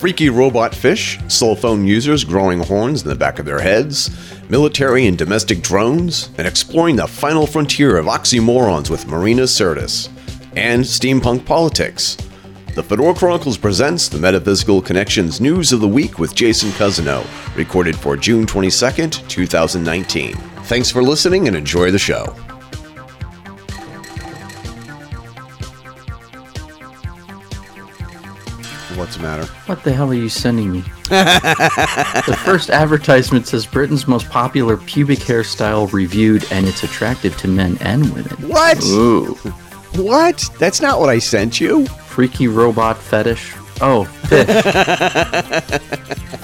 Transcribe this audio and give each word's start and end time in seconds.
freaky 0.00 0.30
robot 0.30 0.74
fish, 0.74 1.18
cell 1.28 1.54
phone 1.54 1.84
users 1.84 2.24
growing 2.24 2.58
horns 2.58 3.02
in 3.02 3.08
the 3.10 3.14
back 3.14 3.38
of 3.38 3.44
their 3.44 3.60
heads, 3.60 4.08
military 4.48 5.06
and 5.06 5.18
domestic 5.18 5.60
drones, 5.60 6.30
and 6.38 6.46
exploring 6.48 6.96
the 6.96 7.06
final 7.06 7.46
frontier 7.46 7.98
of 7.98 8.06
oxymorons 8.06 8.88
with 8.88 9.06
Marina 9.06 9.42
Sirtis, 9.42 10.08
and 10.56 10.82
steampunk 10.82 11.44
politics. 11.44 12.16
The 12.74 12.82
Fedora 12.82 13.12
Chronicles 13.12 13.58
presents 13.58 14.08
the 14.08 14.18
Metaphysical 14.18 14.80
Connections 14.80 15.38
News 15.38 15.70
of 15.70 15.80
the 15.80 15.88
Week 15.88 16.18
with 16.18 16.34
Jason 16.34 16.70
Cousineau, 16.70 17.26
recorded 17.54 17.94
for 17.94 18.16
June 18.16 18.46
22nd, 18.46 19.28
2019. 19.28 20.34
Thanks 20.64 20.90
for 20.90 21.02
listening 21.02 21.46
and 21.46 21.54
enjoy 21.54 21.90
the 21.90 21.98
show. 21.98 22.34
What's 29.00 29.16
the 29.16 29.22
matter? 29.22 29.46
What 29.66 29.82
the 29.82 29.92
hell 29.92 30.10
are 30.10 30.14
you 30.14 30.28
sending 30.28 30.70
me? 30.70 30.80
the 31.08 32.38
first 32.44 32.68
advertisement 32.68 33.46
says 33.46 33.64
Britain's 33.66 34.06
most 34.06 34.28
popular 34.28 34.76
pubic 34.76 35.20
hairstyle 35.20 35.90
reviewed, 35.90 36.44
and 36.52 36.68
it's 36.68 36.82
attractive 36.82 37.34
to 37.38 37.48
men 37.48 37.78
and 37.80 38.12
women. 38.12 38.36
What? 38.48 38.84
Ooh. 38.84 39.34
What? 39.96 40.48
That's 40.58 40.82
not 40.82 41.00
what 41.00 41.08
I 41.08 41.18
sent 41.18 41.60
you. 41.60 41.86
Freaky 41.86 42.46
robot 42.46 42.98
fetish. 42.98 43.54
Oh, 43.80 44.04
fish. 44.04 44.46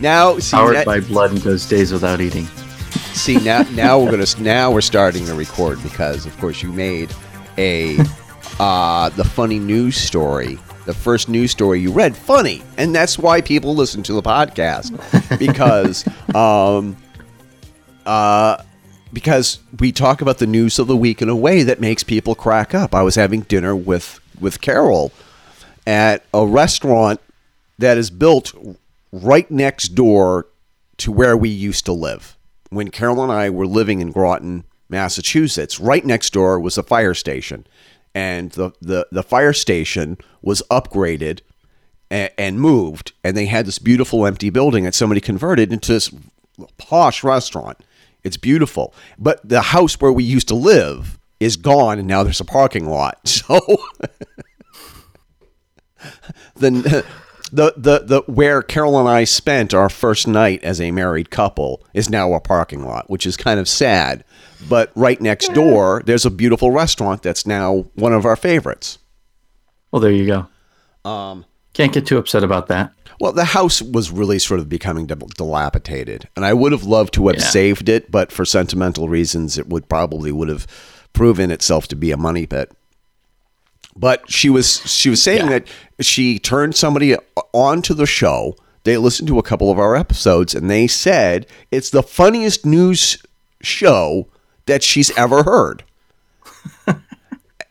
Now, 0.00 0.38
see, 0.38 0.56
Powered 0.56 0.76
that- 0.76 0.86
by 0.86 1.00
blood 1.00 1.30
and 1.32 1.42
goes 1.42 1.66
days 1.66 1.92
without 1.92 2.20
eating. 2.20 2.46
see 3.12 3.36
now, 3.36 3.62
now 3.72 3.98
we're 3.98 4.10
gonna 4.10 4.24
now 4.38 4.70
we're 4.70 4.80
starting 4.80 5.26
to 5.26 5.34
record 5.34 5.82
because, 5.82 6.24
of 6.24 6.36
course, 6.38 6.62
you 6.62 6.72
made 6.72 7.14
a 7.58 7.98
uh, 8.58 9.10
the 9.10 9.24
funny 9.24 9.58
news 9.58 9.96
story. 9.96 10.58
The 10.86 10.94
first 10.94 11.28
news 11.28 11.50
story 11.50 11.80
you 11.80 11.92
read 11.92 12.16
funny, 12.16 12.62
and 12.76 12.94
that's 12.94 13.18
why 13.18 13.40
people 13.40 13.74
listen 13.74 14.02
to 14.04 14.12
the 14.12 14.22
podcast 14.22 15.38
because 15.38 16.04
um, 16.34 16.96
uh, 18.06 18.62
because 19.12 19.58
we 19.78 19.92
talk 19.92 20.20
about 20.20 20.38
the 20.38 20.46
news 20.46 20.78
of 20.78 20.86
the 20.86 20.96
week 20.96 21.20
in 21.20 21.28
a 21.28 21.36
way 21.36 21.62
that 21.62 21.80
makes 21.80 22.02
people 22.02 22.34
crack 22.34 22.74
up. 22.74 22.94
I 22.94 23.02
was 23.02 23.14
having 23.14 23.42
dinner 23.42 23.76
with 23.76 24.20
with 24.40 24.60
Carol 24.60 25.12
at 25.86 26.24
a 26.32 26.46
restaurant 26.46 27.20
that 27.78 27.98
is 27.98 28.10
built 28.10 28.52
right 29.12 29.50
next 29.50 29.88
door 29.88 30.46
to 30.98 31.12
where 31.12 31.36
we 31.36 31.48
used 31.48 31.86
to 31.86 31.92
live. 31.92 32.36
When 32.70 32.90
Carol 32.90 33.22
and 33.22 33.32
I 33.32 33.50
were 33.50 33.66
living 33.66 34.00
in 34.00 34.12
Groton, 34.12 34.64
Massachusetts, 34.88 35.80
right 35.80 36.04
next 36.04 36.32
door 36.32 36.60
was 36.60 36.78
a 36.78 36.82
fire 36.82 37.14
station. 37.14 37.66
And 38.14 38.50
the, 38.52 38.72
the, 38.80 39.06
the 39.12 39.22
fire 39.22 39.52
station 39.52 40.18
was 40.42 40.62
upgraded 40.70 41.40
and, 42.10 42.30
and 42.36 42.60
moved, 42.60 43.12
and 43.22 43.36
they 43.36 43.46
had 43.46 43.66
this 43.66 43.78
beautiful 43.78 44.26
empty 44.26 44.50
building 44.50 44.84
that 44.84 44.94
somebody 44.94 45.20
converted 45.20 45.72
into 45.72 45.92
this 45.92 46.10
posh 46.76 47.22
restaurant. 47.22 47.78
It's 48.24 48.36
beautiful. 48.36 48.92
But 49.18 49.40
the 49.48 49.62
house 49.62 50.00
where 50.00 50.12
we 50.12 50.24
used 50.24 50.48
to 50.48 50.54
live 50.54 51.18
is 51.38 51.56
gone, 51.56 51.98
and 51.98 52.08
now 52.08 52.22
there's 52.22 52.40
a 52.40 52.44
parking 52.44 52.88
lot. 52.88 53.18
So 53.50 53.58
the 56.56 57.04
the 57.52 57.74
the 57.76 57.98
the 58.04 58.22
where 58.26 58.62
Carol 58.62 58.98
and 58.98 59.08
I 59.08 59.24
spent 59.24 59.74
our 59.74 59.88
first 59.88 60.26
night 60.26 60.62
as 60.62 60.80
a 60.80 60.90
married 60.90 61.30
couple 61.30 61.84
is 61.94 62.08
now 62.08 62.32
a 62.32 62.40
parking 62.40 62.84
lot, 62.84 63.10
which 63.10 63.26
is 63.26 63.36
kind 63.36 63.60
of 63.60 63.68
sad. 63.68 64.24
But 64.68 64.90
right 64.94 65.20
next 65.20 65.52
door, 65.54 66.02
there's 66.04 66.26
a 66.26 66.30
beautiful 66.30 66.70
restaurant 66.70 67.22
that's 67.22 67.46
now 67.46 67.86
one 67.94 68.12
of 68.12 68.24
our 68.26 68.36
favorites. 68.36 68.98
Well, 69.90 70.00
there 70.00 70.12
you 70.12 70.26
go. 70.26 71.08
Um, 71.10 71.44
Can't 71.72 71.92
get 71.92 72.06
too 72.06 72.18
upset 72.18 72.44
about 72.44 72.66
that. 72.68 72.92
Well, 73.20 73.32
the 73.32 73.44
house 73.44 73.80
was 73.82 74.10
really 74.10 74.38
sort 74.38 74.60
of 74.60 74.68
becoming 74.68 75.06
dilapidated, 75.06 76.28
and 76.36 76.44
I 76.44 76.52
would 76.54 76.72
have 76.72 76.84
loved 76.84 77.14
to 77.14 77.26
have 77.28 77.36
Yeah. 77.36 77.42
saved 77.44 77.88
it, 77.88 78.10
but 78.10 78.32
for 78.32 78.44
sentimental 78.44 79.08
reasons, 79.08 79.58
it 79.58 79.68
would 79.68 79.88
probably 79.88 80.32
would 80.32 80.48
have 80.48 80.66
proven 81.12 81.50
itself 81.50 81.86
to 81.88 81.96
be 81.96 82.12
a 82.12 82.16
money 82.16 82.46
pit. 82.46 82.72
But 83.96 84.30
she 84.30 84.48
was 84.48 84.80
she 84.90 85.10
was 85.10 85.22
saying 85.22 85.46
Yeah. 85.50 85.58
that 85.60 85.66
she 86.06 86.38
turned 86.38 86.76
somebody 86.76 87.16
onto 87.52 87.92
the 87.94 88.06
show. 88.06 88.56
They 88.84 88.96
listened 88.96 89.28
to 89.28 89.38
a 89.38 89.42
couple 89.42 89.70
of 89.70 89.78
our 89.78 89.94
episodes, 89.96 90.54
and 90.54 90.70
they 90.70 90.86
said 90.86 91.46
it's 91.70 91.90
the 91.90 92.02
funniest 92.02 92.64
news 92.64 93.18
show 93.60 94.28
that 94.70 94.82
she's 94.84 95.10
ever 95.18 95.42
heard. 95.42 95.82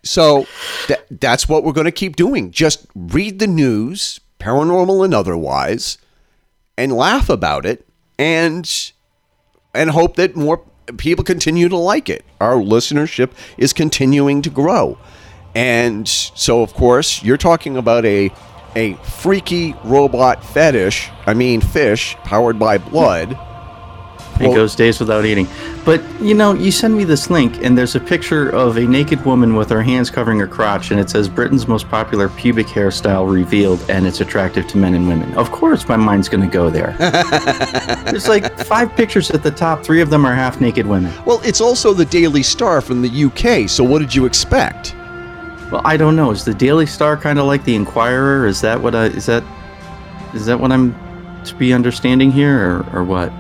So 0.04 0.48
that, 0.88 1.06
that's 1.10 1.50
what 1.50 1.64
we're 1.64 1.74
going 1.74 1.86
to 1.86 1.92
keep 1.92 2.16
doing. 2.16 2.52
Just 2.52 2.88
read 2.96 3.40
the 3.40 3.48
news, 3.48 4.20
paranormal 4.40 5.04
and 5.04 5.14
otherwise, 5.14 5.98
and 6.78 6.94
laugh 6.94 7.30
about 7.30 7.66
it, 7.66 7.88
and 8.18 8.92
and 9.74 9.92
hope 9.92 10.16
that 10.16 10.36
more 10.36 10.64
people 10.98 11.24
continue 11.24 11.70
to 11.70 11.78
like 11.78 12.09
it. 12.09 12.26
Our 12.40 12.56
listenership 12.56 13.32
is 13.58 13.74
continuing 13.74 14.42
to 14.44 14.50
grow, 14.50 14.98
and 15.54 16.08
so 16.08 16.64
of 16.64 16.74
course 16.74 17.22
you're 17.22 17.38
talking 17.38 17.78
about 17.78 18.06
a 18.06 18.32
a 18.76 18.94
freaky 19.04 19.76
robot 19.84 20.44
fetish. 20.44 21.09
I 21.26 21.34
mean, 21.34 21.59
fish 21.59 22.16
powered 22.24 22.58
by 22.58 22.78
blood. 22.78 23.38
It 24.40 24.48
Well- 24.48 24.56
goes 24.56 24.76
days 24.76 25.00
without 25.00 25.26
eating. 25.26 25.48
But 25.86 26.02
you 26.22 26.34
know, 26.34 26.54
you 26.54 26.72
send 26.72 26.96
me 26.96 27.04
this 27.04 27.30
link, 27.30 27.60
and 27.64 27.78
there's 27.78 27.96
a 27.96 28.00
picture 28.00 28.50
of 28.50 28.78
a 28.78 28.86
naked 28.86 29.26
woman 29.26 29.56
with 29.56 29.70
her 29.70 29.82
hands 29.82 30.10
covering 30.10 30.40
her 30.40 30.48
crotch, 30.48 30.92
and 30.92 31.00
it 31.00 31.10
says 31.10 31.28
Britain's 31.28 31.68
most 31.68 31.90
popular 31.90 32.30
pubic 32.30 32.68
hairstyle 32.68 33.30
revealed, 33.30 33.84
and 33.90 34.08
it's 34.08 34.22
attractive 34.22 34.68
to 34.68 34.78
men 34.78 34.94
and 34.94 35.08
women. 35.08 35.34
Of 35.34 35.52
course, 35.52 35.88
my 35.88 35.98
mind's 35.98 36.30
going 36.30 36.42
to 36.48 36.54
go 36.54 36.70
there. 36.70 36.96
there's 38.06 38.28
like 38.28 38.58
five 38.60 38.96
pictures 38.96 39.32
at 39.32 39.44
the 39.44 39.52
top. 39.52 39.84
Three 39.84 40.02
of 40.02 40.10
them 40.10 40.26
are 40.26 40.34
half 40.34 40.62
naked 40.62 40.86
women. 40.86 41.12
Well, 41.26 41.42
it's 41.44 41.62
also 41.62 41.94
the 41.94 42.06
Daily 42.06 42.44
Star 42.44 42.82
from 42.82 43.02
the 43.02 43.26
UK. 43.26 43.70
So 43.70 43.84
what 43.84 44.00
did 44.00 44.14
you 44.16 44.26
expect? 44.26 44.96
Well, 45.72 45.82
I 45.86 45.98
don't 45.98 46.16
know. 46.16 46.32
Is 46.32 46.46
the 46.46 46.54
Daily 46.54 46.86
Star 46.86 47.16
kind 47.16 47.38
of 47.40 47.46
like 47.46 47.64
the 47.64 47.76
Inquirer? 47.76 48.48
Is 48.48 48.62
that 48.62 48.82
what 48.82 48.96
I 48.96 49.06
is 49.06 49.26
that 49.28 49.44
is 50.34 50.46
that 50.46 50.60
what 50.60 50.72
I'm 50.72 50.96
to 51.46 51.56
be 51.56 51.74
understanding 51.74 52.32
here, 52.32 52.84
or, 52.94 53.00
or 53.00 53.04
what? 53.04 53.32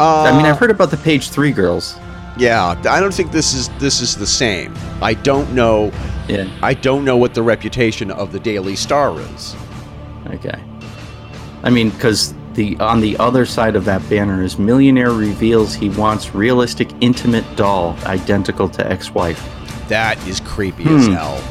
Uh, 0.00 0.22
I 0.24 0.36
mean, 0.36 0.46
I've 0.46 0.58
heard 0.58 0.70
about 0.70 0.90
the 0.90 0.96
Page 0.98 1.30
Three 1.30 1.50
girls. 1.52 1.96
Yeah, 2.36 2.80
I 2.88 3.00
don't 3.00 3.12
think 3.12 3.32
this 3.32 3.52
is 3.54 3.68
this 3.80 4.00
is 4.00 4.16
the 4.16 4.26
same. 4.26 4.74
I 5.02 5.14
don't 5.14 5.52
know. 5.54 5.90
Yeah. 6.28 6.48
I 6.62 6.74
don't 6.74 7.04
know 7.04 7.16
what 7.16 7.34
the 7.34 7.42
reputation 7.42 8.10
of 8.10 8.30
the 8.32 8.38
Daily 8.38 8.76
Star 8.76 9.18
is. 9.18 9.56
Okay. 10.28 10.62
I 11.64 11.70
mean, 11.70 11.90
because 11.90 12.34
the 12.54 12.76
on 12.78 13.00
the 13.00 13.16
other 13.18 13.44
side 13.44 13.74
of 13.74 13.84
that 13.86 14.08
banner 14.08 14.42
is 14.42 14.58
millionaire 14.58 15.10
reveals 15.12 15.74
he 15.74 15.88
wants 15.90 16.34
realistic 16.34 16.90
intimate 17.00 17.44
doll 17.56 17.96
identical 18.04 18.68
to 18.68 18.88
ex-wife. 18.90 19.42
That 19.88 20.24
is 20.28 20.38
creepy 20.40 20.84
as 20.84 21.06
Hmm. 21.06 21.14
hell. 21.14 21.42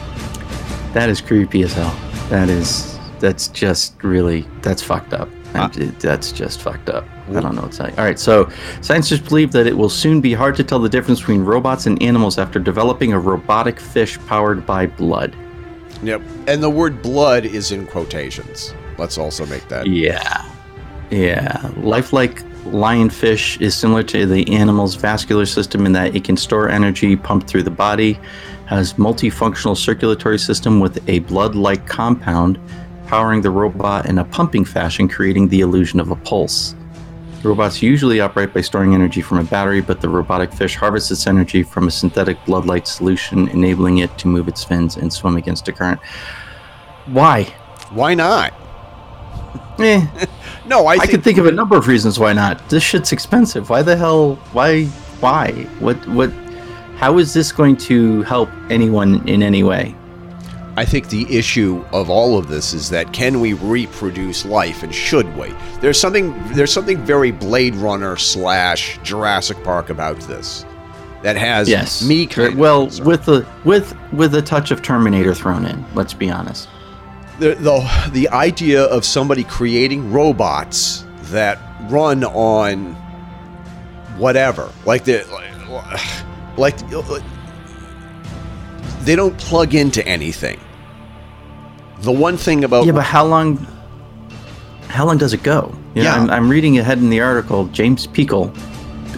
That 0.94 1.10
is 1.10 1.20
creepy 1.22 1.64
as 1.64 1.74
hell. 1.74 1.94
That 2.30 2.50
is 2.50 2.98
that's 3.20 3.48
just 3.50 4.02
really 4.04 4.48
that's 4.62 4.82
fucked 4.82 5.14
up. 5.14 5.28
It- 5.78 6.00
that's 6.00 6.32
just 6.32 6.62
fucked 6.62 6.90
up. 6.90 7.06
I 7.36 7.42
don't 7.42 7.56
know 7.56 7.64
what's 7.64 7.78
say. 7.78 7.94
All 7.98 8.06
right, 8.06 8.20
so 8.20 8.50
scientists 8.82 9.28
believe 9.28 9.52
that 9.52 9.68
it 9.68 9.78
will 9.78 9.90
soon 9.90 10.22
be 10.22 10.34
hard 10.34 10.56
to 10.56 10.64
tell 10.64 10.80
the 10.80 10.90
difference 10.90 11.20
between 11.20 11.44
robots 11.44 11.86
and 11.86 12.02
animals 12.02 12.38
after 12.38 12.60
developing 12.60 13.14
a 13.14 13.20
robotic 13.20 13.80
fish 13.80 14.18
powered 14.28 14.66
by 14.66 14.88
blood. 14.88 15.36
Yep. 16.04 16.22
And 16.48 16.62
the 16.64 16.70
word 16.70 17.02
blood 17.02 17.46
is 17.46 17.72
in 17.72 17.86
quotations. 17.88 18.74
Let's 18.98 19.18
also 19.18 19.46
make 19.48 19.68
that. 19.70 19.88
Yeah. 19.88 20.46
Yeah. 21.10 21.72
Lifelike 21.78 22.44
lionfish 22.66 23.60
is 23.62 23.76
similar 23.76 24.04
to 24.04 24.26
the 24.26 24.52
animal's 24.54 24.96
vascular 24.96 25.46
system 25.46 25.86
in 25.86 25.94
that 25.94 26.16
it 26.16 26.24
can 26.24 26.38
store 26.38 26.70
energy 26.70 27.16
pumped 27.16 27.48
through 27.48 27.64
the 27.64 27.72
body, 27.72 28.20
has 28.66 28.94
multifunctional 28.94 29.76
circulatory 29.76 30.38
system 30.38 30.80
with 30.80 31.08
a 31.10 31.20
blood-like 31.20 31.86
compound 31.88 32.60
powering 33.08 33.42
the 33.42 33.50
robot 33.50 34.06
in 34.06 34.20
a 34.20 34.26
pumping 34.26 34.66
fashion, 34.66 35.08
creating 35.08 35.48
the 35.48 35.62
illusion 35.62 36.00
of 36.00 36.12
a 36.12 36.16
pulse. 36.16 36.76
The 37.42 37.50
robots 37.50 37.82
usually 37.82 38.20
operate 38.20 38.54
by 38.54 38.62
storing 38.62 38.94
energy 38.94 39.22
from 39.22 39.38
a 39.38 39.44
battery, 39.44 39.82
but 39.82 40.02
the 40.02 40.10
robotic 40.10 40.52
fish 40.52 40.76
harvests 40.76 41.12
its 41.12 41.28
energy 41.28 41.64
from 41.64 41.88
a 41.88 41.92
synthetic 41.92 42.44
blood-like 42.46 42.86
solution, 42.86 43.48
enabling 43.50 44.00
it 44.00 44.18
to 44.20 44.28
move 44.28 44.48
its 44.48 44.64
fins 44.64 44.98
and 44.98 45.12
swim 45.12 45.38
against 45.38 45.68
a 45.68 45.72
current. 45.72 46.00
Why? 47.08 47.44
Why 47.92 48.14
not? 48.14 48.54
Eh, 49.80 50.08
No, 50.68 50.86
I, 50.88 50.94
I 50.94 50.98
think 50.98 51.12
could 51.12 51.24
think 51.24 51.38
of 51.38 51.46
a 51.46 51.52
number 51.52 51.78
of 51.78 51.88
reasons 51.88 52.20
why 52.20 52.34
not. 52.34 52.68
This 52.70 52.84
shit's 52.84 53.14
expensive. 53.14 53.70
Why 53.70 53.84
the 53.84 53.96
hell? 53.96 54.36
Why? 54.52 54.86
Why? 55.22 55.52
What? 55.80 55.96
What? 56.10 56.30
How 56.98 57.20
is 57.20 57.34
this 57.34 57.52
going 57.54 57.78
to 57.78 58.24
help 58.24 58.50
anyone 58.70 59.26
in 59.30 59.44
any 59.44 59.64
way? 59.64 59.96
I 60.78 60.86
think 60.86 61.10
the 61.10 61.26
issue 61.36 61.84
of 61.92 62.08
all 62.08 62.38
of 62.38 62.50
this 62.50 62.76
is 62.76 62.92
that 62.92 63.12
can 63.12 63.42
we 63.42 63.54
reproduce 63.54 64.46
life 64.46 64.84
and 64.84 64.94
should 64.94 65.36
we? 65.36 65.52
There's 65.82 66.00
something 66.00 66.36
there's 66.54 66.72
something 66.72 67.04
very 67.04 67.32
Blade 67.32 67.74
Runner 67.76 68.16
slash 68.16 69.00
Jurassic 69.02 69.64
Park 69.64 69.90
about 69.90 70.20
this 70.22 70.66
that 71.24 71.36
has 71.36 71.68
Yes. 71.68 72.08
me 72.08 72.30
well, 72.56 72.86
with 73.04 73.26
the 73.26 73.44
with 73.66 73.98
with 74.14 74.36
a 74.36 74.42
touch 74.44 74.70
of 74.70 74.84
Terminator 74.84 75.34
thrown 75.34 75.66
in. 75.66 75.84
Let's 75.96 76.14
be 76.14 76.30
honest. 76.30 76.70
the, 77.40 77.56
the 77.56 78.10
the 78.12 78.30
idea 78.30 78.84
of 78.84 79.04
somebody 79.04 79.44
creating 79.46 80.12
robots 80.12 81.06
that 81.32 81.58
run 81.90 82.24
on 82.24 82.94
whatever, 84.18 84.72
like 84.86 85.06
the 85.06 85.26
like, 85.32 86.56
like 86.58 86.94
uh, 86.94 87.00
uh, 87.00 87.20
they 89.02 89.16
don't 89.16 89.38
plug 89.40 89.74
into 89.74 90.08
anything. 90.08 90.60
The 92.02 92.12
one 92.12 92.38
thing 92.38 92.64
about 92.64 92.86
Yeah, 92.86 92.92
but 92.94 93.04
how 93.04 93.26
long? 93.26 93.66
How 94.88 95.06
long 95.06 95.18
does 95.18 95.34
it 95.34 95.44
go? 95.44 95.74
You 95.96 96.04
know, 96.04 96.10
Yeah. 96.10 96.16
I'm, 96.16 96.30
I'm 96.30 96.50
reading 96.50 96.78
ahead 96.78 96.98
in 97.00 97.10
the 97.10 97.20
article. 97.22 97.66
James 97.68 98.08
Pikul, 98.08 98.52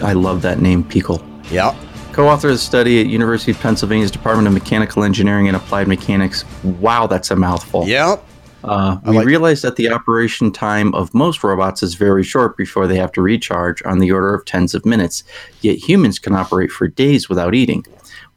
I 0.02 0.14
love 0.14 0.42
that 0.42 0.60
name, 0.60 0.84
Pikul. 0.84 1.22
yeah, 1.52 1.76
Co-author 2.14 2.48
of 2.50 2.56
the 2.56 2.58
study 2.60 3.00
at 3.00 3.08
University 3.08 3.52
of 3.52 3.60
Pennsylvania's 3.60 4.12
Department 4.12 4.48
of 4.48 4.54
Mechanical 4.54 5.04
Engineering 5.04 5.48
and 5.48 5.56
Applied 5.56 5.88
Mechanics. 5.88 6.44
Wow, 6.64 7.06
that's 7.08 7.30
a 7.32 7.36
mouthful. 7.36 7.88
yeah, 7.88 8.16
Uh, 8.64 8.98
we 9.06 9.18
like- 9.18 9.28
realize 9.28 9.62
that 9.62 9.76
the 9.76 9.90
operation 9.92 10.52
time 10.52 10.94
of 10.96 11.14
most 11.14 11.44
robots 11.44 11.84
is 11.84 11.94
very 11.94 12.24
short 12.24 12.58
before 12.58 12.88
they 12.88 12.98
have 12.98 13.12
to 13.14 13.22
recharge, 13.22 13.82
on 13.86 14.00
the 14.00 14.12
order 14.12 14.34
of 14.34 14.44
tens 14.46 14.74
of 14.74 14.86
minutes. 14.86 15.24
Yet 15.62 15.78
humans 15.78 16.18
can 16.20 16.34
operate 16.34 16.72
for 16.72 16.88
days 16.88 17.30
without 17.30 17.54
eating. 17.54 17.86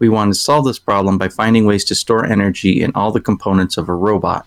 We 0.02 0.08
want 0.08 0.34
to 0.34 0.40
solve 0.40 0.64
this 0.64 0.80
problem 0.80 1.16
by 1.16 1.28
finding 1.28 1.64
ways 1.64 1.84
to 1.84 1.94
store 1.94 2.26
energy 2.26 2.82
in 2.82 2.90
all 2.96 3.12
the 3.12 3.20
components 3.20 3.76
of 3.76 3.88
a 3.88 3.94
robot. 3.94 4.44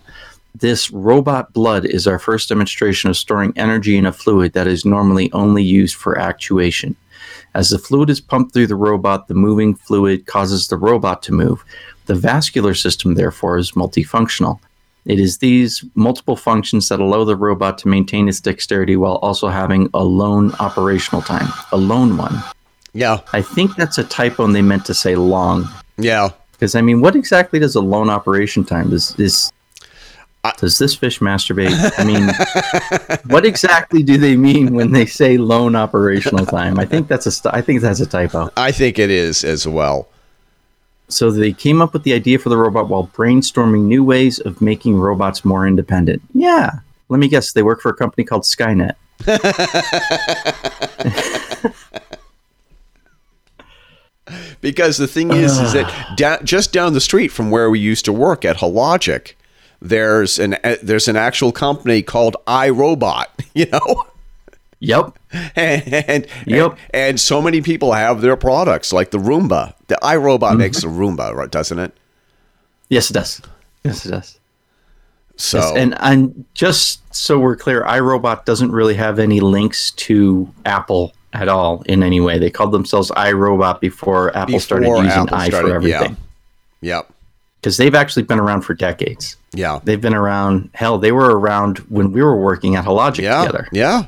This 0.53 0.91
robot 0.91 1.53
blood 1.53 1.85
is 1.85 2.07
our 2.07 2.19
first 2.19 2.49
demonstration 2.49 3.09
of 3.09 3.15
storing 3.15 3.53
energy 3.55 3.95
in 3.95 4.05
a 4.05 4.11
fluid 4.11 4.51
that 4.51 4.67
is 4.67 4.83
normally 4.83 5.31
only 5.31 5.63
used 5.63 5.95
for 5.95 6.19
actuation. 6.19 6.97
As 7.53 7.69
the 7.69 7.79
fluid 7.79 8.09
is 8.09 8.19
pumped 8.19 8.53
through 8.53 8.67
the 8.67 8.75
robot, 8.75 9.29
the 9.29 9.33
moving 9.33 9.75
fluid 9.75 10.25
causes 10.25 10.67
the 10.67 10.75
robot 10.75 11.23
to 11.23 11.31
move. 11.31 11.63
The 12.07 12.15
vascular 12.15 12.73
system, 12.73 13.13
therefore, 13.13 13.57
is 13.57 13.71
multifunctional. 13.71 14.59
It 15.05 15.21
is 15.21 15.37
these 15.37 15.85
multiple 15.95 16.35
functions 16.35 16.89
that 16.89 16.99
allow 16.99 17.23
the 17.23 17.37
robot 17.37 17.77
to 17.77 17.87
maintain 17.87 18.27
its 18.27 18.41
dexterity 18.41 18.97
while 18.97 19.19
also 19.21 19.47
having 19.47 19.89
a 19.93 20.03
lone 20.03 20.51
operational 20.59 21.21
time, 21.21 21.47
a 21.71 21.77
lone 21.77 22.17
one. 22.17 22.43
Yeah, 22.95 23.19
I 23.33 23.42
think 23.44 23.75
that's 23.75 24.00
a 24.00 24.03
typo 24.03 24.45
and 24.45 24.56
they 24.56 24.63
meant 24.63 24.86
to 24.86 24.94
say 24.95 25.15
long. 25.15 25.68
yeah. 25.97 26.30
Because, 26.53 26.74
I 26.74 26.80
mean, 26.81 27.01
what 27.01 27.15
exactly 27.18 27.59
does 27.59 27.75
a 27.75 27.81
lone 27.81 28.09
operation 28.09 28.63
time? 28.63 28.89
Does 28.89 29.13
this. 29.15 29.51
Does 30.57 30.77
this 30.77 30.95
fish 30.95 31.19
masturbate? 31.19 31.74
I 31.97 32.03
mean, 32.06 32.30
what 33.25 33.45
exactly 33.45 34.03
do 34.03 34.18
they 34.18 34.38
mean 34.38 34.74
when 34.74 34.92
they 34.92 35.06
say 35.06 35.38
lone 35.38 35.75
operational 35.75 36.45
time? 36.45 36.80
I 36.80 36.86
think 36.86 37.07
that's 37.09 37.25
a 37.25 37.31
st- 37.31 37.53
I 37.53 37.62
think 37.62 37.81
that's 37.81 38.00
a 38.00 38.06
typo. 38.06 38.50
I 38.56 38.71
think 38.71 38.98
it 39.00 39.09
is 39.09 39.44
as 39.44 39.68
well. 39.68 40.07
So 41.09 41.30
they 41.31 41.51
came 41.51 41.81
up 41.81 41.94
with 41.94 42.03
the 42.03 42.13
idea 42.13 42.38
for 42.39 42.50
the 42.50 42.57
robot 42.57 42.88
while 42.89 43.07
brainstorming 43.07 43.83
new 43.86 44.03
ways 44.03 44.39
of 44.39 44.62
making 44.62 44.98
robots 44.98 45.44
more 45.44 45.68
independent. 45.68 46.21
Yeah. 46.33 46.71
Let 47.09 47.19
me 47.19 47.27
guess, 47.27 47.51
they 47.53 47.63
work 47.63 47.81
for 47.81 47.89
a 47.89 47.95
company 47.95 48.24
called 48.24 48.44
Skynet. 48.44 48.94
Because 54.65 54.97
the 54.97 55.06
thing 55.07 55.31
is, 55.31 55.59
is 55.59 55.73
that 55.73 56.17
da- 56.17 56.41
just 56.44 56.73
down 56.73 56.94
the 56.94 57.00
street 57.00 57.27
from 57.27 57.51
where 57.51 57.69
we 57.69 57.77
used 57.79 58.03
to 58.06 58.12
work 58.13 58.44
at 58.44 58.57
Hologic, 58.57 59.33
there's 59.79 60.39
an 60.39 60.56
uh, 60.63 60.77
there's 60.81 61.07
an 61.07 61.15
actual 61.15 61.51
company 61.51 62.01
called 62.01 62.35
iRobot. 62.47 63.25
You 63.53 63.67
know. 63.67 64.06
Yep. 64.79 65.17
and, 65.56 65.94
and, 65.94 66.27
Yep. 66.47 66.77
and 66.94 67.19
so 67.19 67.41
many 67.44 67.62
people 67.62 67.94
have 67.94 68.21
their 68.21 68.35
products 68.35 68.91
like 68.91 69.12
the 69.12 69.17
Roomba. 69.19 69.73
The 69.88 70.00
iRobot 70.01 70.57
makes 70.57 70.81
the 70.81 70.88
Roomba, 70.88 71.31
right? 71.33 71.50
Doesn't 71.51 71.77
it? 71.79 71.95
Yes, 72.89 73.12
it 73.12 73.13
does. 73.13 73.41
Yes, 73.83 74.03
it 74.06 74.09
does. 74.09 74.39
So 75.38 75.59
Yes, 75.59 75.73
and 75.75 75.95
and 76.00 76.45
just 76.56 77.01
so 77.15 77.38
we're 77.39 77.56
clear, 77.56 77.83
iRobot 77.83 78.45
doesn't 78.45 78.71
really 78.71 78.95
have 78.95 79.19
any 79.19 79.39
links 79.41 79.91
to 79.91 80.50
Apple 80.65 81.13
at 81.35 81.47
all 81.47 81.83
in 81.87 82.01
any 82.03 82.19
way. 82.19 82.39
They 82.39 82.49
called 82.49 82.71
themselves 82.71 83.11
iRobot 83.11 83.79
before 83.79 84.35
Apple 84.35 84.59
started 84.59 84.87
using 84.87 85.05
Apple 85.07 85.35
i 85.35 85.47
started- 85.49 85.67
for 85.81 85.87
yeah. 85.87 85.95
everything. 85.95 86.17
yep, 86.81 87.09
Because 87.61 87.77
they've 87.77 87.95
actually 87.95 88.23
been 88.23 88.39
around 88.39 88.61
for 88.61 88.73
decades. 88.73 89.37
yeah, 89.53 89.79
They've 89.83 90.01
been 90.01 90.15
around. 90.15 90.69
Hell, 90.73 90.97
they 90.97 91.11
were 91.11 91.37
around 91.39 91.79
when 91.89 92.11
we 92.11 92.21
were 92.21 92.35
working 92.37 92.75
at 92.75 92.85
Hologic 92.85 93.23
yeah, 93.23 93.45
together. 93.45 93.67
yeah. 93.71 94.05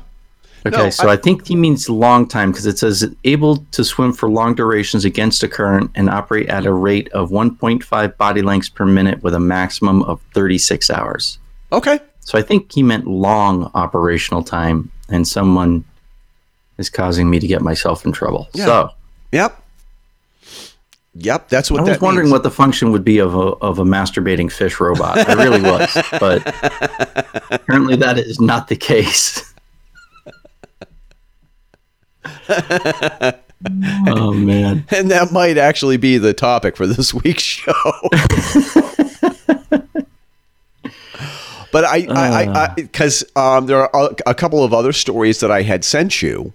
Okay, 0.66 0.76
No, 0.76 0.90
so 0.90 1.08
I, 1.08 1.16
think 1.16 1.46
he 1.46 1.54
means 1.54 1.88
long 1.88 2.26
time 2.26 2.50
because 2.50 2.66
it 2.66 2.78
says 2.78 3.08
able 3.24 3.58
to 3.70 3.84
swim 3.84 4.12
for 4.12 4.28
long 4.28 4.54
durations 4.56 5.04
against 5.04 5.42
a 5.44 5.48
current 5.48 5.90
and 5.94 6.10
operate 6.10 6.48
at 6.48 6.66
a 6.66 6.72
rate 6.72 7.08
of 7.12 7.30
1.5 7.30 8.16
body 8.16 8.42
lengths 8.42 8.68
per 8.68 8.84
minute 8.84 9.22
with 9.22 9.34
a 9.34 9.40
maximum 9.40 10.02
of 10.02 10.20
36 10.34 10.90
hours. 10.90 11.38
Okay, 11.70 12.00
So 12.20 12.36
I 12.38 12.42
think 12.42 12.72
he 12.72 12.82
meant 12.82 13.06
long 13.06 13.70
operational 13.74 14.42
time, 14.42 14.90
and 15.08 15.26
someone 15.28 15.84
is 16.78 16.88
causing 16.88 17.28
me 17.28 17.38
to 17.38 17.46
get 17.46 17.60
myself 17.60 18.04
in 18.06 18.12
trouble. 18.12 18.48
Yeah. 18.54 18.64
So 18.64 18.90
yep, 19.32 19.62
yep. 21.14 21.48
That's 21.48 21.70
what 21.70 21.80
I 21.80 21.84
was 21.84 22.00
wondering 22.00 22.26
means. 22.26 22.32
what 22.32 22.42
the 22.42 22.50
function 22.50 22.92
would 22.92 23.04
be 23.04 23.18
of 23.18 23.34
a 23.34 23.38
of 23.38 23.78
a 23.78 23.84
masturbating 23.84 24.50
fish 24.50 24.80
robot. 24.80 25.28
I 25.28 25.34
really 25.34 25.60
was, 25.62 25.92
but 26.20 26.42
apparently 27.50 27.96
that 27.96 28.18
is 28.18 28.40
not 28.40 28.68
the 28.68 28.76
case. 28.76 29.44
oh 34.08 34.32
man. 34.32 34.84
and 34.90 35.10
that 35.10 35.32
might 35.32 35.58
actually 35.58 35.96
be 35.96 36.16
the 36.18 36.32
topic 36.32 36.76
for 36.76 36.86
this 36.86 37.12
week's 37.12 37.42
show. 37.42 37.72
but 41.72 41.84
I, 41.84 42.06
I, 42.08 42.72
because 42.76 43.24
um, 43.36 43.66
there 43.66 43.78
are 43.78 43.90
a, 43.92 44.30
a 44.30 44.34
couple 44.34 44.62
of 44.64 44.72
other 44.72 44.92
stories 44.92 45.40
that 45.40 45.50
I 45.50 45.62
had 45.62 45.84
sent 45.84 46.22
you. 46.22 46.52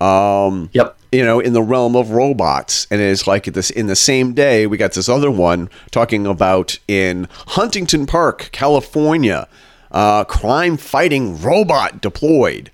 Um, 0.00 0.70
Yep. 0.72 0.96
you 1.12 1.24
know, 1.24 1.40
in 1.40 1.52
the 1.52 1.62
realm 1.62 1.96
of 1.96 2.10
robots, 2.10 2.86
and 2.90 3.00
it's 3.00 3.26
like 3.26 3.44
this 3.44 3.70
in 3.70 3.86
the 3.86 3.96
same 3.96 4.32
day 4.34 4.66
we 4.66 4.76
got 4.76 4.92
this 4.92 5.08
other 5.08 5.30
one 5.30 5.70
talking 5.90 6.26
about 6.26 6.78
in 6.88 7.28
Huntington 7.48 8.06
Park, 8.06 8.48
California, 8.52 9.48
uh, 9.92 10.24
crime 10.24 10.76
fighting 10.76 11.40
robot 11.40 12.00
deployed. 12.00 12.70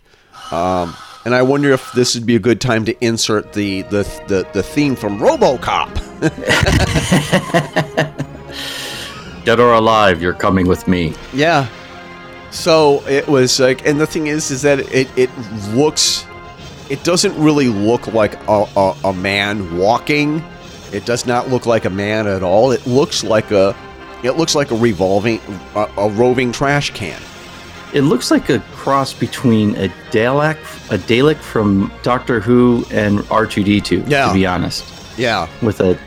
Um, 0.51 0.97
and 1.27 1.35
I 1.35 1.43
wonder 1.43 1.71
if 1.71 1.93
this 1.93 2.15
would 2.15 2.25
be 2.25 2.35
a 2.35 2.39
good 2.41 2.63
time 2.63 2.87
to 2.87 3.05
insert 3.05 3.53
the 3.53 3.83
the 3.83 4.03
the, 4.27 4.47
the 4.55 4.63
theme 4.63 4.97
from 4.97 5.19
RoboCop. 5.21 5.91
Dead 9.45 9.59
or 9.61 9.73
alive, 9.75 10.21
you're 10.21 10.35
coming 10.35 10.67
with 10.67 10.87
me. 10.87 11.15
Yeah. 11.33 11.67
So 12.51 13.07
it 13.07 13.27
was 13.29 13.59
like, 13.61 13.87
and 13.87 14.01
the 14.01 14.07
thing 14.07 14.27
is, 14.27 14.51
is 14.51 14.63
that 14.63 14.81
it 14.93 15.09
it 15.17 15.31
looks, 15.75 16.25
it 16.91 17.03
doesn't 17.05 17.37
really 17.41 17.69
look 17.69 18.09
like 18.09 18.35
a, 18.49 18.65
a, 18.77 18.97
a 19.05 19.13
man 19.13 19.77
walking. 19.79 20.45
It 20.93 21.07
does 21.07 21.25
not 21.25 21.49
look 21.49 21.65
like 21.65 21.85
a 21.85 21.91
man 21.91 22.27
at 22.27 22.43
all. 22.43 22.73
It 22.73 22.85
looks 22.87 23.23
like 23.23 23.53
a, 23.53 23.77
it 24.25 24.33
looks 24.33 24.55
like 24.57 24.73
a 24.73 24.77
revolving, 24.77 25.41
a, 25.77 25.89
a 25.97 26.09
roving 26.11 26.51
trash 26.51 26.91
can. 26.91 27.21
It 27.95 28.03
looks 28.03 28.31
like 28.31 28.51
a 28.51 28.59
cross 28.73 29.13
between 29.13 29.77
a 29.77 29.89
Dalek, 30.11 30.57
a 30.93 30.99
Dalek 30.99 31.37
from 31.39 31.93
Doctor 32.03 32.41
Who 32.41 32.85
and 32.91 33.21
R2D2. 33.21 34.09
Yeah. 34.09 34.29
To 34.29 34.35
be 34.35 34.47
honest, 34.47 34.85
Yeah. 35.17 35.49
with 35.63 35.81
a 35.81 35.99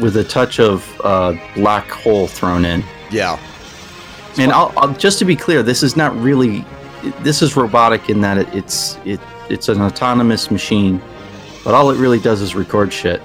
with 0.00 0.16
a 0.16 0.24
touch 0.24 0.60
of 0.60 0.84
uh, 1.02 1.34
black 1.54 1.88
hole 1.90 2.26
thrown 2.26 2.64
in. 2.64 2.84
Yeah. 3.10 3.38
And 4.38 4.52
I'll, 4.52 4.72
I'll, 4.76 4.92
just 4.92 5.18
to 5.20 5.24
be 5.24 5.34
clear, 5.34 5.62
this 5.62 5.82
is 5.82 5.96
not 5.96 6.14
really. 6.16 6.64
This 7.20 7.40
is 7.42 7.56
robotic 7.56 8.08
in 8.10 8.20
that 8.20 8.38
it, 8.38 8.48
it's 8.54 8.98
it 9.04 9.20
it's 9.50 9.68
an 9.68 9.80
autonomous 9.80 10.50
machine, 10.50 11.00
but 11.64 11.74
all 11.74 11.90
it 11.90 11.98
really 11.98 12.18
does 12.20 12.40
is 12.42 12.54
record 12.54 12.92
shit 12.92 13.20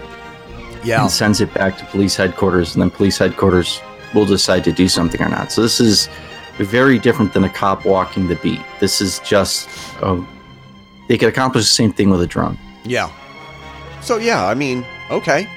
Yeah. 0.84 1.02
and 1.02 1.12
sends 1.12 1.42
it 1.42 1.54
back 1.54 1.78
to 1.78 1.86
police 1.86 2.16
headquarters, 2.16 2.74
and 2.76 2.82
then 2.82 2.90
police 2.90 3.18
headquarters 3.18 3.82
will 4.14 4.26
decide 4.26 4.64
to 4.66 4.72
do 4.72 4.88
something 4.88 5.22
or 5.22 5.30
not. 5.30 5.52
So 5.52 5.62
this 5.62 5.80
is 5.80 6.10
very 6.58 7.00
different 7.00 7.34
than 7.34 7.44
a 7.44 7.50
cop 7.50 7.86
walking 7.86 8.28
the 8.28 8.36
beat. 8.38 8.60
This 8.80 9.02
is 9.02 9.20
just 9.20 9.68
oh, 10.04 10.28
they 11.08 11.18
could 11.18 11.30
accomplish 11.30 11.64
the 11.66 11.72
same 11.72 11.92
thing 11.94 12.10
with 12.10 12.22
a 12.22 12.28
drone, 12.28 12.58
Yeah. 12.86 13.10
So 14.02 14.18
yeah, 14.18 14.46
I 14.48 14.54
mean, 14.56 14.86
okay. 15.12 15.48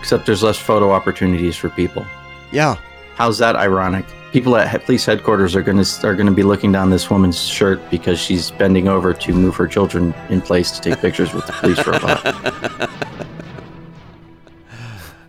except 0.00 0.26
there's 0.26 0.42
less 0.42 0.58
photo 0.58 0.90
opportunities 0.90 1.56
for 1.56 1.68
people. 1.70 2.04
Yeah. 2.52 2.76
How's 3.16 3.38
that 3.38 3.56
ironic? 3.56 4.04
People 4.34 4.56
at 4.56 4.84
police 4.84 5.06
headquarters 5.06 5.54
are 5.54 5.62
going 5.62 5.80
to 5.80 6.06
are 6.08 6.16
going 6.16 6.26
to 6.26 6.32
be 6.32 6.42
looking 6.42 6.72
down 6.72 6.90
this 6.90 7.08
woman's 7.08 7.40
shirt 7.40 7.80
because 7.88 8.18
she's 8.18 8.50
bending 8.50 8.88
over 8.88 9.14
to 9.14 9.32
move 9.32 9.54
her 9.54 9.68
children 9.68 10.12
in 10.28 10.40
place 10.40 10.72
to 10.72 10.80
take 10.80 10.98
pictures 10.98 11.32
with 11.32 11.46
the 11.46 11.52
police 11.52 11.86
robot. 11.86 12.90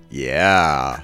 Yeah. 0.10 1.04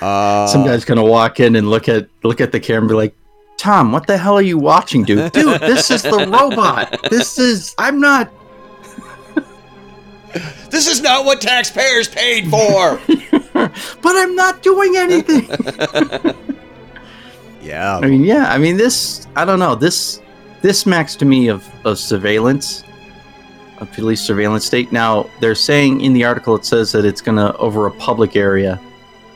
Uh, 0.00 0.46
Some 0.46 0.64
guy's 0.64 0.84
going 0.86 0.96
to 0.96 1.04
walk 1.04 1.38
in 1.40 1.56
and 1.56 1.68
look 1.68 1.88
at 1.88 2.08
look 2.22 2.40
at 2.40 2.52
the 2.52 2.60
camera 2.60 2.80
and 2.82 2.88
be 2.88 2.94
like, 2.94 3.14
"Tom, 3.58 3.90
what 3.92 4.06
the 4.06 4.16
hell 4.16 4.34
are 4.34 4.42
you 4.42 4.56
watching, 4.56 5.02
dude? 5.02 5.32
Dude, 5.32 5.60
this 5.60 5.90
is 5.90 6.02
the 6.02 6.26
robot. 6.30 6.96
This 7.10 7.38
is 7.38 7.74
I'm 7.78 8.00
not 8.00 8.32
This 10.70 10.86
is 10.86 11.02
not 11.02 11.24
what 11.26 11.40
taxpayers 11.42 12.08
paid 12.08 12.48
for. 12.48 13.00
but 13.52 14.16
I'm 14.16 14.34
not 14.34 14.62
doing 14.62 14.94
anything." 14.96 15.48
Yeah. 17.62 17.98
I 17.98 18.06
mean, 18.06 18.24
yeah. 18.24 18.46
I 18.52 18.58
mean, 18.58 18.76
this. 18.76 19.26
I 19.36 19.44
don't 19.44 19.58
know. 19.58 19.74
This 19.74 20.20
this 20.62 20.78
smacks 20.80 21.14
to 21.16 21.24
me 21.24 21.48
of 21.48 21.66
of 21.84 21.98
surveillance, 21.98 22.84
a 23.78 23.86
police 23.86 24.20
surveillance 24.20 24.64
state. 24.66 24.92
Now 24.92 25.28
they're 25.40 25.54
saying 25.54 26.00
in 26.00 26.12
the 26.12 26.24
article 26.24 26.54
it 26.56 26.64
says 26.64 26.92
that 26.92 27.04
it's 27.04 27.20
gonna 27.20 27.54
over 27.58 27.86
a 27.86 27.90
public 27.92 28.36
area, 28.36 28.80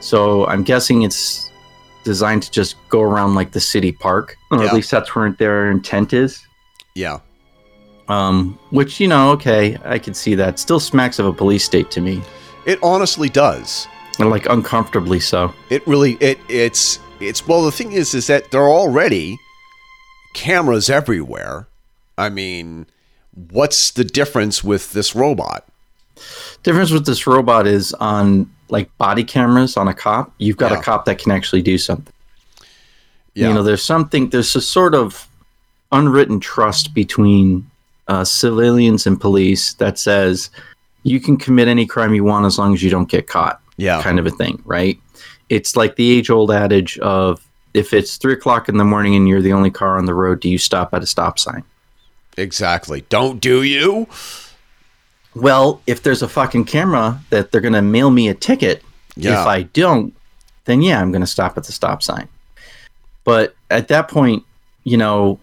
so 0.00 0.47
I'm 0.47 0.62
guessing 0.62 1.02
it's 1.02 1.50
designed 2.04 2.42
to 2.45 2.50
just 2.50 2.76
go 2.88 3.00
around 3.00 3.35
like 3.35 3.50
the 3.52 3.61
city 3.61 3.90
park, 3.92 4.37
or 4.50 4.59
Yeah. 4.61 4.68
at 4.68 4.75
least 4.75 4.90
that's 4.90 5.14
where 5.14 5.30
their 5.33 5.71
intent 5.71 6.12
is. 6.12 6.42
yeah. 6.95 7.18
Um, 8.09 8.56
which 8.71 9.00
you 9.00 9.09
know, 9.09 9.30
okay, 9.33 9.76
I 9.85 9.99
can 9.99 10.14
see 10.14 10.37
that. 10.37 10.61
Still 10.61 10.78
smacks 10.78 11.18
of 11.18 11.26
a 11.26 11.33
police 11.33 11.64
state 11.64 11.90
to 11.90 12.00
me, 12.00 12.23
It 12.64 12.78
honestly 12.83 13.28
does. 13.28 13.88
and 14.21 14.30
like 14.30 14.47
uncomfortably 14.49 15.18
so. 15.18 15.52
It 15.71 15.85
really 15.88 16.12
it 16.21 16.38
it's 16.49 17.00
it's 17.20 17.46
well 17.46 17.64
the 17.64 17.73
thing 17.73 17.92
is 17.92 18.14
is 18.14 18.26
that 18.26 18.50
there 18.50 18.62
are 18.62 18.70
already 18.70 19.38
cameras 20.35 20.90
everywhere. 20.90 21.66
I 22.18 22.28
mean, 22.30 22.87
what's 23.50 23.90
the 23.90 24.04
difference 24.04 24.62
with 24.64 24.92
this 24.92 25.14
robot? 25.14 25.64
difference 26.62 26.90
with 26.90 27.04
this 27.04 27.26
robot 27.26 27.66
is 27.66 27.92
on 27.94 28.50
like 28.70 28.88
body 28.96 29.23
cameras 29.23 29.76
on 29.76 29.87
a 29.87 29.92
cop 29.92 30.32
you've 30.38 30.56
got 30.56 30.73
Yeah. 30.73 30.78
a 30.78 30.82
cop 30.82 31.04
that 31.04 31.18
can 31.18 31.30
actually 31.30 31.61
do 31.61 31.76
something 31.76 32.12
Yeah. 33.35 33.49
you 33.49 33.54
know 33.54 33.62
there's 33.62 33.82
something 33.85 34.30
there's 34.30 34.56
a 34.56 34.62
sort 34.62 34.94
of 34.94 35.28
unwritten 35.92 36.40
trust 36.40 36.94
between 36.94 37.70
uh, 38.08 38.25
civilians 38.25 39.06
and 39.06 39.20
police 39.20 39.75
that 39.75 39.99
says 39.99 40.49
you 41.02 41.20
can 41.20 41.37
commit 41.37 41.68
any 41.68 41.85
crime 41.85 42.14
you 42.14 42.25
want 42.25 42.46
as 42.46 42.58
long 42.58 42.73
as 42.73 42.82
you 42.82 42.88
don't 42.88 43.11
get 43.11 43.26
caught 43.26 43.61
yeah. 43.76 44.00
kind 44.02 44.18
of 44.18 44.25
a 44.26 44.30
thing 44.30 44.61
right 44.64 44.99
it's 45.48 45.76
like 45.76 45.96
the 45.96 46.10
age 46.10 46.30
old 46.30 46.50
adage 46.50 46.98
of 46.98 47.46
if 47.74 47.92
it's 47.92 48.16
three 48.16 48.32
o'clock 48.32 48.68
in 48.68 48.76
the 48.78 48.84
morning 48.84 49.14
and 49.14 49.28
you're 49.28 49.42
the 49.42 49.52
only 49.52 49.70
car 49.70 49.98
on 49.98 50.06
the 50.06 50.14
road 50.14 50.40
do 50.40 50.48
you 50.48 50.58
stop 50.58 50.92
at 50.94 51.02
a 51.02 51.06
stop 51.06 51.38
sign 51.38 51.62
Exactly. 52.38 53.02
Don't 53.08 53.40
do 53.40 53.62
you? 53.62 54.06
Well, 55.34 55.80
if 55.86 56.02
there's 56.02 56.20
a 56.22 56.28
fucking 56.28 56.64
camera 56.66 57.20
that 57.30 57.50
they're 57.50 57.60
going 57.60 57.72
to 57.74 57.82
mail 57.82 58.10
me 58.10 58.28
a 58.28 58.34
ticket, 58.34 58.82
Yeah. 59.16 59.40
if 59.40 59.46
I 59.46 59.62
don't, 59.62 60.14
then 60.66 60.82
yeah, 60.82 61.00
I'm 61.00 61.12
going 61.12 61.22
to 61.22 61.26
stop 61.26 61.56
at 61.56 61.64
the 61.64 61.72
stop 61.72 62.02
sign. 62.02 62.28
But 63.24 63.54
at 63.70 63.88
that 63.88 64.08
point, 64.08 64.44
you 64.84 64.96
know, 64.96 65.40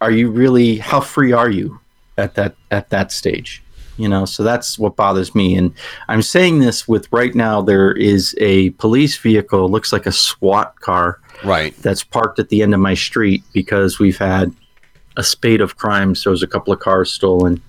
are 0.00 0.10
you 0.10 0.30
really 0.30 0.76
how 0.78 1.00
free 1.00 1.32
are 1.32 1.50
you 1.50 1.80
at 2.18 2.34
that 2.34 2.54
at 2.70 2.90
that 2.90 3.12
stage? 3.12 3.62
You 3.96 4.08
know, 4.08 4.24
so 4.26 4.42
that's 4.42 4.78
what 4.78 4.94
bothers 4.96 5.34
me 5.34 5.56
and 5.56 5.72
I'm 6.08 6.22
saying 6.22 6.58
this 6.58 6.86
with 6.86 7.10
right 7.12 7.34
now 7.34 7.62
there 7.62 7.92
is 7.92 8.34
a 8.40 8.70
police 8.70 9.16
vehicle 9.16 9.68
looks 9.70 9.92
like 9.92 10.04
a 10.06 10.12
SWAT 10.12 10.78
car 10.80 11.20
Right. 11.44 11.74
that's 11.82 12.04
parked 12.04 12.38
at 12.38 12.48
the 12.50 12.62
end 12.62 12.74
of 12.74 12.80
my 12.80 12.94
street 12.94 13.42
because 13.52 13.98
we've 13.98 14.18
had 14.18 14.52
a 15.16 15.22
spate 15.24 15.60
of 15.60 15.76
crimes. 15.76 16.24
There 16.24 16.30
was 16.30 16.42
a 16.42 16.46
couple 16.46 16.72
of 16.72 16.80
cars 16.80 17.10
stolen. 17.10 17.62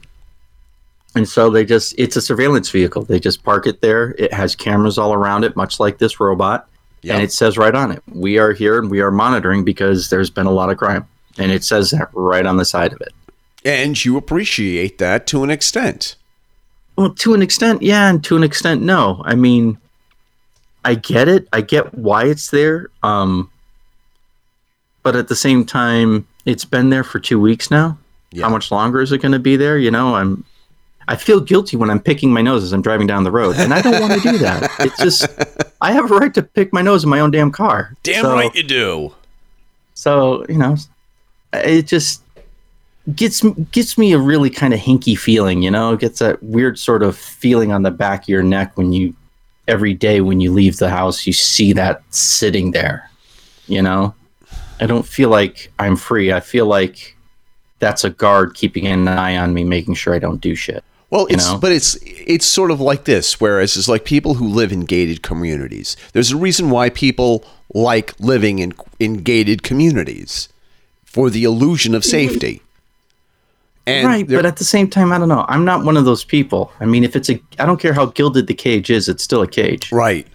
And 1.16 1.28
so 1.28 1.50
they 1.50 1.66
just, 1.66 1.96
it's 1.98 2.16
a 2.16 2.22
surveillance 2.22 2.70
vehicle. 2.70 3.04
They 3.04 3.20
just 3.20 3.44
park 3.44 3.66
it 3.66 3.82
there. 3.82 4.16
It 4.18 4.32
has 4.34 4.56
cameras 4.56 4.98
all 4.98 5.14
around 5.14 5.44
it, 5.46 5.56
much 5.56 5.80
like 5.80 5.98
this 5.98 6.20
robot. 6.20 6.68
Yeah. 7.02 7.14
And 7.16 7.24
it 7.24 7.32
says 7.32 7.58
right 7.58 7.74
on 7.74 7.92
it, 7.92 8.04
we 8.12 8.38
are 8.38 8.52
here 8.52 8.78
and 8.80 8.92
we 8.92 9.02
are 9.02 9.12
monitoring 9.12 9.64
because 9.64 10.10
there's 10.10 10.30
been 10.30 10.46
a 10.46 10.52
lot 10.52 10.70
of 10.70 10.78
crime. 10.78 11.08
And 11.38 11.52
it 11.52 11.64
says 11.64 11.92
that 11.92 12.10
right 12.14 12.46
on 12.46 12.58
the 12.58 12.66
side 12.66 12.94
of 12.94 13.02
it. 13.02 13.14
And 13.68 14.04
you 14.06 14.16
appreciate 14.18 14.98
that 14.98 15.28
to 15.28 15.44
an 15.44 15.50
extent. 15.50 16.16
Well, 16.96 17.12
to 17.16 17.34
an 17.34 17.42
extent, 17.42 17.82
yeah, 17.82 18.10
and 18.10 18.24
to 18.24 18.36
an 18.38 18.44
extent, 18.44 18.82
no. 18.82 19.22
I 19.26 19.36
mean, 19.36 19.78
I 20.86 20.96
get 20.96 21.28
it. 21.28 21.48
I 21.52 21.62
get 21.62 21.94
why 21.94 22.26
it's 22.26 22.50
there. 22.50 22.88
Um, 23.04 23.52
but 25.04 25.16
at 25.16 25.28
the 25.28 25.36
same 25.36 25.66
time, 25.66 26.28
it's 26.46 26.66
been 26.66 26.90
there 26.90 27.04
for 27.04 27.20
two 27.20 27.40
weeks 27.40 27.70
now. 27.70 27.98
Yeah. 28.32 28.46
How 28.46 28.50
much 28.50 28.72
longer 28.72 29.02
is 29.02 29.12
it 29.12 29.20
going 29.22 29.32
to 29.34 29.40
be 29.40 29.58
there? 29.58 29.78
You 29.78 29.92
know, 29.92 30.16
I'm. 30.16 30.44
I 31.10 31.16
feel 31.16 31.40
guilty 31.40 31.78
when 31.78 31.90
I'm 31.90 32.02
picking 32.02 32.34
my 32.34 32.42
nose 32.42 32.64
as 32.64 32.74
I'm 32.74 32.82
driving 32.82 33.08
down 33.08 33.24
the 33.24 33.32
road, 33.32 33.56
and 33.58 33.74
I 33.74 33.82
don't 33.82 34.02
want 34.02 34.14
to 34.22 34.32
do 34.32 34.38
that. 34.40 34.70
It's 34.80 34.98
just 34.98 35.28
I 35.82 35.92
have 35.94 36.10
a 36.12 36.16
right 36.16 36.34
to 36.34 36.44
pick 36.44 36.74
my 36.74 36.82
nose 36.82 37.04
in 37.04 37.10
my 37.10 37.20
own 37.22 37.32
damn 37.32 37.52
car. 37.52 37.96
Damn 38.04 38.24
So- 38.24 38.34
right 38.34 38.54
you 38.56 38.64
do. 38.64 39.14
so 39.94 40.46
you 40.50 40.58
know, 40.58 40.76
it 41.54 41.84
just 41.88 42.22
gets 43.16 43.42
gets 43.72 43.98
me 43.98 44.14
a 44.14 44.20
really 44.20 44.50
kind 44.50 44.74
of 44.74 44.80
hinky 44.80 45.18
feeling. 45.18 45.62
You 45.62 45.72
know, 45.72 45.94
it 45.94 46.00
gets 46.00 46.20
that 46.20 46.42
weird 46.44 46.78
sort 46.78 47.04
of 47.04 47.18
feeling 47.18 47.72
on 47.72 47.84
the 47.84 47.92
back 47.92 48.24
of 48.24 48.30
your 48.30 48.44
neck 48.44 48.78
when 48.78 48.94
you 48.94 49.16
every 49.68 49.94
day 49.94 50.22
when 50.22 50.40
you 50.40 50.52
leave 50.52 50.78
the 50.78 50.90
house 50.90 51.28
you 51.28 51.34
see 51.34 51.74
that 51.74 52.02
sitting 52.14 52.72
there. 52.72 53.10
You 53.68 53.82
know, 53.82 54.16
I 54.80 54.86
don't 54.86 55.06
feel 55.06 55.30
like 55.30 55.72
I'm 55.80 55.96
free. 55.96 56.32
I 56.32 56.40
feel 56.40 56.66
like 56.66 57.16
that's 57.80 58.04
a 58.04 58.10
guard 58.10 58.56
keeping 58.56 58.88
an 58.88 59.08
eye 59.08 59.38
on 59.38 59.54
me, 59.54 59.64
making 59.64 59.96
sure 59.96 60.14
I 60.14 60.20
don't 60.20 60.42
do 60.42 60.56
shit. 60.56 60.84
Well, 61.10 61.28
you 61.30 61.36
it's 61.36 61.52
know? 61.52 61.58
but 61.58 61.72
it's 61.72 61.98
it's 62.04 62.46
sort 62.46 62.72
of 62.72 62.82
like 62.82 63.06
this. 63.06 63.40
Whereas 63.40 63.78
it's 63.78 63.88
like 63.88 64.04
people 64.06 64.36
who 64.36 64.48
live 64.48 64.72
in 64.72 64.82
gated 64.82 65.22
communities. 65.22 65.96
There's 66.14 66.32
a 66.32 66.38
reason 66.38 66.70
why 66.70 66.90
people 66.90 67.46
like 67.74 68.20
living 68.20 68.60
in 68.60 68.74
in 69.00 69.18
gated 69.18 69.64
communities 69.64 70.50
for 71.06 71.30
the 71.30 71.44
illusion 71.44 71.96
of 71.96 72.04
mm-hmm. 72.04 72.12
safety. 72.12 72.62
And 73.88 74.06
right, 74.06 74.28
but 74.28 74.46
at 74.46 74.58
the 74.58 74.66
same 74.66 74.90
time, 74.90 75.14
I 75.14 75.18
don't 75.18 75.30
know. 75.30 75.46
I'm 75.48 75.64
not 75.64 75.86
one 75.86 75.96
of 75.96 76.04
those 76.04 76.26
people. 76.26 76.72
I 76.82 76.86
mean, 76.86 77.06
if 77.06 77.16
it's 77.16 77.30
a, 77.30 77.42
I 77.58 77.66
don't 77.66 77.80
care 77.80 77.94
how 77.94 78.08
gilded 78.08 78.48
the 78.48 78.54
cage 78.54 78.90
is, 78.90 79.08
it's 79.08 79.24
still 79.24 79.42
a 79.42 79.48
cage. 79.48 79.92
right, 79.94 80.28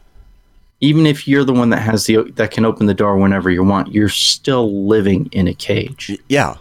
even 0.81 1.07
if 1.07 1.29
you're 1.29 1.45
the 1.45 1.53
one 1.53 1.71
that 1.71 1.81
has 1.81 2.07
the 2.07 2.23
that 2.37 2.51
can 2.51 2.65
open 2.65 2.87
the 2.87 2.95
door 2.95 3.17
whenever 3.19 3.51
you 3.51 3.63
want, 3.63 3.93
you're 3.93 4.09
still 4.09 4.87
living 4.87 5.29
in 5.33 5.47
a 5.49 5.55
cage. 5.55 6.19
yeah, 6.29 6.57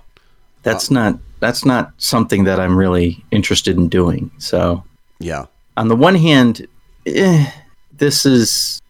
That's 0.64 0.92
not 0.92 1.18
that's 1.40 1.66
not 1.66 1.92
something 1.98 2.44
that 2.44 2.60
I'm 2.60 2.78
really 2.78 3.24
interested 3.32 3.78
in 3.78 3.88
doing. 3.88 4.30
So, 4.38 4.84
yeah, 5.20 5.46
on 5.78 5.88
the 5.88 5.96
one 5.96 6.16
hand, 6.16 6.68
eh, 7.06 7.52
this 7.94 8.26
is 8.26 8.82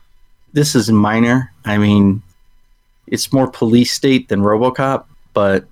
this 0.54 0.76
is 0.76 0.92
minor. 0.92 1.54
I 1.66 1.78
mean, 1.78 2.24
it's 3.08 3.32
more 3.32 3.50
police 3.50 3.94
state 3.94 4.28
than 4.28 4.42
RoboCop, 4.42 5.06
but 5.34 5.66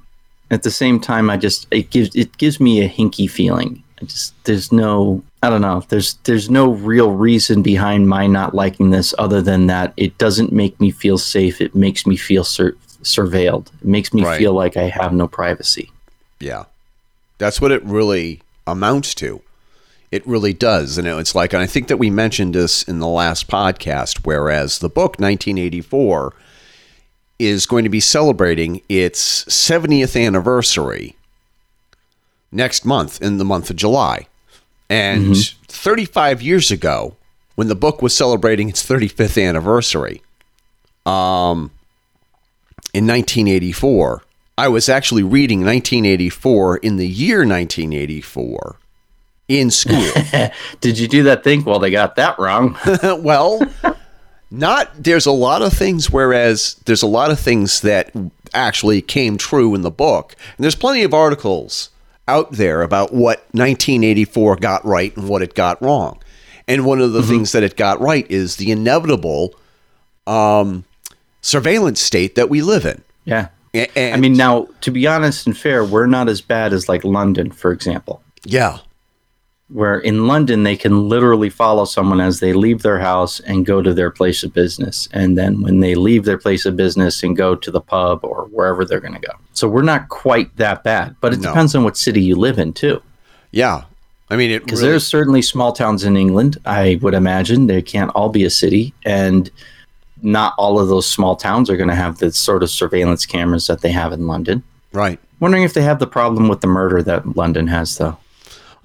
at 0.52 0.64
the 0.64 0.72
same 0.72 1.00
time, 1.00 1.30
I 1.30 1.38
just 1.38 1.68
it 1.72 1.90
gives 1.90 2.16
it 2.16 2.38
gives 2.38 2.60
me 2.60 2.82
a 2.84 2.90
hinky 2.90 3.30
feeling. 3.30 3.84
I 4.02 4.06
just 4.06 4.34
there's 4.46 4.72
no 4.72 5.22
I 5.44 5.50
don't 5.50 5.62
know. 5.62 5.84
There's 5.90 6.16
there's 6.26 6.50
no 6.50 6.72
real 6.72 7.12
reason 7.12 7.62
behind 7.62 8.08
my 8.10 8.28
not 8.28 8.54
liking 8.56 8.90
this 8.92 9.14
other 9.18 9.42
than 9.42 9.68
that 9.68 9.94
it 9.98 10.18
doesn't 10.18 10.52
make 10.52 10.80
me 10.80 10.92
feel 10.92 11.18
safe. 11.18 11.62
It 11.62 11.76
makes 11.76 12.06
me 12.06 12.16
feel 12.18 12.44
sur- 12.44 12.76
surveilled. 13.04 13.68
It 13.82 13.86
makes 13.88 14.14
me 14.14 14.24
Right. 14.24 14.38
feel 14.38 14.54
like 14.54 14.76
I 14.78 14.90
have 14.90 15.14
no 15.14 15.28
privacy. 15.28 15.92
yeah. 16.40 16.66
That's 17.38 17.62
what 17.62 17.72
it 17.72 17.82
really 17.86 18.42
amounts 18.68 19.16
to. 19.16 19.42
It 20.12 20.28
really 20.28 20.52
does. 20.52 20.98
And 20.98 21.08
it's 21.08 21.34
like, 21.36 21.54
and 21.54 21.62
I 21.62 21.68
think 21.68 21.88
that 21.88 21.96
we 21.96 22.10
mentioned 22.10 22.54
this 22.54 22.84
in 22.84 23.00
the 23.00 23.08
last 23.08 23.48
podcast, 23.48 24.22
whereas 24.26 24.80
the 24.80 24.90
book 24.90 25.20
1984 25.22 26.34
is 27.40 27.66
going 27.66 27.86
to 27.86 27.90
be 27.90 28.02
celebrating 28.02 28.82
its 28.90 29.46
70th 29.46 30.22
anniversary 30.22 31.16
next 32.52 32.86
month 32.86 33.22
in 33.22 33.38
the 33.38 33.46
month 33.46 33.70
of 33.70 33.78
July. 33.78 34.28
And 34.90 35.38
35 35.68 36.42
years 36.42 36.72
ago, 36.72 37.16
when 37.56 37.68
the 37.68 37.76
book 37.76 38.02
was 38.02 38.16
celebrating 38.16 38.70
its 38.70 38.86
35th 38.86 39.42
anniversary, 39.42 40.22
um, 41.06 41.72
in 42.94 43.06
1984, 43.06 44.24
I 44.58 44.68
was 44.68 44.90
actually 44.90 45.24
reading 45.24 45.60
1984 45.60 46.78
in 46.78 46.98
the 46.98 47.08
year 47.08 47.40
1984 47.40 48.78
in 49.48 49.72
school. 49.72 50.12
Did 50.82 50.98
you 50.98 51.08
do 51.08 51.24
that 51.24 51.44
thing? 51.44 51.64
Well, 51.64 51.80
they 51.80 51.92
got 51.92 52.16
that 52.16 52.38
wrong. 52.40 52.78
well, 53.04 53.62
not 54.52 54.92
there's 54.96 55.26
a 55.26 55.32
lot 55.32 55.62
of 55.62 55.74
things 55.74 56.10
whereas 56.10 56.76
there's 56.86 57.04
a 57.04 57.08
lot 57.08 57.32
of 57.32 57.40
things 57.40 57.82
that 57.82 58.12
actually 58.54 59.02
came 59.02 59.38
true 59.38 59.76
in 59.76 59.82
the 59.82 59.92
book. 59.92 60.36
And 60.58 60.64
there's 60.64 60.76
plenty 60.76 61.04
of 61.04 61.14
articles 61.14 61.90
out 62.28 62.52
there 62.54 62.82
about 62.82 63.14
what 63.14 63.40
1984 63.52 64.58
got 64.58 64.86
right 64.86 65.16
and 65.16 65.28
what 65.28 65.42
it 65.42 65.56
got 65.56 65.82
wrong. 65.82 66.20
And 66.68 66.86
one 66.86 67.02
of 67.02 67.14
the 67.14 67.24
things 67.24 67.52
that 67.54 67.64
it 67.64 67.76
got 67.76 68.00
right 68.00 68.30
is 68.30 68.58
the 68.58 68.72
inevitable 68.72 69.56
um, 70.28 70.84
surveillance 71.42 72.00
state 72.00 72.36
that 72.36 72.50
we 72.50 72.62
live 72.62 72.86
in. 72.86 73.04
yeah. 73.74 73.88
And, 73.96 74.16
I 74.16 74.18
mean, 74.18 74.34
now 74.34 74.68
to 74.82 74.92
be 74.92 75.06
honest 75.06 75.46
and 75.46 75.58
fair, 75.58 75.86
we're 75.86 76.08
not 76.08 76.28
as 76.28 76.42
bad 76.42 76.74
as 76.74 76.90
like 76.90 77.04
London, 77.04 77.52
for 77.52 77.72
example, 77.72 78.22
yeah, 78.44 78.80
where 79.70 80.00
in 80.00 80.26
London 80.28 80.64
they 80.64 80.76
can 80.76 81.08
literally 81.08 81.50
follow 81.50 81.86
someone 81.86 82.20
as 82.20 82.40
they 82.40 82.54
leave 82.54 82.82
their 82.82 83.00
house 83.00 83.40
and 83.42 83.66
go 83.66 83.82
to 83.82 83.94
their 83.94 84.10
place 84.12 84.44
of 84.44 84.54
business, 84.54 85.08
and 85.14 85.38
then 85.38 85.62
when 85.62 85.80
they 85.80 85.96
leave 85.96 86.26
their 86.26 86.38
place 86.38 86.66
of 86.66 86.76
business 86.76 87.22
and 87.24 87.38
go 87.38 87.56
to 87.56 87.70
the 87.72 87.82
pub 87.82 88.24
or 88.26 88.46
wherever 88.52 88.84
they're 88.84 89.00
going 89.00 89.14
to 89.14 89.20
go. 89.20 89.34
So 89.54 89.68
we're 89.68 89.84
not 89.84 90.10
quite 90.10 90.56
that 90.58 90.84
bad, 90.84 91.16
but 91.22 91.34
it 91.34 91.40
No. 91.42 91.50
depends 91.50 91.76
on 91.76 91.84
what 91.84 91.98
city 91.98 92.22
you 92.22 92.36
live 92.36 92.58
in 92.60 92.74
too. 92.74 93.02
yeah. 93.52 93.84
I 94.32 94.36
mean, 94.36 94.60
Because 94.60 94.82
really, 94.82 94.92
there's 94.92 95.08
certainly 95.08 95.42
small 95.42 95.72
towns 95.74 96.04
in 96.04 96.16
England. 96.16 96.60
I 96.64 97.00
would 97.02 97.16
imagine 97.16 97.66
they 97.66 97.82
can't 97.82 98.12
all 98.14 98.30
be 98.30 98.44
a 98.44 98.50
city, 98.52 98.94
and 99.04 99.50
not 100.22 100.54
all 100.60 100.80
of 100.80 100.88
those 100.88 101.08
small 101.08 101.36
towns 101.36 101.68
are 101.68 101.76
going 101.78 101.90
to 101.90 101.96
have 101.96 102.20
the 102.20 102.32
sort 102.32 102.62
of 102.62 102.70
surveillance 102.70 103.26
cameras 103.26 103.66
that 103.66 103.82
they 103.82 103.90
have 103.92 104.14
in 104.14 104.28
London. 104.28 104.62
Right. 104.94 105.18
Wondering 105.40 105.64
if 105.64 105.74
they 105.74 105.82
have 105.82 105.98
the 105.98 106.06
problem 106.06 106.48
with 106.48 106.62
the 106.62 106.68
murder 106.68 107.02
that 107.02 107.36
London 107.36 107.66
has, 107.70 107.98
though. 107.98 108.18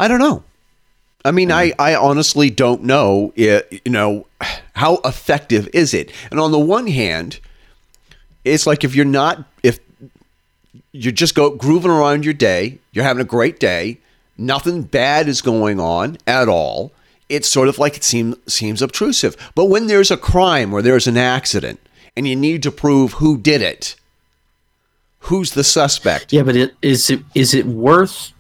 I 0.01 0.09
don't 0.09 0.19
know. 0.19 0.43
I 1.25 1.31
mean, 1.31 1.51
I, 1.51 1.73
I 1.79 1.95
honestly 1.95 2.51
don't 2.51 2.83
know. 2.83 3.33
It, 3.35 3.83
you 3.85 3.93
know, 3.93 4.27
how 4.75 4.97
effective 5.05 5.69
is 5.73 5.95
it? 5.95 6.13
And 6.31 6.39
on 6.39 6.53
the 6.53 6.59
one 6.59 6.87
hand, 6.87 7.41
it's 8.45 8.67
like 8.67 8.85
if 8.85 8.95
you're 8.95 9.07
not 9.07 9.45
if 9.63 9.79
you're 10.93 11.13
just 11.13 11.35
go 11.35 11.51
grooving 11.51 11.91
around 11.91 12.25
your 12.25 12.35
day, 12.35 12.79
you're 12.93 13.05
having 13.05 13.23
a 13.23 13.27
great 13.27 13.59
day, 13.59 13.99
nothing 14.37 14.83
bad 14.83 15.29
is 15.29 15.41
going 15.41 15.81
on 15.81 16.19
at 16.27 16.49
all. 16.49 16.93
It's 17.29 17.49
sort 17.49 17.69
of 17.69 17.79
like 17.79 17.97
it 17.97 18.05
seems 18.05 18.37
seems 18.53 18.83
obtrusive. 18.83 19.37
But 19.55 19.67
when 19.67 19.87
there's 19.87 20.11
a 20.11 20.17
crime 20.17 20.75
or 20.75 20.83
there's 20.83 21.07
an 21.07 21.17
accident 21.17 21.81
and 22.17 22.29
you 22.29 22.37
need 22.37 22.63
to 22.65 22.71
prove 22.71 23.15
who 23.15 23.39
did 23.39 23.63
it, 23.63 23.97
who's 25.21 25.53
the 25.53 25.65
suspect? 25.65 26.33
Yeah, 26.35 26.43
but 26.43 26.55
it, 26.55 26.75
is 26.83 27.09
it 27.09 27.23
is 27.35 27.55
it 27.55 27.65
worth 27.65 28.33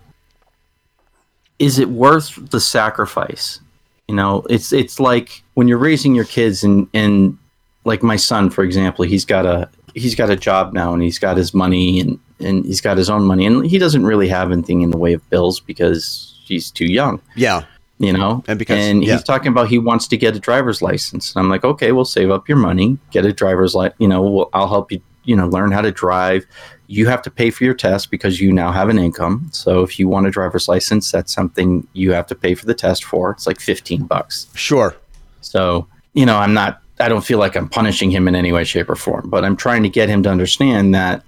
is 1.58 1.78
it 1.78 1.88
worth 1.90 2.50
the 2.50 2.60
sacrifice? 2.60 3.60
You 4.08 4.14
know, 4.14 4.44
it's 4.50 4.72
it's 4.72 5.00
like 5.00 5.42
when 5.54 5.68
you're 5.68 5.78
raising 5.78 6.14
your 6.14 6.24
kids 6.26 6.62
and 6.64 6.88
and 6.94 7.38
like 7.84 8.02
my 8.02 8.16
son, 8.16 8.50
for 8.50 8.62
example, 8.64 9.04
he's 9.04 9.24
got 9.24 9.46
a 9.46 9.68
he's 9.94 10.14
got 10.14 10.30
a 10.30 10.36
job 10.36 10.72
now 10.72 10.92
and 10.92 11.02
he's 11.02 11.18
got 11.18 11.36
his 11.36 11.54
money 11.54 12.00
and 12.00 12.18
and 12.40 12.64
he's 12.66 12.80
got 12.80 12.98
his 12.98 13.08
own 13.08 13.24
money 13.24 13.46
and 13.46 13.64
he 13.66 13.78
doesn't 13.78 14.04
really 14.04 14.28
have 14.28 14.50
anything 14.52 14.82
in 14.82 14.90
the 14.90 14.98
way 14.98 15.12
of 15.14 15.28
bills 15.30 15.60
because 15.60 16.38
he's 16.44 16.70
too 16.70 16.86
young. 16.92 17.20
Yeah. 17.36 17.64
You 17.98 18.12
know, 18.12 18.42
And 18.48 18.58
because- 18.58 18.76
and 18.84 19.04
yeah. 19.04 19.14
he's 19.14 19.22
talking 19.22 19.48
about 19.48 19.68
he 19.68 19.78
wants 19.78 20.08
to 20.08 20.16
get 20.16 20.34
a 20.34 20.40
driver's 20.40 20.82
license. 20.82 21.32
And 21.34 21.40
I'm 21.40 21.48
like, 21.48 21.64
okay, 21.64 21.92
we'll 21.92 22.04
save 22.04 22.28
up 22.30 22.48
your 22.48 22.58
money, 22.58 22.98
get 23.12 23.24
a 23.24 23.32
driver's 23.32 23.74
license. 23.74 23.94
You 24.00 24.08
know, 24.08 24.20
we'll, 24.20 24.50
I'll 24.52 24.68
help 24.68 24.90
you. 24.90 25.00
You 25.26 25.36
know, 25.36 25.46
learn 25.46 25.70
how 25.70 25.80
to 25.80 25.90
drive. 25.92 26.44
You 26.86 27.06
have 27.06 27.22
to 27.22 27.30
pay 27.30 27.50
for 27.50 27.64
your 27.64 27.74
test 27.74 28.10
because 28.10 28.40
you 28.40 28.52
now 28.52 28.70
have 28.70 28.88
an 28.88 28.98
income. 28.98 29.48
So 29.52 29.82
if 29.82 29.98
you 29.98 30.08
want 30.08 30.26
a 30.26 30.30
driver's 30.30 30.68
license, 30.68 31.10
that's 31.10 31.32
something 31.32 31.86
you 31.92 32.12
have 32.12 32.26
to 32.26 32.34
pay 32.34 32.54
for 32.54 32.66
the 32.66 32.74
test 32.74 33.04
for. 33.04 33.30
It's 33.30 33.46
like 33.46 33.60
15 33.60 34.04
bucks. 34.04 34.48
Sure. 34.54 34.94
So, 35.40 35.86
you 36.12 36.26
know, 36.26 36.36
I'm 36.36 36.54
not, 36.54 36.82
I 37.00 37.08
don't 37.08 37.24
feel 37.24 37.38
like 37.38 37.56
I'm 37.56 37.68
punishing 37.68 38.10
him 38.10 38.28
in 38.28 38.34
any 38.34 38.52
way, 38.52 38.64
shape, 38.64 38.90
or 38.90 38.96
form, 38.96 39.30
but 39.30 39.44
I'm 39.44 39.56
trying 39.56 39.82
to 39.82 39.88
get 39.88 40.08
him 40.08 40.22
to 40.24 40.30
understand 40.30 40.94
that 40.94 41.24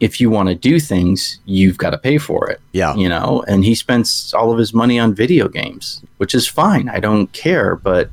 if 0.00 0.20
you 0.20 0.30
want 0.30 0.48
to 0.48 0.54
do 0.54 0.78
things, 0.78 1.40
you've 1.44 1.78
got 1.78 1.90
to 1.90 1.98
pay 1.98 2.18
for 2.18 2.50
it. 2.50 2.60
Yeah. 2.72 2.94
You 2.94 3.08
know, 3.08 3.44
and 3.48 3.64
he 3.64 3.74
spends 3.74 4.34
all 4.34 4.52
of 4.52 4.58
his 4.58 4.74
money 4.74 4.98
on 4.98 5.14
video 5.14 5.48
games, 5.48 6.02
which 6.18 6.34
is 6.34 6.46
fine. 6.46 6.88
I 6.88 7.00
don't 7.00 7.32
care. 7.32 7.76
But, 7.76 8.10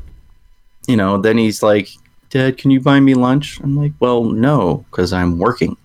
you 0.88 0.96
know, 0.96 1.18
then 1.18 1.38
he's 1.38 1.64
like, 1.64 1.90
Dad, 2.30 2.58
can 2.58 2.72
you 2.72 2.80
buy 2.80 3.00
me 3.00 3.14
lunch? 3.14 3.60
I'm 3.62 3.76
like, 3.76 3.92
well, 4.00 4.24
no, 4.24 4.86
because 4.90 5.14
I'm 5.14 5.40
working. 5.40 5.78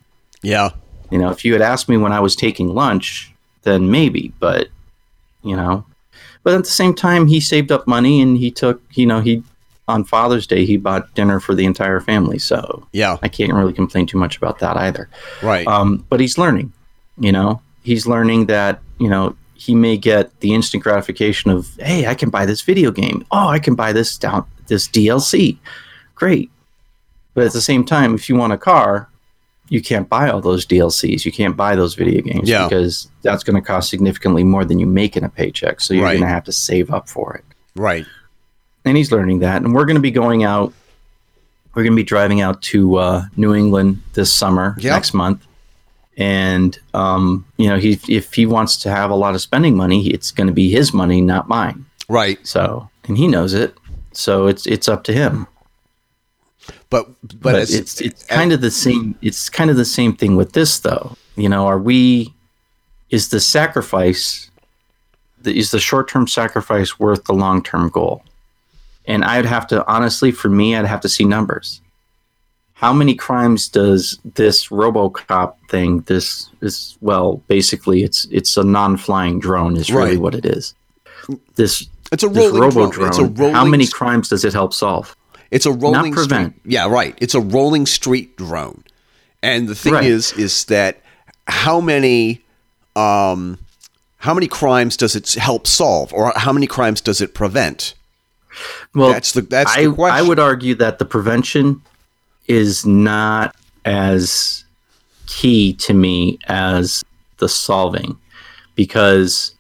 Yeah. 0.43 0.71
You 1.11 1.19
know, 1.19 1.31
if 1.31 1.45
you 1.45 1.53
had 1.53 1.63
asked 1.63 1.89
me 1.89 1.97
when 1.97 2.13
I 2.13 2.21
was 2.21 2.37
taking 2.37 2.75
lunch, 2.75 3.33
then 3.63 3.91
maybe, 3.91 4.33
but 4.39 4.69
you 5.43 5.57
know, 5.57 5.85
but 6.43 6.55
at 6.55 6.65
the 6.65 6.71
same 6.71 6.95
time, 6.95 7.27
he 7.27 7.41
saved 7.41 7.73
up 7.73 7.87
money 7.87 8.21
and 8.21 8.37
he 8.37 8.51
took, 8.51 8.83
you 8.93 9.07
know, 9.07 9.21
he 9.21 9.43
on 9.87 10.05
Father's 10.05 10.47
Day 10.47 10.67
he 10.67 10.77
bought 10.77 11.15
dinner 11.15 11.41
for 11.41 11.55
the 11.55 11.65
entire 11.65 12.01
family, 12.01 12.39
so 12.39 12.87
Yeah. 12.93 13.17
I 13.23 13.29
can't 13.29 13.55
really 13.55 13.73
complain 13.73 14.07
too 14.07 14.19
much 14.19 14.37
about 14.37 14.59
that 14.59 14.77
either. 14.77 15.09
Right. 15.43 15.67
Um, 15.67 16.05
but 16.11 16.21
he's 16.21 16.37
learning, 16.37 16.73
you 17.19 17.33
know, 17.33 17.63
he's 17.83 18.07
learning 18.07 18.47
that 18.47 18.81
you 18.99 19.09
know 19.09 19.35
he 19.55 19.75
may 19.75 19.97
get 19.97 20.39
the 20.41 20.55
instant 20.55 20.85
gratification 20.85 21.51
of, 21.51 21.69
hey, 21.81 22.07
I 22.07 22.15
can 22.15 22.31
buy 22.31 22.47
this 22.47 22.63
video 22.63 22.93
game. 22.93 23.27
Oh, 23.33 23.49
I 23.49 23.59
can 23.59 23.75
buy 23.75 23.93
this 23.93 24.17
down 24.17 24.47
this 24.69 24.87
DLC. 24.87 25.59
Great. 26.15 26.49
But 27.35 27.47
at 27.47 27.53
the 27.53 27.61
same 27.61 27.85
time, 27.85 28.15
if 28.15 28.29
you 28.29 28.37
want 28.37 28.53
a 28.53 28.59
car, 28.59 29.09
you 29.69 29.83
can't 29.83 30.09
buy 30.09 30.31
all 30.31 30.41
those 30.41 30.65
DLCs. 30.67 31.25
You 31.25 31.33
can't 31.33 31.57
buy 31.57 31.77
those 31.77 31.95
video 31.95 32.23
games 32.23 32.49
Yeah. 32.49 32.67
because 32.69 33.09
that's 33.23 33.43
going 33.45 33.57
to 33.57 33.63
cost 33.67 33.91
significantly 33.91 34.43
more 34.45 34.65
than 34.65 34.79
you 34.79 34.87
make 34.87 35.17
in 35.17 35.25
a 35.25 35.29
paycheck. 35.29 35.81
So 35.81 35.95
you're 35.95 36.05
Right. 36.05 36.13
going 36.13 36.23
to 36.23 36.29
have 36.35 36.45
to 36.45 36.53
save 36.53 36.91
up 36.91 37.09
for 37.09 37.35
it. 37.35 37.45
right. 37.77 38.07
And 38.85 38.97
he's 38.97 39.13
learning 39.13 39.41
that. 39.41 39.61
And 39.63 39.75
we're 39.75 39.85
going 39.85 39.97
to 39.97 40.01
be 40.01 40.11
going 40.11 40.45
out. 40.45 40.73
We're 41.75 41.83
going 41.83 41.93
to 41.93 41.97
be 41.97 42.03
driving 42.05 42.41
out 42.41 42.63
to 42.63 42.97
uh, 42.97 43.25
New 43.37 43.55
England 43.55 44.01
this 44.15 44.33
summer, 44.33 44.75
Yep. 44.79 44.93
next 44.93 45.13
month. 45.15 45.45
And 46.17 46.77
um, 46.95 47.45
you 47.59 47.69
know, 47.69 47.79
he 47.79 48.01
if 48.09 48.33
he 48.35 48.47
wants 48.47 48.77
to 48.79 48.91
have 48.91 49.11
a 49.11 49.15
lot 49.15 49.35
of 49.35 49.41
spending 49.41 49.77
money, 49.77 50.09
it's 50.09 50.31
going 50.31 50.47
to 50.49 50.53
be 50.53 50.71
his 50.71 50.93
money, 50.95 51.21
not 51.21 51.49
mine. 51.49 51.85
Right. 52.09 52.45
So, 52.47 52.89
and 53.07 53.17
he 53.19 53.29
knows 53.29 53.53
it. 53.55 53.77
So 54.13 54.47
it's 54.47 54.67
it's 54.67 54.89
up 54.89 55.05
to 55.05 55.13
him. 55.13 55.47
But 56.91 57.09
but, 57.23 57.41
But, 57.41 57.55
as- 57.57 57.75
it's 57.75 58.01
it's 58.01 58.25
kind 58.25 58.53
of 58.53 58.61
the 58.61 58.71
same. 58.71 59.15
It's 59.21 59.49
kind 59.49 59.71
of 59.71 59.77
the 59.77 59.85
same 59.85 60.15
thing 60.17 60.37
with 60.37 60.53
this, 60.53 60.81
though. 60.81 61.17
You 61.37 61.49
know, 61.49 61.67
are 61.67 61.79
we? 61.79 62.35
Is 63.11 63.29
the 63.29 63.41
sacrifice? 63.41 64.51
The, 65.41 65.57
is 65.57 65.71
the 65.71 65.79
short 65.81 66.09
term 66.09 66.27
sacrifice 66.27 66.99
worth 66.99 67.25
the 67.25 67.33
long 67.35 67.63
term 67.63 67.89
goal? 67.91 68.23
And 69.07 69.25
I'd 69.25 69.47
have 69.47 69.67
to 69.69 69.87
honestly, 69.87 70.33
for 70.33 70.49
me, 70.49 70.77
I'd 70.77 70.85
have 70.87 71.01
to 71.03 71.09
see 71.09 71.25
numbers. 71.25 71.81
How 72.75 72.93
many 72.93 73.15
crimes 73.15 73.69
does 73.69 74.19
this 74.35 74.69
RoboCop 74.69 75.55
thing? 75.69 76.01
This 76.03 76.49
is 76.61 76.97
well, 77.01 77.43
basically, 77.49 78.03
it's 78.03 78.27
it's 78.31 78.57
a 78.57 78.65
non-flying 78.65 79.41
drone. 79.41 79.77
Is 79.77 79.91
really 79.91 80.11
Right. 80.13 80.21
what 80.21 80.35
it 80.35 80.47
is. 80.47 80.75
This 81.57 81.89
it's 82.13 82.23
a 82.23 82.29
rolling 82.29 82.61
robo 82.61 82.91
drone. 82.91 83.09
It's 83.09 83.19
a 83.19 83.25
rolling. 83.27 83.55
How 83.55 83.65
many 83.65 83.87
crimes 83.87 84.29
does 84.29 84.45
it 84.45 84.53
help 84.53 84.73
solve? 84.73 85.15
It's 85.51 85.67
a 85.67 85.73
rolling 85.73 86.13
prevent. 86.13 86.55
Street. 86.59 86.73
Yeah, 86.73 86.89
right. 86.89 87.17
It's 87.21 87.35
a 87.35 87.41
rolling 87.41 87.87
street 87.87 88.37
drone. 88.37 88.83
And 89.43 89.69
the 89.69 89.75
thing 89.75 89.93
Right. 89.95 90.05
is, 90.05 90.33
is 90.33 90.65
that 90.67 91.01
how 91.47 91.81
many, 91.81 92.43
um, 92.97 93.59
how 94.19 94.35
many 94.35 94.49
crimes 94.49 94.97
does 94.97 95.15
it 95.17 95.33
help 95.35 95.67
solve, 95.67 96.13
or 96.13 96.33
how 96.37 96.53
many 96.53 96.67
crimes 96.67 97.01
does 97.01 97.21
it 97.21 97.35
prevent? 97.35 97.95
Well, 98.95 99.11
That's 99.13 99.33
the- 99.33 99.43
that's 99.43 99.77
I, 99.77 99.85
the 99.85 99.93
question. 99.93 100.17
I 100.19 100.23
would 100.23 100.41
argue 100.41 100.75
that 100.77 100.99
the 100.99 101.05
prevention 101.05 101.81
is 102.49 102.85
not 102.85 103.55
as 103.85 104.65
key 105.27 105.73
to 105.75 105.95
me 105.95 106.39
as 106.49 107.05
the 107.39 107.49
solving, 107.49 108.17
because 108.75 109.53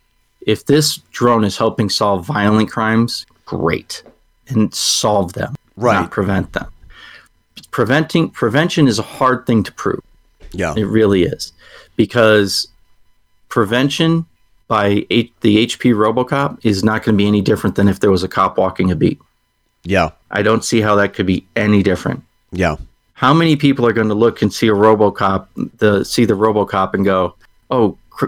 if 0.46 0.66
this 0.66 0.96
drone 1.12 1.44
is 1.44 1.57
helping 1.57 1.88
solve 1.88 2.27
violent 2.27 2.70
crimes, 2.70 3.24
great, 3.46 4.03
and 4.48 4.74
solve 4.74 5.35
them, 5.35 5.55
Right. 5.78 6.00
not 6.00 6.10
prevent 6.10 6.52
them. 6.52 6.66
Preventing 7.70 8.30
prevention 8.30 8.88
is 8.88 8.98
a 8.98 9.02
hard 9.02 9.46
thing 9.46 9.62
to 9.64 9.72
prove. 9.72 10.00
Yeah, 10.52 10.74
It 10.76 10.86
really 10.86 11.24
is, 11.24 11.52
because 11.96 12.68
prevention 13.48 14.24
by 14.66 15.06
H- 15.10 15.32
the 15.40 15.66
HP 15.66 15.92
RoboCop 15.94 16.58
is 16.64 16.82
not 16.82 17.02
going 17.02 17.14
to 17.14 17.16
be 17.22 17.26
any 17.26 17.40
different 17.42 17.76
than 17.76 17.88
if 17.88 18.00
there 18.00 18.10
was 18.10 18.22
a 18.22 18.28
cop 18.28 18.56
walking 18.58 18.90
a 18.90 18.96
beat. 18.96 19.18
yeah, 19.84 20.10
I 20.30 20.42
don't 20.42 20.64
see 20.64 20.80
how 20.80 20.94
that 20.96 21.14
could 21.14 21.26
be 21.26 21.46
any 21.56 21.82
different. 21.82 22.22
yeah, 22.52 22.76
How 23.14 23.32
many 23.34 23.56
people 23.56 23.86
are 23.86 23.92
going 23.92 24.08
to 24.08 24.14
look 24.14 24.42
and 24.42 24.52
see 24.52 24.68
a 24.68 24.72
RoboCop, 24.72 25.46
the 25.78 26.04
see 26.04 26.24
the 26.24 26.34
RoboCop 26.34 26.94
and 26.94 27.04
go, 27.04 27.34
"Oh, 27.70 27.96
cr- 28.10 28.26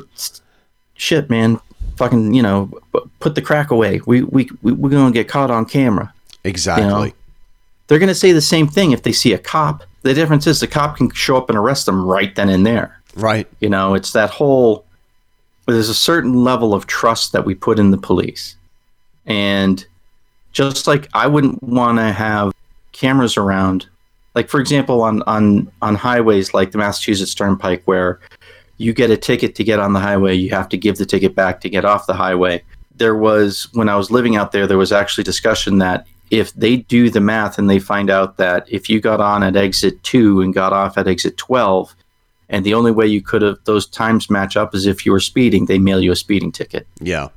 shit, 0.96 1.28
man, 1.30 1.58
fucking, 1.96 2.34
you 2.34 2.42
know, 2.42 2.70
put 3.20 3.34
the 3.34 3.42
crack 3.42 3.70
away. 3.70 4.00
We 4.06 4.22
we, 4.22 4.48
we 4.62 4.72
we're 4.72 4.90
going 4.90 5.12
to 5.12 5.18
get 5.18 5.28
caught 5.28 5.50
on 5.50 5.64
camera." 5.64 6.12
exactly. 6.44 7.14
They're 7.90 7.98
going 7.98 8.06
to 8.06 8.14
say 8.14 8.30
the 8.30 8.40
same 8.40 8.68
thing 8.68 8.92
if 8.92 9.02
they 9.02 9.10
see 9.10 9.32
a 9.32 9.38
cop. 9.38 9.82
The 10.02 10.14
difference 10.14 10.46
is 10.46 10.60
the 10.60 10.68
cop 10.68 10.96
can 10.96 11.10
show 11.10 11.36
up 11.36 11.50
and 11.50 11.58
arrest 11.58 11.86
them 11.86 12.06
right 12.06 12.32
then 12.36 12.48
and 12.48 12.64
there. 12.64 13.02
Right. 13.16 13.48
You 13.58 13.68
know, 13.68 13.94
it's 13.94 14.12
that 14.12 14.30
whole. 14.30 14.84
There's 15.66 15.88
a 15.88 15.94
certain 15.94 16.44
level 16.44 16.72
of 16.72 16.86
trust 16.86 17.32
that 17.32 17.44
we 17.44 17.56
put 17.56 17.80
in 17.80 17.90
the 17.90 17.98
police, 17.98 18.54
and 19.26 19.84
just 20.52 20.86
like 20.86 21.08
I 21.14 21.26
wouldn't 21.26 21.60
want 21.64 21.98
to 21.98 22.12
have 22.12 22.52
cameras 22.92 23.36
around, 23.36 23.88
like 24.36 24.48
for 24.48 24.60
example 24.60 25.02
on 25.02 25.22
on 25.22 25.68
on 25.82 25.96
highways 25.96 26.54
like 26.54 26.70
the 26.70 26.78
Massachusetts 26.78 27.34
Turnpike, 27.34 27.82
where 27.86 28.20
you 28.76 28.92
get 28.92 29.10
a 29.10 29.16
ticket 29.16 29.56
to 29.56 29.64
get 29.64 29.80
on 29.80 29.94
the 29.94 30.00
highway, 30.00 30.36
you 30.36 30.50
have 30.50 30.68
to 30.68 30.76
give 30.76 30.96
the 30.98 31.06
ticket 31.06 31.34
back 31.34 31.60
to 31.62 31.68
get 31.68 31.84
off 31.84 32.06
the 32.06 32.14
highway. 32.14 32.62
There 32.94 33.16
was 33.16 33.66
when 33.72 33.88
I 33.88 33.96
was 33.96 34.12
living 34.12 34.36
out 34.36 34.52
there, 34.52 34.68
there 34.68 34.78
was 34.78 34.92
actually 34.92 35.24
discussion 35.24 35.78
that 35.78 36.06
if 36.30 36.52
they 36.54 36.76
do 36.76 37.10
the 37.10 37.20
math 37.20 37.58
and 37.58 37.68
they 37.68 37.78
find 37.78 38.08
out 38.10 38.36
that 38.36 38.66
if 38.70 38.88
you 38.88 39.00
got 39.00 39.20
on 39.20 39.42
at 39.42 39.56
exit 39.56 40.02
two 40.02 40.40
and 40.40 40.54
got 40.54 40.72
off 40.72 40.96
at 40.96 41.08
exit 41.08 41.36
twelve, 41.36 41.94
and 42.48 42.64
the 42.64 42.74
only 42.74 42.90
way 42.92 43.06
you 43.06 43.20
could 43.22 43.42
have 43.42 43.58
those 43.64 43.86
times 43.86 44.30
match 44.30 44.56
up 44.56 44.74
is 44.74 44.86
if 44.86 45.04
you 45.04 45.12
were 45.12 45.20
speeding, 45.20 45.66
they 45.66 45.78
mail 45.78 46.00
you 46.00 46.12
a 46.12 46.16
speeding 46.16 46.52
ticket. 46.52 46.86
Yeah. 47.00 47.28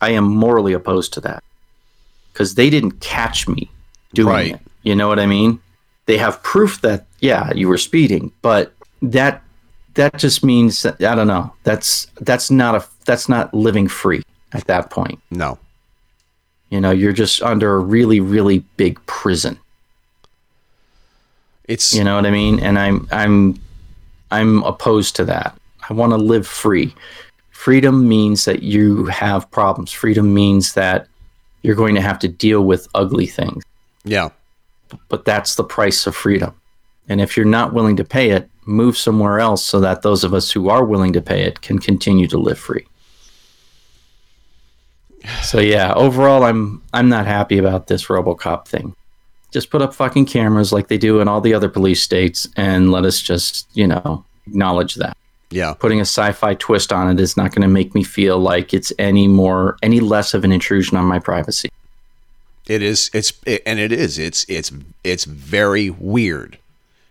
I 0.00 0.10
am 0.10 0.24
morally 0.24 0.72
opposed 0.72 1.12
to 1.14 1.20
that 1.22 1.42
because 2.32 2.54
they 2.56 2.68
didn't 2.70 3.00
catch 3.00 3.48
me 3.48 3.70
doing 4.12 4.28
Right. 4.28 4.54
it. 4.54 4.60
You 4.82 4.94
know 4.94 5.08
what 5.08 5.18
I 5.18 5.26
mean? 5.26 5.60
They 6.06 6.18
have 6.18 6.42
proof 6.42 6.80
that 6.82 7.06
yeah, 7.20 7.52
you 7.54 7.68
were 7.68 7.78
speeding, 7.78 8.30
but 8.42 8.74
that 9.00 9.42
that 9.94 10.18
just 10.18 10.44
means 10.44 10.84
I 10.84 11.14
don't 11.14 11.26
know. 11.28 11.52
That's 11.62 12.06
that's 12.20 12.50
not 12.50 12.74
a 12.74 12.84
that's 13.06 13.28
not 13.28 13.54
living 13.54 13.88
free 13.88 14.22
at 14.52 14.66
that 14.66 14.90
point. 14.90 15.18
No. 15.30 15.58
You 16.74 16.80
know, 16.80 16.90
you're 16.90 17.12
just 17.12 17.40
under 17.40 17.76
a 17.76 17.78
really 17.78 18.18
really 18.18 18.58
big 18.76 18.98
prison. 19.06 19.56
It's 21.68 21.94
You 21.94 22.02
know 22.02 22.16
what 22.16 22.26
I 22.26 22.32
mean? 22.32 22.58
And 22.58 22.80
I'm 22.80 23.06
I'm 23.12 23.60
I'm 24.32 24.64
opposed 24.64 25.14
to 25.16 25.24
that. 25.26 25.56
I 25.88 25.92
want 25.92 26.14
to 26.14 26.16
live 26.16 26.48
free. 26.48 26.92
Freedom 27.52 28.08
means 28.08 28.44
that 28.46 28.64
you 28.64 29.04
have 29.04 29.48
problems. 29.52 29.92
Freedom 29.92 30.34
means 30.34 30.74
that 30.74 31.06
you're 31.62 31.76
going 31.76 31.94
to 31.94 32.00
have 32.00 32.18
to 32.18 32.28
deal 32.28 32.64
with 32.64 32.88
ugly 32.96 33.28
things. 33.28 33.62
yeah. 34.04 34.30
But 35.08 35.24
that's 35.24 35.54
the 35.54 35.62
price 35.62 36.08
of 36.08 36.16
freedom. 36.16 36.52
And 37.08 37.20
if 37.20 37.36
you're 37.36 37.46
not 37.46 37.72
willing 37.72 37.94
to 37.98 38.04
pay 38.04 38.30
it, 38.30 38.50
move 38.66 38.98
somewhere 38.98 39.38
else 39.38 39.64
so 39.64 39.78
that 39.78 40.02
those 40.02 40.24
of 40.24 40.34
us 40.34 40.50
who 40.50 40.70
are 40.70 40.84
willing 40.84 41.12
to 41.12 41.22
pay 41.22 41.42
it 41.42 41.60
can 41.60 41.78
continue 41.78 42.26
to 42.26 42.36
live 42.36 42.58
free. 42.58 42.84
So 45.42 45.60
yeah, 45.60 45.92
overall 45.94 46.44
I'm 46.44 46.82
I'm 46.92 47.08
not 47.08 47.26
happy 47.26 47.58
about 47.58 47.86
this 47.86 48.06
RoboCop 48.06 48.66
thing. 48.66 48.94
Just 49.50 49.70
put 49.70 49.82
up 49.82 49.94
fucking 49.94 50.26
cameras 50.26 50.72
like 50.72 50.88
they 50.88 50.98
do 50.98 51.20
in 51.20 51.28
all 51.28 51.40
the 51.40 51.54
other 51.54 51.68
police 51.68 52.02
states 52.02 52.48
and 52.56 52.90
let 52.90 53.04
us 53.04 53.20
just, 53.20 53.68
you 53.72 53.86
know, 53.86 54.24
acknowledge 54.46 54.96
that. 54.96 55.16
Yeah. 55.50 55.74
Putting 55.74 56.00
a 56.00 56.02
sci-fi 56.02 56.54
twist 56.54 56.92
on 56.92 57.08
it 57.08 57.20
is 57.20 57.36
not 57.36 57.52
going 57.52 57.62
to 57.62 57.68
make 57.68 57.94
me 57.94 58.02
feel 58.02 58.38
like 58.38 58.74
it's 58.74 58.92
any 58.98 59.28
more 59.28 59.76
any 59.82 60.00
less 60.00 60.34
of 60.34 60.42
an 60.42 60.50
intrusion 60.50 60.96
on 60.96 61.04
my 61.06 61.20
privacy. 61.20 61.70
It 62.66 62.82
is. 62.82 63.10
It's 63.14 63.32
and 63.66 63.78
it 63.78 63.92
is. 63.92 64.18
It's 64.18 64.44
it's 64.48 64.72
it's 65.04 65.24
very 65.24 65.90
weird 65.90 66.58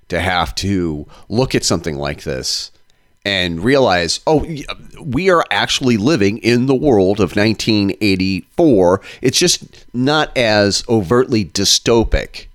to 0.10 0.19
have 0.19 0.54
to 0.56 1.08
look 1.30 1.56
at 1.56 1.63
something 1.63 1.95
like 1.95 2.23
this 2.23 2.71
and 3.25 3.63
realize, 3.63 4.19
oh, 4.27 4.45
we 5.01 5.29
are 5.29 5.45
actually 5.49 5.97
living 5.97 6.38
in 6.39 6.65
the 6.65 6.75
world 6.75 7.19
of 7.19 7.36
1984. 7.36 9.01
It's 9.21 9.38
just 9.39 9.86
not 9.93 10.36
as 10.38 10.83
overtly 10.89 11.45
dystopic. 11.45 12.47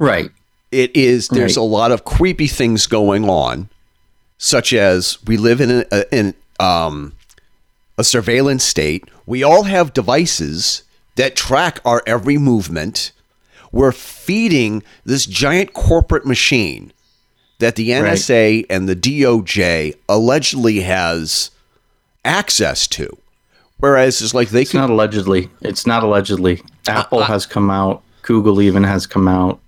Right. 0.00 0.30
It 0.70 0.94
is. 0.96 1.28
There's 1.28 1.56
Right. 1.56 1.62
a 1.62 1.66
lot 1.66 1.92
of 1.92 2.04
creepy 2.04 2.46
things 2.46 2.86
going 2.86 3.28
on, 3.28 3.68
such 4.38 4.72
as 4.72 5.18
we 5.26 5.36
live 5.36 5.60
in 5.60 5.84
a, 5.92 6.14
in 6.14 6.34
um, 6.58 7.12
a 7.98 8.04
surveillance 8.04 8.64
state. 8.64 9.04
We 9.26 9.42
all 9.44 9.64
have 9.64 9.92
devices 9.92 10.82
that 11.16 11.36
track 11.36 11.78
our 11.84 12.02
every 12.06 12.38
movement. 12.38 13.12
We're 13.70 13.92
feeding 13.92 14.82
this 15.04 15.24
giant 15.26 15.72
corporate 15.72 16.26
machine 16.26 16.92
that 17.62 17.76
the 17.76 17.90
NSA 17.90 18.66
and 18.68 18.88
the 18.88 18.96
DOJ 18.96 19.96
allegedly 20.08 20.80
has 20.80 21.50
access 22.24 22.88
to. 22.88 23.16
Whereas 23.78 24.20
it's 24.20 24.34
like 24.34 24.50
they 24.50 24.62
It's 24.62 24.72
could 24.72 24.78
not 24.78 24.90
allegedly. 24.90 25.48
It's 25.60 25.86
not 25.86 26.02
allegedly. 26.02 26.60
Uh, 26.88 26.92
Apple 26.92 27.20
uh, 27.20 27.24
has 27.24 27.46
come 27.46 27.70
out. 27.70 28.02
Google 28.22 28.60
even 28.60 28.82
has 28.84 29.06
come 29.06 29.28
out 29.28 29.60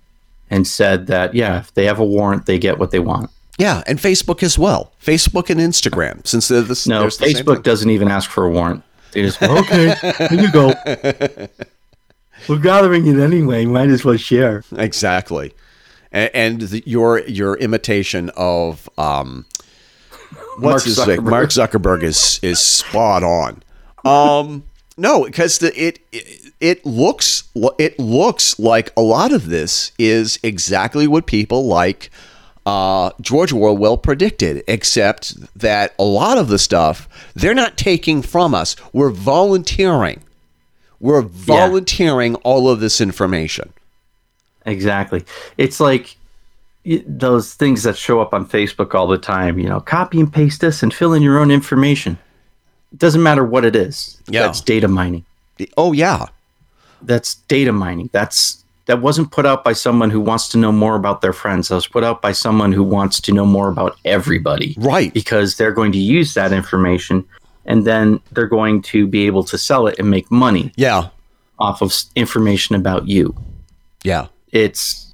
and 0.49 0.67
said 0.67 1.07
that 1.07 1.33
yeah, 1.33 1.59
if 1.59 1.73
they 1.73 1.85
have 1.85 1.99
a 1.99 2.05
warrant, 2.05 2.45
they 2.45 2.59
get 2.59 2.79
what 2.79 2.91
they 2.91 2.99
want. 2.99 3.29
Yeah, 3.57 3.81
and 3.87 3.97
Facebook 3.97 4.43
as 4.43 4.59
well. 4.59 4.91
Facebook 5.01 5.49
and 5.49 5.59
Instagram, 5.61 6.27
since 6.27 6.49
they're 6.49 6.61
the, 6.61 6.81
No, 6.87 7.03
the 7.03 7.09
Facebook 7.09 7.63
doesn't 7.63 7.89
even 7.89 8.09
ask 8.09 8.29
for 8.29 8.43
a 8.45 8.49
warrant. 8.49 8.83
They 9.13 9.21
just 9.21 9.41
okay, 9.41 9.95
here 10.29 10.41
you 10.41 10.51
go. 10.51 10.73
We're 12.49 12.59
gathering 12.59 13.07
it 13.07 13.17
anyway. 13.17 13.65
Might 13.65 13.89
as 13.89 14.03
well 14.03 14.17
share. 14.17 14.63
exactly, 14.73 15.53
and, 16.15 16.31
and 16.33 16.61
the, 16.61 16.83
your 16.85 17.19
your 17.27 17.55
imitation 17.57 18.31
of 18.35 18.89
um, 18.97 19.45
what's 20.57 20.59
Mark 20.59 20.83
his 20.83 21.07
name? 21.07 21.19
Zuckerberg. 21.19 21.29
Mark 21.29 21.49
Zuckerberg 21.49 22.03
is 22.03 22.39
is 22.41 22.59
spot 22.59 23.23
on. 23.23 23.61
Um, 24.05 24.63
no, 24.97 25.25
because 25.25 25.59
the 25.59 25.77
it, 25.79 25.99
it 26.11 26.53
it 26.59 26.85
looks 26.85 27.43
it 27.77 27.99
looks 27.99 28.57
like 28.57 28.91
a 28.95 29.01
lot 29.01 29.33
of 29.33 29.47
this 29.49 29.91
is 29.99 30.39
exactly 30.41 31.05
what 31.05 31.27
people 31.27 31.67
like 31.67 32.09
uh, 32.65 33.11
George 33.21 33.51
Orwell 33.51 33.97
predicted, 33.97 34.63
except 34.67 35.35
that 35.59 35.93
a 35.99 36.03
lot 36.03 36.37
of 36.37 36.47
the 36.47 36.57
stuff 36.57 37.09
they're 37.35 37.53
not 37.53 37.77
taking 37.77 38.21
from 38.21 38.55
us. 38.55 38.75
We're 38.93 39.11
volunteering. 39.11 40.23
We're 41.01 41.21
volunteering 41.21 42.35
all 42.35 42.69
of 42.69 42.79
this 42.79 43.01
information. 43.01 43.73
Exactly. 44.65 45.23
It's 45.57 45.79
like 45.79 46.17
those 47.07 47.53
things 47.53 47.83
that 47.83 47.97
show 47.97 48.21
up 48.21 48.33
on 48.33 48.45
Facebook 48.47 48.93
all 48.93 49.07
the 49.07 49.17
time. 49.17 49.57
You 49.59 49.69
know, 49.69 49.79
copy 49.79 50.19
and 50.19 50.31
paste 50.31 50.61
this 50.61 50.83
and 50.83 50.93
fill 50.93 51.13
in 51.13 51.21
your 51.23 51.39
own 51.39 51.51
information. 51.51 52.17
It 52.93 52.99
doesn't 52.99 53.23
matter 53.23 53.43
what 53.43 53.65
it 53.65 53.75
is. 53.75 54.21
Yeah. 54.27 54.43
That's 54.43 54.61
data 54.61 54.87
mining. 54.87 55.25
Oh 55.77 55.93
yeah, 55.93 56.25
That's 57.01 57.35
data 57.47 57.71
mining. 57.71 58.09
That's 58.11 58.63
that 58.87 59.01
wasn't 59.01 59.31
put 59.31 59.45
out 59.47 59.63
by 59.63 59.73
someone 59.73 60.09
who 60.11 60.19
wants 60.19 60.47
to 60.49 60.57
know 60.59 60.71
more 60.71 60.95
about 60.95 61.21
their 61.21 61.33
friends. 61.33 61.69
That 61.69 61.75
was 61.75 61.87
put 61.87 62.03
out 62.03 62.21
by 62.21 62.33
someone 62.33 62.71
who 62.71 62.83
wants 62.83 63.19
to 63.21 63.31
know 63.31 63.45
more 63.45 63.69
about 63.69 63.97
everybody. 64.05 64.75
right. 64.79 65.11
Because 65.13 65.55
they're 65.57 65.71
going 65.71 65.91
to 65.93 65.97
use 65.97 66.33
that 66.35 66.51
information 66.53 67.25
and 67.65 67.83
then 67.85 68.19
they're 68.31 68.45
going 68.47 68.83
to 68.83 69.07
be 69.07 69.25
able 69.25 69.43
to 69.45 69.57
sell 69.57 69.87
it 69.87 69.97
and 69.97 70.09
make 70.11 70.29
money 70.29 70.71
Yeah, 70.75 71.07
off 71.57 71.81
of 71.81 71.91
information 72.15 72.75
about 72.75 73.07
you. 73.07 73.33
yeah, 74.03 74.27
it's 74.55 75.13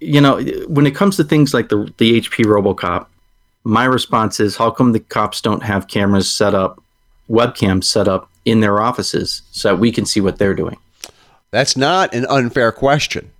you 0.00 0.20
know 0.20 0.40
when 0.66 0.86
it 0.86 0.94
comes 0.94 1.16
to 1.16 1.24
things 1.24 1.54
like 1.54 1.68
the 1.68 1.92
the 1.98 2.20
HP 2.20 2.44
RoboCop, 2.44 3.06
my 3.64 3.84
response 3.84 4.40
is 4.40 4.56
how 4.56 4.70
come 4.70 4.92
the 4.92 5.00
cops 5.00 5.40
don't 5.40 5.62
have 5.62 5.88
cameras 5.88 6.30
set 6.30 6.54
up, 6.54 6.82
webcams 7.30 7.84
set 7.84 8.08
up 8.08 8.28
in 8.44 8.60
their 8.60 8.80
offices 8.80 9.42
so 9.52 9.68
that 9.70 9.76
we 9.76 9.92
can 9.92 10.04
see 10.04 10.20
what 10.20 10.38
they're 10.38 10.54
doing? 10.54 10.76
that's 11.50 11.78
not 11.78 12.12
an 12.14 12.26
unfair 12.28 12.70
question, 12.70 13.30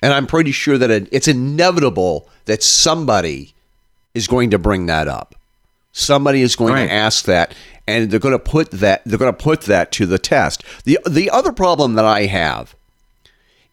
and 0.00 0.12
I'm 0.14 0.28
pretty 0.28 0.52
sure 0.52 0.78
that 0.78 0.88
it's 1.10 1.26
inevitable 1.26 2.28
that 2.44 2.62
somebody 2.62 3.54
is 4.14 4.28
going 4.28 4.50
to 4.50 4.58
bring 4.58 4.86
that 4.86 5.08
up. 5.08 5.34
Somebody 5.90 6.42
is 6.42 6.54
going 6.54 6.74
Right. 6.74 6.86
to 6.86 6.92
ask 6.92 7.24
that, 7.24 7.54
and 7.88 8.08
they're 8.08 8.20
going 8.20 8.38
to 8.38 8.38
put 8.38 8.70
that 8.70 9.02
they're 9.04 9.18
going 9.18 9.34
to 9.34 9.42
put 9.42 9.62
that 9.62 9.90
to 9.92 10.06
the 10.06 10.18
test. 10.18 10.62
the 10.84 10.98
The 11.08 11.28
other 11.30 11.50
problem 11.52 11.94
that 11.94 12.04
I 12.04 12.26
have 12.26 12.75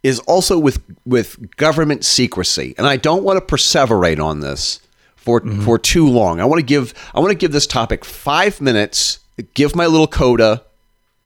is 0.04 0.20
also 0.20 0.60
with 0.60 0.82
with 1.06 1.56
government 1.56 2.06
secrecy, 2.06 2.76
and 2.78 2.86
I 2.86 2.98
don't 2.98 3.24
want 3.24 3.40
to 3.40 3.56
perseverate 3.56 4.24
on 4.24 4.42
this 4.42 4.80
for 5.16 5.42
mm-hmm. 5.42 5.62
for 5.62 5.80
too 5.80 6.08
long. 6.08 6.40
I 6.40 6.46
want 6.46 6.60
to 6.60 6.66
give 6.66 6.94
I 7.16 7.20
want 7.20 7.32
to 7.32 7.38
give 7.38 7.52
this 7.52 7.68
topic 7.68 8.06
five 8.06 8.62
minutes, 8.62 9.20
give 9.54 9.76
my 9.76 9.88
little 9.88 10.08
coda, 10.08 10.64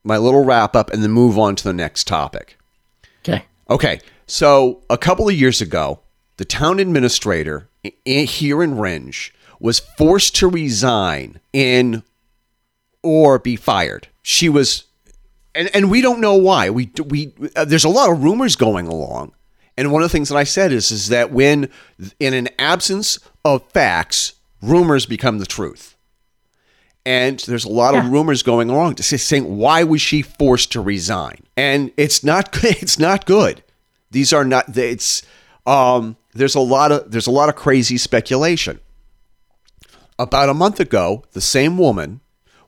my 0.04 0.16
little 0.16 0.44
wrap 0.44 0.76
up, 0.76 0.90
and 0.90 1.02
then 1.02 1.10
move 1.10 1.38
on 1.38 1.56
to 1.56 1.64
the 1.64 1.72
next 1.72 2.06
topic. 2.06 2.56
Okay. 3.20 3.44
Okay, 3.68 4.00
so 4.26 4.82
a 4.88 4.96
couple 4.96 5.28
of 5.28 5.34
years 5.34 5.60
ago, 5.60 6.00
the 6.38 6.44
town 6.44 6.78
administrator 6.78 7.68
here 8.04 8.62
in 8.62 8.74
Rindge 8.74 9.32
was 9.60 9.80
forced 9.80 10.36
to 10.36 10.48
resign 10.48 11.40
in 11.52 12.02
or 13.02 13.38
be 13.38 13.56
fired. 13.56 14.08
She 14.22 14.48
was, 14.48 14.84
and 15.58 15.68
and 15.74 15.90
we 15.90 16.00
don't 16.00 16.20
know 16.20 16.34
why. 16.34 16.70
We 16.70 16.90
we 17.04 17.32
uh, 17.56 17.64
there's 17.64 17.84
a 17.84 17.88
lot 17.88 18.10
of 18.10 18.22
rumors 18.22 18.54
going 18.54 18.86
along, 18.86 19.32
and 19.76 19.90
one 19.92 20.02
of 20.02 20.08
the 20.08 20.12
things 20.12 20.28
that 20.28 20.36
I 20.36 20.44
said 20.44 20.72
is 20.72 20.92
is 20.92 21.08
that 21.08 21.32
when 21.32 21.68
in 22.20 22.32
an 22.32 22.48
absence 22.58 23.18
of 23.44 23.68
facts, 23.72 24.34
rumors 24.62 25.04
become 25.04 25.38
the 25.38 25.46
truth. 25.46 25.96
And 27.04 27.38
there's 27.40 27.64
a 27.64 27.70
lot 27.70 27.94
of 27.94 28.10
rumors 28.10 28.42
going 28.42 28.68
along 28.68 28.96
to 28.96 29.02
say, 29.02 29.16
saying 29.16 29.56
why 29.56 29.82
was 29.82 30.02
she 30.02 30.20
forced 30.20 30.72
to 30.72 30.80
resign? 30.82 31.38
And 31.56 31.90
it's 31.96 32.22
not 32.22 32.52
good. 32.52 32.76
It's 32.82 32.98
not 32.98 33.24
good. 33.24 33.62
These 34.10 34.32
are 34.32 34.44
not. 34.44 34.76
It's 34.76 35.22
um. 35.66 36.16
There's 36.34 36.54
a 36.54 36.60
lot 36.60 36.92
of 36.92 37.10
there's 37.10 37.26
a 37.26 37.32
lot 37.32 37.48
of 37.48 37.56
crazy 37.56 37.98
speculation. 37.98 38.78
About 40.18 40.48
a 40.48 40.54
month 40.54 40.78
ago, 40.78 41.24
the 41.32 41.40
same 41.40 41.78
woman 41.78 42.20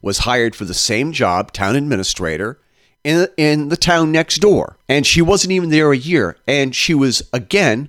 was 0.03 0.19
hired 0.19 0.57
for 0.57 0.65
the 0.65 0.75
same 0.75 1.13
job, 1.13 1.53
town 1.53 1.77
administrator, 1.77 2.59
in 3.05 3.29
in 3.37 3.69
the 3.69 3.77
town 3.77 4.13
next 4.13 4.39
door, 4.39 4.77
and 4.89 5.07
she 5.07 5.23
wasn't 5.23 5.53
even 5.53 5.71
there 5.71 5.93
a 5.93 5.97
year, 5.97 6.37
and 6.47 6.75
she 6.75 6.95
was 6.95 7.23
again 7.33 7.89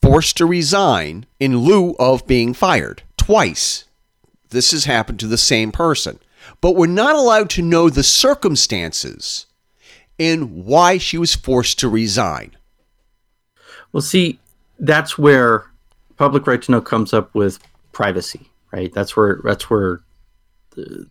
forced 0.00 0.36
to 0.36 0.46
resign 0.46 1.26
in 1.40 1.58
lieu 1.58 1.94
of 1.98 2.26
being 2.26 2.54
fired 2.54 3.02
twice. 3.16 3.84
This 4.50 4.70
has 4.70 4.84
happened 4.84 5.20
to 5.20 5.26
the 5.26 5.36
same 5.36 5.72
person, 5.72 6.18
but 6.60 6.76
we're 6.76 6.86
not 6.86 7.16
allowed 7.16 7.50
to 7.50 7.62
know 7.62 7.90
the 7.90 8.02
circumstances 8.02 9.46
in 10.18 10.64
why 10.64 10.98
she 10.98 11.18
was 11.18 11.34
forced 11.34 11.78
to 11.80 11.88
resign. 11.88 12.56
Well, 13.92 14.00
see, 14.00 14.38
that's 14.78 15.18
where 15.18 15.66
public 16.16 16.46
right 16.46 16.60
to 16.62 16.72
know 16.72 16.80
comes 16.80 17.12
up 17.12 17.34
with 17.34 17.58
privacy, 17.92 18.50
right? 18.72 18.92
That's 18.92 19.16
where 19.16 19.40
that's 19.44 19.68
where 19.70 20.00
the, 20.70 21.06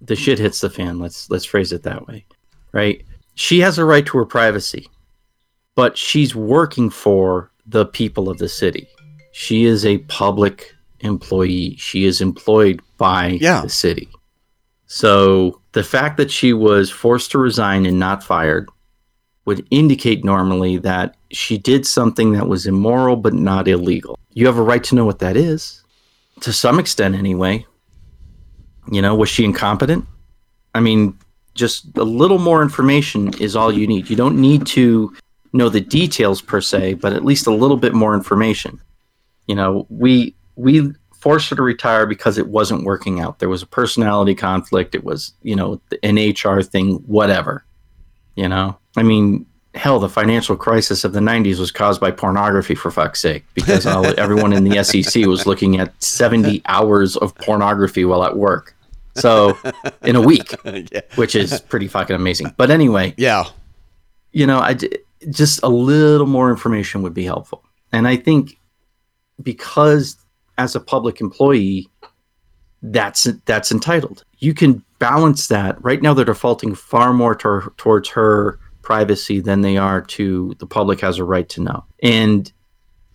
the 0.00 0.16
shit 0.16 0.38
hits 0.38 0.60
the 0.60 0.70
fan. 0.70 0.98
Let's 0.98 1.30
let's 1.30 1.44
phrase 1.44 1.72
it 1.72 1.82
that 1.84 2.06
way, 2.06 2.24
right? 2.78 3.04
She 3.34 3.58
has 3.60 3.78
a 3.78 3.84
right 3.84 4.06
to 4.06 4.18
her 4.18 4.24
privacy, 4.24 4.88
but 5.74 5.98
she's 5.98 6.34
working 6.34 6.90
for 6.90 7.50
the 7.66 7.84
people 7.86 8.28
of 8.28 8.38
the 8.38 8.48
city. 8.48 8.86
She 9.32 9.64
is 9.64 9.84
a 9.84 9.98
public 10.22 10.74
employee. 11.00 11.76
She 11.78 12.04
is 12.04 12.20
employed 12.20 12.80
by 12.96 13.38
Yeah. 13.40 13.60
the 13.62 13.68
city. 13.68 14.08
So 14.86 15.60
the 15.72 15.84
fact 15.84 16.16
that 16.16 16.30
she 16.30 16.52
was 16.52 16.90
forced 16.90 17.30
to 17.32 17.38
resign 17.38 17.84
and 17.86 17.98
not 17.98 18.22
fired 18.24 18.68
would 19.44 19.66
indicate 19.70 20.24
normally 20.24 20.78
that 20.78 21.16
she 21.30 21.58
did 21.58 21.86
something 21.86 22.32
that 22.32 22.48
was 22.48 22.66
immoral 22.66 23.16
but 23.16 23.34
not 23.34 23.68
illegal. 23.68 24.18
You 24.34 24.46
have 24.46 24.58
a 24.58 24.62
right 24.62 24.84
to 24.84 24.94
know 24.94 25.04
what 25.04 25.18
that 25.20 25.36
is, 25.36 25.82
to 26.40 26.52
some 26.52 26.78
extent, 26.78 27.14
anyway. 27.14 27.66
You 28.90 29.02
know, 29.02 29.14
was 29.14 29.28
she 29.28 29.44
incompetent? 29.44 30.06
I 30.74 30.80
mean, 30.80 31.18
just 31.58 31.84
a 31.96 32.04
little 32.04 32.38
more 32.38 32.62
information 32.62 33.34
is 33.40 33.56
all 33.56 33.72
you 33.72 33.86
need. 33.86 34.08
You 34.08 34.16
don't 34.16 34.40
need 34.40 34.66
to 34.68 35.12
know 35.52 35.68
the 35.68 35.80
details 35.80 36.40
per 36.40 36.60
se, 36.60 36.94
but 36.94 37.12
at 37.12 37.24
least 37.24 37.46
a 37.46 37.54
little 37.54 37.76
bit 37.76 37.94
more 37.94 38.14
information. 38.14 38.80
You 39.46 39.56
know, 39.56 39.86
we 39.90 40.34
we 40.56 40.92
forced 41.14 41.50
her 41.50 41.56
to 41.56 41.62
retire 41.62 42.06
because 42.06 42.38
it 42.38 42.46
wasn't 42.46 42.84
working 42.84 43.20
out. 43.20 43.40
There 43.40 43.48
was 43.48 43.62
a 43.62 43.66
personality 43.66 44.36
conflict. 44.36 44.94
It 44.94 45.02
was, 45.02 45.32
you 45.42 45.56
know, 45.56 45.80
an 46.02 46.16
HR 46.16 46.62
thing, 46.62 46.94
whatever. 47.06 47.64
You 48.36 48.48
know, 48.48 48.78
I 48.96 49.02
mean, 49.02 49.44
hell, 49.74 49.98
the 49.98 50.08
financial 50.08 50.56
crisis 50.56 51.02
of 51.02 51.12
the 51.12 51.20
90s 51.20 51.58
was 51.58 51.72
caused 51.72 52.00
by 52.00 52.12
pornography, 52.12 52.76
for 52.76 52.92
fuck's 52.92 53.20
sake, 53.20 53.44
because 53.54 53.84
all, 53.84 54.06
everyone 54.18 54.52
in 54.52 54.62
the 54.62 54.84
SEC 54.84 55.26
was 55.26 55.44
looking 55.44 55.80
at 55.80 56.00
70 56.00 56.62
hours 56.66 57.16
of 57.16 57.34
pornography 57.34 58.04
while 58.04 58.22
at 58.22 58.36
work. 58.36 58.76
So, 59.20 59.58
in 60.02 60.16
a 60.16 60.20
week, 60.20 60.54
yeah. 60.64 61.00
which 61.16 61.34
is 61.34 61.60
pretty 61.60 61.88
fucking 61.88 62.16
amazing. 62.16 62.54
But 62.56 62.70
anyway, 62.70 63.14
yeah. 63.16 63.44
you 64.32 64.46
know, 64.46 64.58
I 64.58 64.76
just 65.30 65.60
a 65.62 65.68
little 65.68 66.26
more 66.26 66.50
information 66.50 67.02
would 67.02 67.14
be 67.14 67.24
helpful. 67.24 67.64
And 67.92 68.06
I 68.06 68.16
think 68.16 68.58
because 69.42 70.16
as 70.58 70.74
a 70.74 70.80
public 70.80 71.20
employee, 71.20 71.88
that's 72.82 73.24
that's 73.44 73.72
entitled. 73.72 74.24
You 74.38 74.54
can 74.54 74.84
balance 74.98 75.48
that. 75.48 75.82
Right 75.82 76.02
now, 76.02 76.14
they're 76.14 76.24
defaulting 76.24 76.74
far 76.74 77.12
more 77.12 77.34
to, 77.36 77.72
towards 77.76 78.08
her 78.10 78.58
privacy 78.82 79.40
than 79.40 79.60
they 79.62 79.76
are 79.76 80.00
to 80.00 80.54
the 80.58 80.66
public 80.66 81.00
has 81.00 81.18
a 81.18 81.24
right 81.24 81.48
to 81.50 81.60
know. 81.62 81.84
And 82.02 82.50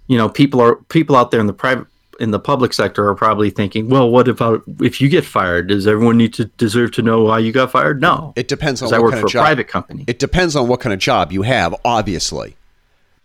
you 0.07 0.17
know, 0.17 0.29
people 0.29 0.61
are 0.61 0.75
people 0.75 1.15
out 1.15 1.31
there 1.31 1.39
in 1.39 1.47
the 1.47 1.53
private 1.53 1.87
in 2.19 2.31
the 2.31 2.39
public 2.39 2.73
sector 2.73 3.07
are 3.07 3.15
probably 3.15 3.49
thinking, 3.49 3.89
well, 3.89 4.09
what 4.09 4.27
about 4.27 4.63
if 4.81 4.99
you 5.01 5.09
get 5.09 5.25
fired? 5.25 5.67
Does 5.67 5.87
everyone 5.87 6.17
need 6.17 6.33
to 6.35 6.45
deserve 6.45 6.91
to 6.93 7.01
know 7.01 7.23
why 7.23 7.39
you 7.39 7.51
got 7.51 7.71
fired? 7.71 8.01
No, 8.01 8.33
It 8.35 8.47
depends 8.47 8.81
on 8.81 8.93
I 8.93 8.99
work 8.99 9.11
kind 9.11 9.21
for 9.21 9.25
of 9.27 9.29
a 9.29 9.33
job. 9.33 9.43
private 9.45 9.67
company. 9.67 10.03
It 10.07 10.19
depends 10.19 10.55
on 10.55 10.67
what 10.67 10.79
kind 10.79 10.93
of 10.93 10.99
job 10.99 11.31
you 11.31 11.41
have, 11.43 11.75
obviously. 11.85 12.55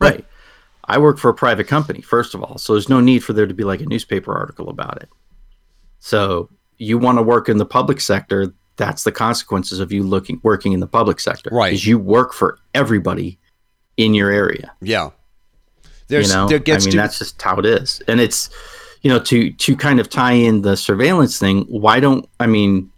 Right. 0.01 0.25
I 0.85 0.99
work 0.99 1.19
for 1.19 1.29
a 1.29 1.35
private 1.35 1.67
company, 1.69 2.01
first 2.01 2.35
of 2.35 2.43
all. 2.43 2.57
So 2.59 2.73
there's 2.73 2.89
no 2.89 3.01
need 3.01 3.23
for 3.25 3.33
there 3.35 3.47
to 3.47 3.55
be 3.55 3.65
like 3.65 3.81
a 3.81 3.87
newspaper 3.87 4.35
article 4.35 4.69
about 4.71 5.03
it. 5.03 5.09
So 6.01 6.49
you 6.79 6.97
want 6.99 7.19
to 7.19 7.23
work 7.23 7.49
in 7.49 7.59
the 7.59 7.67
public 7.67 8.01
sector, 8.01 8.55
that's 8.77 9.03
the 9.05 9.13
consequences 9.13 9.81
of 9.81 9.93
you 9.93 10.03
looking 10.03 10.41
working 10.43 10.73
in 10.73 10.81
the 10.81 10.87
public 10.87 11.21
sector. 11.21 11.51
Right. 11.53 11.71
Because 11.71 11.87
you 11.87 11.99
work 11.99 12.33
for 12.33 12.59
everybody 12.75 13.39
in 13.97 14.15
your 14.15 14.31
area. 14.31 14.73
Yeah. 14.81 15.11
There's 16.09 16.29
you 16.29 16.35
know? 16.35 16.49
there 16.49 16.59
gets 16.59 16.85
I 16.85 16.87
mean 16.87 16.93
to 16.93 16.97
that's 16.99 17.19
just 17.19 17.41
how 17.41 17.57
it 17.59 17.67
is. 17.67 18.03
And 18.09 18.21
it's 18.21 18.51
you 19.03 19.11
know, 19.11 19.21
to 19.21 19.53
to 19.53 19.77
kind 19.77 20.01
of 20.01 20.09
tie 20.09 20.33
in 20.33 20.63
the 20.63 20.77
surveillance 20.77 21.39
thing, 21.39 21.63
why 21.69 22.01
don't 22.01 22.29
I 22.41 22.47
mean 22.47 22.91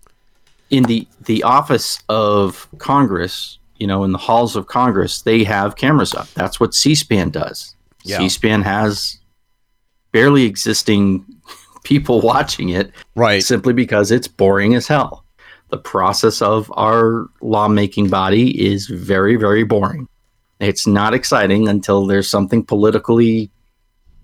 in 0.70 0.84
the 0.84 1.06
the 1.26 1.42
office 1.42 1.98
of 2.08 2.68
Congress, 2.78 3.58
you 3.76 3.86
know, 3.86 4.04
in 4.04 4.12
the 4.12 4.18
halls 4.18 4.56
of 4.56 4.66
Congress, 4.66 5.22
they 5.22 5.44
have 5.44 5.76
cameras 5.76 6.14
up. 6.14 6.28
That's 6.34 6.58
what 6.58 6.74
C-SPAN 6.74 7.30
does. 7.30 7.74
Yeah. 8.04 8.18
C-SPAN 8.18 8.62
has 8.62 9.18
barely 10.12 10.44
existing 10.44 11.24
people 11.84 12.20
watching 12.20 12.70
it 12.70 12.92
right. 13.14 13.42
simply 13.42 13.72
because 13.72 14.10
it's 14.10 14.28
boring 14.28 14.74
as 14.74 14.86
hell. 14.86 15.24
The 15.68 15.78
process 15.78 16.42
of 16.42 16.72
our 16.76 17.28
lawmaking 17.40 18.08
body 18.08 18.50
is 18.66 18.86
very, 18.86 19.36
very 19.36 19.62
boring. 19.62 20.08
It's 20.60 20.86
not 20.86 21.14
exciting 21.14 21.68
until 21.68 22.06
there's 22.06 22.28
something 22.28 22.64
politically, 22.64 23.50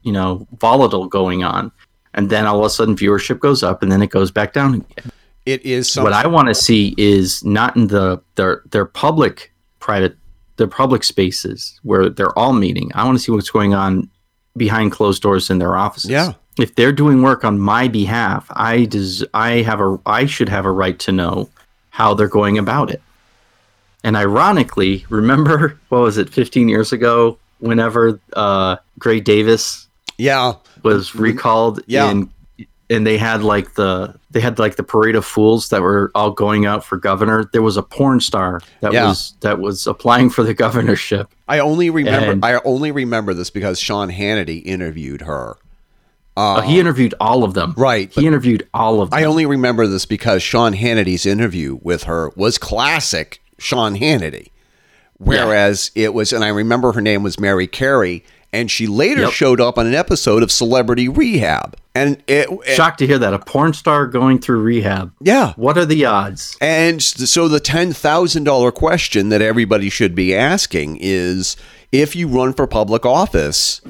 you 0.02 0.12
know, 0.12 0.46
volatile 0.58 1.06
going 1.06 1.42
on. 1.42 1.72
And 2.14 2.30
then 2.30 2.46
all 2.46 2.60
of 2.60 2.64
a 2.64 2.70
sudden 2.70 2.96
viewership 2.96 3.40
goes 3.40 3.62
up 3.62 3.82
and 3.82 3.90
then 3.90 4.02
it 4.02 4.10
goes 4.10 4.30
back 4.30 4.52
down 4.52 4.74
again. 4.74 5.12
It 5.44 5.64
is 5.64 5.90
something 5.90 6.12
What 6.12 6.24
I 6.24 6.26
want 6.26 6.48
to 6.48 6.54
see 6.54 6.94
is 6.98 7.44
not 7.44 7.76
in 7.76 7.86
the 7.86 8.20
their 8.34 8.62
their 8.70 8.84
public 8.84 9.52
private 9.78 10.16
their 10.56 10.66
public 10.66 11.04
spaces 11.04 11.78
where 11.82 12.08
they're 12.08 12.36
all 12.38 12.52
meeting. 12.52 12.90
I 12.94 13.04
want 13.04 13.18
to 13.18 13.22
see 13.22 13.32
what's 13.32 13.50
going 13.50 13.74
on 13.74 14.10
behind 14.56 14.92
closed 14.92 15.22
doors 15.22 15.50
in 15.50 15.58
their 15.58 15.76
offices. 15.76 16.10
Yeah. 16.10 16.32
If 16.58 16.74
they're 16.74 16.92
doing 16.92 17.22
work 17.22 17.44
on 17.44 17.58
my 17.58 17.86
behalf, 17.86 18.46
I 18.50 18.86
des- 18.86 19.26
I 19.34 19.62
have 19.62 19.80
a 19.80 19.98
I 20.06 20.26
should 20.26 20.48
have 20.48 20.64
a 20.64 20.72
right 20.72 20.98
to 21.00 21.12
know 21.12 21.48
how 21.90 22.14
they're 22.14 22.28
going 22.28 22.58
about 22.58 22.90
it. 22.90 23.02
And 24.04 24.16
ironically, 24.16 25.04
remember 25.08 25.78
what 25.88 26.00
was 26.02 26.18
it 26.18 26.28
15 26.30 26.68
years 26.68 26.92
ago 26.92 27.38
whenever 27.58 28.20
uh 28.34 28.76
Gray 28.98 29.20
Davis 29.20 29.88
yeah. 30.18 30.52
was 30.82 31.14
recalled 31.14 31.80
Yeah. 31.86 32.10
in 32.10 32.30
and 32.88 33.04
they 33.06 33.18
had 33.18 33.42
like 33.42 33.74
the 33.74 34.14
they 34.30 34.40
had 34.40 34.58
like 34.58 34.76
the 34.76 34.82
parade 34.84 35.16
of 35.16 35.24
fools 35.24 35.70
that 35.70 35.80
were 35.82 36.10
all 36.14 36.30
going 36.30 36.66
out 36.66 36.84
for 36.84 36.96
governor 36.98 37.48
there 37.52 37.62
was 37.62 37.76
a 37.76 37.82
porn 37.82 38.20
star 38.20 38.60
that 38.80 38.92
Yeah. 38.92 39.08
was 39.08 39.34
that 39.40 39.58
was 39.58 39.86
applying 39.86 40.30
for 40.30 40.42
the 40.44 40.54
governorship 40.54 41.28
I 41.48 41.58
only 41.58 41.90
remember 41.90 42.32
And- 42.32 42.44
I 42.44 42.60
only 42.64 42.92
remember 42.92 43.32
this 43.34 43.50
because 43.50 43.80
Sean 43.80 44.10
Hannity 44.10 44.62
interviewed 44.64 45.22
her. 45.22 45.56
Uh, 46.36 46.60
he 46.60 46.78
interviewed 46.78 47.14
all 47.18 47.42
of 47.42 47.54
them 47.54 47.72
Right, 47.76 48.12
he 48.12 48.26
interviewed 48.26 48.68
all 48.74 49.00
of 49.00 49.08
them 49.10 49.18
I 49.18 49.24
only 49.24 49.46
remember 49.46 49.86
this 49.86 50.04
because 50.04 50.42
Sean 50.42 50.74
Hannity's 50.74 51.24
interview 51.24 51.78
with 51.82 52.02
her 52.04 52.30
was 52.36 52.58
classic 52.58 53.40
Sean 53.58 53.96
Hannity. 53.96 54.48
Whereas 55.18 55.90
it 55.94 56.12
was, 56.12 56.32
and 56.32 56.44
I 56.44 56.48
remember 56.48 56.92
her 56.92 57.00
name 57.00 57.22
was 57.22 57.40
Mary 57.40 57.66
Carey, 57.66 58.22
and 58.52 58.70
she 58.70 58.86
later 58.86 59.22
Yep. 59.22 59.32
showed 59.32 59.60
up 59.60 59.78
on 59.78 59.86
an 59.86 59.94
episode 59.94 60.42
of 60.42 60.52
Celebrity 60.52 61.08
Rehab. 61.08 61.76
And 61.94 62.22
it, 62.26 62.48
shocked 62.74 62.98
to 62.98 63.06
hear 63.06 63.18
that 63.18 63.32
a 63.32 63.38
porn 63.38 63.72
star 63.72 64.06
going 64.06 64.38
through 64.38 64.60
rehab 64.60 65.12
yeah. 65.22 65.54
what 65.56 65.78
are 65.78 65.86
the 65.86 66.04
odds 66.04 66.58
And 66.60 67.02
so 67.02 67.48
the 67.48 67.58
$10,000 67.60 68.74
question 68.74 69.30
that 69.30 69.40
everybody 69.40 69.88
should 69.88 70.14
be 70.14 70.34
asking 70.36 70.98
is 71.00 71.56
if 71.92 72.14
you 72.14 72.28
run 72.28 72.52
for 72.52 72.66
public 72.66 73.06
office, 73.06 73.80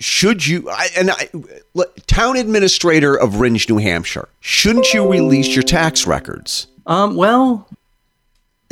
should 0.00 0.46
you, 0.46 0.70
I, 0.70 0.88
and 0.96 1.10
I, 1.10 1.28
look, 1.74 1.94
town 2.06 2.36
administrator 2.36 3.14
of 3.14 3.34
Rindge, 3.34 3.68
New 3.68 3.78
Hampshire, 3.78 4.28
shouldn't 4.40 4.94
you 4.94 5.10
release 5.10 5.54
your 5.54 5.64
tax 5.64 6.06
records? 6.06 6.68
Um 6.88 7.14
well 7.14 7.68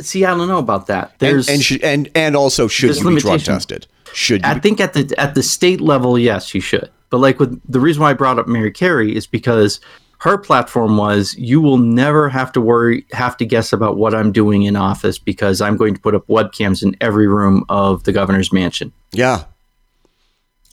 see 0.01 0.25
i 0.25 0.35
don't 0.35 0.47
know 0.49 0.59
about 0.59 0.87
that 0.87 1.11
And, 1.11 1.19
there's 1.19 1.47
and, 1.49 1.63
should, 1.63 1.83
and, 1.83 2.09
and 2.13 2.35
also, 2.35 2.67
should 2.67 2.95
you 2.97 3.15
be 3.15 3.21
drug 3.21 3.39
tested? 3.39 3.87
Should 4.13 4.41
you? 4.43 4.49
I 4.49 4.59
think 4.59 4.79
at 4.81 4.93
the 4.93 5.13
at 5.17 5.35
the 5.35 5.43
state 5.43 5.79
level, 5.81 6.17
yes, 6.17 6.53
you 6.55 6.61
should. 6.61 6.89
But 7.09 7.19
like 7.19 7.39
with 7.39 7.61
the 7.71 7.79
reason 7.79 8.01
why 8.01 8.09
I 8.11 8.13
brought 8.13 8.39
up 8.39 8.47
Mary 8.47 8.71
Carey 8.71 9.15
is 9.15 9.27
because 9.27 9.79
her 10.19 10.37
platform 10.37 10.97
was 10.97 11.35
you 11.37 11.61
will 11.61 11.77
never 11.77 12.27
have 12.29 12.51
to 12.53 12.61
worry 12.61 13.05
have 13.11 13.37
to 13.37 13.45
guess 13.45 13.71
about 13.73 13.97
what 13.97 14.15
I'm 14.15 14.31
doing 14.31 14.63
in 14.63 14.75
office 14.75 15.19
because 15.19 15.61
I'm 15.61 15.77
going 15.77 15.93
to 15.93 16.01
put 16.01 16.15
up 16.15 16.25
webcams 16.27 16.81
in 16.83 16.95
every 17.01 17.27
room 17.27 17.63
of 17.69 18.03
the 18.03 18.11
governor's 18.11 18.51
mansion. 18.51 18.91
yeah. 19.11 19.43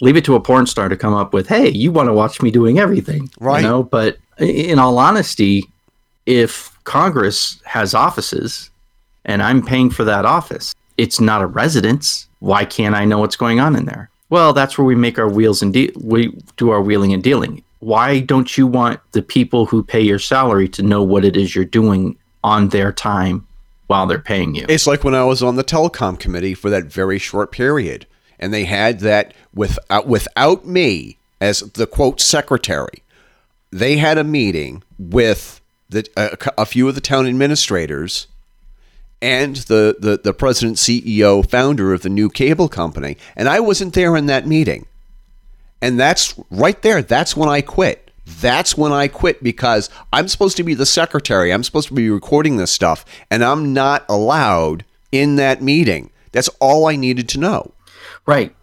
Leave 0.00 0.16
it 0.16 0.24
to 0.24 0.34
a 0.34 0.40
porn 0.40 0.66
star 0.66 0.88
to 0.88 0.96
come 0.96 1.14
up 1.14 1.32
with, 1.32 1.46
"Hey, 1.48 1.68
you 1.68 1.92
want 1.92 2.08
to 2.08 2.12
watch 2.12 2.42
me 2.42 2.50
doing 2.50 2.78
everything." 2.80 3.30
Right. 3.38 3.62
You 3.62 3.68
know, 3.68 3.82
but 3.84 4.18
in 4.38 4.78
all 4.80 4.98
honesty, 4.98 5.64
if 6.26 6.73
Congress 6.84 7.60
has 7.64 7.94
offices 7.94 8.70
and 9.24 9.42
I'm 9.42 9.64
paying 9.64 9.90
for 9.90 10.04
that 10.04 10.24
office, 10.24 10.74
it's 10.98 11.20
not 11.20 11.42
a 11.42 11.46
residence. 11.46 12.28
Why 12.40 12.64
can't 12.64 12.94
I 12.94 13.04
know 13.04 13.18
what's 13.18 13.36
going 13.36 13.58
on 13.58 13.74
in 13.74 13.86
there? 13.86 14.10
Well, 14.30 14.52
that's 14.52 14.78
where 14.78 14.84
we 14.84 14.94
make 14.94 15.18
our 15.18 15.28
wheels 15.28 15.62
and 15.62 15.72
de- 15.72 15.92
we 15.96 16.36
do 16.56 16.70
our 16.70 16.82
wheeling 16.82 17.12
and 17.12 17.22
dealing. 17.22 17.62
Why 17.80 18.20
don't 18.20 18.56
you 18.56 18.66
want 18.66 19.00
the 19.12 19.22
people 19.22 19.66
who 19.66 19.82
pay 19.82 20.00
your 20.00 20.18
salary 20.18 20.68
to 20.70 20.82
know 20.82 21.02
what 21.02 21.24
it 21.24 21.36
is 21.36 21.54
you're 21.54 21.64
doing 21.64 22.16
on 22.42 22.68
their 22.70 22.92
time 22.92 23.46
while 23.86 24.06
they're 24.06 24.18
paying 24.18 24.54
you? 24.54 24.64
It's 24.68 24.86
like 24.86 25.04
when 25.04 25.14
I 25.14 25.24
was 25.24 25.42
on 25.42 25.56
the 25.56 25.64
telecom 25.64 26.18
committee 26.18 26.54
for 26.54 26.70
that 26.70 26.84
very 26.84 27.18
short 27.18 27.52
period, 27.52 28.06
and 28.38 28.52
they 28.52 28.64
had 28.64 29.00
that 29.00 29.34
without 29.54 30.04
uh, 30.04 30.06
without 30.06 30.66
me 30.66 31.18
as 31.40 31.60
the 31.60 31.86
quote 31.86 32.20
secretary. 32.20 33.02
They 33.70 33.98
had 33.98 34.18
a 34.18 34.24
meeting 34.24 34.82
with 34.98 35.60
the 35.94 36.08
a, 36.16 36.62
a 36.62 36.66
few 36.66 36.88
of 36.88 36.94
the 36.94 37.00
town 37.00 37.26
administrators 37.26 38.26
and 39.22 39.56
the, 39.56 39.96
the 39.98 40.20
the 40.22 40.34
president, 40.34 40.76
CEO, 40.76 41.48
founder 41.48 41.94
of 41.94 42.02
the 42.02 42.10
new 42.10 42.28
cable 42.28 42.68
company, 42.68 43.16
and 43.36 43.48
I 43.48 43.60
wasn't 43.60 43.94
there 43.94 44.16
in 44.16 44.26
that 44.26 44.46
meeting. 44.46 44.86
And 45.80 45.98
that's 45.98 46.34
right 46.50 46.80
there. 46.82 47.02
That's 47.02 47.36
when 47.36 47.48
I 47.48 47.60
quit. 47.60 48.10
That's 48.26 48.76
when 48.76 48.92
I 48.92 49.08
quit 49.08 49.42
because 49.42 49.90
I'm 50.12 50.28
supposed 50.28 50.56
to 50.56 50.62
be 50.62 50.74
the 50.74 50.86
secretary. 50.86 51.52
I'm 51.52 51.62
supposed 51.62 51.88
to 51.88 51.94
be 51.94 52.08
recording 52.08 52.56
this 52.56 52.70
stuff, 52.70 53.04
and 53.30 53.44
I'm 53.44 53.72
not 53.72 54.04
allowed 54.08 54.84
in 55.12 55.36
that 55.36 55.62
meeting. 55.62 56.10
That's 56.32 56.48
all 56.60 56.86
I 56.86 56.96
needed 56.96 57.28
to 57.30 57.40
know. 57.40 57.72
Right. 58.26 58.54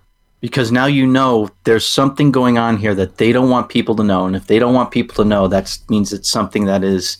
Because 0.42 0.72
now 0.72 0.88
you 0.88 1.06
know 1.08 1.50
there's 1.64 1.86
something 1.86 2.32
going 2.32 2.58
on 2.58 2.78
here 2.78 2.96
that 2.96 3.18
they 3.18 3.32
don't 3.32 3.50
want 3.50 3.70
people 3.70 3.96
to 3.96 4.04
know. 4.04 4.26
And 4.26 4.36
if 4.36 4.48
they 4.48 4.60
don't 4.60 4.74
want 4.74 4.92
people 4.92 5.16
to 5.16 5.26
know, 5.26 5.48
that 5.48 5.78
means 5.88 6.12
it's 6.12 6.30
something 6.30 6.66
that 6.66 6.84
is 6.84 7.18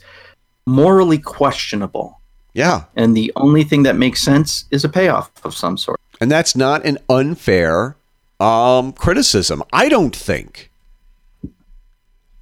morally 0.66 1.20
questionable. 1.20 2.20
Yeah. 2.54 2.86
And 2.96 3.16
the 3.16 3.32
only 3.36 3.64
thing 3.64 3.84
that 3.84 3.96
makes 3.96 4.22
sense 4.22 4.66
is 4.72 4.84
a 4.84 4.90
payoff 4.90 5.32
of 5.46 5.54
some 5.56 5.78
sort. 5.78 6.00
And 6.20 6.30
that's 6.32 6.56
not 6.56 6.84
an 6.86 6.98
unfair 7.10 7.96
um, 8.40 8.92
criticism. 8.94 9.64
I 9.72 9.88
don't 9.88 10.16
think. 10.16 10.72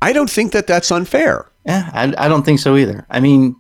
I 0.02 0.14
don't 0.14 0.30
think 0.30 0.54
that 0.54 0.66
that's 0.66 0.92
unfair. 0.92 1.46
Yeah, 1.66 1.90
I, 1.94 2.14
I 2.18 2.28
don't 2.30 2.44
think 2.44 2.60
so 2.60 2.78
either. 2.78 3.06
I 3.10 3.20
mean, 3.20 3.56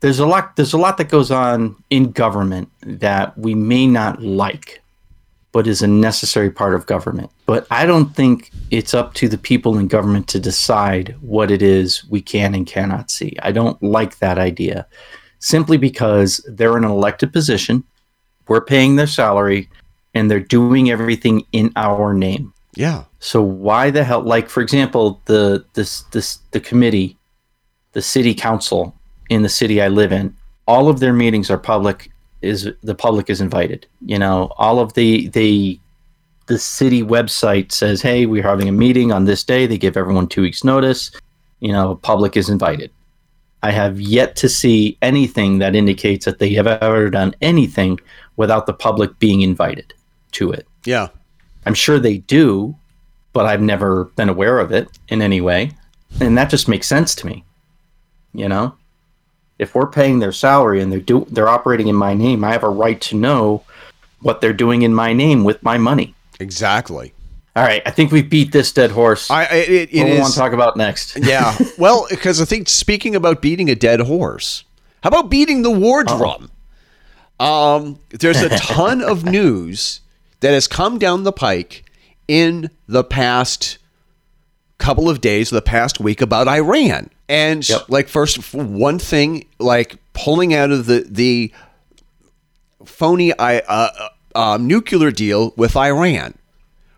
there's 0.00 0.18
a 0.18 0.26
lot 0.26 0.56
there's 0.56 0.74
a 0.74 0.78
lot 0.78 0.98
that 0.98 1.08
goes 1.08 1.30
on 1.30 1.76
in 1.88 2.10
government 2.10 2.68
that 2.82 3.36
we 3.38 3.54
may 3.54 3.86
not 3.86 4.22
like, 4.22 4.82
but 5.54 5.68
is 5.68 5.82
a 5.82 5.86
necessary 5.86 6.50
part 6.50 6.74
of 6.74 6.84
government. 6.86 7.30
But 7.46 7.64
I 7.70 7.86
don't 7.86 8.12
think 8.12 8.50
it's 8.72 8.92
up 8.92 9.14
to 9.14 9.28
the 9.28 9.38
people 9.38 9.78
in 9.78 9.86
government 9.86 10.26
to 10.30 10.40
decide 10.40 11.14
what 11.20 11.48
it 11.48 11.62
is 11.62 12.04
we 12.10 12.20
can 12.20 12.56
and 12.56 12.66
cannot 12.66 13.08
see. 13.08 13.36
I 13.40 13.52
don't 13.52 13.80
like 13.80 14.18
that 14.18 14.36
idea. 14.36 14.84
Simply 15.38 15.76
because 15.76 16.44
they're 16.48 16.76
in 16.76 16.82
an 16.82 16.90
elected 16.90 17.32
position, 17.32 17.84
we're 18.48 18.64
paying 18.64 18.96
their 18.96 19.06
salary, 19.06 19.68
and 20.12 20.28
they're 20.28 20.40
doing 20.40 20.90
everything 20.90 21.44
in 21.52 21.72
our 21.76 22.12
name. 22.12 22.52
Yeah. 22.74 23.04
So 23.20 23.40
why 23.40 23.90
the 23.90 24.02
hell? 24.02 24.22
Like 24.22 24.48
for 24.48 24.60
example, 24.60 25.22
the 25.26 25.64
this 25.74 26.02
this 26.10 26.38
the 26.50 26.60
committee, 26.60 27.16
the 27.92 28.02
city 28.02 28.34
council 28.34 28.92
in 29.30 29.42
the 29.42 29.48
city 29.48 29.80
I 29.80 29.86
live 29.86 30.10
in, 30.10 30.36
all 30.66 30.88
of 30.88 30.98
their 30.98 31.12
meetings 31.12 31.48
are 31.48 31.58
public. 31.58 32.10
Is 32.44 32.70
the 32.82 32.94
public 32.94 33.30
is 33.30 33.40
invited? 33.40 33.86
You 34.04 34.18
know, 34.18 34.52
all 34.56 34.78
of 34.78 34.94
the 34.94 35.28
the 35.28 35.78
the 36.46 36.58
city 36.58 37.02
website 37.02 37.72
says, 37.72 38.02
"Hey, 38.02 38.26
we're 38.26 38.42
having 38.42 38.68
a 38.68 38.72
meeting 38.72 39.12
on 39.12 39.24
this 39.24 39.44
day." 39.44 39.66
They 39.66 39.78
give 39.78 39.96
everyone 39.96 40.28
two 40.28 40.42
weeks 40.42 40.64
notice. 40.64 41.10
You 41.60 41.72
know, 41.72 41.96
public 41.96 42.36
is 42.36 42.48
invited. 42.48 42.90
I 43.64 43.70
have 43.70 43.98
yet 43.98 44.36
to 44.36 44.48
see 44.50 44.98
anything 45.00 45.58
that 45.58 45.74
indicates 45.74 46.26
that 46.26 46.38
they 46.38 46.50
have 46.50 46.66
ever 46.66 47.08
done 47.08 47.34
anything 47.40 47.98
without 48.36 48.66
the 48.66 48.74
public 48.74 49.18
being 49.18 49.40
invited 49.40 49.94
to 50.32 50.52
it. 50.52 50.66
Yeah. 50.84 51.08
I'm 51.64 51.72
sure 51.72 51.98
they 51.98 52.18
do, 52.18 52.76
but 53.32 53.46
I've 53.46 53.62
never 53.62 54.04
been 54.16 54.28
aware 54.28 54.58
of 54.58 54.70
it 54.70 54.88
in 55.08 55.22
any 55.22 55.40
way. 55.40 55.70
And 56.20 56.36
that 56.36 56.50
just 56.50 56.68
makes 56.68 56.86
sense 56.86 57.14
to 57.14 57.26
me. 57.26 57.42
You 58.34 58.50
know? 58.50 58.74
If 59.58 59.74
we're 59.74 59.86
paying 59.86 60.18
their 60.18 60.32
salary 60.32 60.80
and 60.80 60.90
they're 60.90 61.00
do 61.00 61.26
they're 61.30 61.48
operating 61.48 61.88
in 61.88 61.96
my 61.96 62.14
name, 62.14 62.44
I 62.44 62.52
have 62.52 62.64
a 62.64 62.68
right 62.68 63.00
to 63.02 63.16
know 63.16 63.64
what 64.20 64.40
they're 64.40 64.52
doing 64.52 64.82
in 64.82 64.94
my 64.94 65.12
name 65.12 65.44
with 65.44 65.62
my 65.62 65.78
money. 65.78 66.14
Exactly. 66.40 67.12
All 67.56 67.62
right, 67.62 67.82
I 67.86 67.90
think 67.92 68.10
we 68.10 68.22
beat 68.22 68.50
this 68.50 68.72
dead 68.72 68.90
horse. 68.90 69.30
I 69.30 69.44
it, 69.44 69.68
it, 69.92 69.98
what 69.98 70.06
do 70.06 70.12
we 70.12 70.18
want 70.18 70.32
to 70.32 70.38
talk 70.38 70.52
about 70.52 70.76
next? 70.76 71.16
yeah. 71.22 71.56
Well, 71.78 72.06
because 72.10 72.40
I 72.40 72.44
think 72.44 72.68
speaking 72.68 73.14
about 73.14 73.40
beating 73.40 73.70
a 73.70 73.76
dead 73.76 74.00
horse, 74.00 74.64
how 75.02 75.08
about 75.08 75.30
beating 75.30 75.62
the 75.62 75.70
war 75.70 76.02
drum? 76.02 76.50
Um, 77.38 78.00
there's 78.10 78.42
a 78.42 78.48
ton 78.58 79.02
of 79.02 79.24
news 79.30 80.00
that 80.40 80.52
has 80.52 80.66
come 80.66 80.98
down 80.98 81.22
the 81.22 81.32
pike 81.32 81.84
in 82.26 82.70
the 82.88 83.04
past 83.04 83.78
couple 84.78 85.08
of 85.08 85.20
days, 85.20 85.50
the 85.50 85.62
past 85.62 86.00
week 86.00 86.20
about 86.20 86.48
Iran. 86.48 87.10
And 87.28 87.66
Yep. 87.68 87.82
like 87.88 88.08
first 88.08 88.52
one 88.54 88.98
thing, 88.98 89.46
like 89.58 89.96
pulling 90.12 90.52
out 90.54 90.70
of 90.70 90.86
the 90.86 91.06
the 91.08 91.52
phony 92.84 93.32
I- 93.38 93.58
uh, 93.60 93.90
uh, 93.98 94.08
um, 94.38 94.66
nuclear 94.66 95.10
deal 95.10 95.54
with 95.56 95.76
Iran. 95.76 96.34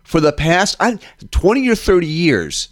For 0.03 0.19
the 0.19 0.31
past 0.33 0.75
I, 0.79 0.97
20 1.31 1.67
or 1.69 1.75
30 1.75 2.07
years, 2.07 2.69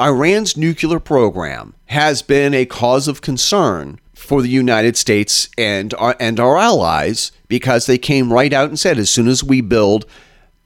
Iran's 0.00 0.56
nuclear 0.56 1.00
program 1.00 1.74
has 1.86 2.22
been 2.22 2.52
a 2.54 2.66
cause 2.66 3.08
of 3.08 3.20
concern 3.22 3.98
for 4.14 4.42
the 4.42 4.48
United 4.48 4.96
States 4.96 5.48
and 5.56 5.94
our, 5.94 6.16
and 6.20 6.38
our 6.38 6.56
allies 6.58 7.32
because 7.48 7.86
they 7.86 7.96
came 7.98 8.32
right 8.32 8.52
out 8.52 8.68
and 8.68 8.78
said 8.78 8.98
as 8.98 9.08
soon 9.08 9.28
as 9.28 9.42
we 9.42 9.60
build 9.60 10.04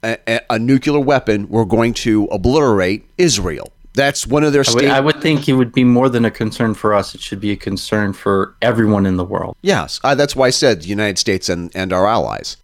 a, 0.03 0.17
a 0.49 0.57
nuclear 0.59 0.99
weapon, 0.99 1.47
we're 1.47 1.63
going 1.65 1.93
to 1.93 2.25
obliterate 2.25 3.05
Israel. 3.17 3.71
That's 3.93 4.25
one 4.25 4.43
of 4.43 4.53
their 4.53 4.63
I 4.67 4.73
would. 4.73 4.85
I 4.85 4.99
would 4.99 5.21
think 5.21 5.49
it 5.49 5.53
would 5.53 5.73
be 5.73 5.83
more 5.83 6.07
than 6.07 6.23
a 6.23 6.31
concern 6.31 6.73
for 6.73 6.93
us. 6.93 7.13
It 7.13 7.21
should 7.21 7.41
be 7.41 7.51
a 7.51 7.57
concern 7.57 8.13
for 8.13 8.55
everyone 8.61 9.05
in 9.05 9.17
the 9.17 9.25
world. 9.25 9.57
yes, 9.61 9.99
uh, 10.03 10.15
that's 10.15 10.35
why 10.35 10.47
I 10.47 10.51
said 10.51 10.81
the 10.81 10.87
United 10.87 11.17
States 11.17 11.49
and, 11.49 11.71
and 11.75 11.91
our 11.91 12.07
allies. 12.07 12.57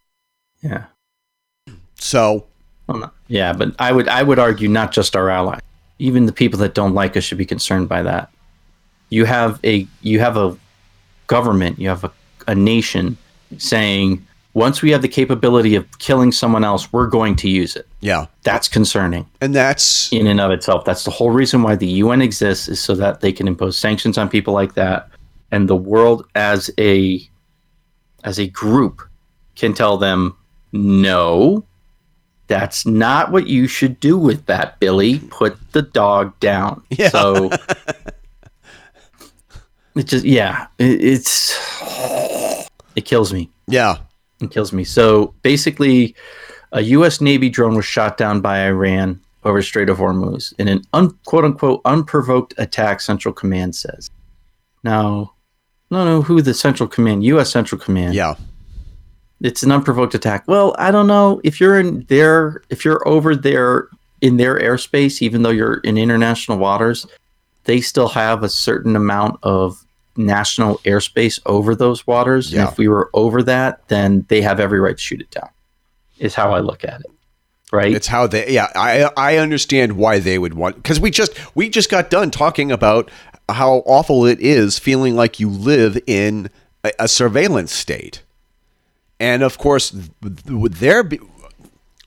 Yeah. 0.62 0.86
So 1.96 2.46
Well, 2.88 2.98
no. 2.98 3.12
Yeah, 3.28 3.54
but 3.54 3.76
I 3.80 3.92
would 3.92 4.08
I 4.08 4.24
would 4.24 4.40
argue 4.40 4.70
not 4.70 4.92
just 4.92 5.16
our 5.16 5.30
allies, 5.30 5.62
even 6.00 6.26
the 6.26 6.34
people 6.34 6.60
that 6.60 6.74
don't 6.74 6.94
like 6.94 7.18
us 7.18 7.24
should 7.24 7.38
be 7.38 7.46
concerned 7.46 7.90
by 7.90 8.04
that. 8.04 8.32
You 9.10 9.26
have 9.26 9.60
a 9.64 9.88
you 10.02 10.20
have 10.20 10.38
a 10.38 10.58
government, 11.28 11.80
you 11.80 11.90
have 11.90 12.04
a, 12.04 12.12
a 12.48 12.56
nation 12.56 13.18
saying 13.58 14.26
once 14.58 14.82
we 14.82 14.90
have 14.90 15.04
the 15.04 15.08
capability 15.08 15.76
of 15.76 15.86
killing 16.00 16.32
someone 16.32 16.64
else, 16.64 16.92
we're 16.92 17.06
going 17.06 17.36
to 17.36 17.48
use 17.48 17.76
it. 17.76 17.88
yeah, 18.00 18.26
That's 18.42 18.68
concerning 18.68 19.28
and 19.40 19.54
that's 19.54 20.12
in 20.12 20.26
and 20.26 20.42
of 20.42 20.50
itself. 20.50 20.84
That's 20.84 21.04
the 21.04 21.12
whole 21.12 21.30
reason 21.30 21.62
why 21.62 21.76
the 21.76 21.86
UN 22.02 22.24
exists 22.24 22.68
is 22.68 22.80
so 22.80 22.96
that 22.96 23.22
they 23.22 23.32
can 23.32 23.48
impose 23.48 23.78
sanctions 23.78 24.18
on 24.18 24.30
people 24.30 24.56
like 24.56 24.74
that, 24.74 25.10
and 25.52 25.70
the 25.70 25.76
world 25.76 26.26
as 26.34 26.72
a 26.80 27.22
as 28.24 28.40
a 28.40 28.48
group 28.48 29.08
can 29.56 29.76
tell 29.76 29.98
them 29.98 30.36
no. 30.74 31.64
That's 32.48 32.84
not 32.86 33.32
what 33.32 33.46
you 33.48 33.68
should 33.68 34.00
do 34.00 34.18
with 34.18 34.46
that, 34.48 34.80
Billy. 34.80 35.20
Put 35.30 35.56
the 35.74 35.84
dog 35.84 36.40
down. 36.40 36.82
Yeah. 36.90 37.10
So 37.10 37.52
it 39.96 40.08
just 40.08 40.26
yeah, 40.26 40.66
it, 40.80 41.04
it's 41.04 41.56
it 42.96 43.06
kills 43.06 43.32
me. 43.34 43.52
yeah, 43.68 43.98
It 44.42 44.52
kills 44.52 44.72
me. 44.74 44.84
So 44.84 45.34
basically, 45.42 46.16
a 46.72 46.82
U.S. 46.82 47.22
Navy 47.22 47.50
drone 47.50 47.76
was 47.76 47.86
shot 47.86 48.18
down 48.18 48.42
by 48.42 48.66
Iran 48.66 49.20
over 49.44 49.62
Strait 49.62 49.90
of 49.90 49.98
Hormuz 49.98 50.54
in 50.60 50.68
an 50.68 50.82
un, 50.94 51.18
quote 51.26 51.46
unquote 51.46 51.82
unprovoked 51.86 52.54
attack, 52.58 53.00
Central 53.02 53.34
Command 53.34 53.76
says. 53.76 54.10
Now, 54.84 55.34
I 55.92 55.96
don't 55.96 56.06
know 56.06 56.22
who 56.22 56.42
the 56.42 56.54
Central 56.54 56.88
Command, 56.90 57.24
U.S. 57.24 57.50
Central 57.50 57.80
Command. 57.80 58.14
yeah, 58.14 58.36
It's 59.42 59.64
an 59.64 59.72
unprovoked 59.72 60.14
attack. 60.16 60.44
Well, 60.48 60.76
I 60.78 60.92
don't 60.92 61.08
know 61.08 61.40
if 61.44 61.60
you're 61.62 61.80
in 61.80 62.06
there, 62.10 62.62
if 62.70 62.84
you're 62.84 63.08
over 63.08 63.36
there 63.36 63.88
in 64.22 64.38
their 64.38 64.60
airspace, 64.60 65.22
even 65.22 65.44
though 65.44 65.50
you're 65.52 65.76
in 65.80 65.98
international 65.98 66.58
waters, 66.58 67.06
they 67.64 67.80
still 67.82 68.10
have 68.10 68.44
a 68.44 68.50
certain 68.50 68.96
amount 68.96 69.40
of 69.44 69.84
national 70.18 70.78
airspace 70.80 71.40
over 71.46 71.76
those 71.76 72.06
waters. 72.08 72.52
Yeah. 72.52 72.62
And 72.62 72.70
if 72.70 72.78
we 72.78 72.88
were 72.88 73.10
over 73.14 73.44
that, 73.44 73.88
then 73.88 74.26
they 74.30 74.42
have 74.42 74.60
every 74.60 74.80
right 74.80 74.98
to 74.98 75.02
shoot 75.02 75.22
it 75.22 75.32
down. 75.32 75.50
Is 76.18 76.34
how 76.34 76.54
I 76.54 76.60
look 76.60 76.84
at 76.84 77.02
it. 77.02 77.08
Right? 77.72 77.94
It's 77.94 78.08
how 78.08 78.28
they. 78.28 78.50
Yeah, 78.52 78.72
I 78.76 79.12
I 79.18 79.38
understand 79.38 79.94
why 79.94 80.20
they 80.20 80.40
would 80.40 80.54
want 80.54 80.78
because 80.78 81.00
we 81.00 81.12
just 81.12 81.34
we 81.56 81.70
just 81.70 81.90
got 81.90 82.10
done 82.10 82.32
talking 82.32 82.72
about 82.72 83.12
how 83.50 83.84
awful 83.86 84.26
it 84.26 84.40
is 84.40 84.80
feeling 84.80 85.16
like 85.16 85.40
you 85.40 85.50
live 85.50 85.98
in 86.08 86.50
a, 86.84 86.92
a 87.00 87.08
surveillance 87.08 87.74
state, 87.74 88.24
and 89.20 89.44
of 89.44 89.58
course, 89.58 89.94
there 90.22 91.10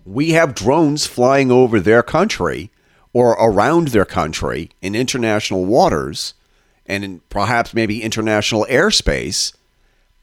we 0.05 0.31
have 0.31 0.55
drones 0.55 1.07
flying 1.07 1.51
over 1.51 1.79
their 1.79 2.03
country 2.03 2.71
or 3.13 3.33
around 3.33 3.89
their 3.89 4.05
country 4.05 4.71
in 4.81 4.95
international 4.95 5.67
waters 5.67 6.35
and 6.91 7.05
in 7.05 7.21
perhaps 7.31 7.73
maybe 7.73 8.03
international 8.03 8.67
airspace. 8.69 9.55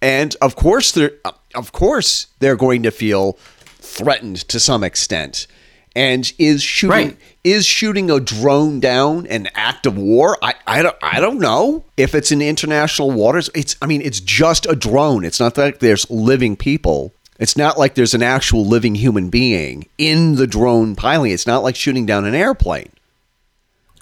And 0.02 0.36
of 0.42 0.56
course 0.56 0.92
they're 0.92 1.14
uh, 1.26 1.32
of 1.56 1.72
course 1.72 2.28
they're 2.40 2.56
going 2.56 2.84
to 2.84 2.92
feel 2.92 3.34
threatened 3.80 4.38
to 4.50 4.60
some 4.60 4.84
extent. 4.84 5.48
And 5.96 6.32
is 6.38 6.62
shooting 6.62 6.90
Right. 6.92 7.18
is 7.44 7.66
shooting 7.66 8.12
a 8.12 8.20
drone 8.20 8.80
down 8.80 9.26
an 9.28 9.48
act 9.56 9.88
of 9.88 9.98
war? 9.98 10.38
I, 10.44 10.54
I 10.68 10.84
don't 10.84 10.96
I 11.02 11.20
don't 11.20 11.40
know. 11.40 11.84
If 11.96 12.14
it's 12.14 12.32
in 12.32 12.42
international 12.44 13.10
waters 13.12 13.50
it's 13.56 13.76
I 13.82 13.88
mean 13.88 14.02
it's 14.04 14.20
just 14.20 14.68
a 14.68 14.76
drone. 14.76 15.26
It's 15.26 15.40
not 15.40 15.58
like 15.58 15.80
there's 15.80 16.08
living 16.12 16.56
people. 16.56 17.14
It's 17.40 17.58
not 17.58 17.78
like 17.80 17.96
there's 17.96 18.14
an 18.16 18.24
actual 18.24 18.66
living 18.66 18.96
human 18.96 19.30
being 19.30 19.88
in 19.98 20.36
the 20.36 20.48
drone 20.48 20.96
piloting 20.96 21.34
it's 21.34 21.48
not 21.48 21.64
like 21.64 21.76
shooting 21.76 22.06
down 22.06 22.26
an 22.26 22.36
airplane. 22.36 22.92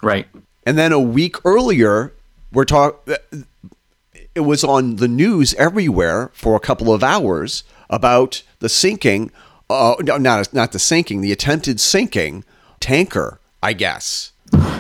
Right. 0.03 0.27
and 0.65 0.77
then 0.77 0.91
a 0.91 0.99
week 0.99 1.35
earlier, 1.45 2.11
we're 2.55 2.65
talk. 2.65 3.07
It 4.33 4.39
was 4.41 4.63
on 4.63 4.95
the 4.95 5.07
news 5.07 5.53
everywhere 5.55 6.31
for 6.33 6.55
a 6.55 6.59
couple 6.59 6.91
of 6.93 7.03
hours 7.03 7.63
about 7.89 8.41
the 8.59 8.69
sinking. 8.69 9.31
Uh, 9.69 9.95
no, 10.01 10.17
not 10.17 10.53
not 10.53 10.71
the 10.71 10.79
sinking, 10.79 11.21
the 11.21 11.31
attempted 11.31 11.79
sinking 11.79 12.43
tanker. 12.79 13.39
I 13.61 13.73
guess. 13.73 14.31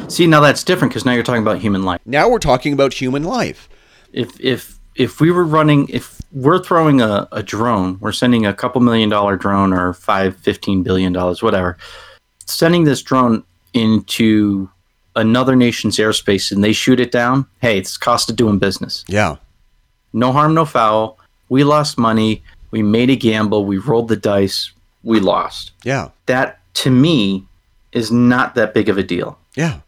See, 0.07 0.27
now 0.27 0.41
that's 0.41 0.63
different 0.63 0.91
because 0.91 1.05
now 1.05 1.13
you're 1.13 1.23
talking 1.23 1.41
about 1.41 1.59
human 1.59 1.83
life. 1.83 1.99
Now 2.05 2.29
we're 2.29 2.39
talking 2.39 2.73
about 2.73 2.93
human 2.93 3.23
life. 3.23 3.67
if 4.13 4.39
if 4.39 4.79
if 4.95 5.19
we 5.19 5.29
were 5.31 5.43
running 5.43 5.87
if 5.89 6.21
we're 6.31 6.63
throwing 6.63 7.01
a, 7.01 7.27
a 7.31 7.43
drone 7.43 7.97
we're 7.99 8.11
sending 8.13 8.45
a 8.45 8.53
couple 8.53 8.79
million 8.81 9.09
dollar 9.09 9.35
drone 9.35 9.73
or 9.73 9.93
five 9.93 10.37
fifteen 10.37 10.83
billion 10.83 11.11
dollars 11.13 11.41
whatever 11.43 11.77
sending 12.45 12.85
this 12.85 13.01
drone 13.01 13.43
into 13.73 14.69
another 15.15 15.55
nation's 15.55 15.97
airspace 15.97 16.51
and 16.51 16.63
they 16.63 16.73
shoot 16.73 16.99
it 16.99 17.11
down 17.11 17.45
hey 17.61 17.77
it's 17.77 17.97
cost 17.97 18.29
of 18.29 18.35
doing 18.35 18.59
business 18.59 19.03
Yeah. 19.07 19.37
No 20.15 20.31
harm, 20.31 20.53
no 20.53 20.63
foul. 20.63 21.19
We 21.49 21.65
lost 21.65 21.97
money. 21.97 22.41
We 22.71 22.81
made 22.81 23.09
a 23.09 23.17
gamble. 23.17 23.65
We 23.65 23.77
rolled 23.77 24.07
the 24.07 24.15
dice. 24.15 24.71
We 25.03 25.19
lost. 25.19 25.71
Yeah. 25.83 26.09
That 26.25 26.59
to 26.75 26.89
me 26.89 27.45
is 27.91 28.11
not 28.11 28.55
that 28.55 28.73
big 28.73 28.87
of 28.87 28.97
a 28.97 29.03
deal. 29.03 29.37
Yeah. 29.55 29.81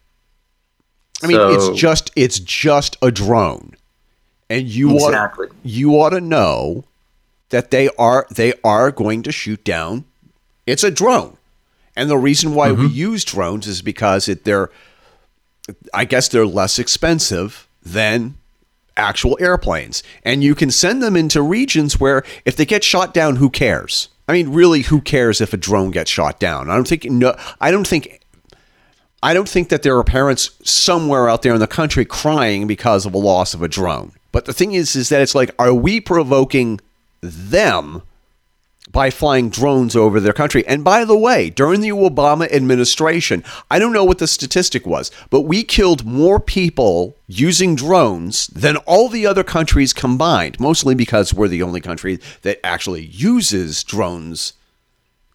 I 1.24 1.28
mean, 1.28 1.38
So- 1.38 1.50
it's 1.50 1.80
just 1.80 2.12
it's 2.16 2.40
just 2.40 2.98
a 3.02 3.10
drone, 3.10 3.76
and 4.50 4.68
you 4.68 4.94
Exactly. 4.96 5.48
ought 5.48 5.56
you 5.64 5.92
ought 5.94 6.10
to 6.10 6.22
know 6.22 6.84
that 7.50 7.72
they 7.72 7.90
are 7.98 8.28
they 8.30 8.54
are 8.66 8.92
going 8.92 9.24
to 9.24 9.32
shoot 9.32 9.64
down. 9.64 10.04
It's 10.68 10.84
a 10.84 10.92
drone, 10.92 11.38
and 11.96 12.10
the 12.10 12.18
reason 12.18 12.54
why 12.54 12.72
we 12.74 12.86
mm-hmm. 12.86 12.96
use 13.12 13.24
drones 13.24 13.66
is 13.66 13.82
because 13.82 14.28
it 14.28 14.44
they're, 14.44 14.70
I 15.94 16.06
guess 16.06 16.28
they're 16.28 16.46
less 16.46 16.80
expensive 16.80 17.68
than 17.84 18.38
actual 18.96 19.38
airplanes, 19.40 20.04
and 20.24 20.44
you 20.44 20.56
can 20.56 20.72
send 20.72 21.04
them 21.04 21.16
into 21.16 21.42
regions 21.42 22.00
where 22.00 22.24
if 22.46 22.56
they 22.56 22.66
get 22.66 22.84
shot 22.84 23.14
down, 23.14 23.38
who 23.38 23.50
cares? 23.50 24.10
I 24.28 24.34
mean, 24.34 24.50
really, 24.50 24.82
who 24.82 25.00
cares 25.00 25.40
if 25.40 25.54
a 25.54 25.58
drone 25.58 25.92
gets 25.92 26.12
shot 26.12 26.40
down? 26.40 26.70
I 26.70 26.76
don't 26.76 26.88
think 26.88 27.06
no. 27.06 27.36
I 27.62 27.72
don't 27.72 27.88
think 27.88 28.22
I 29.24 29.34
don't 29.34 29.50
think 29.50 29.70
that 29.70 29.84
there 29.84 29.98
are 29.98 30.04
parents 30.04 30.52
somewhere 30.64 31.30
out 31.30 31.42
there 31.42 31.54
in 31.54 31.60
the 31.60 31.68
country 31.68 32.06
crying 32.06 32.68
because 32.68 33.06
of 33.06 33.14
a 33.14 33.18
loss 33.18 33.54
of 33.54 33.62
a 33.62 33.68
drone. 33.68 34.12
But 34.32 34.46
the 34.46 34.54
thing 34.54 34.74
is, 34.74 34.96
is 34.96 35.10
that 35.10 35.22
it's 35.22 35.34
like, 35.34 35.52
are 35.58 35.74
we 35.74 36.00
provoking 36.00 36.80
them 37.22 38.04
by 38.98 39.12
flying 39.12 39.48
drones 39.48 39.96
over 39.96 40.20
their 40.20 40.34
country? 40.34 40.66
And 40.66 40.84
by 40.84 41.06
the 41.06 41.16
way, 41.16 41.52
during 41.52 41.82
the 41.82 41.90
Obama 41.90 42.52
administration, 42.52 43.44
I 43.70 43.78
don't 43.78 43.94
know 43.94 44.04
what 44.04 44.18
the 44.18 44.26
statistic 44.26 44.88
was, 44.88 45.12
but 45.30 45.42
we 45.42 45.64
killed 45.64 46.04
more 46.04 46.40
people 46.40 47.16
using 47.28 47.76
drones 47.76 48.48
than 48.48 48.76
all 48.88 49.08
the 49.08 49.28
other 49.28 49.44
countries 49.44 49.94
combined, 49.94 50.60
mostly 50.60 50.96
because 50.96 51.32
we're 51.32 51.48
the 51.48 51.62
only 51.62 51.80
country 51.80 52.20
that 52.42 52.60
actually 52.66 53.06
uses 53.06 53.84
drones 53.84 54.54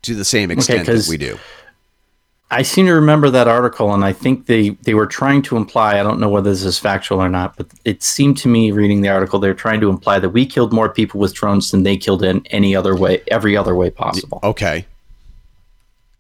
to 0.03 0.17
the 0.17 0.25
same 0.25 0.51
extent 0.51 0.87
that 0.87 0.93
'cause- 0.93 1.09
we 1.09 1.17
do. 1.17 1.39
I 2.53 2.61
seem 2.61 2.85
to 2.85 2.93
remember 2.93 3.31
that 3.31 3.49
article, 3.49 3.95
and 3.95 4.05
I 4.05 4.13
think 4.13 4.45
they, 4.45 4.71
they 4.83 4.93
were 4.93 5.07
trying 5.07 5.41
to 5.43 5.57
imply, 5.57 5.99
I 5.99 6.03
don't 6.03 6.21
know 6.21 6.29
whether 6.29 6.51
this 6.51 6.65
is 6.65 6.79
factual 6.79 7.19
or 7.21 7.31
not, 7.31 7.57
but 7.57 7.67
it 7.87 8.03
seemed 8.03 8.37
to 8.39 8.49
me 8.49 8.73
reading 8.73 9.01
the 9.01 9.09
article, 9.09 9.39
they're 9.39 9.55
trying 9.55 9.81
to 9.81 9.89
imply 9.89 10.19
that 10.19 10.29
we 10.29 10.45
killed 10.45 10.71
more 10.71 10.91
people 10.91 11.19
with 11.19 11.33
drones 11.33 11.71
than 11.71 11.83
they 11.83 11.97
killed 11.97 12.23
in 12.23 12.47
any 12.51 12.77
other 12.77 12.95
way, 12.95 13.23
every 13.29 13.57
other 13.57 13.75
way 13.75 13.89
possible. 13.89 14.39
Okay. 14.43 14.85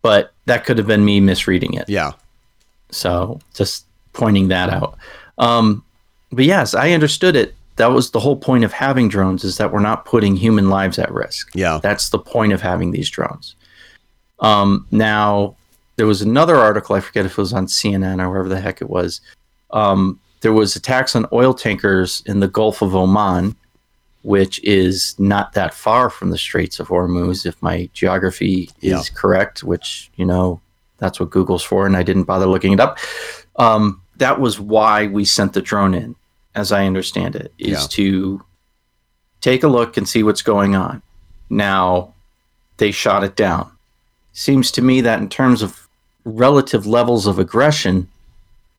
But 0.00 0.32
that 0.46 0.64
could 0.64 0.78
have 0.78 0.86
been 0.86 1.04
me 1.04 1.20
misreading 1.20 1.74
it. 1.74 1.86
Yeah. 1.88 2.12
So 2.90 3.38
just 3.52 3.84
pointing 4.14 4.48
that 4.48 4.70
out. 4.70 4.96
Um, 5.36 5.84
but 6.32 6.46
yes, 6.46 6.74
I 6.74 6.92
understood 6.92 7.36
it. 7.36 7.54
That 7.76 7.92
was 7.92 8.10
the 8.10 8.20
whole 8.20 8.36
point 8.36 8.64
of 8.64 8.72
having 8.72 9.10
drones 9.10 9.44
is 9.44 9.58
that 9.58 9.70
we're 9.70 9.80
not 9.80 10.06
putting 10.06 10.36
human 10.36 10.70
lives 10.70 10.98
at 10.98 11.12
risk. 11.12 11.50
Yeah. 11.54 11.78
That's 11.82 12.08
the 12.08 12.18
point 12.18 12.54
of 12.54 12.62
having 12.62 12.90
these 12.90 13.10
drones. 13.10 13.54
Um, 14.40 14.86
now, 14.90 15.56
there 16.03 16.09
was 16.09 16.20
another 16.20 16.57
article, 16.57 16.96
I 16.96 17.00
forget 17.00 17.26
if 17.26 17.30
it 17.30 17.38
was 17.38 17.53
on 17.53 17.66
CNN 17.66 18.20
or 18.20 18.28
wherever 18.28 18.48
the 18.48 18.61
heck 18.61 18.82
it 18.82 18.90
was. 18.90 19.20
Um, 19.70 20.18
there 20.40 20.53
was 20.53 20.74
attacks 20.74 21.14
on 21.14 21.26
oil 21.32 21.55
tankers 21.55 22.24
in 22.26 22.40
the 22.40 22.48
Gulf 22.48 22.82
of 22.82 22.96
Oman, 22.96 23.55
which 24.22 24.59
is 24.64 25.14
not 25.20 25.53
that 25.53 25.72
far 25.72 26.11
from 26.11 26.30
the 26.30 26.36
Straits 26.38 26.80
of 26.80 26.88
Hormuz, 26.88 27.46
if 27.46 27.55
my 27.62 27.88
geography 27.92 28.68
is 28.80 28.90
Yeah. 28.90 29.14
correct, 29.14 29.62
which, 29.62 30.11
you 30.16 30.26
know, 30.26 30.61
that's 30.98 31.20
what 31.20 31.30
Google's 31.30 31.62
for, 31.62 31.86
and 31.86 31.96
I 31.96 32.03
didn't 32.03 32.24
bother 32.24 32.46
looking 32.46 32.72
it 32.72 32.80
up. 32.80 32.98
Um, 33.55 34.03
that 34.16 34.40
was 34.40 34.59
why 34.59 35.07
we 35.07 35.24
sent 35.24 35.53
the 35.53 35.62
drone 35.62 35.94
in, 35.94 36.16
as 36.57 36.72
I 36.72 36.84
understand 36.84 37.36
it, 37.36 37.53
is 37.59 37.82
Yeah. 37.82 37.86
to 37.90 38.42
take 39.40 39.62
a 39.62 39.68
look 39.68 39.96
and 39.96 40.09
see 40.09 40.24
what's 40.24 40.42
going 40.42 40.74
on. 40.74 41.00
Now, 41.48 42.12
they 42.78 42.90
shot 42.90 43.22
it 43.22 43.36
down. 43.36 43.70
Seems 44.32 44.72
to 44.72 44.82
me 44.82 45.00
that 45.03 45.20
in 45.20 45.28
terms 45.28 45.62
of 45.62 45.81
relative 46.24 46.86
levels 46.86 47.26
of 47.26 47.38
aggression, 47.38 48.08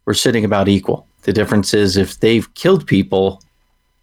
we're 0.05 0.13
sitting 0.13 0.45
about 0.45 0.67
equal. 0.67 1.07
The 1.23 1.33
difference 1.33 1.73
is 1.73 1.97
if 1.97 2.19
they've 2.19 2.53
killed 2.55 2.85
people, 2.85 3.41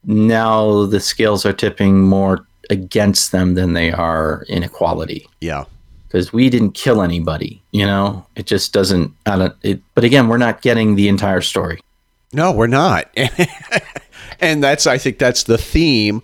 now 0.04 0.86
the 0.86 1.00
scales 1.00 1.44
are 1.44 1.52
tipping 1.52 2.02
more 2.02 2.46
against 2.70 3.32
them 3.32 3.54
than 3.54 3.72
they 3.74 3.90
are 3.92 4.44
inequality. 4.48 5.26
Yeah. 5.40 5.64
because 6.08 6.32
we 6.32 6.48
didn't 6.50 6.72
kill 6.72 7.02
anybody. 7.02 7.62
You 7.72 7.86
know, 7.86 8.26
it 8.36 8.46
just 8.46 8.72
doesn't. 8.72 9.12
I 9.26 9.36
don't. 9.36 9.54
It, 9.62 9.82
but 9.94 10.04
again, 10.04 10.28
we're 10.28 10.38
not 10.38 10.62
getting 10.62 10.94
the 10.94 11.08
entire 11.08 11.40
story. 11.40 11.80
No, 12.32 12.52
we're 12.52 12.66
not. 12.68 13.10
and 14.40 14.62
that's 14.62 14.86
I 14.86 14.98
think 14.98 15.18
that's 15.18 15.42
the 15.42 15.58
theme 15.58 16.22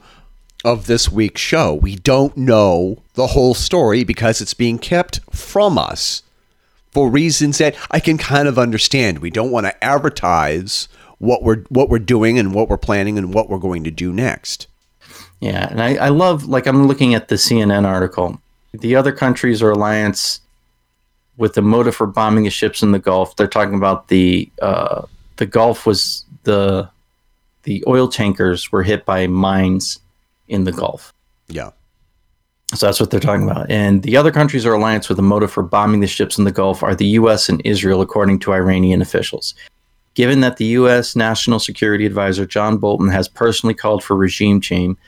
of 0.64 0.86
this 0.86 1.10
week's 1.10 1.40
show. 1.40 1.74
We 1.74 1.96
don't 1.96 2.36
know 2.36 3.02
the 3.14 3.28
whole 3.28 3.54
story 3.54 4.04
because 4.04 4.40
it's 4.40 4.54
being 4.54 4.78
kept 4.78 5.20
from 5.32 5.78
us 5.78 6.22
for 6.97 7.11
reasons 7.11 7.59
that 7.59 7.76
I 7.90 8.01
can 8.01 8.16
kind 8.16 8.49
of 8.49 8.59
understand. 8.59 9.18
We 9.18 9.28
don't 9.28 9.51
want 9.51 9.66
to 9.66 9.84
advertise 9.84 10.88
what 11.18 11.42
we're 11.42 11.59
what 11.68 11.90
we're 11.90 11.99
doing 11.99 12.38
and 12.38 12.55
what 12.55 12.70
we're 12.70 12.78
planning 12.78 13.18
and 13.18 13.34
what 13.34 13.51
we're 13.51 13.59
going 13.59 13.84
to 13.84 13.90
do 13.90 14.14
next. 14.14 14.66
Yeah, 15.40 15.68
and 15.70 15.82
I, 15.82 15.97
I 15.97 16.09
love 16.09 16.47
like 16.47 16.66
I'm 16.66 16.86
looking 16.86 17.12
at 17.12 17.28
the 17.28 17.34
CNN 17.34 17.84
article. 17.84 18.40
The 18.72 18.97
other 18.97 19.12
countries 19.12 19.61
or 19.61 19.72
alliance 19.72 20.40
with 21.36 21.53
the 21.53 21.61
motive 21.61 21.94
for 21.94 22.07
bombing 22.07 22.44
the 22.44 22.51
ships 22.51 22.82
in 22.82 22.92
the 22.92 22.99
Gulf. 22.99 23.36
They're 23.36 23.47
talking 23.47 23.74
about 23.74 24.09
the 24.09 24.51
uh, 24.62 25.03
the 25.36 25.44
Gulf 25.44 25.84
was 25.84 26.24
the 26.44 26.88
the 27.64 27.84
oil 27.86 28.09
tankers 28.09 28.72
were 28.72 28.82
hit 28.82 29.05
by 29.05 29.26
mines 29.26 30.01
in 30.49 30.64
the 30.64 30.72
Gulf. 30.72 31.12
Yeah. 31.49 31.72
So 32.74 32.86
that's 32.86 32.98
what 32.98 33.10
they're 33.10 33.20
talking 33.20 33.48
about. 33.48 33.70
And 33.70 34.02
the 34.02 34.16
other 34.16 34.32
countries 34.32 34.66
or 34.66 34.74
alliance 34.74 35.08
with 35.08 35.18
a 35.18 35.22
motive 35.22 35.52
for 35.52 35.62
bombing 35.62 36.00
the 36.00 36.06
ships 36.06 36.36
in 36.36 36.44
the 36.44 36.52
Gulf 36.52 36.82
are 36.82 36.96
the 36.96 37.06
U.S. 37.06 37.48
and 37.48 37.62
Israel, 37.64 38.00
according 38.00 38.40
to 38.40 38.52
Iranian 38.52 39.00
officials. 39.00 39.54
Given 40.14 40.40
that 40.40 40.56
the 40.56 40.64
U.S. 40.66 41.14
National 41.14 41.60
Security 41.60 42.06
Advisor 42.06 42.44
John 42.44 42.78
Bolton 42.78 43.08
has 43.10 43.28
personally 43.28 43.74
called 43.74 44.02
for 44.02 44.16
regime 44.16 44.60
change, 44.60 44.98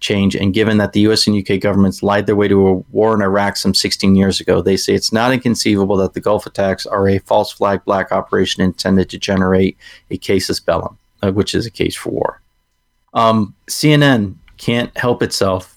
change, 0.00 0.34
and 0.34 0.52
given 0.52 0.78
that 0.78 0.92
the 0.92 1.00
U.S. 1.00 1.26
and 1.26 1.36
U.K. 1.36 1.58
governments 1.58 2.02
lied 2.02 2.26
their 2.26 2.34
way 2.34 2.48
to 2.48 2.68
a 2.68 2.74
war 2.90 3.14
in 3.14 3.22
Iraq 3.22 3.56
some 3.56 3.74
16 3.74 4.16
years 4.16 4.40
ago, 4.40 4.60
they 4.60 4.76
say 4.76 4.92
it's 4.92 5.12
not 5.12 5.32
inconceivable 5.32 5.96
that 5.98 6.14
the 6.14 6.20
Gulf 6.20 6.46
attacks 6.46 6.84
are 6.84 7.08
a 7.08 7.18
false 7.20 7.52
flag 7.52 7.84
black 7.84 8.10
operation 8.10 8.62
intended 8.62 9.08
to 9.10 9.18
generate 9.18 9.76
a 10.10 10.18
casus 10.18 10.58
bellum, 10.58 10.98
uh, 11.22 11.30
which 11.30 11.54
is 11.54 11.64
a 11.64 11.70
case 11.70 11.94
for 11.94 12.10
war. 12.10 12.40
Um, 13.12 13.54
CNN 13.68 14.34
can't 14.56 14.96
help 14.96 15.22
itself 15.22 15.73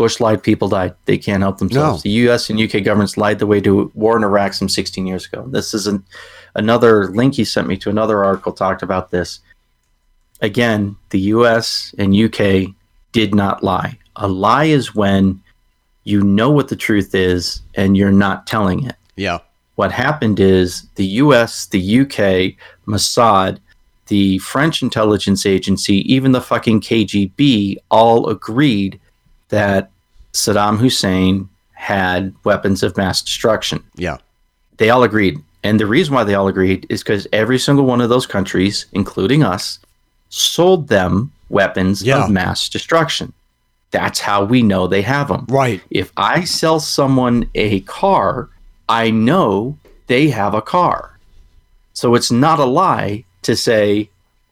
Bush 0.00 0.18
lied, 0.18 0.42
people 0.42 0.66
died. 0.66 0.94
They 1.04 1.18
can't 1.18 1.42
help 1.42 1.58
themselves. 1.58 2.02
No. 2.02 2.08
The 2.08 2.14
U.S. 2.24 2.48
and 2.48 2.58
U.K. 2.58 2.80
governments 2.80 3.18
lied 3.18 3.38
the 3.38 3.46
way 3.46 3.60
to 3.60 3.92
war 3.94 4.16
in 4.16 4.24
Iraq 4.24 4.54
some 4.54 4.66
16 4.66 5.06
years 5.06 5.26
ago. 5.26 5.44
This 5.46 5.74
is 5.74 5.86
an, 5.86 6.02
another 6.54 7.08
link 7.08 7.34
he 7.34 7.44
sent 7.44 7.68
me 7.68 7.76
to 7.76 7.90
another 7.90 8.24
article 8.24 8.54
talked 8.54 8.82
about 8.82 9.10
this. 9.10 9.40
Again, 10.40 10.96
the 11.10 11.20
U.S. 11.36 11.94
and 11.98 12.16
U.K. 12.16 12.74
did 13.12 13.34
not 13.34 13.62
lie. 13.62 13.98
A 14.16 14.26
lie 14.26 14.64
is 14.64 14.94
when 14.94 15.42
you 16.04 16.22
know 16.22 16.50
what 16.50 16.68
the 16.68 16.76
truth 16.76 17.14
is 17.14 17.60
and 17.74 17.94
you're 17.94 18.10
not 18.10 18.46
telling 18.46 18.86
it. 18.86 18.96
Yeah. 19.16 19.40
What 19.74 19.92
happened 19.92 20.40
is 20.40 20.86
the 20.94 21.04
U.S., 21.04 21.66
the 21.66 22.00
UK, 22.00 22.56
Mossad, 22.86 23.58
the 24.06 24.38
French 24.38 24.80
intelligence 24.80 25.44
agency, 25.44 26.10
even 26.10 26.32
the 26.32 26.40
fucking 26.40 26.80
KGB 26.80 27.76
all 27.90 28.30
agreed 28.30 28.98
that 29.50 29.90
Saddam 30.32 30.78
Hussein 30.78 31.48
had 31.74 32.34
weapons 32.44 32.82
of 32.82 32.96
mass 32.96 33.22
destruction. 33.22 33.82
Yeah. 33.96 34.18
They 34.78 34.90
all 34.90 35.02
agreed. 35.02 35.38
And 35.62 35.78
the 35.78 35.86
reason 35.86 36.14
why 36.14 36.24
they 36.24 36.34
all 36.34 36.48
agreed 36.48 36.86
is 36.88 37.02
because 37.02 37.26
every 37.32 37.58
single 37.58 37.84
one 37.84 38.00
of 38.00 38.08
those 38.08 38.26
countries, 38.26 38.86
including 38.92 39.42
us, 39.42 39.78
sold 40.30 40.88
them 40.88 41.32
weapons 41.48 42.02
Yeah. 42.02 42.24
of 42.24 42.30
mass 42.30 42.68
destruction. 42.68 43.32
That's 43.90 44.20
how 44.20 44.44
we 44.44 44.62
know 44.62 44.86
they 44.86 45.02
have 45.02 45.28
them. 45.28 45.46
Right. 45.48 45.82
If 45.90 46.12
I 46.16 46.44
sell 46.44 46.80
someone 46.80 47.50
a 47.54 47.80
car, 47.80 48.48
I 48.88 49.10
know 49.10 49.76
they 50.06 50.28
have 50.30 50.54
a 50.54 50.62
car. 50.62 51.18
So 51.92 52.14
it's 52.14 52.30
not 52.30 52.60
a 52.60 52.64
lie 52.64 53.24
to 53.42 53.56
say 53.56 54.08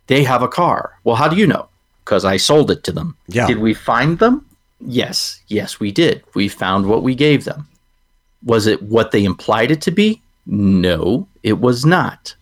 they 0.09 0.25
have 0.25 0.43
a 0.43 0.49
car. 0.49 0.99
Well, 1.05 1.17
how 1.17 1.29
do 1.29 1.37
you 1.37 1.47
know? 1.47 1.69
Because 2.05 2.25
I 2.25 2.37
sold 2.37 2.71
it 2.71 2.83
to 2.85 2.93
them. 2.93 3.17
Yeah. 3.29 3.47
Did 3.47 3.59
we 3.59 3.75
find 3.75 4.19
them? 4.19 4.45
Yes. 4.81 5.41
Yes, 5.49 5.81
we 5.81 5.93
did. 5.93 6.23
We 6.35 6.49
found 6.49 6.87
what 6.87 7.03
we 7.03 7.15
gave 7.15 7.45
them. 7.45 7.69
Was 8.45 8.67
it 8.67 8.83
what 8.83 9.11
they 9.11 9.25
implied 9.25 9.71
it 9.71 9.81
to 9.83 9.91
be? 9.91 10.23
No, 10.47 11.27
it 11.43 11.59
was 11.59 11.85
not. 11.85 12.35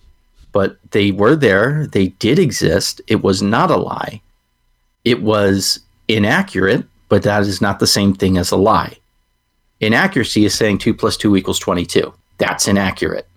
But 0.52 0.78
they 0.90 1.10
were 1.10 1.36
there. 1.36 1.86
They 1.86 2.08
did 2.08 2.38
exist. 2.38 3.00
It 3.08 3.22
was 3.22 3.42
not 3.42 3.70
a 3.70 3.76
lie. 3.76 4.20
It 5.04 5.22
was 5.22 5.80
inaccurate, 6.08 6.84
but 7.08 7.22
that 7.22 7.42
is 7.42 7.60
not 7.60 7.78
the 7.78 7.86
same 7.86 8.14
thing 8.14 8.36
as 8.36 8.50
a 8.50 8.56
lie. 8.56 8.96
Inaccuracy 9.80 10.44
is 10.44 10.54
saying 10.54 10.78
2 10.78 10.94
plus 10.94 11.16
2 11.16 11.36
equals 11.36 11.58
22. 11.58 12.12
That's 12.38 12.68
inaccurate. 12.68 13.28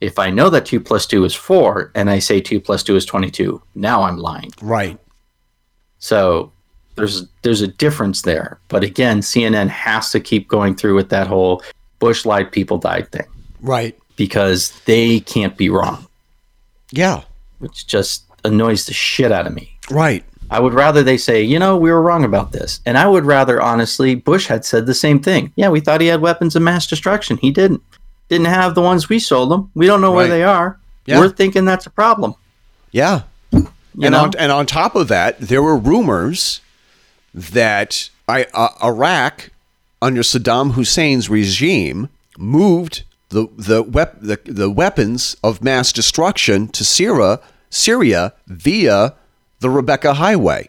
If 0.00 0.18
I 0.18 0.30
know 0.30 0.50
that 0.50 0.66
2 0.66 0.80
plus 0.80 1.06
2 1.06 1.24
is 1.24 1.34
4 1.34 1.92
and 1.94 2.10
I 2.10 2.18
say 2.18 2.40
2 2.40 2.60
plus 2.60 2.82
2 2.82 2.96
is 2.96 3.04
22, 3.04 3.62
now 3.74 4.02
I'm 4.02 4.18
lying. 4.18 4.50
Right. 4.60 4.98
So 5.98 6.51
there's 6.96 7.24
there's 7.42 7.60
a 7.62 7.68
difference 7.68 8.22
there. 8.22 8.58
But 8.68 8.84
again, 8.84 9.20
CNN 9.20 9.68
has 9.68 10.10
to 10.10 10.20
keep 10.20 10.48
going 10.48 10.74
through 10.74 10.94
with 10.94 11.08
that 11.10 11.26
whole 11.26 11.62
Bush 11.98 12.24
lied, 12.24 12.50
people 12.52 12.78
died 12.78 13.10
thing 13.12 13.26
Right. 13.60 13.96
because 14.16 14.72
they 14.86 15.20
can't 15.20 15.56
be 15.56 15.68
wrong, 15.70 16.06
Yeah. 16.90 17.20
which 17.60 17.86
just 17.86 18.24
annoys 18.44 18.86
the 18.86 18.92
shit 18.92 19.30
out 19.30 19.46
of 19.46 19.54
me. 19.54 19.70
Right. 19.90 20.24
I 20.50 20.58
would 20.60 20.74
rather 20.74 21.02
they 21.02 21.16
say, 21.16 21.42
you 21.42 21.58
know, 21.58 21.76
we 21.76 21.90
were 21.90 22.02
wrong 22.02 22.24
about 22.24 22.52
this. 22.52 22.80
And 22.84 22.98
I 22.98 23.06
would 23.06 23.24
rather, 23.24 23.62
honestly, 23.62 24.14
Bush 24.16 24.48
had 24.48 24.64
said 24.64 24.84
the 24.86 24.94
same 24.94 25.18
thing. 25.20 25.52
Yeah, 25.56 25.68
we 25.70 25.80
thought 25.80 26.00
he 26.02 26.08
had 26.08 26.20
weapons 26.20 26.54
of 26.56 26.62
mass 26.62 26.86
destruction. 26.86 27.38
He 27.38 27.50
didn't. 27.52 27.80
Didn't 28.28 28.46
have 28.46 28.74
the 28.74 28.82
ones 28.82 29.08
we 29.08 29.18
sold 29.18 29.52
him. 29.52 29.70
We 29.74 29.86
don't 29.86 30.00
know 30.02 30.10
where 30.12 30.24
Right. 30.24 30.30
they 30.30 30.42
are. 30.44 30.78
Yeah. 31.06 31.20
We're 31.20 31.30
thinking 31.30 31.64
that's 31.64 31.86
a 31.86 31.90
problem. 31.90 32.34
Yeah. 32.90 33.22
You 33.52 33.66
and 34.02 34.12
know? 34.12 34.22
on 34.24 34.32
and 34.38 34.50
on 34.52 34.66
top 34.66 34.94
of 34.94 35.08
that, 35.08 35.38
there 35.40 35.62
were 35.62 35.76
rumors 35.76 36.60
that 37.34 38.10
I, 38.28 38.46
uh, 38.54 38.68
Iraq 38.84 39.50
under 40.00 40.22
Saddam 40.22 40.72
Hussein's 40.72 41.28
regime 41.28 42.08
moved 42.38 43.04
the 43.30 43.48
the, 43.56 43.82
wep- 43.82 44.20
the 44.20 44.38
the 44.44 44.70
weapons 44.70 45.36
of 45.42 45.62
mass 45.62 45.92
destruction 45.92 46.68
to 46.68 46.84
Syria 46.84 47.40
Syria 47.70 48.34
via 48.46 49.14
the 49.60 49.70
Rebecca 49.70 50.14
Highway. 50.14 50.68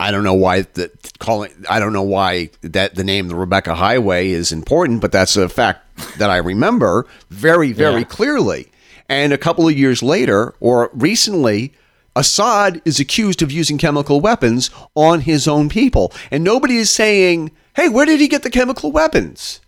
I 0.00 0.10
don't 0.10 0.24
know 0.24 0.34
why 0.34 0.62
that 0.62 1.18
calling. 1.18 1.52
I 1.70 1.78
don't 1.78 1.92
know 1.92 2.02
why 2.02 2.50
that 2.62 2.94
the 2.96 3.04
name 3.04 3.28
the 3.28 3.34
Rebecca 3.36 3.74
Highway 3.74 4.30
is 4.30 4.50
important, 4.52 5.00
but 5.00 5.12
that's 5.12 5.36
a 5.36 5.48
fact 5.48 5.80
that 6.18 6.30
I 6.30 6.38
remember 6.38 7.06
very, 7.30 7.72
very 7.72 8.00
Yeah. 8.00 8.04
clearly. 8.06 8.68
And 9.08 9.32
a 9.32 9.38
couple 9.38 9.68
of 9.68 9.78
years 9.78 10.02
later, 10.02 10.54
or 10.60 10.90
recently, 10.92 11.72
Assad 12.16 12.82
is 12.84 12.98
accused 12.98 13.42
of 13.42 13.52
using 13.52 13.78
chemical 13.78 14.20
weapons 14.20 14.70
on 14.94 15.20
his 15.20 15.46
own 15.46 15.68
people, 15.68 16.12
and 16.30 16.42
nobody 16.42 16.76
is 16.76 16.90
saying, 16.90 17.52
"Hey, 17.76 17.88
where 17.88 18.06
did 18.06 18.18
he 18.18 18.26
get 18.26 18.42
the 18.42 18.50
chemical 18.50 18.90
weapons?" 18.90 19.60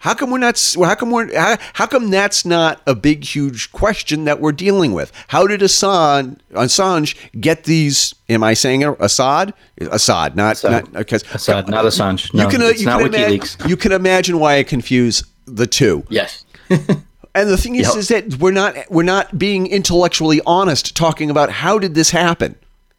How 0.00 0.14
come 0.14 0.30
we're 0.30 0.38
not? 0.38 0.58
How 0.82 0.94
come 0.94 1.10
we're? 1.10 1.38
How, 1.38 1.58
how 1.74 1.86
come 1.86 2.10
that's 2.10 2.46
not 2.46 2.80
a 2.86 2.94
big, 2.94 3.22
huge 3.22 3.70
question 3.70 4.24
that 4.24 4.40
we're 4.40 4.52
dealing 4.52 4.94
with? 4.94 5.12
How 5.28 5.46
did 5.46 5.60
Assad, 5.60 6.42
Assange 6.52 7.14
get 7.38 7.64
these? 7.64 8.14
Am 8.30 8.42
I 8.42 8.54
saying? 8.54 8.82
Assad? 8.82 9.52
Assad, 9.78 10.36
not 10.36 10.52
Assad. 10.52 10.72
not 10.72 10.92
because 10.94 11.22
Assad, 11.34 11.68
not 11.68 11.84
Assange. 11.84 12.32
No, 12.32 12.44
you 12.44 12.48
can, 12.48 12.62
uh, 12.62 12.66
it's 12.66 12.80
you 12.80 12.86
not 12.86 13.00
can 13.02 13.12
WikiLeaks. 13.12 13.68
you 13.68 13.76
can 13.76 13.92
imagine 13.92 14.38
why 14.38 14.56
I 14.56 14.62
confuse 14.62 15.22
the 15.44 15.66
two. 15.66 16.04
Yes. 16.08 16.46
And 17.34 17.48
the 17.48 17.56
thing 17.56 17.76
is, 17.76 17.88
Yep. 17.88 17.96
is 17.96 18.08
that 18.08 18.34
we're 18.38 18.50
not 18.50 18.76
we're 18.90 19.02
not 19.02 19.38
being 19.38 19.66
intellectually 19.66 20.40
honest 20.46 20.96
talking 20.96 21.30
about 21.30 21.50
how 21.50 21.78
did 21.78 21.94
this 21.94 22.10
happen? 22.10 22.56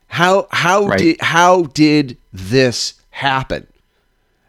How 0.07 0.47
how 0.51 0.86
Right. 0.88 0.99
did 0.99 1.21
how 1.21 1.63
did 1.63 2.17
this 2.32 2.93
happen? 3.11 3.67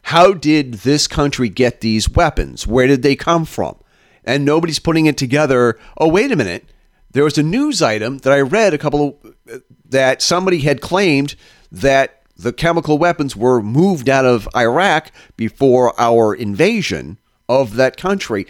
How 0.02 0.32
did 0.32 0.74
this 0.74 1.06
country 1.06 1.48
get 1.48 1.80
these 1.80 2.08
weapons? 2.10 2.66
Where 2.66 2.86
did 2.86 3.02
they 3.02 3.16
come 3.16 3.44
from? 3.44 3.76
And 4.24 4.44
nobody's 4.44 4.78
putting 4.78 5.06
it 5.06 5.16
together. 5.16 5.78
Oh, 5.98 6.08
wait 6.08 6.30
a 6.32 6.36
minute. 6.36 6.64
There 7.12 7.24
was 7.24 7.36
a 7.38 7.42
news 7.42 7.82
item 7.82 8.18
that 8.18 8.32
I 8.32 8.40
read 8.40 8.72
a 8.74 8.78
couple 8.78 9.18
of 9.46 9.62
that 9.88 10.22
somebody 10.22 10.60
had 10.60 10.80
claimed 10.80 11.34
that 11.70 12.22
the 12.36 12.52
chemical 12.52 12.98
weapons 12.98 13.36
were 13.36 13.60
moved 13.62 14.08
out 14.08 14.24
of 14.24 14.48
Iraq 14.56 15.12
before 15.36 15.98
our 16.00 16.34
invasion 16.34 17.18
of 17.48 17.74
that 17.76 17.96
country. 17.96 18.46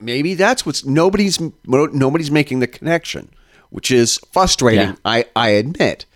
Maybe 0.00 0.34
that's 0.34 0.66
what's 0.66 0.84
nobody's 0.84 1.40
nobody's 1.66 2.30
making 2.30 2.60
the 2.60 2.66
connection, 2.66 3.30
which 3.70 3.90
is 3.90 4.18
frustrating. 4.32 4.88
Yeah. 4.88 4.96
I 5.04 5.24
I 5.34 5.50
admit. 5.50 6.06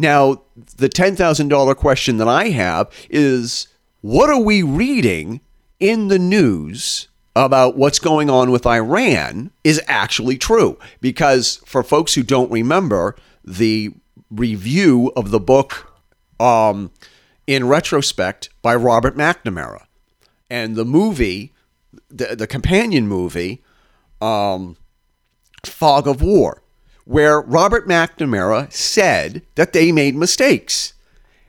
Now, 0.00 0.42
the 0.76 0.88
$10,000 0.88 1.76
question 1.76 2.18
that 2.18 2.28
I 2.28 2.50
have 2.50 2.88
is 3.10 3.66
what 4.00 4.30
are 4.30 4.40
we 4.40 4.62
reading 4.62 5.40
in 5.80 6.06
the 6.06 6.20
news 6.20 7.08
about 7.34 7.76
what's 7.76 7.98
going 7.98 8.30
on 8.30 8.52
with 8.52 8.64
Iran 8.64 9.50
is 9.64 9.82
actually 9.88 10.38
true? 10.38 10.78
Because 11.00 11.56
for 11.66 11.82
folks 11.82 12.14
who 12.14 12.22
don't 12.22 12.50
remember, 12.52 13.16
the 13.44 13.92
review 14.30 15.10
of 15.16 15.32
the 15.32 15.40
book 15.40 15.92
um, 16.38 16.92
in 17.48 17.66
retrospect 17.66 18.50
by 18.62 18.76
Robert 18.76 19.16
McNamara 19.16 19.86
and 20.48 20.76
the 20.76 20.84
movie, 20.84 21.52
the, 22.08 22.36
the 22.36 22.46
companion 22.46 23.06
movie, 23.06 23.62
um, 24.20 24.76
Fog 25.64 26.06
of 26.06 26.22
War, 26.22 26.62
where 27.04 27.40
Robert 27.40 27.88
McNamara 27.88 28.72
said 28.72 29.42
that 29.54 29.72
they 29.72 29.92
made 29.92 30.14
mistakes 30.14 30.94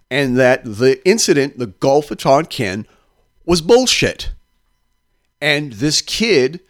and 0.10 0.38
that 0.38 0.64
the 0.64 1.06
incident, 1.08 1.60
the 1.60 1.68
Gulf 1.68 2.12
of 2.12 2.18
Tonkin, 2.18 2.88
was 3.46 3.62
bullshit. 3.62 4.32
And 5.42 5.74
this 5.74 6.02
kid 6.02 6.62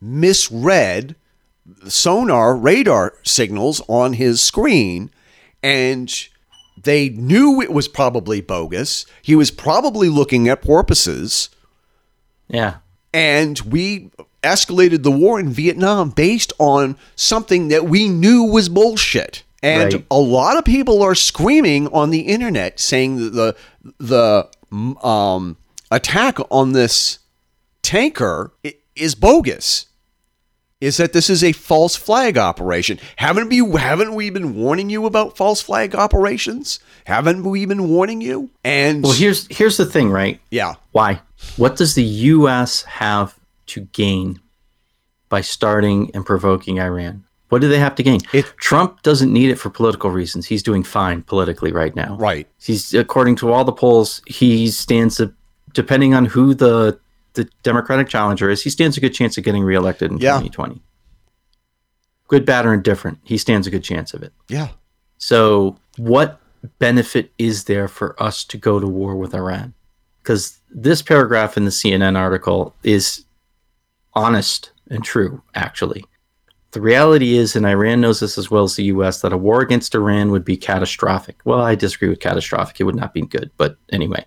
misread 0.00 1.16
sonar 1.88 2.54
radar 2.56 3.14
signals 3.22 3.80
on 3.88 4.14
his 4.14 4.40
screen 4.40 5.10
and 5.62 6.28
they 6.82 7.08
knew 7.08 7.62
it 7.62 7.72
was 7.72 7.88
probably 7.88 8.40
bogus. 8.42 9.06
He 9.22 9.34
was 9.34 9.50
probably 9.50 10.08
looking 10.08 10.48
at 10.48 10.62
porpoises 10.62 11.48
Yeah. 12.48 12.76
And 13.14 13.58
we 13.60 14.10
escalated 14.42 15.02
the 15.04 15.10
war 15.10 15.40
in 15.40 15.48
Vietnam 15.50 16.10
based 16.10 16.52
on 16.58 16.96
something 17.16 17.68
that 17.68 17.86
we 17.88 18.08
knew 18.10 18.42
was 18.44 18.68
bullshit. 18.68 19.42
And 19.62 19.94
Right. 19.94 20.04
a 20.10 20.18
lot 20.18 20.58
of 20.58 20.64
people 20.66 21.02
are 21.02 21.14
screaming 21.14 21.88
on 21.88 22.10
the 22.10 22.20
internet 22.20 22.78
saying 22.78 23.16
that 23.16 23.30
the 23.32 23.56
the 23.98 25.06
um, 25.06 25.56
attack 25.90 26.36
on 26.50 26.72
this 26.72 27.20
tanker 27.82 28.52
is 28.94 29.14
bogus. 29.14 29.86
Is 30.80 30.98
that 30.98 31.14
this 31.14 31.30
is 31.30 31.42
a 31.42 31.52
false 31.52 31.96
flag 31.96 32.36
operation? 32.36 32.98
Haven't 33.16 33.48
we 33.48 33.58
haven't 33.78 34.14
we 34.14 34.28
been 34.28 34.54
warning 34.54 34.90
you 34.90 35.06
about 35.06 35.34
false 35.34 35.62
flag 35.62 35.94
operations? 35.94 36.78
Haven't 37.06 37.42
we 37.44 37.64
been 37.64 37.88
warning 37.88 38.20
you? 38.20 38.50
And 38.64 39.02
Well, 39.02 39.12
here's 39.12 39.46
here's 39.48 39.78
the 39.78 39.86
thing, 39.86 40.10
right? 40.10 40.40
yeah, 40.50 40.74
Why? 40.92 41.20
What 41.56 41.76
does 41.76 41.94
the 41.94 42.02
U.S. 42.02 42.82
have 42.84 43.38
to 43.66 43.80
gain 43.92 44.40
by 45.28 45.40
starting 45.40 46.10
and 46.14 46.24
provoking 46.26 46.80
Iran? 46.80 47.24
What 47.50 47.60
do 47.60 47.68
they 47.68 47.78
have 47.78 47.94
to 47.96 48.02
gain? 48.02 48.20
It- 48.32 48.46
Trump 48.56 49.02
doesn't 49.02 49.32
need 49.32 49.50
it 49.50 49.56
for 49.56 49.70
political 49.70 50.10
reasons. 50.10 50.46
He's 50.46 50.62
doing 50.62 50.82
fine 50.82 51.22
politically 51.22 51.70
right 51.72 51.94
now. 51.94 52.16
right. 52.16 52.48
He's 52.60 52.92
according 52.94 53.36
to 53.36 53.52
all 53.52 53.64
the 53.64 53.72
polls, 53.72 54.20
he 54.26 54.68
stands 54.70 55.20
a, 55.20 55.32
depending 55.72 56.14
on 56.14 56.24
who 56.26 56.54
the 56.54 56.98
the 57.34 57.48
Democratic 57.64 58.08
challenger 58.08 58.48
is, 58.48 58.62
he 58.62 58.70
stands 58.70 58.96
a 58.96 59.00
good 59.00 59.12
chance 59.12 59.36
of 59.36 59.42
getting 59.42 59.64
reelected 59.64 60.10
in 60.12 60.18
Yeah. 60.18 60.34
2020. 60.38 60.80
Good, 62.28 62.46
bad, 62.46 62.64
or 62.64 62.72
indifferent, 62.72 63.18
he 63.24 63.36
stands 63.38 63.66
a 63.66 63.70
good 63.70 63.82
chance 63.82 64.14
of 64.14 64.22
it. 64.22 64.32
Yeah. 64.48 64.68
So, 65.18 65.76
what 65.96 66.40
benefit 66.78 67.32
is 67.36 67.64
there 67.64 67.88
for 67.88 68.20
us 68.22 68.44
to 68.44 68.56
go 68.56 68.78
to 68.78 68.86
war 68.86 69.16
with 69.16 69.34
Iran? 69.34 69.74
Because 70.24 70.58
this 70.70 71.02
paragraph 71.02 71.58
in 71.58 71.66
the 71.66 71.70
CNN 71.70 72.16
article 72.16 72.74
is 72.82 73.26
honest 74.14 74.72
and 74.90 75.04
true, 75.04 75.42
actually. 75.54 76.02
The 76.70 76.80
reality 76.80 77.36
is, 77.36 77.54
and 77.54 77.66
Iran 77.66 78.00
knows 78.00 78.20
this 78.20 78.38
as 78.38 78.50
well 78.50 78.64
as 78.64 78.74
the 78.74 78.84
US, 78.84 79.20
that 79.20 79.34
a 79.34 79.36
war 79.36 79.60
against 79.60 79.94
Iran 79.94 80.30
would 80.32 80.44
be 80.44 80.56
catastrophic. 80.56 81.36
Well, 81.44 81.60
I 81.60 81.74
disagree 81.74 82.08
with 82.08 82.20
catastrophic. 82.20 82.80
It 82.80 82.84
would 82.84 82.96
not 82.96 83.12
be 83.12 83.20
good. 83.20 83.50
But 83.58 83.76
anyway, 83.92 84.24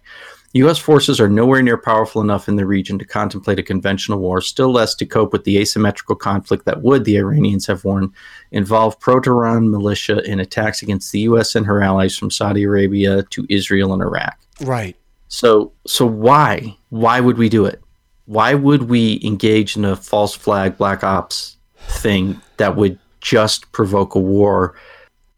US 0.54 0.78
forces 0.78 1.20
are 1.20 1.28
nowhere 1.28 1.62
near 1.62 1.78
powerful 1.78 2.22
enough 2.22 2.48
in 2.48 2.56
the 2.56 2.66
region 2.66 2.98
to 3.00 3.06
contemplate 3.06 3.60
a 3.60 3.64
conventional 3.64 4.20
war, 4.20 4.40
still 4.40 4.72
less 4.72 4.96
to 4.96 5.06
cope 5.06 5.34
with 5.34 5.44
the 5.44 5.58
asymmetrical 5.58 6.16
conflict 6.16 6.66
that 6.66 6.84
would, 6.84 7.04
the 7.04 7.18
Iranians 7.18 7.68
have 7.68 7.84
warned, 7.84 8.12
involve 8.52 9.00
pro 9.00 9.20
Tehran 9.20 9.70
militia 9.70 10.24
in 10.24 10.40
attacks 10.40 10.82
against 10.82 11.12
the 11.12 11.22
US 11.22 11.56
and 11.56 11.66
her 11.66 11.82
allies 11.82 12.18
from 12.18 12.32
Saudi 12.32 12.64
Arabia 12.64 13.24
to 13.24 13.46
Israel 13.50 13.94
and 13.94 14.02
Iraq. 14.02 14.38
Right. 14.62 14.96
So 15.28 15.72
so 15.86 16.06
why 16.06 16.76
why 16.90 17.20
would 17.20 17.38
we 17.38 17.50
do 17.50 17.66
it? 17.66 17.82
Why 18.26 18.54
would 18.54 18.84
we 18.84 19.22
engage 19.24 19.78
in 19.78 19.86
a 19.86 19.96
false 19.96 20.36
flag 20.36 20.78
black 20.78 21.04
ops 21.04 21.58
thing 21.78 22.42
that 22.58 22.76
would 22.76 23.00
just 23.22 23.72
provoke 23.72 24.16
a 24.16 24.20
war 24.20 24.76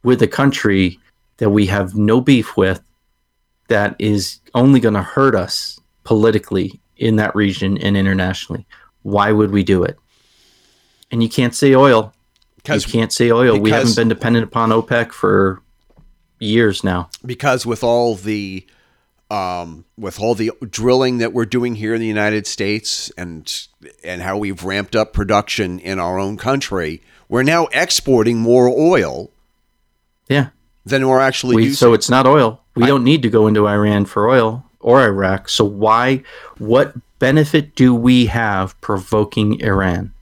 with 0.03 0.21
a 0.21 0.27
country 0.27 0.99
that 1.37 1.51
we 1.51 1.65
have 1.67 1.95
no 1.95 2.19
beef 2.21 2.57
with 2.57 2.81
that 3.67 3.95
is 3.99 4.39
only 4.55 4.79
going 4.79 4.95
to 4.95 5.01
hurt 5.03 5.35
us 5.35 5.79
politically 6.03 6.79
in 6.97 7.15
that 7.17 7.35
region 7.35 7.77
and 7.77 7.95
internationally? 7.95 8.65
Why 9.03 9.31
would 9.31 9.51
we 9.51 9.63
do 9.63 9.83
it? 9.83 9.97
And 11.11 11.21
you 11.23 11.29
can't 11.29 11.55
say 11.55 11.75
oil. 11.75 12.13
You 12.67 12.81
can't 12.81 13.13
say 13.13 13.31
oil. 13.31 13.59
we 13.59 13.71
haven't 13.71 13.95
been 13.95 14.09
dependent 14.09 14.43
upon 14.45 14.69
OPEC 14.69 15.11
for 15.11 15.61
years 16.39 16.83
now. 16.83 17.09
because 17.25 17.65
with 17.65 17.83
all 17.83 18.15
the 18.15 18.65
um, 19.29 19.85
with 19.97 20.19
all 20.19 20.33
the 20.35 20.51
drilling 20.69 21.19
that 21.19 21.33
we're 21.33 21.45
doing 21.45 21.75
here 21.75 21.93
in 21.93 22.01
the 22.01 22.07
United 22.07 22.47
States 22.47 23.11
and 23.17 23.67
and 24.03 24.21
how 24.21 24.37
we've 24.37 24.63
ramped 24.63 24.95
up 24.95 25.13
production 25.13 25.79
in 25.79 25.99
our 25.99 26.17
own 26.19 26.35
country, 26.37 27.01
we're 27.27 27.43
now 27.43 27.67
exporting 27.67 28.39
more 28.39 28.67
oil 28.67 29.29
Yeah. 30.27 30.47
than 30.85 31.07
we're 31.07 31.19
actually 31.19 31.55
We, 31.57 31.63
using. 31.65 31.75
so 31.75 31.93
it's 31.93 32.09
not 32.09 32.25
oil. 32.25 32.61
We 32.75 32.85
don't 32.87 33.03
need 33.03 33.21
to 33.23 33.29
go 33.29 33.45
into 33.47 33.67
Iran 33.67 34.05
for 34.05 34.29
oil 34.29 34.63
or 34.79 35.03
Iraq. 35.03 35.49
So 35.49 35.63
why? 35.65 36.23
What 36.57 36.95
benefit 37.19 37.75
do 37.75 37.93
we 37.93 38.27
have 38.27 38.79
provoking 38.81 39.59
Iran? 39.61 40.13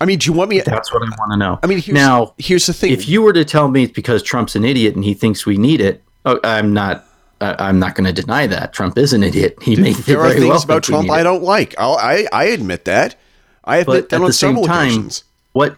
I 0.00 0.04
mean, 0.06 0.18
do 0.18 0.26
you 0.30 0.32
want 0.36 0.50
me? 0.50 0.60
That's 0.60 0.92
what 0.92 1.02
I 1.02 1.06
want 1.18 1.32
to 1.32 1.36
know. 1.38 1.58
I 1.62 1.66
mean, 1.66 1.78
here's, 1.78 1.94
now 1.94 2.34
here's 2.36 2.66
the 2.66 2.72
thing. 2.74 2.92
if 2.92 3.08
you 3.08 3.22
were 3.22 3.32
to 3.32 3.44
tell 3.44 3.68
me 3.68 3.84
it's 3.84 3.92
because 3.92 4.22
Trump's 4.22 4.54
an 4.56 4.64
idiot 4.64 4.94
and 4.94 5.04
he 5.04 5.14
thinks 5.14 5.46
we 5.46 5.56
need 5.56 5.80
it, 5.80 6.02
oh, 6.26 6.38
I'm 6.44 6.72
not. 6.74 7.06
Uh, 7.44 7.56
I'm 7.58 7.78
not 7.78 7.94
going 7.94 8.06
to 8.12 8.22
deny 8.22 8.46
that 8.46 8.72
Trump 8.72 8.96
is 8.96 9.12
an 9.12 9.22
idiot. 9.22 9.56
He 9.62 9.76
may 9.76 9.92
there 9.92 10.18
are 10.20 10.28
very 10.28 10.40
things 10.40 10.48
well 10.48 10.62
about 10.62 10.82
Trump 10.82 11.10
I 11.10 11.22
don't 11.22 11.42
like. 11.42 11.74
I'll, 11.78 11.96
I 11.96 12.26
I 12.32 12.44
admit 12.46 12.84
that. 12.86 13.16
I 13.64 13.78
admit 13.78 13.86
But 13.86 14.08
that 14.10 14.16
at 14.16 14.20
on 14.22 14.26
the 14.26 14.32
same 14.32 14.56
time, 14.64 14.88
occasions. 14.88 15.24
what 15.52 15.76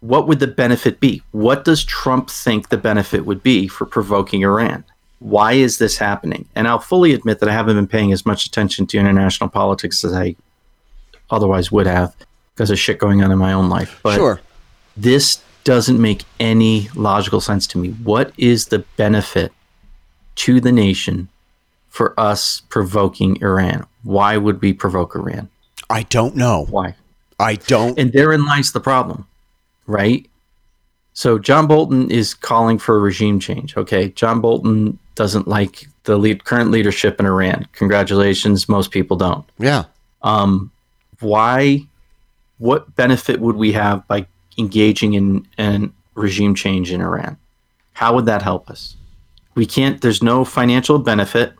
what 0.00 0.26
would 0.26 0.38
the 0.40 0.46
benefit 0.46 0.98
be? 1.00 1.22
What 1.32 1.64
does 1.64 1.84
Trump 1.84 2.30
think 2.30 2.68
the 2.70 2.78
benefit 2.78 3.26
would 3.26 3.42
be 3.42 3.68
for 3.68 3.84
provoking 3.84 4.42
Iran? 4.42 4.84
Why 5.18 5.52
is 5.52 5.76
this 5.76 5.98
happening? 5.98 6.46
And 6.54 6.66
I'll 6.66 6.78
fully 6.78 7.12
admit 7.12 7.40
that 7.40 7.48
I 7.50 7.52
haven't 7.52 7.76
been 7.76 7.86
paying 7.86 8.10
as 8.12 8.24
much 8.24 8.46
attention 8.46 8.86
to 8.86 8.98
international 8.98 9.50
politics 9.50 10.02
as 10.04 10.14
I 10.14 10.36
otherwise 11.30 11.70
would 11.70 11.86
have 11.86 12.14
because 12.54 12.70
of 12.70 12.78
shit 12.78 12.98
going 12.98 13.22
on 13.22 13.30
in 13.30 13.36
my 13.38 13.52
own 13.52 13.68
life. 13.68 14.00
But 14.02 14.14
Sure. 14.16 14.40
this 14.96 15.42
doesn't 15.64 16.00
make 16.00 16.24
any 16.38 16.88
logical 16.94 17.40
sense 17.42 17.66
to 17.68 17.78
me. 17.78 17.90
What 17.90 18.32
is 18.38 18.66
the 18.66 18.78
benefit 18.96 19.52
to 20.44 20.60
the 20.60 20.72
nation 20.72 21.28
for 21.88 22.18
us 22.18 22.62
provoking 22.68 23.36
Iran? 23.42 23.86
Why 24.02 24.36
would 24.36 24.60
we 24.62 24.72
provoke 24.72 25.14
Iran? 25.14 25.48
I 25.90 26.04
don't 26.04 26.34
know. 26.36 26.66
Why? 26.70 26.94
I 27.38 27.56
don't. 27.56 27.98
And 27.98 28.12
therein 28.12 28.44
lies 28.46 28.72
the 28.72 28.80
problem, 28.80 29.26
right? 29.86 30.26
So 31.12 31.38
John 31.38 31.66
Bolton 31.66 32.10
is 32.10 32.32
calling 32.32 32.78
for 32.78 32.96
a 32.96 33.00
regime 33.00 33.40
change. 33.40 33.76
Okay, 33.76 34.10
John 34.10 34.40
Bolton 34.40 34.98
doesn't 35.14 35.46
like 35.48 35.86
the 36.04 36.16
lead, 36.16 36.44
current 36.44 36.70
leadership 36.70 37.20
in 37.20 37.26
Iran. 37.26 37.66
Congratulations, 37.72 38.68
most 38.68 38.90
people 38.90 39.16
don't. 39.16 39.44
yeah. 39.58 39.84
Um, 40.22 40.70
why? 41.20 41.86
What 42.58 42.94
benefit 42.94 43.40
would 43.40 43.56
we 43.56 43.72
have 43.72 44.06
by 44.06 44.26
engaging 44.58 45.14
in 45.14 45.46
in 45.58 45.92
regime 46.14 46.54
change 46.54 46.92
in 46.92 47.00
Iran? 47.00 47.36
How 47.94 48.14
would 48.14 48.26
that 48.26 48.42
help 48.42 48.70
us? 48.70 48.96
We 49.54 49.66
can't. 49.66 50.00
There's 50.00 50.22
no 50.22 50.44
financial 50.44 50.98
benefit 50.98 51.52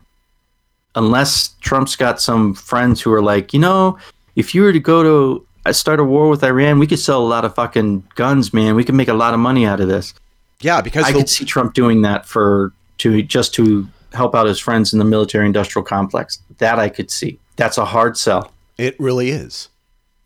unless 0.95 1.49
Trump's 1.61 1.95
got 1.95 2.21
some 2.21 2.53
friends 2.53 3.01
who 3.01 3.11
are 3.13 3.21
like, 3.21 3.53
you 3.53 3.59
know, 3.59 3.97
if 4.35 4.53
you 4.55 4.61
were 4.63 4.73
to 4.73 4.79
go 4.79 5.03
to 5.03 5.45
uh, 5.65 5.73
start 5.73 5.99
a 5.99 6.03
war 6.03 6.29
with 6.29 6.43
Iran, 6.43 6.79
we 6.79 6.87
could 6.87 6.99
sell 6.99 7.21
a 7.21 7.27
lot 7.27 7.45
of 7.45 7.55
fucking 7.55 8.03
guns, 8.15 8.53
man. 8.53 8.75
We 8.75 8.83
could 8.83 8.95
make 8.95 9.07
a 9.07 9.13
lot 9.13 9.33
of 9.33 9.39
money 9.39 9.65
out 9.65 9.79
of 9.79 9.87
this. 9.87 10.13
Yeah, 10.61 10.81
because 10.81 11.05
I 11.05 11.11
the- 11.11 11.19
could 11.19 11.29
see 11.29 11.45
Trump 11.45 11.73
doing 11.73 12.01
that 12.01 12.25
for 12.25 12.71
to 12.99 13.21
just 13.23 13.53
to 13.55 13.87
help 14.13 14.35
out 14.35 14.45
his 14.45 14.59
friends 14.59 14.91
in 14.93 14.99
the 14.99 15.05
military 15.05 15.45
industrial 15.45 15.83
complex. 15.85 16.39
That 16.57 16.77
I 16.79 16.89
could 16.89 17.09
see. 17.09 17.39
That's 17.55 17.77
a 17.77 17.85
hard 17.85 18.17
sell. 18.17 18.51
it 18.77 18.99
really 18.99 19.29
is. 19.29 19.69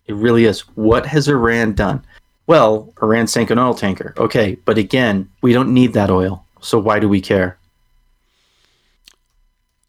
It 0.07 0.15
really 0.15 0.45
is. 0.45 0.61
What 0.75 1.05
has 1.07 1.27
Iran 1.27 1.73
done? 1.73 2.05
Well, 2.47 2.93
Iran 3.01 3.25
sank 3.27 3.49
an 3.49 3.57
oil 3.57 3.73
tanker. 3.73 4.13
Okay, 4.17 4.55
but 4.65 4.77
again, 4.77 5.29
we 5.41 5.51
don't 5.51 5.73
need 5.73 5.93
that 5.93 6.11
oil. 6.11 6.44
So 6.65 6.79
why 6.79 6.99
do 6.99 7.07
we 7.07 7.21
care? 7.21 7.59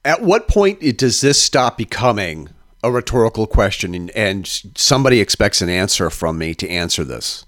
At 0.05 0.23
what 0.23 0.47
point 0.47 0.81
does 0.99 1.23
this 1.23 1.43
stop 1.43 1.79
becoming 1.79 2.51
a 2.85 2.93
rhetorical 2.93 3.47
question 3.47 3.95
and, 3.95 4.11
and 4.11 4.47
somebody 4.77 5.21
expects 5.21 5.63
an 5.63 5.71
answer 5.71 6.11
from 6.11 6.37
me 6.37 6.55
to 6.55 6.69
answer 6.69 7.03
this? 7.03 7.47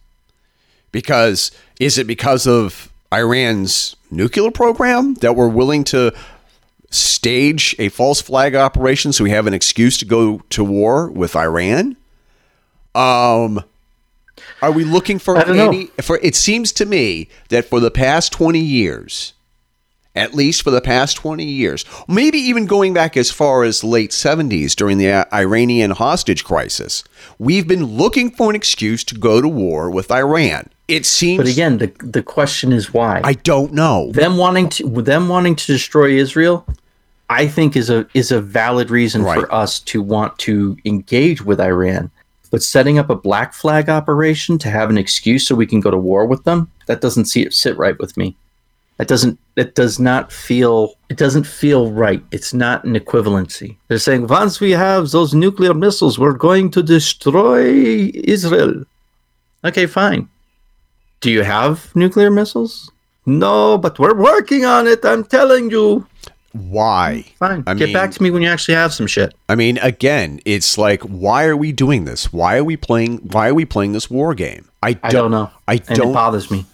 Because 0.92 1.50
is 1.78 1.98
it 1.98 2.06
because 2.06 2.46
of 2.46 2.90
Iran's 3.12 3.96
nuclear 4.10 4.50
program 4.50 5.12
that 5.16 5.36
we're 5.36 5.46
willing 5.46 5.84
to 5.84 6.14
stage 6.90 7.76
a 7.78 7.90
false 7.90 8.22
flag 8.22 8.54
operation 8.54 9.12
so 9.12 9.24
we 9.24 9.30
have 9.30 9.46
an 9.46 9.52
excuse 9.52 9.98
to 9.98 10.06
go 10.06 10.40
to 10.48 10.64
war 10.64 11.10
with 11.10 11.36
Iran? 11.36 11.98
Um 12.94 13.62
are 14.62 14.72
we 14.72 14.84
looking 14.84 15.18
for 15.18 15.34
don't 15.42 15.56
know. 15.56 15.86
for 16.02 16.18
it 16.22 16.34
seems 16.34 16.72
to 16.72 16.86
me 16.86 17.28
that 17.48 17.64
for 17.64 17.80
the 17.80 17.90
past 17.90 18.32
20 18.32 18.58
years 18.58 19.34
at 20.18 20.34
least 20.34 20.62
for 20.62 20.70
the 20.72 20.80
past 20.80 21.16
20 21.16 21.44
years, 21.44 21.84
maybe 22.08 22.38
even 22.38 22.66
going 22.66 22.92
back 22.92 23.16
as 23.16 23.30
far 23.30 23.62
as 23.62 23.80
the 23.80 23.86
late 23.86 24.10
70s 24.10 24.74
during 24.74 24.98
the 24.98 25.08
uh, 25.10 25.24
Iranian 25.32 25.92
hostage 25.92 26.44
crisis. 26.44 27.04
We've 27.38 27.68
been 27.68 27.84
looking 27.84 28.30
for 28.32 28.50
an 28.50 28.56
excuse 28.56 29.04
to 29.04 29.14
go 29.14 29.40
to 29.40 29.48
war 29.48 29.90
with 29.90 30.10
Iran. 30.10 30.70
It 30.88 31.06
seems 31.06 31.38
But 31.44 31.52
again, 31.52 31.78
the 31.78 31.92
the 32.02 32.22
question 32.22 32.72
is 32.72 32.92
why. 32.92 33.20
I 33.22 33.34
don't 33.34 33.72
know. 33.72 34.10
them 34.12 34.38
wanting 34.38 34.70
to 34.70 34.88
them 35.02 35.28
wanting 35.28 35.54
to 35.54 35.66
destroy 35.66 36.12
Israel, 36.12 36.66
I 37.28 37.46
think 37.46 37.76
is 37.76 37.90
a 37.90 38.06
is 38.14 38.32
a 38.32 38.40
valid 38.40 38.90
reason 38.90 39.22
Right. 39.22 39.38
for 39.38 39.54
us 39.54 39.78
to 39.80 40.00
want 40.02 40.38
to 40.40 40.78
engage 40.86 41.44
with 41.44 41.60
Iran. 41.60 42.10
But 42.50 42.62
setting 42.62 42.98
up 42.98 43.10
a 43.10 43.14
black 43.14 43.52
flag 43.52 43.88
operation 43.88 44.58
to 44.58 44.70
have 44.70 44.90
an 44.90 44.98
excuse 44.98 45.46
so 45.46 45.54
we 45.54 45.66
can 45.66 45.80
go 45.80 45.90
to 45.90 45.98
war 45.98 46.26
with 46.26 46.44
them, 46.44 46.70
that 46.86 47.00
doesn't 47.00 47.26
see, 47.26 47.50
sit 47.50 47.76
right 47.76 47.98
with 47.98 48.16
me. 48.16 48.36
That 48.98 49.06
doesn't 49.06 49.38
it 49.54 49.74
does 49.76 50.00
not 50.00 50.32
feel 50.32 50.94
it 51.08 51.16
doesn't 51.16 51.46
feel 51.46 51.92
right. 51.92 52.22
It's 52.32 52.52
not 52.52 52.84
an 52.84 52.94
equivalency. 52.94 53.76
They're 53.86 53.98
saying 53.98 54.26
once 54.26 54.60
we 54.60 54.72
have 54.72 55.10
those 55.10 55.34
nuclear 55.34 55.72
missiles, 55.72 56.18
we're 56.18 56.32
going 56.32 56.70
to 56.72 56.82
destroy 56.82 58.10
Israel. 58.12 58.84
Okay, 59.64 59.86
fine. 59.86 60.28
Do 61.20 61.30
you 61.30 61.42
have 61.42 61.94
nuclear 61.94 62.30
missiles? 62.30 62.90
No, 63.24 63.78
but 63.78 63.98
we're 63.98 64.14
working 64.14 64.64
on 64.64 64.86
it. 64.86 65.04
I'm 65.04 65.24
telling 65.24 65.70
you. 65.70 66.06
Why? 66.68 67.24
Fine. 67.38 67.64
I 67.66 67.74
Get 67.74 67.86
mean- 67.86 67.92
back 67.94 68.10
to 68.12 68.22
me 68.22 68.30
when 68.30 68.42
you 68.42 68.48
actually 68.48 68.74
have 68.74 68.92
some 68.92 69.06
shit. 69.06 69.34
I 69.48 69.54
mean, 69.54 69.78
again, 69.78 70.40
it's 70.44 70.76
like 70.78 71.02
why 71.02 71.44
are 71.46 71.56
we 71.56 71.72
doing 71.72 72.04
this? 72.04 72.32
Why 72.32 72.56
are 72.58 72.64
we 72.64 72.76
playing 72.76 73.18
why 73.18 73.48
are 73.48 73.54
we 73.54 73.64
playing 73.64 73.92
this 73.92 74.10
war 74.10 74.34
game? 74.34 74.68
I 74.82 74.98
I 75.02 75.10
don't 75.10 75.30
know. 75.30 75.50
I 75.66 75.74
and 75.88 75.98
don't 75.98 76.10
it 76.10 76.14
bothers 76.14 76.50
me. 76.50 76.66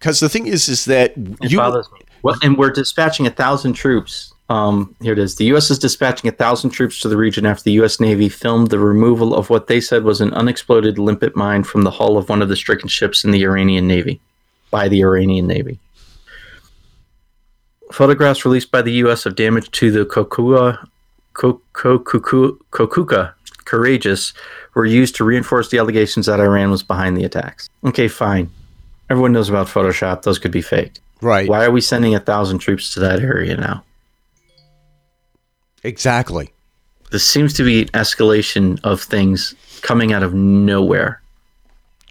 cuz 0.00 0.20
the 0.20 0.28
thing 0.28 0.46
is 0.46 0.68
is 0.68 0.84
that 0.86 1.12
It 1.42 1.50
you 1.52 1.58
bothers 1.58 1.88
me. 1.92 2.00
Well, 2.22 2.36
and 2.42 2.56
we're 2.58 2.70
dispatching 2.70 3.26
a 3.26 3.30
thousand 3.30 3.74
troops. 3.74 4.32
Um, 4.48 4.94
here 5.00 5.12
it 5.12 5.18
is. 5.18 5.34
The 5.36 5.44
U.S. 5.46 5.70
is 5.72 5.78
dispatching 5.78 6.28
a 6.28 6.32
thousand 6.32 6.70
troops 6.70 7.00
to 7.00 7.08
the 7.08 7.16
region 7.16 7.46
after 7.46 7.64
the 7.64 7.72
U.S. 7.72 7.98
Navy 7.98 8.28
filmed 8.28 8.68
the 8.70 8.78
removal 8.78 9.34
of 9.34 9.50
what 9.50 9.66
they 9.66 9.80
said 9.80 10.04
was 10.04 10.20
an 10.20 10.32
unexploded 10.34 10.98
limpet 10.98 11.34
mine 11.34 11.64
from 11.64 11.82
the 11.82 11.90
hull 11.90 12.16
of 12.16 12.28
one 12.28 12.42
of 12.42 12.48
the 12.48 12.54
stricken 12.54 12.88
ships 12.88 13.24
in 13.24 13.32
the 13.32 13.42
Iranian 13.44 13.88
Navy, 13.88 14.20
by 14.70 14.88
the 14.88 15.00
Iranian 15.02 15.48
Navy. 15.48 15.80
Photographs 17.92 18.44
released 18.44 18.70
by 18.70 18.82
the 18.82 18.92
U.S. 18.92 19.26
of 19.26 19.36
damage 19.36 19.70
to 19.72 19.90
the 19.90 20.04
Kokua, 20.04 20.86
Ko- 21.34 21.60
Ko- 21.72 21.98
Kokuka 22.00 23.32
Courageous 23.64 24.32
were 24.74 24.86
used 24.86 25.16
to 25.16 25.24
reinforce 25.24 25.70
the 25.70 25.78
allegations 25.78 26.26
that 26.26 26.40
Iran 26.40 26.70
was 26.70 26.82
behind 26.82 27.16
the 27.16 27.24
attacks. 27.24 27.68
Okay, 27.84 28.08
fine. 28.08 28.50
Everyone 29.10 29.32
knows 29.32 29.48
about 29.48 29.66
Photoshop. 29.66 30.22
Those 30.22 30.38
could 30.38 30.50
be 30.50 30.62
faked. 30.62 31.00
right. 31.20 31.48
Why 31.48 31.64
are 31.64 31.70
we 31.70 31.80
sending 31.80 32.14
a 32.14 32.20
thousand 32.20 32.58
troops 32.58 32.92
to 32.94 33.00
that 33.00 33.20
area 33.20 33.56
now? 33.56 33.84
Exactly. 35.82 36.50
This 37.12 37.24
seems 37.28 37.52
to 37.54 37.62
be 37.64 37.82
an 37.82 37.88
escalation 37.88 38.80
of 38.82 39.00
things 39.00 39.54
coming 39.82 40.12
out 40.12 40.24
of 40.24 40.34
nowhere 40.34 41.20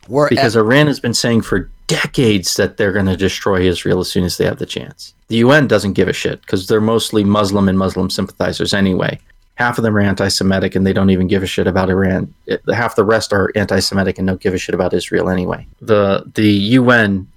We're 0.08 0.30
because 0.30 0.56
Iran 0.56 0.88
has 0.88 1.00
been 1.02 1.14
saying 1.14 1.42
for 1.42 1.70
decades 1.88 2.56
that 2.56 2.78
they're 2.78 2.92
going 2.92 3.06
to 3.06 3.18
destroy 3.18 3.62
Israel 3.62 4.00
as 4.00 4.12
soon 4.12 4.24
as 4.24 4.38
they 4.38 4.46
have 4.46 4.60
the 4.60 4.66
chance. 4.66 5.14
The 5.28 5.38
UN 5.38 5.68
doesn't 5.68 5.94
give 5.94 6.08
a 6.08 6.14
shit 6.14 6.42
because 6.42 6.68
they're 6.68 6.82
mostly 6.82 7.24
Muslim 7.24 7.68
and 7.70 7.78
Muslim 7.78 8.10
sympathizers 8.10 8.74
anyway. 8.74 9.20
Half 9.56 9.78
of 9.78 9.84
them 9.84 9.96
are 9.96 10.02
anti-Semitic 10.02 10.76
and 10.76 10.86
they 10.86 10.94
don't 10.94 11.10
even 11.10 11.28
give 11.28 11.42
a 11.42 11.48
shit 11.48 11.68
about 11.68 11.90
Iran. 11.90 12.34
Half 12.74 12.96
the 12.96 13.06
rest 13.06 13.32
are 13.32 13.52
anti-Semitic 13.56 14.18
and 14.18 14.28
don't 14.28 14.42
give 14.42 14.54
a 14.54 14.58
shit 14.58 14.76
about 14.76 14.94
Israel 14.94 15.30
anyway. 15.30 15.66
The 15.82 16.30
the 16.36 16.52
UN 16.80 17.28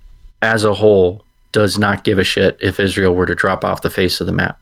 as 0.42 0.64
a 0.64 0.74
whole 0.74 1.24
does 1.52 1.78
not 1.78 2.04
give 2.04 2.18
a 2.18 2.24
shit 2.24 2.58
if 2.60 2.80
Israel 2.80 3.14
were 3.14 3.26
to 3.26 3.34
drop 3.34 3.64
off 3.64 3.82
the 3.82 3.90
face 3.90 4.20
of 4.20 4.26
the 4.26 4.32
map. 4.32 4.58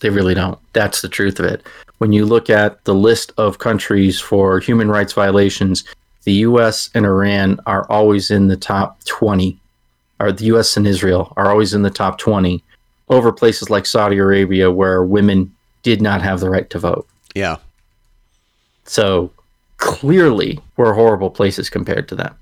They 0.00 0.10
really 0.10 0.34
don't. 0.34 0.58
That's 0.72 1.02
the 1.02 1.08
truth 1.08 1.40
of 1.40 1.46
it. 1.46 1.66
When 1.98 2.12
you 2.12 2.24
look 2.24 2.48
at 2.48 2.84
the 2.84 2.94
list 2.94 3.32
of 3.36 3.58
countries 3.58 4.20
for 4.20 4.60
human 4.60 4.88
rights 4.88 5.12
violations, 5.12 5.84
the 6.24 6.32
US 6.32 6.90
and 6.94 7.06
Iran 7.06 7.60
are 7.66 7.90
always 7.90 8.30
in 8.30 8.48
the 8.48 8.56
top 8.56 9.02
20, 9.04 9.58
or 10.20 10.32
the 10.32 10.44
US 10.46 10.76
and 10.76 10.86
Israel 10.86 11.32
are 11.36 11.50
always 11.50 11.74
in 11.74 11.82
the 11.82 11.90
top 11.90 12.18
20 12.18 12.62
over 13.08 13.32
places 13.32 13.70
like 13.70 13.86
Saudi 13.86 14.18
Arabia 14.18 14.70
where 14.70 15.02
women 15.02 15.54
did 15.82 16.02
not 16.02 16.20
have 16.22 16.40
the 16.40 16.50
right 16.50 16.68
to 16.70 16.78
vote. 16.78 17.08
yeah. 17.34 17.56
So 18.84 19.30
clearly, 19.76 20.60
we're 20.76 20.94
horrible 20.94 21.30
places 21.30 21.68
compared 21.68 22.08
to 22.08 22.16
them. 22.16 22.34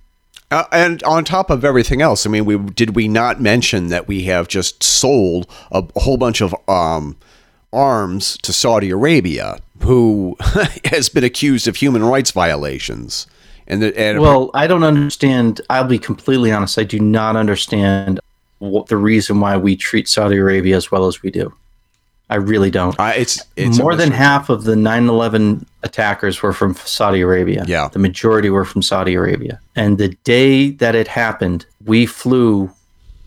Uh, 0.50 0.64
and 0.70 1.02
on 1.02 1.24
top 1.24 1.50
of 1.50 1.64
everything 1.64 2.00
else, 2.00 2.24
I 2.24 2.30
mean, 2.30 2.44
we 2.44 2.56
did 2.56 2.94
we 2.94 3.08
not 3.08 3.40
mention 3.40 3.88
that 3.88 4.06
we 4.06 4.22
have 4.22 4.46
just 4.46 4.82
sold 4.82 5.50
a, 5.72 5.84
a 5.96 6.00
whole 6.00 6.16
bunch 6.16 6.40
of 6.40 6.54
um, 6.68 7.16
arms 7.72 8.38
to 8.38 8.52
Saudi 8.52 8.90
Arabia, 8.90 9.58
who 9.82 10.36
has 10.84 11.08
been 11.08 11.24
accused 11.24 11.66
of 11.66 11.76
human 11.76 12.04
rights 12.04 12.30
violations, 12.30 13.26
and 13.68 13.82
the, 13.82 13.98
and 13.98 14.20
Well, 14.20 14.50
I 14.54 14.66
don't 14.66 14.84
understand. 14.84 15.60
I'll 15.70 15.84
be 15.84 15.98
completely 15.98 16.52
honest. 16.52 16.78
I 16.78 16.84
do 16.84 16.98
not 17.00 17.36
understand 17.36 18.20
wh- 18.62 18.84
the 18.86 18.96
reason 18.96 19.40
why 19.40 19.56
we 19.56 19.76
treat 19.76 20.08
Saudi 20.08 20.36
Arabia 20.36 20.76
as 20.76 20.90
well 20.90 21.06
as 21.06 21.22
we 21.22 21.30
do. 21.30 21.52
I 22.28 22.36
really 22.36 22.72
don't. 22.72 22.98
Uh, 22.98 23.12
it's 23.16 23.40
it's 23.56 23.78
More 23.78 23.94
than 23.94 24.10
half 24.10 24.48
of 24.48 24.64
the 24.64 24.74
9 24.74 25.08
11 25.08 25.64
attackers 25.84 26.42
were 26.42 26.52
from 26.52 26.74
Saudi 26.74 27.20
Arabia. 27.20 27.64
Yeah. 27.68 27.88
The 27.88 28.00
majority 28.00 28.50
were 28.50 28.64
from 28.64 28.82
Saudi 28.82 29.14
Arabia. 29.14 29.60
And 29.76 29.96
the 29.98 30.08
day 30.24 30.70
that 30.70 30.96
it 30.96 31.06
happened, 31.06 31.66
we 31.84 32.04
flew 32.04 32.70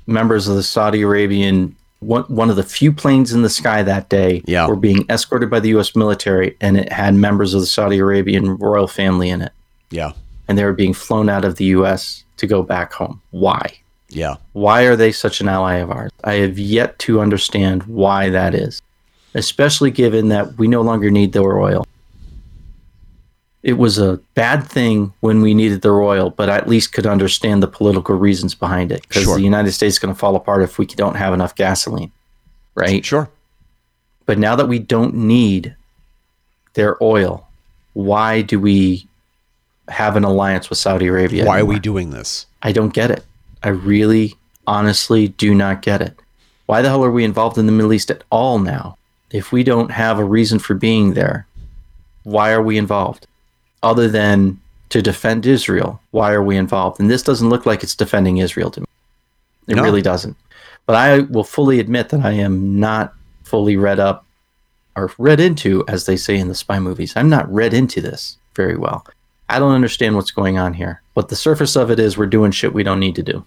members 0.06 0.50
of 0.50 0.58
the 0.58 0.64
Saudi 0.64 1.02
Arabian, 1.04 1.78
one, 2.00 2.24
one 2.24 2.50
of 2.50 2.58
the 2.58 2.64
few 2.64 2.92
planes 2.92 3.32
in 3.32 3.42
the 3.42 3.50
sky 3.50 3.84
that 3.84 4.10
day 4.10 4.42
Yeah. 4.46 4.68
were 4.68 4.76
being 4.76 5.06
escorted 5.10 5.50
by 5.50 5.62
the 5.62 5.70
U.S. 5.70 5.96
military, 5.96 6.58
and 6.60 6.76
it 6.78 6.92
had 6.92 7.14
members 7.16 7.54
of 7.54 7.62
the 7.62 7.68
Saudi 7.68 8.00
Arabian 8.00 8.58
royal 8.58 8.88
family 8.88 9.30
in 9.30 9.42
it. 9.42 9.54
Yeah, 9.92 10.12
And 10.50 10.58
they 10.58 10.66
were 10.66 10.74
being 10.74 10.94
flown 10.96 11.30
out 11.30 11.46
of 11.46 11.56
the 11.56 11.66
U.S. 11.66 12.26
to 12.38 12.48
go 12.48 12.62
back 12.64 12.92
home. 12.92 13.22
Why? 13.32 13.80
yeah. 14.10 14.36
Why 14.54 14.82
are 14.84 14.96
they 14.96 15.12
such 15.12 15.40
an 15.40 15.48
ally 15.48 15.76
of 15.76 15.92
ours? 15.92 16.12
I 16.24 16.34
have 16.34 16.58
yet 16.58 16.98
to 17.00 17.22
understand 17.22 17.84
why 17.84 18.30
that 18.32 18.56
is, 18.56 18.82
especially 19.36 19.92
given 19.92 20.30
that 20.30 20.58
we 20.58 20.68
no 20.68 20.82
longer 20.82 21.12
need 21.12 21.32
their 21.34 21.60
oil. 21.60 21.86
It 23.62 23.74
was 23.74 24.00
a 24.00 24.20
bad 24.36 24.66
thing 24.68 25.14
when 25.20 25.42
we 25.42 25.54
needed 25.54 25.82
their 25.82 26.02
oil, 26.02 26.30
but 26.32 26.50
I 26.50 26.58
at 26.58 26.68
least 26.68 26.94
could 26.94 27.06
understand 27.06 27.62
the 27.62 27.68
political 27.68 28.16
reasons 28.16 28.56
behind 28.56 28.92
it 28.92 29.02
because 29.04 29.24
Sure. 29.24 29.36
the 29.36 29.44
United 29.44 29.74
States 29.74 29.96
is 29.96 30.00
going 30.00 30.14
to 30.14 30.20
fall 30.20 30.36
apart 30.36 30.64
if 30.64 30.78
we 30.80 30.86
don't 30.86 31.16
have 31.16 31.34
enough 31.34 31.54
gasoline, 31.56 32.12
right? 32.74 33.04
Sure. 33.06 33.30
But 34.26 34.40
now 34.40 34.56
that 34.56 34.68
we 34.70 34.80
don't 34.80 35.14
need 35.14 35.76
their 36.74 37.02
oil, 37.04 37.48
why 37.94 38.42
do 38.42 38.60
we 38.62 39.09
have 39.90 40.16
an 40.16 40.24
alliance 40.24 40.70
with 40.70 40.80
Saudi 40.80 41.08
Arabia? 41.08 41.46
Why 41.46 41.60
are 41.60 41.66
we 41.66 41.80
doing 41.80 42.12
this? 42.12 42.46
I 42.62 42.72
don't 42.72 42.94
get 42.94 43.12
it. 43.12 43.24
I 43.64 43.70
really, 43.70 44.36
honestly 44.68 45.28
do 45.30 45.54
not 45.56 45.82
get 45.82 46.02
it. 46.02 46.18
Why 46.68 46.82
the 46.82 46.90
hell 46.90 47.04
are 47.04 47.12
we 47.12 47.24
involved 47.24 47.58
in 47.58 47.66
the 47.66 47.72
Middle 47.72 47.94
East 47.94 48.12
at 48.12 48.24
all 48.30 48.60
now? 48.60 48.98
If 49.32 49.52
we 49.52 49.64
don't 49.64 49.92
have 49.92 50.20
a 50.20 50.24
reason 50.24 50.60
for 50.60 50.74
being 50.76 51.14
there, 51.14 51.48
why 52.24 52.52
are 52.52 52.62
we 52.62 52.78
involved? 52.78 53.28
Other 53.82 54.08
than 54.08 54.60
to 54.90 55.02
defend 55.02 55.46
Israel, 55.46 56.00
why 56.12 56.32
are 56.34 56.44
we 56.44 56.58
involved? 56.58 57.00
And 57.00 57.10
this 57.10 57.24
doesn't 57.24 57.50
look 57.50 57.66
like 57.66 57.84
it's 57.84 57.96
defending 57.96 58.38
Israel 58.38 58.72
to 58.72 58.82
me. 58.82 58.88
It 59.68 59.76
No. 59.76 59.84
really 59.84 60.02
doesn't. 60.02 60.36
But 60.86 60.96
I 60.96 61.20
will 61.20 61.44
fully 61.44 61.80
admit 61.80 62.10
that 62.10 62.26
I 62.26 62.32
am 62.32 62.80
not 62.80 63.14
fully 63.44 63.78
read 63.78 64.00
up 64.00 64.26
or 64.96 65.12
read 65.18 65.40
into, 65.40 65.84
as 65.88 66.06
they 66.06 66.18
say 66.18 66.38
in 66.38 66.48
the 66.48 66.56
spy 66.56 66.80
movies. 66.80 67.14
I'm 67.16 67.30
not 67.30 67.52
read 67.54 67.74
into 67.74 68.02
this 68.02 68.38
very 68.56 68.76
well. 68.76 69.06
I 69.50 69.60
don't 69.60 69.74
understand 69.74 70.16
what's 70.16 70.32
going 70.32 70.58
on 70.58 70.74
here. 70.76 71.02
But 71.14 71.30
the 71.30 71.36
surface 71.36 71.76
of 71.76 71.92
it 71.92 72.00
is 72.00 72.18
we're 72.18 72.28
doing 72.28 72.52
shit 72.52 72.74
we 72.74 72.84
don't 72.84 73.00
need 73.00 73.16
to 73.16 73.24
do. 73.24 73.46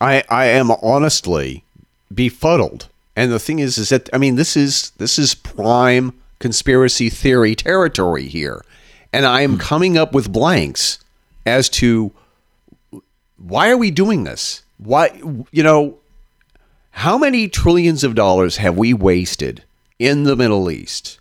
I 0.00 0.24
I 0.28 0.46
am 0.46 0.70
honestly 0.70 1.64
befuddled. 2.12 2.88
And 3.16 3.32
the 3.32 3.38
thing 3.38 3.58
is 3.58 3.78
is 3.78 3.88
that 3.88 4.08
I 4.12 4.18
mean 4.18 4.36
this 4.36 4.56
is 4.56 4.90
this 4.98 5.18
is 5.18 5.34
prime 5.34 6.12
conspiracy 6.38 7.10
theory 7.10 7.54
territory 7.54 8.26
here. 8.28 8.64
And 9.12 9.24
I 9.24 9.42
am 9.42 9.52
hmm. 9.52 9.58
coming 9.58 9.96
up 9.96 10.12
with 10.12 10.32
blanks 10.32 10.98
as 11.46 11.68
to 11.70 12.12
why 13.38 13.70
are 13.70 13.76
we 13.76 13.90
doing 13.90 14.24
this? 14.24 14.62
Why 14.78 15.10
you 15.50 15.62
know 15.62 15.98
how 16.90 17.16
many 17.16 17.48
trillions 17.48 18.02
of 18.04 18.14
dollars 18.14 18.56
have 18.56 18.76
we 18.76 18.92
wasted 18.92 19.62
in 19.98 20.24
the 20.24 20.36
Middle 20.36 20.70
East? 20.70 21.20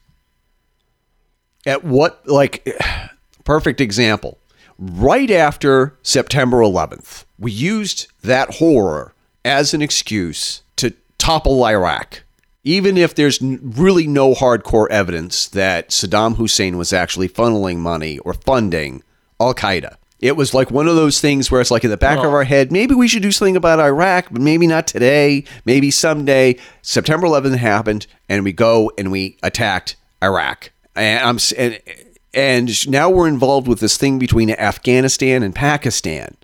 At 1.65 1.83
what 1.83 2.27
like 2.27 2.67
perfect 3.47 3.79
example. 3.79 4.37
Right 4.77 5.31
after 5.31 5.97
September 6.03 6.57
11th, 6.57 7.23
we 7.39 7.49
used 7.49 8.11
that 8.21 8.55
horror 8.55 9.13
as 9.45 9.73
an 9.73 9.81
excuse 9.81 10.63
to 10.75 10.93
topple 11.17 11.65
Iraq. 11.65 12.23
Even 12.65 12.97
if 12.97 13.15
there's 13.15 13.41
really 13.41 14.05
no 14.05 14.33
hardcore 14.33 14.89
evidence 14.89 15.47
that 15.47 15.91
Saddam 15.91 16.35
Hussein 16.35 16.77
was 16.77 16.91
actually 16.91 17.29
funneling 17.29 17.77
money 17.77 18.19
or 18.19 18.33
funding 18.33 19.01
Al 19.39 19.53
Qaeda. 19.53 19.95
It 20.19 20.35
was 20.35 20.53
like 20.53 20.69
one 20.69 20.89
of 20.89 20.97
those 20.97 21.21
things 21.21 21.49
where 21.49 21.61
it's 21.61 21.71
like 21.71 21.85
in 21.85 21.89
the 21.89 21.95
back 21.95 22.17
of 22.17 22.33
our 22.33 22.43
head, 22.43 22.69
maybe 22.69 22.95
we 22.95 23.07
should 23.07 23.21
do 23.21 23.31
something 23.31 23.55
about 23.55 23.79
Iraq, 23.79 24.27
but 24.29 24.41
maybe 24.41 24.67
not 24.67 24.87
today, 24.87 25.45
maybe 25.63 25.89
someday. 25.89 26.57
September 26.81 27.27
11th 27.27 27.55
happened, 27.55 28.07
and 28.27 28.43
we 28.43 28.51
go 28.51 28.91
and 28.97 29.09
we 29.09 29.37
attacked 29.41 29.95
Iraq. 30.21 30.71
And 30.97 31.23
I'm 31.23 31.37
and 31.57 31.79
and 32.33 32.87
now 32.89 33.09
we're 33.09 33.27
involved 33.27 33.67
with 33.67 33.79
this 33.79 33.97
thing 33.97 34.19
between 34.19 34.51
Afghanistan 34.51 35.43
and 35.43 35.55
Pakistan. 35.55 36.35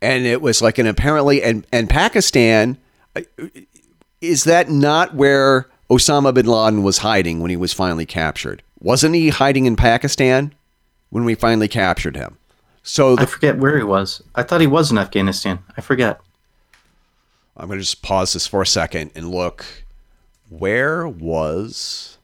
And 0.00 0.26
it 0.26 0.40
was 0.40 0.62
like 0.62 0.78
an 0.78 0.86
apparently 0.86 1.42
and 1.42 1.66
and 1.72 1.88
Pakistan 1.88 2.78
uh, 3.14 3.22
is 4.20 4.44
that 4.44 4.70
not 4.70 5.14
where 5.14 5.68
Osama 5.90 6.32
bin 6.34 6.46
Laden 6.46 6.82
was 6.82 6.98
hiding 6.98 7.40
when 7.40 7.50
he 7.50 7.56
was 7.56 7.72
finally 7.72 8.06
captured? 8.06 8.62
Wasn't 8.80 9.14
he 9.14 9.28
hiding 9.30 9.66
in 9.66 9.76
Pakistan 9.76 10.54
when 11.10 11.24
we 11.24 11.34
finally 11.34 11.68
captured 11.68 12.16
him? 12.16 12.38
So 12.82 13.18
I 13.18 13.26
forget 13.26 13.58
where 13.58 13.76
he 13.76 13.82
was. 13.82 14.22
I 14.34 14.42
thought 14.42 14.60
he 14.60 14.66
was 14.66 14.90
in 14.90 14.98
Afghanistan. 14.98 15.58
I 15.76 15.80
forget. 15.80 16.20
I'm 17.56 17.66
going 17.68 17.78
to 17.78 17.82
just 17.82 18.02
pause 18.02 18.34
this 18.34 18.46
for 18.46 18.62
a 18.62 18.66
second 18.66 19.12
and 19.14 19.30
look. 19.30 19.64
Where 20.48 21.08
was 21.08 22.18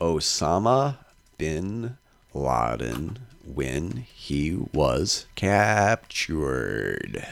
Osama 0.00 0.96
bin 1.42 1.96
Laden 2.34 3.18
when 3.44 4.06
he 4.14 4.56
was 4.72 5.26
captured? 5.34 7.26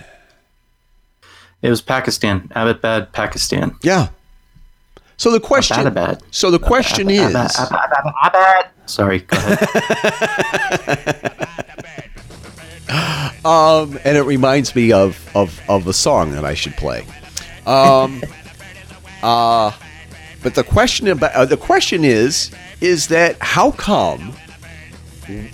It 1.62 1.70
was 1.70 1.80
Pakistan, 1.80 2.50
Abbottabad, 2.56 3.12
Pakistan. 3.12 3.76
Yeah. 3.84 4.08
So 5.16 5.30
the 5.30 5.38
question. 5.38 5.76
Abbottabad. 5.76 6.22
So 6.32 6.50
the 6.50 6.58
question 6.58 7.08
is. 7.08 7.32
Sorry, 8.86 9.20
go 9.20 9.36
ahead. 9.36 11.36
Um, 13.42 13.98
and 14.04 14.18
it 14.18 14.24
reminds 14.24 14.74
me 14.74 14.92
of, 14.92 15.34
of, 15.34 15.62
of 15.66 15.86
a 15.86 15.94
song 15.94 16.32
that 16.32 16.44
I 16.44 16.52
should 16.52 16.74
play. 16.74 17.06
Um, 17.64 18.22
uh, 19.22 19.72
but 20.42 20.54
the 20.54 20.64
question 20.64 21.08
about 21.08 21.32
uh, 21.32 21.44
the 21.44 21.56
question 21.56 22.04
is 22.04 22.50
is 22.80 23.08
that 23.08 23.36
how 23.40 23.72
come 23.72 24.34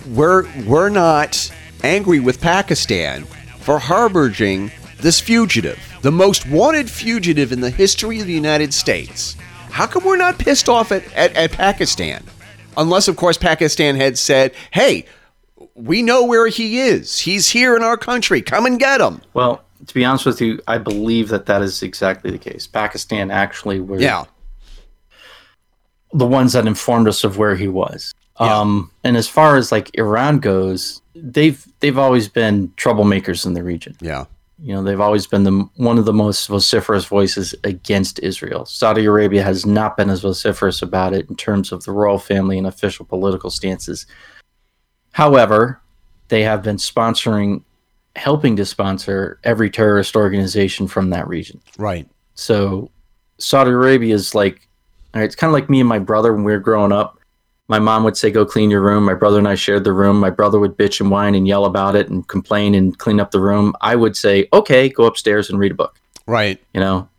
we're 0.09 0.47
we're 0.65 0.89
not 0.89 1.51
angry 1.83 2.19
with 2.19 2.41
Pakistan 2.41 3.23
for 3.59 3.79
harboring 3.79 4.71
this 4.99 5.19
fugitive, 5.19 5.79
the 6.01 6.11
most 6.11 6.47
wanted 6.47 6.89
fugitive 6.89 7.51
in 7.51 7.61
the 7.61 7.69
history 7.69 8.19
of 8.19 8.27
the 8.27 8.33
United 8.33 8.73
States? 8.73 9.35
How 9.69 9.85
come 9.85 10.05
we're 10.05 10.17
not 10.17 10.39
pissed 10.39 10.69
off 10.69 10.91
at, 10.91 11.03
at, 11.13 11.35
at 11.35 11.51
Pakistan? 11.51 12.23
Unless, 12.77 13.07
of 13.07 13.15
course, 13.15 13.37
Pakistan 13.37 13.95
had 13.95 14.17
said, 14.17 14.53
"Hey, 14.71 15.05
we 15.75 16.01
know 16.01 16.25
where 16.25 16.47
he 16.47 16.79
is. 16.79 17.19
He's 17.19 17.49
here 17.49 17.75
in 17.75 17.83
our 17.83 17.97
country. 17.97 18.41
Come 18.41 18.65
and 18.65 18.79
get 18.79 19.01
him." 19.01 19.21
well, 19.33 19.63
to 19.85 19.93
be 19.93 20.03
honest 20.03 20.25
with 20.25 20.41
you, 20.41 20.59
I 20.67 20.77
believe 20.77 21.29
that 21.29 21.45
that 21.45 21.61
is 21.61 21.83
exactly 21.83 22.31
the 22.31 22.37
case. 22.37 22.67
Pakistan 22.67 23.31
actually 23.31 23.79
were 23.79 23.99
Yeah, 23.99 24.25
the 26.13 26.25
ones 26.25 26.53
that 26.53 26.67
informed 26.67 27.07
us 27.07 27.23
of 27.23 27.37
where 27.37 27.55
he 27.55 27.67
was. 27.67 28.13
Yeah. 28.39 28.59
Um, 28.59 28.91
and 29.03 29.17
as 29.17 29.27
far 29.27 29.57
as 29.57 29.71
like 29.71 29.89
Iran 29.97 30.39
goes, 30.39 31.01
they've 31.15 31.65
they've 31.79 31.97
always 31.97 32.29
been 32.29 32.69
troublemakers 32.77 33.45
in 33.45 33.53
the 33.53 33.63
region. 33.63 33.95
yeah, 33.99 34.25
You 34.59 34.75
know, 34.75 34.83
they've 34.83 35.01
always 35.01 35.25
been 35.25 35.43
the 35.43 35.67
one 35.75 35.97
of 35.97 36.05
the 36.05 36.13
most 36.13 36.47
vociferous 36.47 37.05
voices 37.05 37.55
against 37.63 38.19
Israel. 38.19 38.65
Saudi 38.65 39.05
Arabia 39.05 39.41
has 39.43 39.65
not 39.65 39.97
been 39.97 40.09
as 40.11 40.21
vociferous 40.21 40.81
about 40.83 41.13
it 41.13 41.27
in 41.29 41.35
terms 41.35 41.71
of 41.71 41.83
the 41.83 41.91
royal 41.91 42.19
family 42.19 42.57
and 42.59 42.67
official 42.67 43.05
political 43.05 43.49
stances. 43.49 44.05
However, 45.13 45.81
they 46.27 46.43
have 46.43 46.61
been 46.61 46.77
sponsoring, 46.77 47.63
helping 48.15 48.55
to 48.57 48.65
sponsor 48.65 49.39
every 49.43 49.69
terrorist 49.71 50.15
organization 50.15 50.87
from 50.87 51.09
that 51.09 51.27
region. 51.27 51.59
right. 51.77 52.07
So 52.35 52.91
Saudi 53.39 53.71
Arabia 53.71 54.13
is 54.13 54.35
like, 54.35 54.66
all 55.13 55.21
right, 55.21 55.25
it's 55.25 55.35
kind 55.35 55.49
of 55.49 55.53
like 55.53 55.69
me 55.69 55.79
and 55.79 55.89
my 55.89 55.99
brother 55.99 56.33
when 56.33 56.43
we 56.43 56.51
were 56.51 56.59
growing 56.59 56.91
up. 56.91 57.19
My 57.69 57.79
mom 57.79 58.03
would 58.05 58.15
say, 58.15 58.31
go 58.31 58.45
clean 58.45 58.69
your 58.69 58.81
room. 58.81 59.03
My 59.03 59.13
brother 59.13 59.37
and 59.37 59.47
I 59.47 59.55
shared 59.55 59.83
the 59.83 59.91
room. 59.91 60.19
My 60.19 60.29
brother 60.29 60.57
would 60.59 60.77
bitch 60.77 61.01
and 61.01 61.11
whine 61.11 61.35
and 61.35 61.47
yell 61.47 61.65
about 61.65 61.95
it 61.95 62.07
and 62.07 62.25
complain 62.27 62.73
and 62.73 62.97
clean 62.97 63.19
up 63.19 63.31
the 63.31 63.41
room. 63.41 63.73
I 63.81 63.95
would 63.95 64.15
say, 64.15 64.47
okay, 64.53 64.87
go 64.87 65.05
upstairs 65.05 65.49
and 65.49 65.59
read 65.59 65.73
a 65.73 65.75
book. 65.75 65.99
Right. 66.27 66.61
You 66.73 66.79
know, 66.79 67.09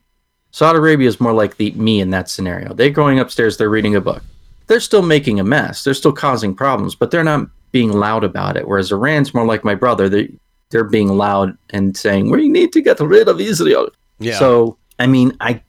Saudi 0.50 0.78
Arabia 0.78 1.08
is 1.08 1.20
more 1.20 1.34
like 1.34 1.56
the 1.56 1.72
me 1.72 2.00
in 2.00 2.10
that 2.10 2.30
scenario. 2.30 2.72
They're 2.72 2.90
going 2.90 3.18
upstairs, 3.18 3.56
they're 3.56 3.68
reading 3.68 3.94
a 3.94 4.00
book. 4.00 4.22
They're 4.68 4.80
still 4.80 5.02
making 5.02 5.38
a 5.40 5.44
mess. 5.44 5.84
They're 5.84 5.94
still 5.94 6.12
causing 6.12 6.54
problems, 6.54 6.94
but 6.94 7.10
they're 7.10 7.24
not 7.24 7.48
being 7.72 7.92
loud 7.92 8.24
about 8.24 8.56
it. 8.56 8.66
Whereas 8.66 8.92
Iran's 8.92 9.34
more 9.34 9.46
like 9.46 9.64
my 9.64 9.74
brother. 9.74 10.08
They 10.08 10.30
they're 10.70 10.84
being 10.84 11.08
loud 11.08 11.56
and 11.70 11.96
saying 11.96 12.30
we 12.30 12.48
need 12.48 12.72
to 12.74 12.82
get 12.82 13.00
rid 13.00 13.28
of 13.28 13.40
Israel. 13.40 13.88
Yeah. 14.18 14.38
So 14.38 14.78
I 14.98 15.06
mean, 15.06 15.32
I 15.40 15.62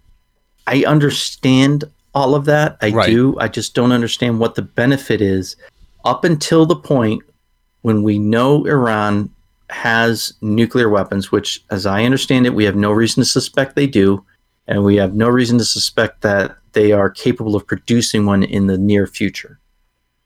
I 0.68 0.84
understand 0.86 1.86
all 2.14 2.36
of 2.36 2.46
that. 2.46 2.78
I 2.82 2.90
Right. 2.92 3.10
do. 3.10 3.38
I 3.40 3.48
just 3.48 3.74
don't 3.76 3.92
understand 3.92 4.40
what 4.40 4.56
the 4.56 4.62
benefit 4.62 5.22
is 5.22 5.56
up 6.06 6.24
until 6.24 6.66
the 6.66 6.76
point 6.76 7.22
when 7.82 8.04
we 8.04 8.20
know 8.20 8.66
Iran 8.66 9.30
has 9.70 10.34
nuclear 10.42 10.90
weapons, 10.90 11.32
which, 11.32 11.64
as 11.70 11.86
I 11.86 12.04
understand 12.04 12.46
it, 12.46 12.54
we 12.56 12.66
have 12.66 12.76
no 12.76 12.92
reason 12.92 13.22
to 13.22 13.30
suspect 13.30 13.76
they 13.76 13.88
do, 13.88 14.24
and 14.68 14.84
we 14.84 14.96
have 14.96 15.14
no 15.14 15.28
reason 15.30 15.58
to 15.60 15.66
suspect 15.66 16.22
that 16.22 16.58
they 16.74 16.92
are 16.92 17.10
capable 17.10 17.56
of 17.56 17.66
producing 17.68 18.26
one 18.26 18.44
in 18.44 18.68
the 18.68 18.78
near 18.78 19.06
future. 19.08 19.60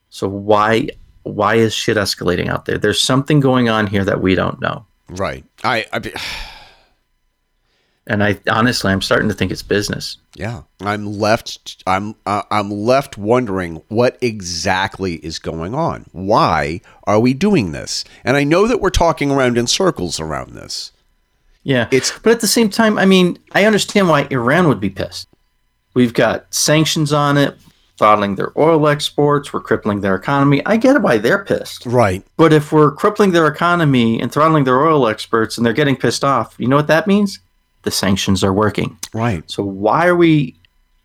So 0.09 0.27
why 0.27 0.89
why 1.23 1.55
is 1.55 1.73
shit 1.73 1.95
escalating 1.97 2.49
out 2.49 2.65
there? 2.65 2.77
There's 2.77 2.99
something 3.01 3.39
going 3.39 3.69
on 3.69 3.87
here 3.87 4.03
that 4.03 4.21
we 4.21 4.35
don't 4.35 4.59
know. 4.59 4.85
Right. 5.09 5.45
I, 5.63 5.85
I 5.93 6.01
and 8.07 8.23
I 8.23 8.39
honestly, 8.49 8.91
I'm 8.91 9.01
starting 9.01 9.29
to 9.29 9.35
think 9.35 9.51
it's 9.51 9.63
business. 9.63 10.17
Yeah, 10.35 10.63
I'm 10.81 11.05
left. 11.05 11.83
I'm 11.87 12.15
uh, 12.25 12.43
I'm 12.51 12.69
left 12.69 13.17
wondering 13.17 13.81
what 13.87 14.17
exactly 14.21 15.15
is 15.15 15.39
going 15.39 15.73
on. 15.73 16.05
Why 16.11 16.81
are 17.05 17.19
we 17.19 17.33
doing 17.33 17.71
this? 17.71 18.03
And 18.23 18.35
I 18.35 18.43
know 18.43 18.67
that 18.67 18.81
we're 18.81 18.89
talking 18.89 19.31
around 19.31 19.57
in 19.57 19.67
circles 19.67 20.19
around 20.19 20.53
this. 20.53 20.91
Yeah, 21.63 21.87
it's 21.91 22.17
but 22.19 22.33
at 22.33 22.41
the 22.41 22.47
same 22.47 22.69
time, 22.69 22.97
I 22.97 23.05
mean, 23.05 23.39
I 23.53 23.65
understand 23.65 24.09
why 24.09 24.27
Iran 24.29 24.67
would 24.67 24.81
be 24.81 24.89
pissed. 24.89 25.29
We've 25.93 26.13
got 26.13 26.53
sanctions 26.53 27.13
on 27.13 27.37
it, 27.37 27.55
throttling 27.97 28.35
their 28.35 28.51
oil 28.57 28.87
exports. 28.89 29.53
We're 29.53 29.61
crippling 29.61 30.01
their 30.01 30.15
economy. 30.15 30.65
I 30.65 30.75
get 30.75 31.01
why 31.01 31.19
they're 31.19 31.45
pissed. 31.45 31.85
Right. 31.85 32.25
But 32.35 32.51
if 32.51 32.73
we're 32.73 32.91
crippling 32.91 33.31
their 33.31 33.47
economy 33.47 34.19
and 34.19 34.29
throttling 34.29 34.65
their 34.65 34.85
oil 34.85 35.07
exports, 35.07 35.57
and 35.57 35.65
they're 35.65 35.71
getting 35.71 35.95
pissed 35.95 36.25
off, 36.25 36.55
you 36.57 36.67
know 36.67 36.75
what 36.75 36.87
that 36.87 37.07
means? 37.07 37.39
The 37.83 37.91
sanctions 37.91 38.43
are 38.43 38.53
working. 38.53 38.97
Right. 39.13 39.49
So 39.49 39.63
why 39.63 40.07
are 40.07 40.15
we 40.15 40.55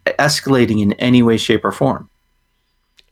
escalating 0.07 0.81
in 0.81 0.95
any 0.95 1.23
way, 1.23 1.37
shape, 1.37 1.65
or 1.65 1.73
form? 1.73 2.09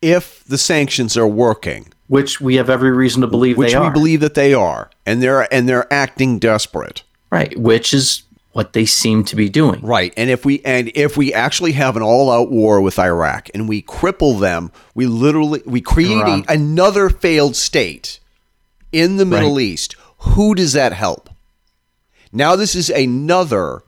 If 0.02 0.44
the 0.44 0.58
sanctions 0.58 1.16
are 1.16 1.26
working, 1.26 1.92
which 2.08 2.40
we 2.40 2.56
have 2.56 2.70
every 2.70 2.92
reason 2.92 3.20
to 3.22 3.26
believe 3.26 3.58
which 3.58 3.72
they 3.72 3.78
we 3.78 3.90
believe 3.90 4.20
that 4.20 4.34
they 4.34 4.54
are, 4.54 4.90
and 5.04 5.22
they're 5.22 5.52
and 5.52 5.68
they're 5.68 5.92
acting 5.92 6.38
desperate. 6.38 7.02
Right, 7.30 7.58
which 7.58 7.92
is 7.92 8.22
what 8.52 8.72
they 8.72 8.86
seem 8.86 9.22
to 9.22 9.36
be 9.36 9.50
doing. 9.50 9.82
Right. 9.82 10.14
And 10.16 10.30
if 10.30 10.46
we 10.46 10.62
and 10.64 10.90
if 10.94 11.16
we 11.16 11.34
actually 11.34 11.72
have 11.72 11.94
an 11.94 12.02
all-out 12.02 12.50
war 12.50 12.80
with 12.80 12.98
Iraq 12.98 13.50
and 13.52 13.68
we 13.68 13.82
cripple 13.82 14.40
them, 14.40 14.72
we 14.94 15.04
literally 15.06 15.62
we 15.66 15.82
create 15.82 16.44
another 16.48 17.10
failed 17.10 17.54
state 17.54 18.18
in 18.92 19.18
the 19.18 19.26
Middle 19.26 19.56
right. 19.56 19.62
East. 19.62 19.94
Who 20.20 20.54
does 20.54 20.72
that 20.72 20.94
help? 20.94 21.26
Now, 22.33 22.57
this 22.57 22.74
is 22.74 22.91
another 22.91 23.83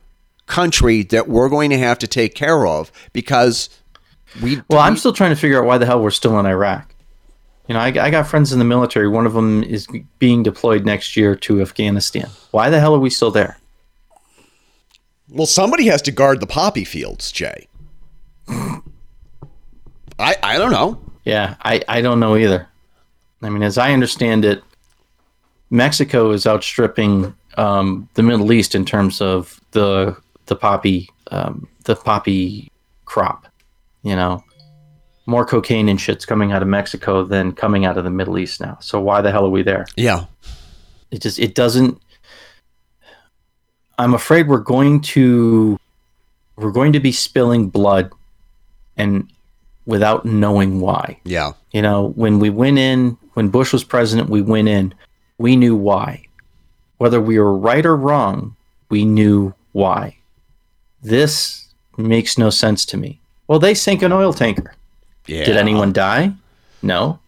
country 0.47 1.03
that 1.05 1.28
we're 1.28 1.49
going 1.49 1.70
to 1.70 1.78
have 1.78 1.99
to 1.99 2.07
take 2.07 2.34
care 2.34 2.66
of 2.66 2.91
because 3.12 3.68
we. 4.43 4.62
Well, 4.68 4.80
I'm 4.80 4.97
still 4.97 5.12
trying 5.12 5.30
to 5.30 5.36
figure 5.36 5.59
out 5.59 5.66
why 5.66 5.78
the 5.78 5.86
hell 5.86 6.03
we're 6.03 6.11
still 6.11 6.39
in 6.39 6.47
Iraq. 6.47 6.95
You 7.68 7.74
know, 7.74 7.80
I, 7.80 7.89
I 7.89 8.11
got 8.11 8.26
friends 8.26 8.53
in 8.53 8.59
the 8.59 8.64
military. 8.64 9.09
One 9.09 9.26
of 9.26 9.34
them 9.34 9.62
is 9.62 9.86
being 10.18 10.43
deployed 10.43 10.86
next 10.86 11.16
year 11.16 11.36
to 11.36 11.61
Afghanistan. 11.61 12.30
Why 12.51 12.70
the 12.70 12.80
hell 12.80 12.95
are 12.95 12.99
we 12.99 13.11
still 13.11 13.30
there? 13.30 13.59
Well, 15.28 15.47
somebody 15.47 15.86
has 15.86 16.01
to 16.03 16.11
guard 16.11 16.41
the 16.41 16.47
poppy 16.47 16.84
fields, 16.84 17.30
Jay. 17.30 17.68
I 18.49 20.36
I 20.43 20.57
don't 20.57 20.72
know. 20.72 20.99
Yeah, 21.24 21.57
I, 21.61 21.82
I 21.86 22.01
don't 22.01 22.20
know 22.20 22.36
either. 22.36 22.66
I 23.43 23.51
mean, 23.51 23.62
as 23.62 23.76
I 23.76 23.93
understand 23.93 24.47
it, 24.47 24.62
Mexico 25.68 26.30
is 26.30 26.47
outstripping 26.47 27.34
um, 27.59 28.09
the 28.14 28.22
Middle 28.22 28.52
East 28.52 28.74
in 28.74 28.84
terms 28.84 29.20
of 29.20 29.61
the 29.72 30.16
the 30.46 30.56
poppy 30.56 31.11
um, 31.30 31.68
the 31.84 31.96
poppy 31.96 32.70
crop. 33.04 33.46
You 34.02 34.16
know, 34.16 34.42
more 35.26 35.44
cocaine 35.44 35.88
and 35.88 36.00
shit's 36.00 36.24
coming 36.24 36.52
out 36.52 36.62
of 36.62 36.68
Mexico 36.68 37.24
than 37.24 37.52
coming 37.52 37.84
out 37.84 37.98
of 37.98 38.04
the 38.04 38.11
Middle 38.11 38.38
East 38.38 38.61
now. 38.61 38.78
So 38.80 39.00
why 39.00 39.20
the 39.20 39.30
hell 39.30 39.44
are 39.44 39.50
we 39.50 39.62
there? 39.62 39.86
Yeah, 39.96 40.24
it 41.11 41.20
just 41.20 41.38
it 41.38 41.54
doesn't. 41.54 42.00
I'm 43.98 44.14
afraid 44.14 44.46
we're 44.46 44.59
going 44.59 45.00
to 45.00 45.78
we're 46.56 46.70
going 46.70 46.92
to 46.92 47.00
be 47.00 47.12
spilling 47.12 47.68
blood, 47.68 48.12
and 48.96 49.28
without 49.84 50.24
knowing 50.24 50.80
why. 50.80 51.20
Yeah, 51.24 51.52
you 51.72 51.82
know, 51.82 52.11
when 52.11 52.38
we 52.38 52.50
went 52.50 52.78
in, 52.78 53.18
when 53.34 53.48
Bush 53.48 53.72
was 53.72 53.82
president, 53.82 54.30
we 54.30 54.42
went 54.42 54.68
in. 54.68 54.94
We 55.38 55.54
knew 55.54 55.76
why 55.76 56.27
whether 56.99 57.20
we 57.20 57.38
were 57.38 57.57
right 57.57 57.84
or 57.86 57.96
wrong, 57.96 58.57
we 58.88 59.05
knew 59.05 59.55
why. 59.72 60.16
This 61.03 61.68
makes 61.96 62.38
no 62.38 62.51
sense 62.51 62.84
to 62.86 62.96
me. 62.96 63.20
Well, 63.46 63.59
they 63.59 63.74
sank 63.74 64.03
an 64.03 64.12
oil 64.12 64.32
tanker. 64.32 64.74
Yeah. 65.26 65.44
Did 65.44 65.57
anyone 65.57 65.92
die? 65.92 66.32
No. 66.82 67.18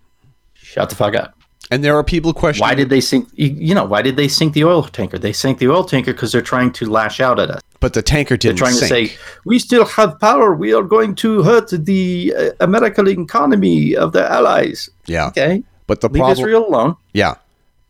Shut 0.54 0.90
the 0.90 0.96
fuck 0.96 1.14
up. 1.14 1.34
And 1.70 1.84
there 1.84 1.96
are 1.96 2.02
people 2.02 2.32
questioning 2.32 2.68
why 2.68 2.74
did 2.74 2.90
they 2.90 3.00
sink? 3.00 3.28
You 3.34 3.74
know, 3.74 3.84
why 3.84 4.02
did 4.02 4.16
they 4.16 4.26
sink 4.26 4.54
the 4.54 4.64
oil 4.64 4.82
tanker? 4.82 5.18
They 5.18 5.32
sank 5.32 5.58
the 5.58 5.68
oil 5.68 5.84
tanker 5.84 6.12
because 6.12 6.32
they're 6.32 6.42
trying 6.42 6.72
to 6.72 6.90
lash 6.90 7.20
out 7.20 7.38
at 7.38 7.48
us. 7.50 7.62
But 7.78 7.94
the 7.94 8.02
tanker 8.02 8.36
didn't. 8.36 8.58
They're 8.58 8.66
trying 8.66 8.74
sink. 8.76 9.10
to 9.10 9.14
say 9.14 9.18
we 9.44 9.60
still 9.60 9.84
have 9.84 10.18
power. 10.18 10.52
We 10.52 10.74
are 10.74 10.82
going 10.82 11.14
to 11.16 11.44
hurt 11.44 11.70
the 11.70 12.34
uh, 12.36 12.50
American 12.60 13.06
economy 13.06 13.94
of 13.94 14.12
the 14.12 14.28
allies. 14.28 14.90
Yeah. 15.06 15.28
Okay. 15.28 15.62
But 15.86 16.00
the 16.00 16.08
Leave 16.08 16.20
problem. 16.20 16.38
Israel 16.38 16.66
alone. 16.66 16.96
Yeah. 17.12 17.36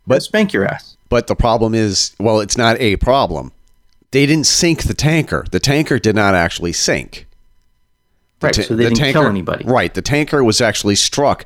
But 0.07 0.22
spank 0.22 0.53
your 0.53 0.66
ass. 0.66 0.89
But 1.11 1.26
the 1.26 1.36
problem 1.36 1.74
is, 1.74 2.16
well, 2.18 2.40
it's 2.40 2.56
not 2.56 2.80
a 2.80 2.96
problem. 2.96 3.52
They 4.12 4.24
didn't 4.24 4.46
sink 4.46 4.84
the 4.84 4.94
tanker. 4.94 5.44
The 5.50 5.61
tanker 5.61 5.98
did 5.98 6.16
not 6.16 6.34
actually 6.34 6.72
sink. 6.72 7.26
The 8.38 8.46
right, 8.46 8.54
ta- 8.54 8.62
so 8.62 8.74
they 8.76 8.84
the 8.84 8.90
didn't 8.90 8.98
tanker, 8.98 9.18
kill 9.20 9.28
anybody. 9.28 9.64
Right, 9.66 9.92
the 9.92 10.02
tanker 10.02 10.42
was 10.42 10.62
actually 10.62 10.94
struck 10.96 11.44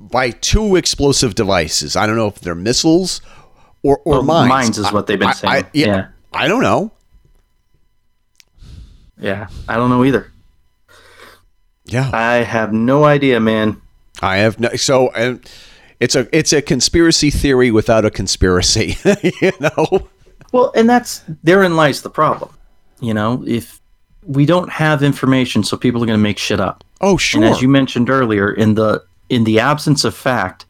by 0.00 0.30
two 0.30 0.74
explosive 0.74 1.36
devices. 1.36 1.94
I 1.94 2.06
don't 2.06 2.16
know 2.16 2.26
if 2.26 2.40
they're 2.40 2.56
missiles 2.56 3.20
or, 3.84 3.98
or 3.98 4.14
well, 4.14 4.22
mines. 4.24 4.48
Mines 4.48 4.78
is 4.78 4.92
what 4.92 5.06
they've 5.06 5.18
been 5.18 5.32
saying. 5.34 5.52
I, 5.52 5.58
I, 5.58 5.70
yeah, 5.72 5.86
yeah, 5.86 6.08
I 6.32 6.48
don't 6.48 6.62
know. 6.62 6.90
Yeah, 9.18 9.46
I 9.68 9.76
don't 9.76 9.90
know 9.90 10.04
either. 10.04 10.32
Yeah, 11.84 12.10
I 12.12 12.36
have 12.36 12.72
no 12.72 13.04
idea, 13.04 13.38
man. 13.38 13.80
I 14.20 14.38
have 14.38 14.58
no. 14.58 14.70
So, 14.70 15.10
and 15.10 15.48
it's 16.02 16.16
a 16.16 16.28
it's 16.36 16.52
a 16.52 16.60
conspiracy 16.60 17.30
theory 17.30 17.70
without 17.70 18.04
a 18.04 18.10
conspiracy, 18.10 18.96
you 19.40 19.52
know. 19.60 20.08
Well, 20.50 20.72
and 20.74 20.90
that's 20.90 21.22
therein 21.44 21.76
lies 21.76 22.02
the 22.02 22.10
problem. 22.10 22.50
You 23.00 23.14
know, 23.14 23.44
if 23.46 23.80
we 24.26 24.44
don't 24.44 24.68
have 24.68 25.04
information, 25.04 25.62
so 25.62 25.76
people 25.76 26.02
are 26.02 26.06
going 26.06 26.18
to 26.18 26.22
make 26.22 26.38
shit 26.38 26.58
up. 26.58 26.82
Oh, 27.00 27.16
sure. 27.16 27.42
And 27.42 27.54
as 27.54 27.62
you 27.62 27.68
mentioned 27.68 28.10
earlier, 28.10 28.52
in 28.52 28.74
the 28.74 29.04
in 29.28 29.44
the 29.44 29.60
absence 29.60 30.02
of 30.04 30.12
fact, 30.12 30.66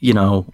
you 0.00 0.12
know, 0.12 0.44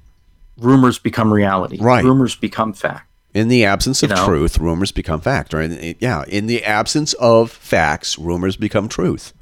rumors 0.59 1.01
become 1.01 1.33
reality. 1.35 1.79
Right. 1.81 2.05
Rumors 2.05 2.37
become 2.37 2.73
fact. 2.73 3.11
In 3.35 3.49
the 3.49 3.65
absence 3.65 4.05
of 4.05 4.11
you 4.11 4.17
know? 4.17 4.27
truth, 4.27 4.59
rumors 4.59 4.93
become 4.93 5.21
fact. 5.21 5.53
Right? 5.53 5.97
Yeah. 5.99 6.25
In 6.29 6.47
the 6.47 6.63
absence 6.63 7.15
of 7.15 7.51
facts, 7.51 8.17
rumors 8.17 8.57
become 8.57 8.89
truth. 8.89 9.33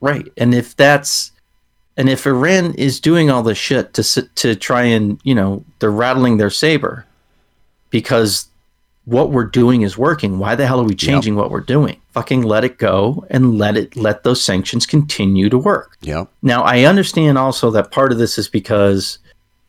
Right. 0.00 0.26
And 0.36 0.52
if 0.52 0.74
that's 0.74 1.30
and 1.96 2.08
if 2.08 2.26
Iran 2.26 2.74
is 2.74 3.00
doing 3.00 3.30
all 3.30 3.42
this 3.42 3.58
shit 3.58 3.94
to 3.94 4.22
to 4.22 4.54
try 4.54 4.82
and 4.82 5.20
you 5.24 5.34
know 5.34 5.64
they're 5.78 5.90
rattling 5.90 6.36
their 6.36 6.50
saber 6.50 7.06
because 7.90 8.48
what 9.04 9.30
we're 9.30 9.44
doing 9.44 9.82
is 9.82 9.98
working, 9.98 10.38
why 10.38 10.54
the 10.54 10.66
hell 10.66 10.80
are 10.80 10.84
we 10.84 10.94
changing 10.94 11.34
yep. 11.34 11.42
what 11.42 11.50
we're 11.50 11.60
doing? 11.60 12.00
Fucking 12.12 12.42
let 12.42 12.64
it 12.64 12.78
go 12.78 13.26
and 13.30 13.58
let 13.58 13.76
it 13.76 13.96
let 13.96 14.24
those 14.24 14.42
sanctions 14.42 14.86
continue 14.86 15.48
to 15.50 15.58
work. 15.58 15.96
Yeah. 16.00 16.24
Now 16.42 16.62
I 16.62 16.84
understand 16.84 17.38
also 17.38 17.70
that 17.72 17.90
part 17.90 18.12
of 18.12 18.18
this 18.18 18.38
is 18.38 18.48
because 18.48 19.18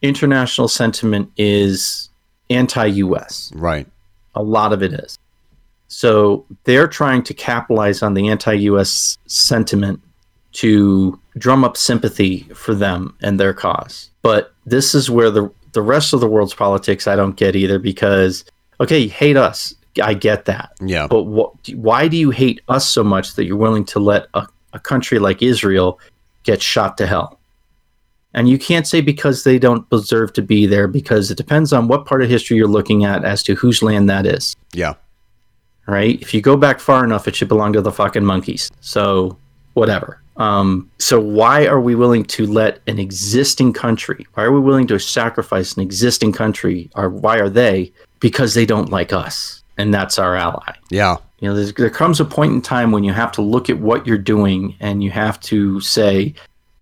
international 0.02 0.68
sentiment 0.68 1.32
is 1.38 2.10
anti-US. 2.50 3.52
Right. 3.56 3.88
A 4.36 4.44
lot 4.44 4.74
of 4.74 4.82
it 4.84 4.94
is. 4.94 5.18
So 5.88 6.46
they're 6.64 6.88
trying 6.88 7.24
to 7.24 7.34
capitalize 7.34 8.02
on 8.02 8.14
the 8.14 8.28
anti-US 8.28 9.18
sentiment 9.28 10.02
to 10.56 11.20
drum 11.38 11.66
up 11.66 11.76
sympathy 11.76 12.42
for 12.56 12.74
them 12.74 13.16
and 13.22 13.40
their 13.40 13.54
cause. 13.54 14.10
But 14.22 14.54
this 14.66 14.96
is 14.96 15.10
where 15.10 15.30
the 15.30 15.52
the 15.74 15.82
rest 15.82 16.14
of 16.14 16.22
the 16.22 16.28
world's 16.28 16.54
politics 16.54 17.08
I 17.08 17.18
don't 17.18 17.36
get 17.36 17.56
either 17.56 17.78
because 17.78 18.46
okay, 18.80 19.08
hate 19.08 19.38
us. 19.38 19.76
I 20.02 20.14
get 20.14 20.46
that. 20.46 20.72
Yeah. 20.82 21.08
But 21.08 21.24
wh- 21.26 21.76
why 21.76 22.08
do 22.08 22.18
you 22.18 22.32
hate 22.32 22.62
us 22.70 22.88
so 22.88 23.04
much 23.04 23.36
that 23.36 23.46
you're 23.46 23.58
willing 23.58 23.86
to 23.86 24.00
let 24.00 24.28
a, 24.34 24.48
a 24.74 24.80
country 24.80 25.20
like 25.20 25.42
Israel 25.42 26.00
get 26.44 26.62
shot 26.62 26.98
to 26.98 27.08
hell? 27.08 27.40
And 28.34 28.50
you 28.50 28.58
can't 28.58 28.86
say 28.86 29.00
because 29.00 29.46
they 29.46 29.58
don't 29.58 29.90
deserve 29.90 30.34
to 30.34 30.42
be 30.42 30.66
there 30.66 30.88
because 30.88 31.32
it 31.32 31.38
depends 31.38 31.72
on 31.72 31.88
what 31.88 32.06
part 32.06 32.22
of 32.22 32.30
history 32.30 32.58
you're 32.58 32.68
looking 32.68 33.06
at 33.06 33.24
as 33.24 33.42
to 33.44 33.56
whose 33.56 33.82
land 33.82 34.10
that 34.10 34.26
is. 34.26 34.56
Yeah. 34.74 34.96
Right? 35.88 36.22
If 36.22 36.34
you 36.34 36.42
go 36.42 36.58
back 36.58 36.80
far 36.82 37.06
enough, 37.06 37.28
it 37.28 37.36
should 37.36 37.48
belong 37.48 37.72
to 37.74 37.82
the 37.82 37.92
fucking 37.92 38.26
monkeys. 38.26 38.70
So, 38.82 39.38
whatever. 39.74 40.22
Um, 40.38 40.90
so 41.00 41.20
why 41.20 41.66
are 41.66 41.80
we 41.80 41.96
willing 41.96 42.26
to 42.26 42.46
let 42.46 42.80
an 42.88 43.00
existing 43.00 43.74
country? 43.74 44.28
Why 44.34 44.44
are 44.44 44.52
we 44.52 44.60
willing 44.60 44.88
to 44.88 45.00
sacrifice 45.00 45.74
an 45.76 45.82
existing 45.82 46.34
country? 46.34 46.90
Or 46.96 47.10
why 47.10 47.38
are 47.38 47.50
they? 47.50 47.92
Because 48.20 48.54
they 48.54 48.66
don't 48.66 48.90
like 48.90 49.14
us, 49.14 49.64
and 49.78 49.94
that's 49.94 50.20
our 50.20 50.36
ally. 50.36 50.74
Yeah. 50.90 51.18
You 51.40 51.50
know, 51.50 51.64
there 51.64 51.90
comes 51.90 52.20
a 52.20 52.26
point 52.26 52.54
in 52.54 52.62
time 52.62 52.92
when 52.92 53.04
you 53.04 53.14
have 53.14 53.32
to 53.34 53.42
look 53.42 53.70
at 53.70 53.80
what 53.80 54.08
you're 54.08 54.18
doing, 54.18 54.76
and 54.80 55.04
you 55.04 55.12
have 55.12 55.40
to 55.42 55.80
say, 55.82 56.34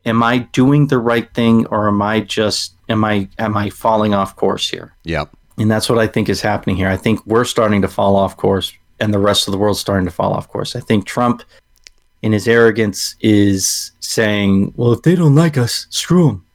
"Am 0.06 0.24
I 0.24 0.40
doing 0.54 0.88
the 0.88 1.00
right 1.00 1.32
thing, 1.34 1.66
or 1.68 1.88
am 1.88 2.02
I 2.02 2.22
just 2.22 2.76
am 2.88 3.04
I 3.04 3.28
am 3.40 3.58
I 3.58 3.70
falling 3.70 4.14
off 4.14 4.36
course 4.36 4.70
here?" 4.70 4.94
Yeah. 5.04 5.26
And 5.58 5.70
that's 5.70 5.90
what 5.90 6.00
I 6.00 6.08
think 6.08 6.30
is 6.30 6.42
happening 6.42 6.76
here. 6.76 6.88
I 6.88 6.98
think 6.98 7.26
we're 7.26 7.46
starting 7.46 7.82
to 7.82 7.88
fall 7.88 8.16
off 8.16 8.38
course 8.38 8.74
and 9.00 9.14
the 9.14 9.20
rest 9.20 9.48
of 9.48 9.52
the 9.52 9.58
world's 9.58 9.80
starting 9.80 10.06
to 10.06 10.12
fall 10.12 10.34
off 10.34 10.48
course. 10.48 10.76
I 10.76 10.80
think 10.80 11.06
Trump, 11.06 11.44
in 12.24 12.32
his 12.32 12.48
arrogance, 12.48 13.16
is 13.22 13.92
saying, 14.00 14.74
well, 14.76 14.94
if 14.94 15.04
they 15.04 15.14
don't 15.14 15.36
like 15.36 15.58
us, 15.58 15.86
screw 15.92 16.26
them. 16.28 16.46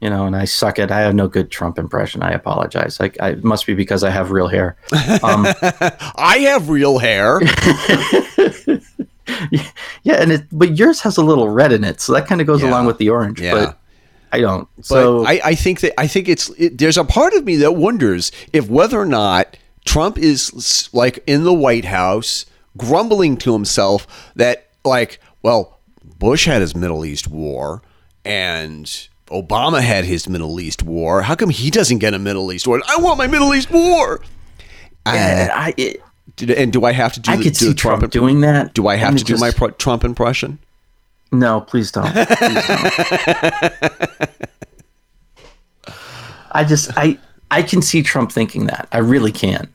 You 0.00 0.10
know, 0.10 0.26
and 0.26 0.36
I 0.36 0.44
suck 0.44 0.78
at. 0.78 0.90
I 0.90 1.00
have 1.00 1.14
no 1.14 1.26
good 1.28 1.50
Trump 1.50 1.78
impression. 1.78 2.22
I 2.22 2.32
apologize. 2.32 3.00
Like, 3.00 3.16
I, 3.20 3.30
it 3.30 3.44
must 3.44 3.64
be 3.66 3.72
because 3.74 4.02
I 4.04 4.10
have 4.10 4.30
real 4.30 4.48
hair. 4.48 4.76
Um, 5.22 5.46
I 6.16 6.38
have 6.50 6.68
real 6.68 6.98
hair. 6.98 7.40
yeah, 10.02 10.20
and 10.20 10.32
it, 10.32 10.44
but 10.52 10.76
yours 10.76 11.00
has 11.00 11.16
a 11.16 11.22
little 11.24 11.48
red 11.48 11.72
in 11.72 11.82
it, 11.84 12.00
so 12.00 12.12
that 12.12 12.26
kind 12.26 12.40
of 12.40 12.46
goes 12.46 12.62
Yeah. 12.62 12.68
along 12.70 12.86
with 12.86 12.98
the 12.98 13.08
orange. 13.08 13.40
Yeah. 13.40 13.52
But 13.54 13.78
I 14.32 14.40
don't. 14.40 14.68
But 14.76 14.84
so 14.84 15.24
I, 15.26 15.40
I 15.44 15.54
think 15.54 15.80
that 15.80 15.98
I 15.98 16.06
think 16.06 16.28
it's 16.28 16.50
it, 16.58 16.78
there's 16.78 16.98
a 16.98 17.04
part 17.04 17.32
of 17.34 17.44
me 17.44 17.56
that 17.56 17.72
wonders 17.72 18.30
if 18.52 18.68
whether 18.68 19.00
or 19.00 19.06
not 19.06 19.56
Trump 19.84 20.18
is 20.18 20.90
like 20.92 21.22
in 21.26 21.44
the 21.44 21.54
White 21.54 21.86
House 21.86 22.44
grumbling 22.76 23.36
to 23.38 23.52
himself 23.52 24.30
that 24.36 24.65
like 24.86 25.20
well 25.42 25.78
Bush 26.18 26.46
had 26.46 26.60
his 26.62 26.74
Middle 26.74 27.04
East 27.04 27.28
war 27.28 27.82
and 28.24 28.86
Obama 29.28 29.80
had 29.82 30.04
his 30.04 30.28
Middle 30.28 30.60
East 30.60 30.82
war. 30.82 31.22
How 31.22 31.34
come 31.34 31.50
he 31.50 31.70
doesn't 31.70 31.98
get 31.98 32.14
a 32.14 32.18
Middle 32.18 32.52
East 32.52 32.66
war? 32.66 32.80
I 32.88 32.96
want 32.98 33.18
my 33.18 33.26
Middle 33.26 33.54
East 33.54 33.70
war. 33.70 34.20
yeah, 35.06 35.50
I, 35.52 35.74
it, 35.76 36.00
Did- 36.36 36.50
and 36.52 36.72
do 36.72 36.84
I 36.84 36.92
have 36.92 37.12
to 37.14 37.20
do 37.20 37.30
I 37.32 37.36
the, 37.36 37.42
could 37.42 37.52
do 37.54 37.66
see 37.68 37.74
Trump, 37.74 38.00
Trump? 38.00 38.12
doing 38.12 38.40
that. 38.42 38.72
do 38.74 38.86
I 38.88 38.96
have 38.96 39.16
to 39.16 39.24
do 39.24 39.36
my 39.36 39.50
pro- 39.50 39.70
Trump 39.70 40.04
impression? 40.04 40.58
No, 41.32 41.60
please 41.60 41.90
don't. 41.90 42.12
Please 42.12 42.66
don't. 42.66 42.92
I 46.52 46.64
just 46.64 46.90
I 46.96 47.18
I 47.50 47.62
can 47.62 47.82
see 47.82 48.02
Trump 48.02 48.32
thinking 48.32 48.66
that. 48.66 48.88
I 48.92 48.98
really 48.98 49.32
can. 49.32 49.74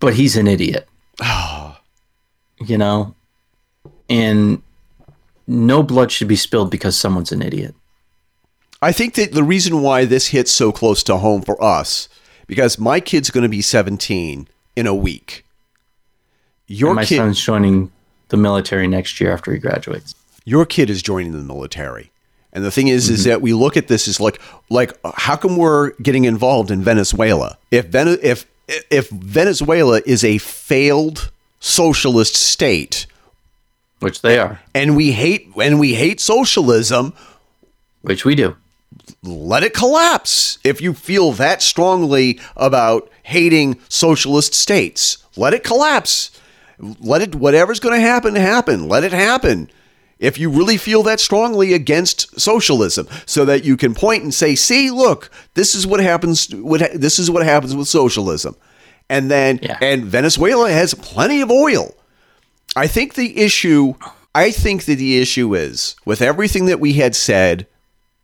But 0.00 0.14
he's 0.14 0.36
an 0.36 0.46
idiot. 0.48 0.88
you 2.60 2.76
know? 2.78 3.14
And 4.12 4.62
no 5.46 5.82
blood 5.82 6.12
should 6.12 6.28
be 6.28 6.36
spilled 6.36 6.70
because 6.70 6.96
someone's 6.96 7.32
an 7.32 7.42
idiot. 7.42 7.74
I 8.80 8.92
think 8.92 9.14
that 9.14 9.32
the 9.32 9.44
reason 9.44 9.80
why 9.82 10.04
this 10.04 10.28
hits 10.28 10.50
so 10.52 10.72
close 10.72 11.02
to 11.04 11.16
home 11.18 11.42
for 11.42 11.62
us, 11.62 12.08
because 12.46 12.78
my 12.78 13.00
kid's 13.00 13.30
going 13.30 13.42
to 13.42 13.48
be 13.48 13.62
17 13.62 14.48
in 14.76 14.86
a 14.86 14.94
week. 14.94 15.44
Your 16.66 16.90
And 16.90 16.96
my 16.96 17.04
kid, 17.04 17.16
son's 17.16 17.40
joining 17.40 17.90
the 18.28 18.36
military 18.36 18.86
next 18.88 19.20
year 19.20 19.32
after 19.32 19.52
he 19.52 19.58
graduates. 19.58 20.14
your 20.44 20.66
kid 20.66 20.90
is 20.90 21.02
joining 21.02 21.32
the 21.32 21.38
military, 21.38 22.10
and 22.52 22.64
the 22.64 22.70
thing 22.70 22.88
is, 22.88 23.04
Mm-hmm. 23.06 23.14
is 23.14 23.24
that 23.24 23.40
we 23.42 23.52
look 23.52 23.76
at 23.76 23.88
this 23.88 24.08
as 24.08 24.18
like, 24.20 24.40
like, 24.70 24.92
how 25.14 25.36
come 25.36 25.56
we're 25.56 25.90
getting 26.02 26.24
involved 26.24 26.70
in 26.70 26.82
Venezuela? 26.82 27.58
If 27.70 27.86
Vene- 27.86 28.18
if 28.22 28.46
if 28.90 29.08
Venezuela 29.10 30.00
is 30.06 30.24
a 30.24 30.38
failed 30.38 31.30
socialist 31.60 32.34
state, 32.34 33.06
Which 34.02 34.20
they 34.22 34.38
are. 34.38 34.60
and 34.74 34.96
we 34.96 35.12
hate 35.12 35.48
and 35.60 35.78
we 35.80 35.94
hate 35.94 36.20
socialism, 36.20 37.12
Which 38.02 38.24
we 38.24 38.34
do. 38.34 38.56
let 39.22 39.62
it 39.62 39.72
collapse. 39.74 40.58
If 40.64 40.80
you 40.80 40.92
feel 40.94 41.32
that 41.32 41.62
strongly 41.62 42.40
about 42.56 43.08
hating 43.22 43.78
socialist 43.88 44.54
states, 44.54 45.18
let 45.36 45.54
it 45.54 45.62
collapse. 45.64 46.30
Let 47.00 47.22
it 47.22 47.34
whatever's 47.36 47.78
going 47.80 47.94
to 47.94 48.00
happen 48.06 48.34
happen. 48.34 48.88
Let 48.88 49.04
it 49.04 49.12
happen. 49.12 49.70
If 50.18 50.38
you 50.38 50.50
really 50.50 50.76
feel 50.76 51.02
that 51.04 51.18
strongly 51.20 51.72
against 51.74 52.40
socialism, 52.40 53.08
so 53.26 53.44
that 53.44 53.64
you 53.64 53.76
can 53.76 53.92
point 53.94 54.22
and 54.22 54.32
say, 54.34 54.54
"See, 54.54 54.90
look, 54.90 55.30
this 55.54 55.74
is 55.74 55.86
what 55.86 56.00
happens. 56.00 56.48
What 56.54 56.80
this 56.94 57.18
is 57.18 57.30
what 57.30 57.44
happens 57.44 57.74
with 57.74 57.88
socialism," 57.88 58.54
and 59.08 59.30
then 59.30 59.58
Yeah. 59.62 59.78
and 59.80 60.04
Venezuela 60.04 60.70
has 60.70 60.94
plenty 60.94 61.40
of 61.40 61.50
oil. 61.50 61.94
I 62.76 62.86
think 62.86 63.14
the 63.14 63.38
issue. 63.38 63.94
I 64.34 64.50
think 64.50 64.84
that 64.86 64.96
the 64.96 65.18
issue 65.18 65.54
is 65.54 65.94
with 66.06 66.22
everything 66.22 66.66
that 66.66 66.80
we 66.80 66.94
had 66.94 67.14
said 67.14 67.66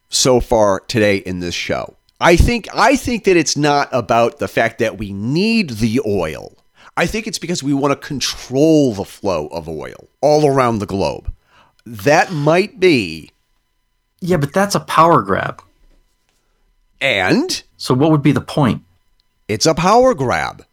so 0.08 0.40
far 0.40 0.80
today 0.80 1.18
in 1.18 1.40
this 1.40 1.54
show. 1.54 1.96
I 2.20 2.34
think 2.36 2.66
I 2.74 2.96
think 2.96 3.24
that 3.24 3.36
it's 3.36 3.56
not 3.56 3.88
about 3.92 4.38
the 4.38 4.48
fact 4.48 4.78
that 4.78 4.98
we 4.98 5.12
need 5.12 5.70
the 5.70 6.00
oil. 6.06 6.56
I 6.96 7.06
think 7.06 7.26
it's 7.26 7.38
because 7.38 7.62
we 7.62 7.74
want 7.74 7.92
to 7.92 8.08
control 8.08 8.94
the 8.94 9.04
flow 9.04 9.46
of 9.48 9.68
oil 9.68 10.08
all 10.20 10.46
around 10.46 10.78
the 10.78 10.86
globe. 10.86 11.32
That 11.84 12.32
might 12.32 12.80
be 12.80 13.30
Yeah, 14.20 14.38
but 14.38 14.52
that's 14.52 14.74
a 14.74 14.80
power 14.80 15.22
grab. 15.22 15.62
and 17.00 17.62
So 17.76 17.94
what 17.94 18.10
would 18.10 18.22
be 18.22 18.32
the 18.32 18.40
point? 18.40 18.82
it's 19.46 19.64
a 19.66 19.74
power 19.74 20.12
grab. 20.14 20.64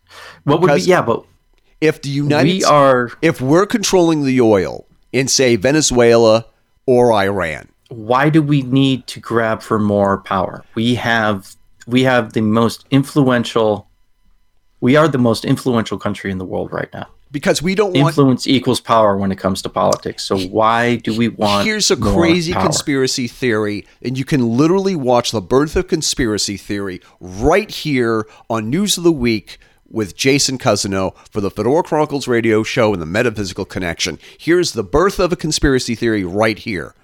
What 0.43 0.61
would 0.61 0.73
be 0.75 0.81
yeah, 0.81 1.01
but 1.01 1.25
If 1.85 2.01
the 2.01 2.09
United 2.09 2.51
we 2.51 2.63
are 2.63 3.11
if 3.21 3.39
we're 3.41 3.65
controlling 3.67 4.25
the 4.25 4.41
oil 4.41 4.85
in 5.11 5.27
say 5.27 5.55
Venezuela 5.55 6.45
or 6.85 7.13
Iran, 7.13 7.69
why 7.89 8.29
do 8.29 8.41
we 8.41 8.61
need 8.63 9.05
to 9.07 9.19
grab 9.19 9.61
for 9.61 9.79
more 9.79 10.17
power? 10.19 10.63
We 10.75 10.95
have 10.95 11.55
we 11.87 12.03
have 12.03 12.33
the 12.33 12.41
most 12.41 12.85
influential 12.91 13.87
we 14.81 14.95
are 14.95 15.07
the 15.07 15.17
most 15.17 15.45
influential 15.45 15.97
country 15.97 16.31
in 16.31 16.37
the 16.37 16.45
world 16.45 16.71
right 16.71 16.89
now. 16.93 17.07
because 17.31 17.61
we 17.61 17.75
don't 17.75 17.93
want 17.93 18.07
Influence 18.07 18.47
equals 18.47 18.79
power 18.79 19.17
when 19.17 19.31
it 19.31 19.37
comes 19.37 19.61
to 19.63 19.69
politics. 19.69 20.23
So 20.23 20.37
why 20.37 20.97
do 20.97 21.17
we 21.17 21.27
want 21.29 21.65
Here's 21.65 21.91
a 21.91 21.97
crazy 21.97 22.53
power? 22.53 22.63
conspiracy 22.63 23.27
theory, 23.27 23.85
and 24.01 24.17
you 24.17 24.23
can 24.25 24.57
literally 24.57 24.95
watch 24.95 25.31
the 25.31 25.41
birth 25.41 25.75
of 25.75 25.87
conspiracy 25.87 26.57
theory 26.57 27.01
right 27.19 27.69
here 27.69 28.25
on 28.49 28.69
News 28.69 28.97
of 28.97 29.03
the 29.03 29.11
Week 29.11 29.59
with 29.89 30.15
Jason 30.15 30.57
Cousineau 30.57 31.15
for 31.31 31.41
the 31.41 31.51
Fedora 31.51 31.83
Chronicles 31.83 32.27
radio 32.27 32.63
show 32.63 32.93
and 32.93 33.01
the 33.01 33.05
Metaphysical 33.05 33.65
Connection. 33.65 34.19
Here's 34.37 34.73
the 34.73 34.83
birth 34.83 35.19
of 35.19 35.31
a 35.31 35.37
conspiracy 35.37 35.95
theory 35.95 36.23
right 36.23 36.57
here. 36.57 36.95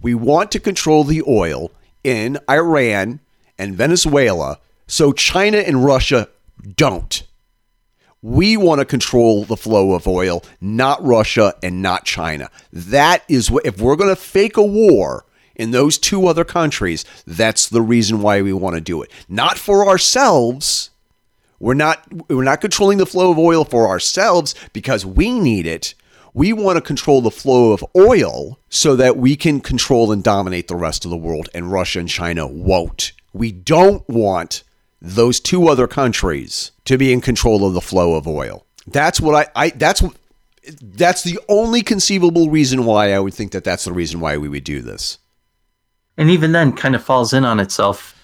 We 0.00 0.14
want 0.14 0.50
to 0.52 0.60
control 0.60 1.04
the 1.04 1.22
oil 1.26 1.70
in 2.02 2.38
Iran 2.48 3.20
and 3.58 3.74
Venezuela 3.74 4.58
so 4.90 5.12
China 5.12 5.58
and 5.58 5.84
Russia 5.84 6.28
don't. 6.76 7.22
We 8.22 8.56
want 8.56 8.80
to 8.80 8.84
control 8.84 9.44
the 9.44 9.56
flow 9.56 9.94
of 9.94 10.06
oil, 10.06 10.42
not 10.60 11.02
Russia 11.02 11.54
and 11.62 11.80
not 11.80 12.04
China. 12.04 12.50
That 12.72 13.22
is 13.28 13.50
what, 13.50 13.64
if 13.64 13.80
we're 13.80 13.96
going 13.96 14.10
to 14.10 14.16
fake 14.16 14.56
a 14.56 14.64
war 14.64 15.24
in 15.54 15.70
those 15.70 15.96
two 15.96 16.26
other 16.26 16.44
countries, 16.44 17.04
that's 17.26 17.68
the 17.68 17.80
reason 17.80 18.20
why 18.20 18.42
we 18.42 18.52
want 18.52 18.74
to 18.74 18.80
do 18.80 19.00
it. 19.00 19.10
Not 19.28 19.58
for 19.58 19.88
ourselves. 19.88 20.90
We're 21.60 21.74
not 21.74 22.04
we're 22.28 22.42
not 22.42 22.62
controlling 22.62 22.98
the 22.98 23.06
flow 23.06 23.30
of 23.30 23.38
oil 23.38 23.64
for 23.64 23.86
ourselves 23.86 24.54
because 24.72 25.06
we 25.06 25.38
need 25.38 25.66
it. 25.66 25.94
We 26.32 26.52
want 26.52 26.76
to 26.76 26.80
control 26.80 27.20
the 27.20 27.30
flow 27.30 27.72
of 27.72 27.84
oil 27.94 28.58
so 28.68 28.96
that 28.96 29.16
we 29.16 29.36
can 29.36 29.60
control 29.60 30.10
and 30.10 30.24
dominate 30.24 30.68
the 30.68 30.76
rest 30.76 31.04
of 31.04 31.10
the 31.10 31.16
world 31.16 31.48
and 31.54 31.70
Russia 31.70 32.00
and 32.00 32.08
China 32.08 32.46
won't. 32.46 33.12
We 33.32 33.52
don't 33.52 34.08
want 34.08 34.62
those 35.02 35.38
two 35.38 35.68
other 35.68 35.86
countries 35.86 36.72
to 36.84 36.96
be 36.96 37.12
in 37.12 37.20
control 37.20 37.66
of 37.66 37.74
the 37.74 37.80
flow 37.80 38.14
of 38.14 38.26
oil. 38.26 38.64
That's 38.86 39.20
what 39.20 39.34
I, 39.34 39.66
I 39.66 39.70
that's 39.70 40.02
that's 40.82 41.22
the 41.22 41.38
only 41.48 41.82
conceivable 41.82 42.50
reason 42.50 42.84
why 42.84 43.12
I 43.12 43.20
would 43.20 43.34
think 43.34 43.52
that 43.52 43.64
that's 43.64 43.84
the 43.84 43.92
reason 43.92 44.20
why 44.20 44.36
we 44.36 44.48
would 44.48 44.64
do 44.64 44.80
this. 44.80 45.18
And 46.16 46.30
even 46.30 46.52
then 46.52 46.72
kind 46.72 46.94
of 46.94 47.04
falls 47.04 47.32
in 47.32 47.44
on 47.44 47.60
itself. 47.60 48.16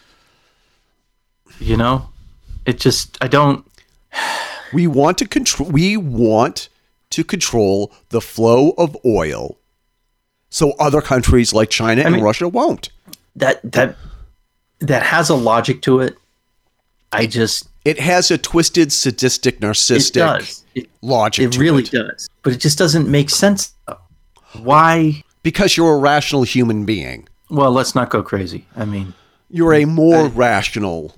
You 1.58 1.76
know? 1.76 2.10
It 2.66 2.78
just 2.80 3.16
I 3.20 3.28
don't 3.28 3.64
We 4.72 4.86
want 4.86 5.18
to 5.18 5.28
control 5.28 5.70
we 5.70 5.96
want 5.96 6.68
to 7.10 7.22
control 7.24 7.92
the 8.10 8.20
flow 8.20 8.70
of 8.76 8.96
oil 9.04 9.56
so 10.50 10.72
other 10.78 11.00
countries 11.00 11.52
like 11.54 11.70
China 11.70 12.02
and 12.02 12.14
mean- 12.16 12.24
Russia 12.24 12.48
won't. 12.48 12.90
that 13.36 13.60
that 13.72 13.96
that 14.80 15.02
has 15.02 15.30
a 15.30 15.34
logic 15.34 15.82
to 15.82 16.00
it. 16.00 16.16
I 17.12 17.26
just 17.26 17.68
It 17.84 17.98
has 18.00 18.30
a 18.30 18.36
twisted, 18.38 18.92
sadistic, 18.92 19.54
it 19.56 19.60
narcissistic 19.60 20.12
does. 20.12 20.64
It, 20.74 20.90
logic 21.00 21.54
it 21.54 21.58
really 21.58 21.84
it. 21.84 21.90
does. 21.92 22.28
But 22.42 22.52
it 22.52 22.60
just 22.60 22.76
doesn't 22.76 23.08
make 23.08 23.30
sense. 23.30 23.72
though. 23.86 23.98
Why? 24.60 25.22
Because 25.42 25.76
you're 25.76 25.94
a 25.94 25.98
rational 25.98 26.42
human 26.42 26.84
being. 26.84 27.28
Well, 27.48 27.70
let's 27.70 27.94
not 27.94 28.10
go 28.10 28.22
crazy. 28.22 28.66
I 28.76 28.84
mean, 28.84 29.14
You're 29.48 29.74
a 29.74 29.84
more 29.84 30.28
rational. 30.28 31.14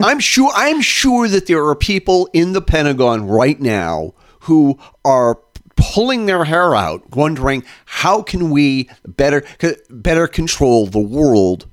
I'm 0.00 0.20
sure 0.20 0.50
I'm 0.54 0.80
sure 0.80 1.28
that 1.28 1.46
there 1.46 1.64
are 1.66 1.74
people 1.74 2.28
in 2.32 2.52
the 2.52 2.60
Pentagon 2.60 3.26
right 3.26 3.60
now 3.60 4.14
who 4.40 4.78
are 5.04 5.38
pulling 5.76 6.26
their 6.26 6.44
hair 6.44 6.74
out 6.74 7.14
wondering 7.14 7.62
how 7.84 8.20
can 8.22 8.50
we 8.50 8.90
better 9.06 9.44
better 9.88 10.26
control 10.26 10.86
the 10.86 10.98
world 10.98 11.66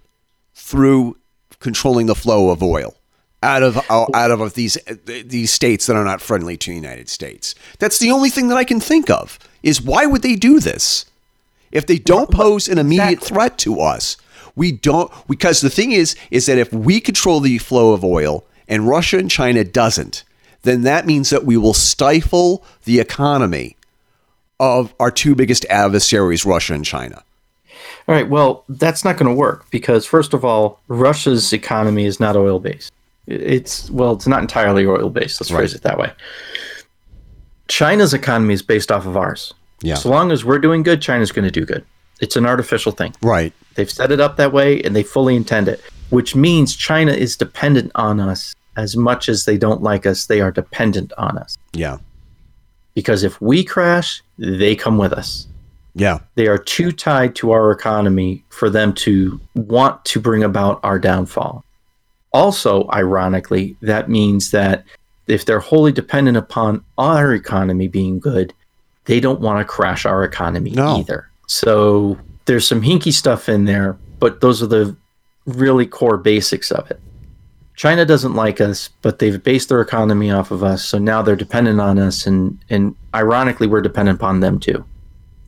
through 0.53 1.17
controlling 1.59 2.05
the 2.05 2.13
flow 2.15 2.49
of 2.49 2.61
oil 2.61 2.95
out 3.41 3.63
of 3.63 3.78
uh, 3.89 4.05
out 4.13 4.32
of 4.32 4.53
these 4.53 4.78
uh, 4.88 4.95
these 5.05 5.51
states 5.51 5.88
that 5.88 5.95
are 5.95 6.05
not 6.05 6.21
friendly 6.21 6.55
to 6.57 6.69
the 6.69 6.76
United 6.76 7.09
States. 7.09 7.55
That's 7.80 7.97
the 7.99 8.11
only 8.11 8.30
thing 8.30 8.47
that 8.49 8.57
I 8.57 8.63
can 8.63 8.80
think 8.80 9.09
of 9.09 9.39
is 9.63 9.82
why 9.82 10.05
would 10.05 10.21
they 10.21 10.36
do 10.36 10.59
this? 10.59 11.05
If 11.71 11.88
they 11.88 11.97
don't 11.97 12.30
pose 12.32 12.69
an 12.69 12.78
immediate 12.78 13.13
Exactly. 13.13 13.28
threat 13.36 13.57
to 13.59 13.80
us, 13.82 14.17
we 14.56 14.72
don't 14.72 15.12
because 15.28 15.62
the 15.62 15.70
thing 15.70 15.91
is 15.91 16.16
is 16.32 16.45
that 16.45 16.58
if 16.58 16.72
we 16.74 16.99
control 16.99 17.39
the 17.39 17.58
flow 17.58 17.93
of 17.93 18.03
oil 18.03 18.43
and 18.68 18.88
Russia 18.88 19.18
and 19.18 19.30
China 19.30 19.64
doesn't, 19.64 20.24
then 20.64 20.82
that 20.82 21.06
means 21.06 21.30
that 21.30 21.45
we 21.45 21.58
will 21.58 21.74
stifle 21.74 22.64
the 22.86 22.99
economy 22.99 23.76
of 24.60 24.93
our 24.99 25.12
two 25.12 25.36
biggest 25.36 25.66
adversaries, 25.66 26.45
Russia 26.45 26.74
and 26.74 26.86
China. 26.86 27.24
All 28.08 28.16
right, 28.16 28.30
well, 28.30 28.64
that's 28.70 29.03
not 29.03 29.18
going 29.18 29.30
to 29.30 29.36
work 29.36 29.70
because, 29.72 30.06
first 30.06 30.34
of 30.34 30.45
all, 30.45 30.80
Russia's 30.88 31.51
economy 31.53 32.06
is 32.06 32.20
not 32.20 32.36
oil 32.36 32.60
based. 32.60 32.91
It's, 33.28 33.89
well, 33.89 34.14
it's 34.14 34.28
not 34.28 34.41
entirely 34.41 34.86
oil 34.86 35.10
based. 35.10 35.41
Let's 35.41 35.51
Right. 35.51 35.60
phrase 35.60 35.74
it 35.74 35.82
that 35.82 35.97
way. 35.97 36.12
China's 37.68 38.14
economy 38.14 38.53
is 38.53 38.62
based 38.62 38.91
off 38.91 39.06
of 39.06 39.18
ours. 39.18 39.53
Yeah. 39.82 39.95
So 39.95 40.10
long 40.10 40.32
as 40.32 40.45
we're 40.45 40.60
doing 40.60 40.84
good, 40.84 41.01
China's 41.01 41.32
going 41.32 41.45
to 41.45 41.51
do 41.51 41.66
good. 41.66 41.84
It's 42.22 42.36
an 42.36 42.45
artificial 42.45 42.91
thing. 42.91 43.13
Right. 43.22 43.53
They've 43.76 43.91
set 43.91 44.11
it 44.11 44.20
up 44.20 44.38
that 44.38 44.53
way 44.53 44.82
and 44.82 44.95
they 44.95 45.03
fully 45.03 45.36
intend 45.36 45.68
it, 45.68 45.82
which 46.09 46.36
means 46.36 46.76
China 46.76 47.11
is 47.11 47.36
dependent 47.36 47.91
on 47.95 48.20
us 48.20 48.55
as 48.78 48.95
much 48.95 49.28
as 49.30 49.45
they 49.45 49.57
don't 49.57 49.82
like 49.82 50.05
us. 50.05 50.26
They 50.26 50.41
are 50.41 50.51
dependent 50.51 51.11
on 51.18 51.38
us 51.38 51.57
Yeah. 51.74 51.97
because 52.93 53.24
if 53.24 53.39
we 53.41 53.63
crash, 53.63 54.22
they 54.38 54.76
come 54.76 54.97
with 54.97 55.11
us. 55.13 55.47
Yeah. 55.93 56.20
They 56.36 56.47
are 56.47 56.57
too 56.57 56.91
tied 56.91 57.36
to 57.36 57.51
our 57.51 57.72
economy 57.72 58.43
for 58.49 58.70
them 58.70 58.93
to 58.95 59.39
want 59.55 60.03
to 60.05 60.20
bring 60.20 60.43
about 60.43 60.80
our 60.84 60.99
downfall. 60.99 61.63
Also, 62.34 62.89
ironically, 62.91 63.78
that 63.82 64.09
means 64.09 64.51
that 64.51 64.84
if 65.28 65.45
they're 65.45 65.59
wholly 65.61 65.93
dependent 65.93 66.36
upon 66.38 66.84
our 66.97 67.34
economy 67.34 67.88
being 67.88 68.20
good, 68.20 68.53
they 69.05 69.20
don't 69.22 69.39
want 69.39 69.59
to 69.59 69.66
crash 69.66 70.05
our 70.05 70.24
economy 70.24 70.72
No. 70.72 70.97
either. 70.97 71.30
So 71.48 72.18
there's 72.46 72.68
some 72.68 72.82
hinky 72.82 73.14
stuff 73.14 73.50
in 73.50 73.66
there, 73.66 73.98
but 74.20 74.41
those 74.41 74.62
are 74.62 74.68
the 74.68 74.96
really 75.46 75.86
core 75.86 76.18
basics 76.18 76.72
of 76.72 76.89
it. 76.89 77.00
China 77.76 78.06
doesn't 78.06 78.36
like 78.36 78.62
us, 78.62 78.89
but 79.02 79.20
they've 79.20 79.43
based 79.43 79.70
their 79.70 79.82
economy 79.82 80.32
off 80.32 80.52
of 80.52 80.64
us, 80.64 80.86
so 80.86 80.98
now 80.98 81.22
they're 81.22 81.36
dependent 81.36 81.82
on 81.82 82.00
us, 82.00 82.26
and 82.26 82.58
and 82.70 82.96
ironically, 83.14 83.68
we're 83.68 83.82
dependent 83.82 84.18
upon 84.18 84.39
them 84.39 84.60
too. 84.60 84.86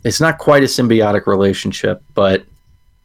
It's 0.04 0.20
not 0.20 0.38
quite 0.38 0.64
a 0.64 0.68
symbiotic 0.68 1.26
relationship, 1.26 2.04
but 2.14 2.46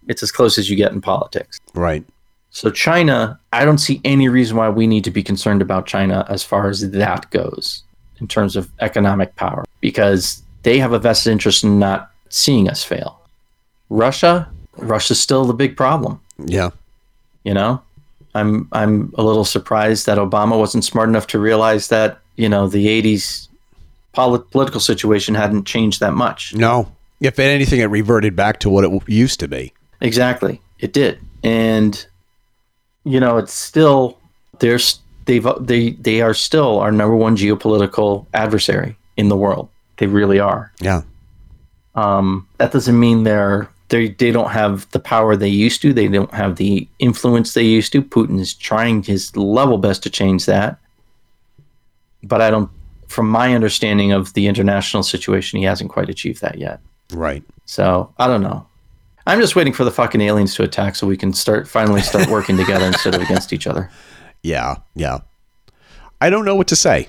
it's 0.09 0.22
as 0.22 0.32
close 0.32 0.59
as 0.59 0.68
you 0.68 0.76
get 0.76 0.93
in 0.93 1.01
politics. 1.01 1.61
Right. 1.74 2.05
So 2.51 2.70
China, 2.70 3.40
I 3.53 3.64
don't 3.64 3.78
see 3.78 4.01
any 4.05 4.28
reason 4.28 4.57
why 4.57 4.68
we 4.68 4.86
need 4.86 5.05
to 5.05 5.11
be 5.11 5.22
concerned 5.22 5.62
about 5.62 5.86
China 5.86 6.26
as 6.28 6.45
far 6.45 6.68
as 6.68 6.90
that 6.90 7.30
goes 7.30 7.82
in 8.20 8.28
terms 8.28 8.57
of 8.57 8.70
economic 8.80 9.34
power 9.36 9.64
because 9.80 10.43
they 10.62 10.78
have 10.78 10.93
a 10.93 10.99
vested 10.99 11.32
interest 11.32 11.64
in 11.64 11.78
not 11.78 12.11
seeing 12.32 12.68
us 12.68 12.82
fail. 12.82 13.20
Russia, 13.90 14.48
Russia's 14.78 15.20
still 15.20 15.44
the 15.44 15.52
big 15.54 15.76
problem, 15.76 16.20
Yeah. 16.44 16.70
you 17.44 17.54
know? 17.54 17.80
I'm 18.34 18.66
I'm 18.72 19.12
a 19.18 19.22
little 19.22 19.44
surprised 19.44 20.06
that 20.06 20.16
Obama 20.16 20.58
wasn't 20.58 20.84
smart 20.84 21.08
enough 21.10 21.26
to 21.28 21.38
realize 21.38 21.88
that, 21.88 22.18
you 22.36 22.48
know, 22.48 22.66
the 22.66 22.86
80s 22.86 23.48
polit- 24.14 24.50
political 24.50 24.80
situation 24.80 25.34
hadn't 25.34 25.66
changed 25.66 26.00
that 26.00 26.14
much. 26.14 26.54
No. 26.54 26.90
If 27.20 27.38
anything, 27.38 27.80
it 27.80 27.86
reverted 27.86 28.34
back 28.34 28.58
to 28.60 28.70
what 28.70 28.84
it 28.84 28.90
used 29.06 29.38
to 29.40 29.48
be. 29.48 29.74
Exactly, 30.00 30.60
it 30.80 30.92
did, 30.94 31.20
and 31.44 32.04
you 33.04 33.20
know 33.20 33.36
it's 33.36 33.52
still 33.52 34.18
there's 34.58 34.98
they've 35.26 35.46
they 35.60 35.90
they 35.90 36.20
are 36.22 36.34
still 36.34 36.80
our 36.80 36.90
number 36.90 37.14
one 37.14 37.36
geopolitical 37.36 38.26
adversary 38.34 38.96
in 39.16 39.28
the 39.28 39.36
world. 39.36 39.68
They 39.98 40.06
really 40.08 40.40
are. 40.40 40.72
Yeah. 40.80 41.02
Um, 41.95 42.49
that 42.59 42.72
doesn't 42.72 42.99
mean 42.99 43.24
they're 43.24 43.68
they 43.88 44.09
they 44.09 44.30
don't 44.30 44.51
have 44.51 44.90
the 44.90 44.99
power 44.99 45.36
they 45.36 45.49
used 45.49 45.82
to. 45.82 45.93
They 45.93 46.09
don't 46.09 46.32
have 46.32 46.57
the 46.57 46.88
influence 46.99 47.55
they 47.55 47.62
used 47.64 47.93
to. 47.93 48.03
Putin 48.03 48.40
is 48.40 48.55
trying 48.55 49.03
his 49.03 49.36
level 49.36 49.78
best 49.78 50.03
to 50.05 50.11
change 50.11 50.47
that, 50.47 50.78
but 52.22 52.40
I 52.40 52.51
don't. 52.51 52.70
From 53.09 53.28
my 53.28 53.55
understanding 53.55 54.12
of 54.12 54.32
the 54.32 54.47
international 54.47 55.03
situation, 55.03 55.59
he 55.59 55.66
hasn't 55.66 55.90
quite 55.90 56.09
achieved 56.09 56.40
that 56.40 56.57
yet. 56.57 56.80
Right. 57.12 57.43
So 57.66 58.12
I 58.18 58.26
don't 58.26 58.43
know. 58.43 58.66
I'm 59.26 59.38
just 59.38 59.55
waiting 59.55 59.74
for 59.74 59.84
the 59.84 59.90
fucking 59.90 60.20
aliens 60.20 60.55
to 60.55 60.62
attack 60.62 60.97
so 60.97 61.07
we 61.07 61.18
can 61.18 61.32
start 61.32 61.68
finally 61.68 62.01
start 62.01 62.28
working 62.28 62.57
together 62.57 62.86
instead 62.86 63.14
of 63.14 63.20
against 63.20 63.53
each 63.53 63.66
other. 63.66 63.90
Yeah. 64.45 64.78
Yeah. 64.97 65.20
I 66.20 66.28
don't 66.28 66.45
know 66.45 66.57
what 66.57 66.66
to 66.66 66.74
say. 66.74 67.09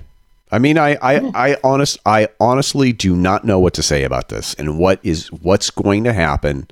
I 0.53 0.59
mean, 0.59 0.77
I, 0.77 0.97
I, 1.01 1.31
I 1.33 1.57
honest, 1.63 1.97
I 2.05 2.27
honestly 2.39 2.93
do 2.93 3.15
not 3.15 3.43
know 3.43 3.59
what 3.59 3.73
to 3.73 3.81
say 3.81 4.03
about 4.03 4.29
this 4.29 4.53
and 4.53 4.77
what 4.77 4.99
is 5.01 5.31
what's 5.31 5.71
going 5.71 6.03
to 6.03 6.13
happen 6.13 6.67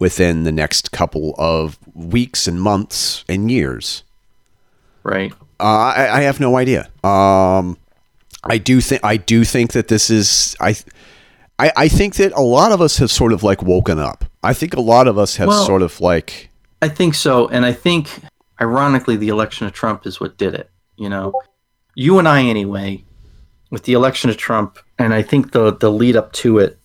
within 0.00 0.42
the 0.42 0.50
next 0.50 0.90
couple 0.90 1.36
of 1.38 1.78
weeks 1.94 2.48
and 2.48 2.60
months 2.60 3.24
and 3.28 3.48
years. 3.48 4.02
Right. 5.04 5.32
Uh, 5.60 5.92
I, 5.94 6.18
I 6.18 6.20
have 6.22 6.40
no 6.40 6.56
idea. 6.56 6.90
Um, 7.04 7.78
I 8.42 8.58
do 8.58 8.80
think 8.80 9.04
I 9.04 9.16
do 9.16 9.44
think 9.44 9.74
that 9.74 9.86
this 9.86 10.10
is 10.10 10.56
I, 10.58 10.74
I 11.56 11.72
I 11.76 11.88
think 11.88 12.16
that 12.16 12.32
a 12.32 12.40
lot 12.40 12.72
of 12.72 12.80
us 12.80 12.96
have 12.96 13.12
sort 13.12 13.32
of 13.32 13.44
like 13.44 13.62
woken 13.62 14.00
up. 14.00 14.24
I 14.42 14.54
think 14.54 14.74
a 14.74 14.80
lot 14.80 15.06
of 15.06 15.18
us 15.18 15.36
have 15.36 15.48
Well- 15.48 15.66
sort 15.66 15.82
of 15.82 16.00
like 16.00 16.50
I 16.82 16.88
think 16.88 17.14
so, 17.14 17.46
and 17.46 17.64
I 17.64 17.74
think 17.74 18.10
ironically 18.60 19.16
the 19.16 19.28
election 19.28 19.68
of 19.68 19.72
Trump 19.72 20.04
is 20.04 20.18
what 20.18 20.36
did 20.36 20.54
it. 20.54 20.68
You 20.96 21.10
know, 21.10 21.32
you 21.94 22.18
and 22.18 22.26
I 22.26 22.42
anyway, 22.42 23.04
with 23.70 23.84
the 23.84 23.92
election 23.92 24.30
of 24.30 24.36
Trump, 24.36 24.78
and 24.98 25.14
I 25.14 25.22
think 25.22 25.52
the 25.52 25.72
the 25.72 25.90
lead 25.90 26.16
up 26.16 26.32
to 26.34 26.58
it, 26.58 26.78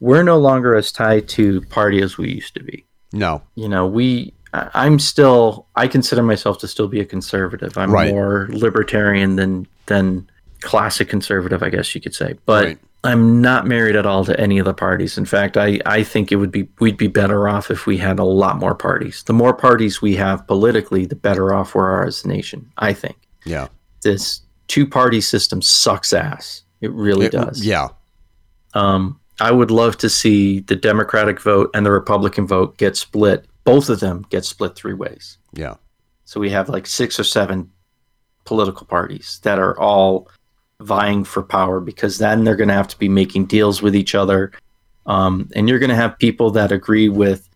we're 0.00 0.22
no 0.22 0.38
longer 0.38 0.74
as 0.74 0.90
tied 0.92 1.28
to 1.30 1.60
party 1.62 2.00
as 2.02 2.16
we 2.18 2.30
used 2.30 2.54
to 2.54 2.62
be. 2.62 2.84
no, 3.12 3.42
You 3.54 3.68
know, 3.68 3.86
we. 3.86 4.34
I'm 4.54 4.98
still. 4.98 5.66
I 5.76 5.88
consider 5.88 6.22
myself 6.22 6.58
to 6.60 6.68
still 6.68 6.88
be 6.88 7.00
a 7.00 7.04
conservative. 7.04 7.76
I'm 7.76 7.92
Right. 7.92 8.10
more 8.10 8.48
libertarian 8.50 9.36
than 9.36 9.66
than 9.86 10.28
classic 10.62 11.08
conservative, 11.08 11.62
I 11.62 11.68
guess 11.68 11.94
you 11.94 12.00
could 12.00 12.14
say. 12.14 12.34
But 12.46 12.64
Right. 12.64 12.78
I'm 13.04 13.40
not 13.40 13.66
married 13.66 13.94
at 13.94 14.06
all 14.06 14.24
to 14.24 14.38
any 14.40 14.58
of 14.58 14.64
the 14.64 14.74
parties. 14.74 15.16
In 15.18 15.24
fact, 15.24 15.56
I, 15.56 15.78
I 15.86 16.02
think 16.02 16.32
it 16.32 16.36
would 16.36 16.50
be 16.50 16.68
we'd 16.80 16.96
be 16.96 17.06
better 17.08 17.46
off 17.48 17.70
if 17.70 17.86
we 17.86 17.98
had 17.98 18.18
a 18.18 18.24
lot 18.24 18.58
more 18.58 18.74
parties. 18.74 19.22
The 19.22 19.32
more 19.34 19.54
parties 19.54 20.02
we 20.02 20.16
have 20.16 20.46
politically, 20.46 21.04
the 21.06 21.14
better 21.14 21.54
off 21.54 21.74
we 21.74 21.82
are 21.82 22.06
as 22.06 22.24
a 22.24 22.28
nation. 22.28 22.70
I 22.78 22.92
think 22.94 23.16
yeah, 23.44 23.68
this 24.02 24.40
two 24.68 24.86
party 24.86 25.20
system 25.20 25.60
sucks 25.62 26.12
ass. 26.12 26.62
It 26.80 26.92
really 26.92 27.26
It- 27.26 27.32
does. 27.32 27.64
yeah, 27.64 27.88
Um, 28.74 29.18
I 29.40 29.50
would 29.50 29.70
love 29.70 29.96
to 29.98 30.08
see 30.10 30.60
the 30.60 30.76
Democratic 30.76 31.40
vote 31.40 31.70
and 31.74 31.84
the 31.86 31.90
Republican 31.90 32.46
vote 32.46 32.76
get 32.76 32.96
split. 32.96 33.46
Both 33.64 33.88
of 33.88 34.00
them 34.00 34.26
get 34.30 34.44
split 34.44 34.74
three 34.76 34.94
ways. 34.94 35.38
yeah, 35.54 35.74
So 36.24 36.38
we 36.40 36.50
have 36.50 36.68
like 36.68 36.86
six 36.86 37.18
or 37.18 37.24
seven 37.24 37.70
political 38.44 38.86
parties 38.86 39.40
that 39.42 39.58
are 39.58 39.78
all 39.78 40.28
vying 40.80 41.24
for 41.24 41.42
power 41.42 41.80
because 41.80 42.18
then 42.18 42.44
they're 42.44 42.56
going 42.56 42.68
to 42.68 42.74
have 42.74 42.88
to 42.88 42.98
be 42.98 43.08
making 43.08 43.46
deals 43.46 43.80
with 43.82 43.96
each 43.96 44.14
other. 44.14 44.52
Um, 45.06 45.48
and 45.56 45.68
you're 45.68 45.78
going 45.78 45.88
to 45.90 45.96
have 45.96 46.18
people 46.18 46.50
that 46.52 46.70
agree 46.70 47.08
with, 47.08 47.48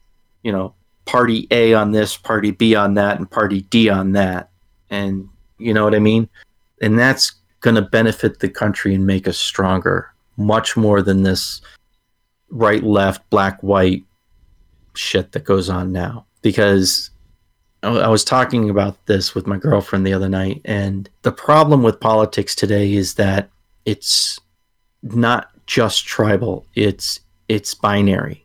you 0.43 0.51
know, 0.53 0.75
party 1.05 1.47
A 1.51 1.75
on 1.75 1.93
this, 1.93 2.17
party 2.17 2.51
B 2.51 2.75
on 2.75 2.95
that, 2.95 3.19
and 3.19 3.31
party 3.31 3.61
D 3.63 3.89
on 3.91 4.13
that. 4.13 4.51
And 4.91 5.29
you 5.59 5.75
know 5.75 5.85
what 5.85 5.95
I 5.95 5.99
mean? 5.99 6.29
And 6.83 6.99
that's 6.99 7.33
going 7.61 7.77
to 7.77 7.83
benefit 7.83 8.41
the 8.41 8.49
country 8.49 8.95
and 8.95 9.07
make 9.07 9.27
us 9.27 9.39
stronger 9.39 10.13
much 10.37 10.77
more 10.77 11.01
than 11.01 11.23
this 11.23 11.63
right, 12.51 12.83
left, 12.83 13.29
black, 13.31 13.63
white 13.63 14.05
shit 14.95 15.33
that 15.33 15.45
goes 15.45 15.71
on 15.71 15.93
now. 15.93 16.27
Because 16.43 17.11
I 17.83 18.09
was 18.09 18.25
talking 18.25 18.71
about 18.71 19.07
this 19.07 19.35
with 19.35 19.47
my 19.47 19.57
girlfriend 19.57 20.07
the 20.07 20.13
other 20.13 20.29
night, 20.29 20.61
and 20.65 21.09
the 21.23 21.33
problem 21.33 21.83
with 21.83 21.99
politics 21.99 22.55
today 22.55 22.93
is 22.95 23.15
that 23.15 23.51
it's 23.85 24.39
not 25.03 25.51
just 25.67 26.07
tribal; 26.07 26.67
it's 26.75 27.21
it's 27.49 27.75
binary. 27.75 28.42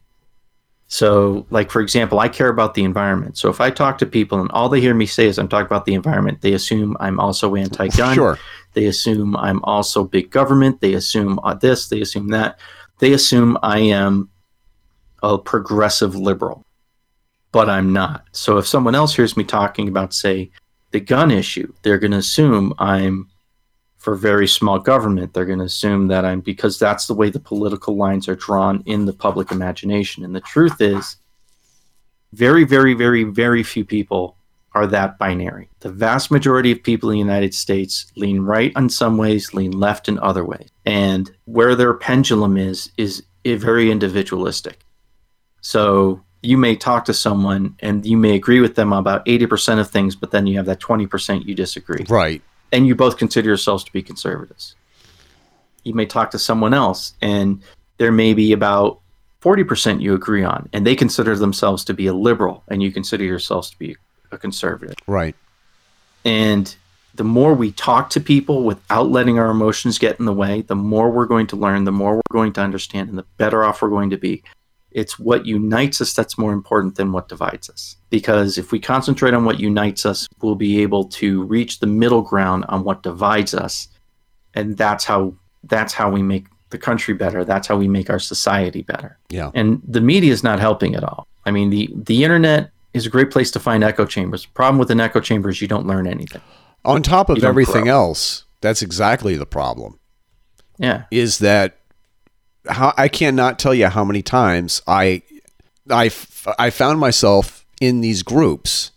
So, 0.89 1.45
like 1.49 1.69
for 1.69 1.81
example, 1.81 2.19
I 2.19 2.29
care 2.29 2.49
about 2.49 2.73
the 2.73 2.83
environment. 2.83 3.37
So 3.37 3.49
if 3.49 3.59
I 3.59 3.69
talk 3.69 3.97
to 3.97 4.05
people 4.05 4.39
and 4.39 4.49
all 4.51 4.69
they 4.69 4.79
hear 4.79 4.93
me 4.93 5.05
say 5.05 5.27
is 5.27 5.37
I'm 5.37 5.49
talking 5.49 5.65
about 5.65 5.85
the 5.85 5.93
environment, 5.93 6.41
they 6.41 6.53
assume 6.53 6.95
I'm 6.99 7.19
also 7.19 7.55
anti-gun. 7.55 8.15
sure, 8.15 8.39
They 8.73 8.85
assume 8.85 9.35
I'm 9.35 9.61
also 9.65 10.05
big 10.05 10.31
government. 10.31 10.79
They 10.79 10.93
assume 10.93 11.39
uh, 11.43 11.55
this. 11.55 11.89
They 11.89 12.01
assume 12.01 12.29
that. 12.29 12.59
They 12.99 13.13
assume 13.13 13.57
I 13.63 13.79
am 13.79 14.29
a 15.21 15.37
progressive 15.37 16.15
liberal, 16.15 16.63
but 17.51 17.69
I'm 17.69 17.91
not. 17.91 18.23
So 18.31 18.57
if 18.57 18.65
someone 18.65 18.95
else 18.95 19.15
hears 19.15 19.35
me 19.35 19.43
talking 19.43 19.89
about, 19.89 20.13
say, 20.13 20.51
the 20.91 21.01
gun 21.01 21.31
issue, 21.31 21.73
they're 21.81 21.99
going 21.99 22.11
to 22.11 22.17
assume 22.17 22.73
I'm 22.79 23.27
for 24.07 24.15
very 24.15 24.47
small 24.47 24.79
government. 24.79 25.33
They're 25.33 25.43
going 25.43 25.59
to 25.59 25.65
assume 25.65 26.07
that 26.07 26.23
I'm 26.23 26.39
because 26.39 26.79
that's 26.79 27.07
the 27.07 27.13
way 27.13 27.29
the 27.29 27.41
political 27.41 27.97
lines 27.97 28.29
are 28.29 28.37
drawn 28.37 28.81
in 28.85 29.03
the 29.03 29.11
public 29.11 29.51
imagination. 29.51 30.23
And 30.23 30.33
the 30.33 30.39
truth 30.39 30.79
is, 30.79 31.17
very, 32.31 32.63
very, 32.63 32.93
very, 32.93 33.25
very 33.25 33.63
few 33.63 33.83
people 33.83 34.37
are 34.71 34.87
that 34.87 35.19
binary. 35.19 35.67
The 35.81 35.91
vast 35.91 36.31
majority 36.31 36.71
of 36.71 36.81
people 36.81 37.09
in 37.09 37.15
the 37.15 37.19
United 37.19 37.53
States 37.53 38.09
lean 38.15 38.39
right 38.39 38.71
in 38.77 38.87
some 38.87 39.17
ways, 39.17 39.53
lean 39.53 39.71
left 39.71 40.07
in 40.07 40.17
other 40.19 40.45
ways. 40.45 40.69
And 40.85 41.29
where 41.43 41.75
their 41.75 41.93
pendulum 41.93 42.55
is, 42.55 42.89
is 42.95 43.23
very 43.45 43.91
individualistic. 43.91 44.85
So 45.59 46.23
you 46.41 46.57
may 46.57 46.77
talk 46.77 47.03
to 47.05 47.13
someone 47.13 47.75
and 47.81 48.05
you 48.05 48.15
may 48.15 48.35
agree 48.35 48.61
with 48.61 48.75
them 48.75 48.93
about 48.93 49.25
80% 49.25 49.81
of 49.81 49.89
things, 49.89 50.15
but 50.15 50.31
then 50.31 50.47
you 50.47 50.55
have 50.55 50.65
that 50.67 50.79
20% 50.79 51.45
you 51.45 51.55
disagree. 51.55 52.05
Right. 52.07 52.41
And 52.71 52.85
you 52.87 52.95
both 52.95 53.17
consider 53.17 53.47
yourselves 53.47 53.83
to 53.85 53.93
be 53.93 54.01
conservatives. 54.01 54.75
You 55.83 55.93
may 55.93 56.05
talk 56.05 56.31
to 56.31 56.39
someone 56.39 56.73
else 56.73 57.13
and 57.21 57.61
there 57.97 58.11
may 58.11 58.33
be 58.33 58.51
about 58.51 58.99
40% 59.41 60.01
you 60.01 60.13
agree 60.13 60.43
on, 60.43 60.67
and 60.73 60.85
they 60.85 60.95
consider 60.95 61.35
themselves 61.35 61.85
to 61.85 61.93
be 61.93 62.07
a 62.07 62.13
liberal, 62.13 62.63
and 62.67 62.81
you 62.81 62.91
consider 62.91 63.23
yourselves 63.23 63.69
to 63.69 63.77
be 63.77 63.95
a 64.31 64.37
conservative. 64.37 64.95
Right. 65.05 65.35
And 66.25 66.75
the 67.15 67.23
more 67.23 67.53
we 67.53 67.71
talk 67.71 68.09
to 68.11 68.19
people 68.19 68.63
without 68.63 69.09
letting 69.09 69.39
our 69.39 69.49
emotions 69.49 69.99
get 69.99 70.19
in 70.19 70.25
the 70.25 70.33
way, 70.33 70.61
the 70.61 70.75
more 70.75 71.09
we're 71.09 71.25
going 71.25 71.47
to 71.47 71.55
learn, 71.55 71.83
the 71.83 71.91
more 71.91 72.15
we're 72.15 72.33
going 72.33 72.53
to 72.53 72.61
understand, 72.61 73.09
and 73.09 73.17
the 73.17 73.25
better 73.37 73.63
off 73.63 73.81
we're 73.81 73.89
going 73.89 74.09
to 74.09 74.17
be. 74.17 74.43
It's 74.91 75.19
what 75.19 75.45
unites 75.45 76.01
us 76.01 76.13
that's 76.13 76.37
more 76.37 76.53
important 76.53 76.95
than 76.95 77.11
what 77.11 77.27
divides 77.27 77.69
us. 77.69 77.97
Because 78.09 78.57
if 78.57 78.71
we 78.71 78.79
concentrate 78.79 79.33
on 79.33 79.45
what 79.45 79.59
unites 79.59 80.05
us, 80.05 80.27
we'll 80.41 80.55
be 80.55 80.81
able 80.81 81.05
to 81.05 81.43
reach 81.43 81.79
the 81.79 81.87
middle 81.87 82.21
ground 82.21 82.65
on 82.69 82.83
what 82.83 83.03
divides 83.03 83.53
us. 83.53 83.89
And 84.53 84.77
that's 84.77 85.05
how 85.05 85.35
that's 85.63 85.93
how 85.93 86.09
we 86.09 86.23
make 86.23 86.47
the 86.69 86.77
country 86.77 87.13
better. 87.13 87.43
That's 87.43 87.67
how 87.67 87.77
we 87.77 87.87
make 87.87 88.09
our 88.09 88.19
society 88.19 88.81
better. 88.81 89.17
Yeah. 89.29 89.51
And 89.53 89.81
the 89.87 90.01
media 90.01 90.31
is 90.31 90.43
not 90.43 90.59
helping 90.59 90.95
at 90.95 91.03
all. 91.03 91.27
I 91.45 91.51
mean, 91.51 91.69
the 91.69 91.89
the 91.93 92.23
internet 92.23 92.71
is 92.93 93.05
a 93.05 93.09
great 93.09 93.31
place 93.31 93.51
to 93.51 93.59
find 93.59 93.83
echo 93.83 94.05
chambers. 94.05 94.43
The 94.43 94.51
problem 94.51 94.79
with 94.79 94.91
an 94.91 94.99
echo 94.99 95.19
chamber 95.19 95.49
is 95.49 95.61
you 95.61 95.67
don't 95.67 95.87
learn 95.87 96.07
anything. 96.07 96.41
On 96.85 97.01
top 97.01 97.29
of 97.29 97.43
everything 97.43 97.83
grow. 97.83 97.93
else, 97.93 98.45
that's 98.61 98.81
exactly 98.81 99.35
the 99.35 99.45
problem. 99.45 99.99
Yeah. 100.77 101.03
Is 101.11 101.39
that 101.39 101.76
how 102.69 102.93
I 102.97 103.07
cannot 103.07 103.59
tell 103.59 103.73
you 103.73 103.87
how 103.87 104.03
many 104.05 104.21
times 104.21 104.81
I, 104.87 105.21
I, 105.89 106.11
I 106.59 106.69
found 106.69 106.99
myself 106.99 107.65
in 107.81 108.01
these 108.01 108.23
groups 108.23 108.91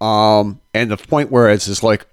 um 0.00 0.60
and 0.74 0.90
the 0.90 0.96
point 0.96 1.30
where 1.30 1.48
it's 1.50 1.66
just 1.66 1.82
like 1.82 2.06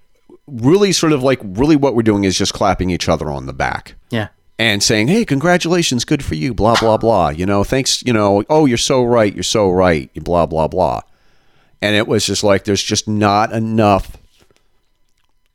really 0.46 0.92
sort 0.92 1.12
of 1.12 1.22
like 1.22 1.40
really 1.42 1.76
what 1.76 1.94
we're 1.94 2.02
doing 2.02 2.24
is 2.24 2.36
just 2.36 2.52
clapping 2.54 2.90
each 2.90 3.08
other 3.08 3.30
on 3.30 3.46
the 3.46 3.52
back 3.52 3.94
Yeah. 4.10 4.28
and 4.58 4.82
saying, 4.82 5.08
"Hey, 5.08 5.24
congratulations, 5.24 6.04
good 6.04 6.24
for 6.24 6.34
you." 6.34 6.52
Blah 6.54 6.76
blah 6.78 6.96
blah. 6.98 7.30
You 7.30 7.46
know, 7.46 7.64
thanks. 7.64 8.02
You 8.04 8.12
know, 8.12 8.44
oh, 8.50 8.66
you're 8.66 8.76
so 8.78 9.02
right. 9.02 9.32
You're 9.34 9.42
so 9.42 9.70
right. 9.70 10.12
Blah 10.14 10.46
blah 10.46 10.68
blah. 10.68 11.00
And 11.82 11.96
it 11.96 12.06
was 12.06 12.26
just 12.26 12.44
like 12.44 12.64
there's 12.64 12.82
just 12.82 13.08
not 13.08 13.52
enough 13.52 14.16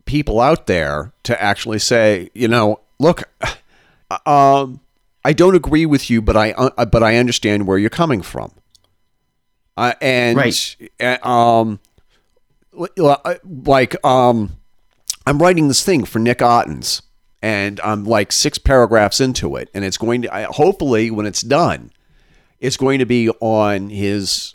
people 0.06 0.40
out 0.40 0.66
there 0.68 1.14
to 1.24 1.42
actually 1.42 1.80
say, 1.80 2.30
you 2.34 2.48
know, 2.48 2.80
look, 3.00 3.24
um, 4.26 4.80
I 5.24 5.34
don't 5.34 5.56
agree 5.56 5.86
with 5.86 6.10
you, 6.10 6.22
but 6.22 6.38
I 6.38 6.52
uh, 6.52 6.86
but 6.86 7.04
I 7.04 7.18
understand 7.18 7.68
where 7.68 7.78
you're 7.78 7.90
coming 7.90 8.22
from. 8.22 8.52
Uh, 9.78 9.94
and 10.00 10.38
Right. 10.38 10.76
uh, 11.02 11.28
um, 11.28 11.80
like 13.46 14.06
um, 14.06 14.58
I'm 15.26 15.40
writing 15.40 15.68
this 15.68 15.84
thing 15.84 16.06
for 16.06 16.20
Nick 16.20 16.42
Ottens, 16.42 17.02
and 17.42 17.80
I'm 17.82 18.04
like 18.06 18.32
six 18.32 18.58
paragraphs 18.58 19.20
into 19.20 19.56
it, 19.56 19.70
and 19.74 19.84
it's 19.84 19.98
going 19.98 20.22
to 20.24 20.34
I, 20.34 20.44
hopefully 20.44 21.12
when 21.12 21.26
it's 21.26 21.42
done, 21.42 21.92
it's 22.60 22.78
going 22.78 23.00
to 23.00 23.06
be 23.06 23.30
on 23.42 23.90
his 23.90 24.54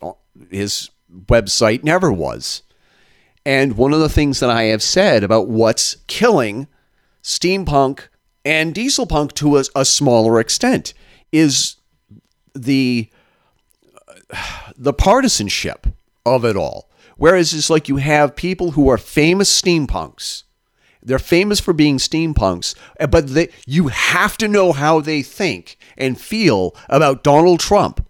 his 0.51 0.91
website. 1.27 1.83
Never 1.83 2.13
was, 2.13 2.63
and 3.45 3.77
one 3.77 3.93
of 3.93 4.01
the 4.01 4.09
things 4.09 4.41
that 4.41 4.51
I 4.51 4.65
have 4.65 4.83
said 4.83 5.25
about 5.25 5.49
what's 5.49 5.97
killing 6.07 6.69
steampunk 7.23 8.09
and 8.45 8.75
dieselpunk 8.75 9.33
to 9.35 9.59
a, 9.59 9.65
a 9.75 9.85
smaller 9.85 10.41
extent 10.41 10.95
is 11.33 11.77
the 12.55 13.09
the 14.77 14.93
partisanship 14.93 15.87
of 16.25 16.45
it 16.45 16.57
all. 16.57 16.91
Whereas 17.17 17.53
it's 17.53 17.69
like 17.69 17.89
you 17.89 17.97
have 17.97 18.35
people 18.35 18.73
who 18.73 18.89
are 18.89 18.97
famous 18.97 19.61
steampunks. 19.61 20.45
They're 21.03 21.19
famous 21.19 21.61
for 21.61 21.73
being 21.73 21.99
steampunks, 21.99 22.75
eh, 22.99 23.07
but 23.07 23.29
they, 23.29 23.49
you 23.67 23.89
have 23.89 24.37
to 24.39 24.49
know 24.49 24.73
how 24.73 25.01
they 25.01 25.23
think 25.23 25.79
and 25.97 26.21
feel 26.21 26.75
about 26.89 27.25
Donald 27.25 27.61
Trump. 27.61 28.07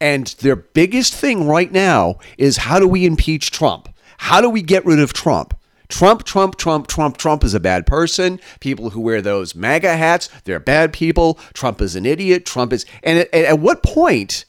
And 0.00 0.28
their 0.40 0.56
biggest 0.56 1.14
thing 1.14 1.46
right 1.46 1.70
now 1.70 2.18
is 2.36 2.58
how 2.58 2.78
do 2.78 2.86
we 2.86 3.04
impeach 3.04 3.50
Trump? 3.50 3.88
How 4.18 4.40
do 4.40 4.48
we 4.48 4.62
get 4.62 4.84
rid 4.84 5.00
of 5.00 5.12
Trump? 5.12 5.57
Trump, 5.88 6.24
Trump, 6.24 6.56
Trump, 6.56 6.86
Trump, 6.86 7.16
Trump 7.16 7.42
is 7.44 7.54
a 7.54 7.60
bad 7.60 7.86
person. 7.86 8.38
People 8.60 8.90
who 8.90 9.00
wear 9.00 9.22
those 9.22 9.54
MAGA 9.54 9.96
hats, 9.96 10.28
they're 10.44 10.60
bad 10.60 10.92
people. 10.92 11.38
Trump 11.54 11.80
is 11.80 11.96
an 11.96 12.04
idiot. 12.04 12.44
Trump 12.44 12.72
is. 12.72 12.84
And 13.02 13.20
at, 13.20 13.32
at 13.34 13.58
what 13.58 13.82
point 13.82 14.44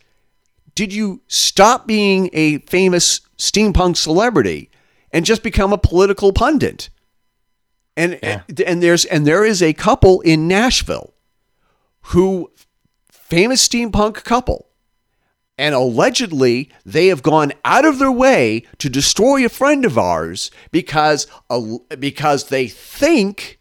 did 0.76 0.94
you 0.94 1.22
stop 1.28 1.88
being 1.88 2.30
a 2.34 2.60
famous 2.60 3.22
steampunk 3.38 3.98
celebrity 3.98 4.70
and 5.12 5.26
just 5.26 5.44
become 5.44 5.72
a 5.74 5.78
political 5.78 6.34
pundit? 6.34 6.90
And 7.98 8.20
Yeah. 8.24 8.44
and 8.66 8.82
there's 8.84 9.06
and 9.06 9.26
there 9.26 9.44
is 9.44 9.62
a 9.62 9.74
couple 9.74 10.22
in 10.22 10.48
Nashville 10.48 11.14
who 12.04 12.52
famous 13.12 13.68
steampunk 13.68 14.24
couple 14.24 14.69
and 15.60 15.76
allegedly 15.76 16.70
they 16.86 17.08
have 17.08 17.22
gone 17.22 17.52
out 17.66 17.84
of 17.84 18.00
their 18.00 18.12
way 18.12 18.64
to 18.78 18.90
destroy 18.90 19.46
a 19.46 19.50
friend 19.50 19.84
of 19.84 19.98
ours 19.98 20.50
because 20.72 21.28
because 22.00 22.48
they 22.48 22.68
think 22.68 23.60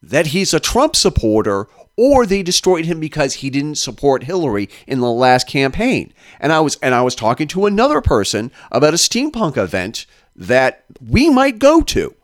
that 0.00 0.28
he's 0.28 0.54
a 0.54 0.60
Trump 0.60 0.94
supporter 0.94 1.66
or 1.96 2.24
they 2.24 2.42
destroyed 2.42 2.84
him 2.84 3.00
because 3.00 3.34
he 3.34 3.50
didn't 3.50 3.76
support 3.76 4.22
Hillary 4.22 4.68
in 4.86 5.00
the 5.00 5.10
last 5.10 5.48
campaign. 5.48 6.12
And 6.38 6.52
I 6.52 6.60
was 6.60 6.76
and 6.76 6.94
I 6.94 7.02
was 7.02 7.16
talking 7.16 7.48
to 7.48 7.66
another 7.66 8.00
person 8.00 8.52
about 8.70 8.94
a 8.94 8.96
steampunk 8.96 9.56
event 9.56 10.06
that 10.36 10.84
we 11.00 11.30
might 11.30 11.58
go 11.58 11.80
to. 11.80 12.14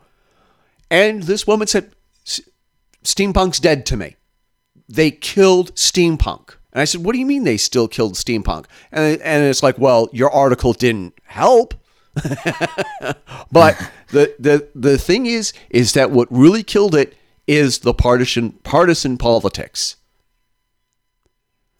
And 0.88 1.24
this 1.24 1.48
woman 1.48 1.66
said 1.66 1.92
steampunk's 3.02 3.58
dead 3.58 3.86
to 3.86 3.96
me. 3.96 4.14
They 4.88 5.10
killed 5.10 5.74
steampunk. 5.74 6.54
And 6.72 6.80
I 6.80 6.84
said, 6.84 7.04
"What 7.04 7.12
do 7.12 7.18
you 7.18 7.26
mean 7.26 7.44
they 7.44 7.56
still 7.56 7.88
killed 7.88 8.14
steampunk?" 8.14 8.66
And 8.92 9.20
and 9.22 9.44
it's 9.44 9.62
like, 9.62 9.78
"Well, 9.78 10.08
your 10.12 10.30
article 10.30 10.72
didn't 10.72 11.14
help." 11.24 11.74
but 13.52 13.90
the 14.08 14.34
the 14.38 14.68
the 14.74 14.98
thing 14.98 15.26
is 15.26 15.52
is 15.70 15.92
that 15.94 16.10
what 16.10 16.28
really 16.30 16.62
killed 16.62 16.94
it 16.94 17.16
is 17.46 17.80
the 17.80 17.94
partisan 17.94 18.52
partisan 18.62 19.18
politics. 19.18 19.96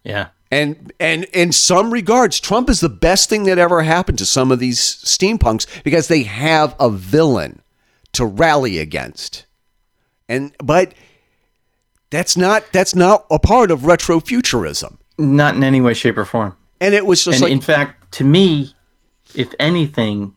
Yeah. 0.05 0.29
And 0.51 0.93
and 0.99 1.25
in 1.33 1.53
some 1.53 1.93
regards, 1.93 2.41
Trump 2.41 2.69
is 2.69 2.81
the 2.81 2.89
best 2.89 3.29
thing 3.29 3.45
that 3.45 3.59
ever 3.59 3.83
happened 3.83 4.19
to 4.19 4.27
some 4.27 4.51
of 4.51 4.59
these 4.59 4.81
steampunks 4.81 5.67
because 5.85 6.09
they 6.09 6.25
have 6.25 6.75
a 6.81 6.91
villain 6.91 7.63
to 8.13 8.27
rally 8.27 8.79
against. 8.79 9.47
And 10.29 10.53
but 10.59 10.95
that's 12.11 12.37
not 12.37 12.65
that's 12.73 12.95
not 12.95 13.27
a 13.31 13.39
part 13.39 13.71
of 13.71 13.81
retrofuturism. 13.81 14.97
Not 15.19 15.55
in 15.55 15.63
any 15.65 15.81
way, 15.81 15.95
shape, 15.95 16.17
or 16.19 16.25
form. 16.25 16.57
And 16.81 16.95
it 16.95 17.05
was 17.07 17.25
just 17.25 17.37
and 17.37 17.43
like 17.45 17.53
in 17.53 17.61
fact, 17.61 18.13
to 18.15 18.25
me, 18.25 18.75
if 19.35 19.55
anything, 19.59 20.35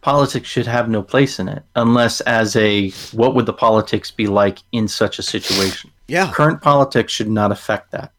politics 0.00 0.48
should 0.48 0.66
have 0.66 0.88
no 0.88 1.02
place 1.02 1.38
in 1.38 1.48
it, 1.48 1.62
unless 1.76 2.20
as 2.22 2.56
a 2.56 2.90
what 3.12 3.34
would 3.34 3.46
the 3.46 3.52
politics 3.52 4.10
be 4.10 4.26
like 4.26 4.58
in 4.72 4.88
such 4.88 5.18
a 5.18 5.22
situation? 5.22 5.90
yeah, 6.08 6.30
Current 6.32 6.60
politics 6.62 7.12
should 7.12 7.28
not 7.30 7.52
affect 7.52 7.90
that. 7.92 8.12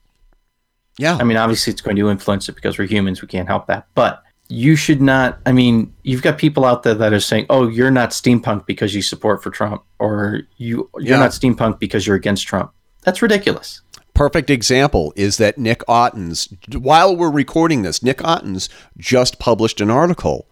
yeah. 0.98 1.16
I 1.20 1.24
mean, 1.24 1.36
obviously, 1.36 1.72
it's 1.72 1.82
going 1.82 1.96
to 1.96 2.08
influence 2.10 2.48
it 2.48 2.54
because 2.54 2.78
we're 2.78 2.88
humans; 2.88 3.20
we 3.20 3.28
can't 3.28 3.48
help 3.48 3.66
that. 3.66 3.86
But 3.94 4.22
you 4.48 4.76
should 4.76 5.02
not. 5.02 5.38
I 5.44 5.50
mean, 5.52 5.92
you've 6.04 6.22
got 6.22 6.38
people 6.38 6.64
out 6.64 6.84
there 6.84 6.94
that 6.94 7.12
are 7.12 7.20
saying, 7.20 7.46
"Oh, 7.50 7.66
you're 7.68 7.90
not 7.90 8.10
steampunk 8.10 8.64
because 8.66 8.94
you 8.94 9.02
support 9.02 9.42
for 9.42 9.50
Trump," 9.50 9.82
or 9.98 10.42
"You 10.56 10.88
you're 10.98 11.16
Yeah. 11.16 11.18
not 11.18 11.30
steampunk 11.32 11.80
because 11.80 12.06
you're 12.06 12.16
against 12.16 12.46
Trump." 12.46 12.70
That's 13.06 13.22
ridiculous. 13.22 13.80
perfect 14.16 14.50
example 14.50 15.12
is 15.14 15.36
that 15.36 15.58
Nick 15.58 15.82
Ottens, 15.86 16.48
while 16.72 17.14
we're 17.14 17.30
recording 17.30 17.82
this, 17.82 18.02
Nick 18.02 18.24
Ottens 18.24 18.68
just 18.96 19.38
published 19.38 19.80
an 19.80 19.90
article 19.90 20.48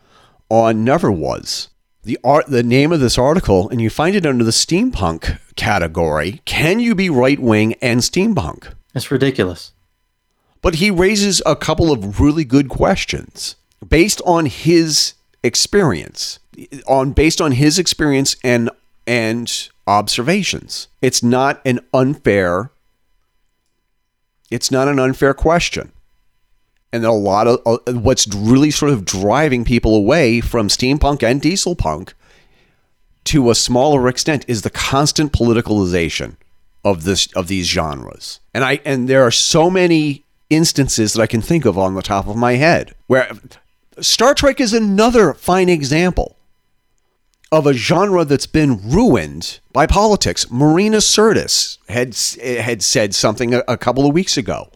on 0.48 0.84
Never 0.84 1.10
Was. 1.10 1.68
The 2.04 2.18
art, 2.22 2.46
the 2.46 2.62
name 2.62 2.92
of 2.92 3.00
this 3.00 3.16
article, 3.16 3.68
and 3.70 3.80
you 3.80 3.88
find 3.88 4.14
it 4.14 4.26
under 4.26 4.44
the 4.44 4.50
steampunk 4.50 5.38
category. 5.56 6.42
Can 6.44 6.78
you 6.78 6.94
be 6.94 7.08
right 7.08 7.40
wing 7.40 7.74
and 7.80 8.00
steampunk? 8.00 8.74
It's 8.94 9.10
ridiculous. 9.10 9.72
But 10.60 10.76
he 10.76 10.90
raises 10.90 11.42
a 11.46 11.56
couple 11.56 11.90
of 11.90 12.20
really 12.20 12.44
good 12.44 12.68
questions 12.68 13.56
based 13.86 14.20
on 14.26 14.46
his 14.46 15.14
experience, 15.42 16.38
on 16.86 17.12
based 17.12 17.40
on 17.40 17.52
his 17.52 17.78
experience 17.78 18.36
and 18.44 18.70
and 19.06 19.70
observations. 19.86 20.88
It's 21.02 21.22
not 21.22 21.60
an 21.64 21.80
unfair 21.92 22.70
it's 24.54 24.70
not 24.70 24.86
an 24.86 25.00
unfair 25.00 25.34
question. 25.34 25.90
And 26.92 27.04
a 27.04 27.10
lot 27.10 27.48
of 27.48 27.60
uh, 27.66 27.92
what's 27.92 28.28
really 28.28 28.70
sort 28.70 28.92
of 28.92 29.04
driving 29.04 29.64
people 29.64 29.96
away 29.96 30.40
from 30.40 30.68
steampunk 30.68 31.24
and 31.24 31.40
diesel 31.40 31.74
punk 31.74 32.14
to 33.24 33.50
a 33.50 33.54
smaller 33.54 34.06
extent 34.06 34.44
is 34.46 34.62
the 34.62 34.70
constant 34.70 35.32
politicalization 35.32 36.36
of 36.84 37.02
this 37.02 37.32
of 37.32 37.48
these 37.48 37.66
genres. 37.66 38.38
And 38.52 38.62
I 38.62 38.80
and 38.84 39.08
there 39.08 39.24
are 39.24 39.32
so 39.32 39.70
many 39.70 40.24
instances 40.50 41.14
that 41.14 41.22
I 41.22 41.26
can 41.26 41.42
think 41.42 41.64
of 41.64 41.76
on 41.76 41.94
the 41.94 42.02
top 42.02 42.28
of 42.28 42.36
my 42.36 42.52
head. 42.52 42.94
Where 43.08 43.28
Star 44.00 44.34
Trek 44.34 44.60
is 44.60 44.72
another 44.72 45.34
fine 45.34 45.68
example 45.68 46.33
of 47.54 47.66
a 47.66 47.72
genre 47.72 48.24
that's 48.24 48.46
been 48.46 48.80
ruined 48.90 49.60
by 49.72 49.86
politics. 49.86 50.50
Marina 50.50 50.98
Sirtis 50.98 51.78
had 51.88 52.14
had 52.64 52.82
said 52.82 53.14
something 53.14 53.54
a, 53.54 53.62
a 53.68 53.76
couple 53.76 54.06
of 54.06 54.14
weeks 54.14 54.36
ago 54.36 54.70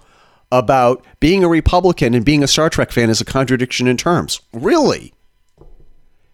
about 0.50 1.04
being 1.20 1.44
a 1.44 1.48
Republican 1.48 2.14
and 2.14 2.24
being 2.24 2.42
a 2.42 2.46
Star 2.46 2.70
Trek 2.70 2.90
fan 2.90 3.10
is 3.10 3.20
a 3.20 3.24
contradiction 3.24 3.86
in 3.86 3.96
terms. 3.96 4.40
Really? 4.52 5.12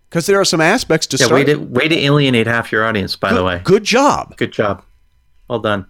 Because 0.08 0.26
there 0.26 0.40
are 0.40 0.44
some 0.44 0.60
aspects 0.60 1.06
to 1.08 1.16
yeah, 1.16 1.26
Star 1.26 1.38
way 1.38 1.44
to 1.44 1.56
way 1.56 1.88
to 1.88 1.98
alienate 1.98 2.46
half 2.46 2.70
your 2.70 2.84
audience. 2.84 3.16
By 3.16 3.30
good, 3.30 3.38
the 3.38 3.44
way, 3.44 3.60
good 3.64 3.84
job. 3.84 4.36
good 4.36 4.52
job, 4.52 4.84
well 5.48 5.58
done. 5.58 5.86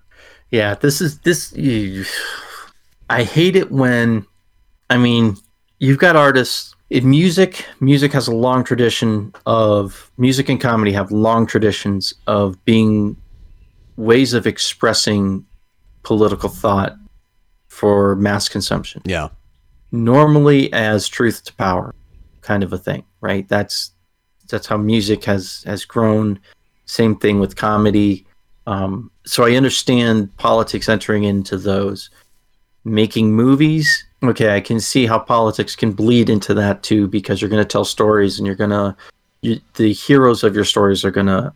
Yeah, 0.51 0.74
this 0.74 1.01
is 1.01 1.18
this. 1.20 1.52
I 3.10 3.22
hate 3.22 3.55
it 3.55 3.70
when, 3.70 4.24
I 4.89 4.97
mean, 4.97 5.36
you've 5.78 5.98
got 5.98 6.16
artists 6.16 6.74
in 6.90 7.09
music. 7.09 7.65
Music 7.81 8.12
has 8.12 8.28
a 8.28 8.35
long 8.35 8.65
tradition 8.65 9.32
of 9.47 10.11
music 10.19 10.48
and 10.48 10.61
comedy 10.61 10.93
have 10.93 11.11
long 11.11 11.47
traditions 11.47 12.15
of 12.27 12.62
being 12.65 13.16
ways 13.97 14.32
of 14.35 14.47
expressing 14.47 15.44
political 16.02 16.48
thought 16.48 16.97
for 17.69 18.15
mass 18.16 18.48
consumption 18.48 19.01
Yeah. 19.05 19.28
normally 19.90 20.73
as 20.73 21.09
truth 21.09 21.44
to 21.44 21.55
power 21.55 21.94
kind 22.40 22.62
of 22.62 22.73
a 22.73 22.78
thing 22.78 23.05
right 23.20 23.48
that's 23.48 23.93
that's 24.48 24.66
how 24.66 24.77
music 24.77 25.24
has 25.24 25.62
has 25.65 25.85
grown 25.85 26.39
same 26.86 27.16
thing 27.16 27.40
with 27.40 27.56
comedy 27.56 28.27
um, 28.66 29.11
so 29.27 29.44
i 29.44 29.52
understand 29.55 30.36
politics 30.36 30.89
entering 30.89 31.24
into 31.24 31.56
those 31.56 32.11
making 32.85 33.32
movies 33.32 34.05
okay 34.29 34.55
i 34.55 34.61
can 34.61 34.81
see 34.81 35.07
how 35.07 35.19
politics 35.19 35.77
can 35.77 35.93
bleed 35.93 36.29
into 36.29 36.55
that 36.55 36.83
too 36.83 37.07
because 37.09 37.41
you're 37.41 37.51
going 37.51 37.63
to 37.63 37.69
tell 37.69 37.85
stories 37.85 38.39
and 38.39 38.47
you're 38.47 38.57
going 38.57 38.71
to 38.71 38.97
you, 39.43 39.61
the 39.75 39.93
heroes 39.93 40.43
of 40.43 40.55
your 40.55 40.65
stories 40.65 41.05
are 41.05 41.11
going 41.11 41.27
to 41.27 41.53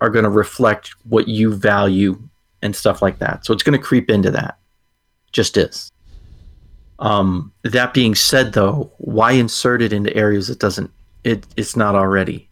are 0.00 0.10
going 0.10 0.24
to 0.24 0.30
reflect 0.30 0.94
what 1.08 1.28
you 1.28 1.54
value 1.54 2.20
and 2.62 2.74
stuff 2.74 3.02
like 3.02 3.18
that 3.18 3.44
so 3.44 3.52
it's 3.52 3.62
going 3.62 3.78
to 3.78 3.84
creep 3.84 4.10
into 4.10 4.30
that 4.30 4.58
just 5.32 5.56
is 5.56 5.90
um, 6.98 7.52
that 7.62 7.94
being 7.94 8.14
said, 8.14 8.52
though, 8.52 8.92
why 8.98 9.32
insert 9.32 9.82
it 9.82 9.92
into 9.92 10.14
areas 10.16 10.50
it 10.50 10.58
doesn't? 10.58 10.90
It 11.24 11.46
it's 11.56 11.76
not 11.76 11.94
already. 11.94 12.48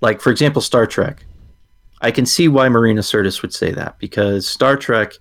Like 0.00 0.20
for 0.20 0.30
example, 0.30 0.62
Star 0.62 0.86
Trek. 0.86 1.24
I 2.02 2.10
can 2.10 2.24
see 2.24 2.48
why 2.48 2.68
Marina 2.70 3.02
Sirtis 3.02 3.42
would 3.42 3.52
say 3.52 3.72
that 3.72 3.98
because 3.98 4.48
Star 4.48 4.76
Trek, 4.76 5.12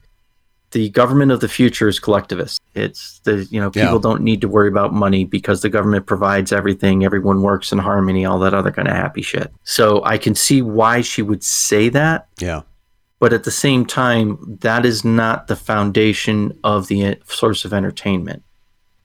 the 0.72 0.90
government 0.90 1.32
of 1.32 1.40
the 1.40 1.48
future 1.48 1.88
is 1.88 2.00
collectivist. 2.00 2.62
It's 2.76 3.20
the 3.24 3.48
you 3.52 3.60
know 3.60 3.70
people 3.72 3.94
Yeah. 3.94 4.00
don't 4.02 4.22
need 4.22 4.42
to 4.42 4.48
worry 4.48 4.68
about 4.68 4.94
money 4.94 5.26
because 5.26 5.62
the 5.62 5.70
government 5.70 6.06
provides 6.06 6.52
everything. 6.52 7.04
Everyone 7.04 7.42
works 7.42 7.72
in 7.72 7.80
harmony. 7.80 8.26
All 8.26 8.40
that 8.40 8.54
other 8.54 8.72
kind 8.72 8.88
of 8.88 8.96
happy 8.96 9.22
shit. 9.22 9.52
So 9.64 10.04
I 10.06 10.18
can 10.18 10.36
see 10.36 10.62
why 10.62 11.02
she 11.02 11.22
would 11.22 11.44
say 11.44 11.90
that 11.90 12.28
Yeah. 12.40 12.62
but 13.20 13.34
at 13.34 13.44
the 13.44 13.52
same 13.52 13.86
time, 13.86 14.38
that 14.62 14.86
is 14.86 15.04
not 15.04 15.48
the 15.48 15.56
foundation 15.56 16.58
of 16.64 16.88
the 16.88 17.06
uh, 17.06 17.16
source 17.28 17.66
of 17.66 17.74
entertainment. 17.74 18.44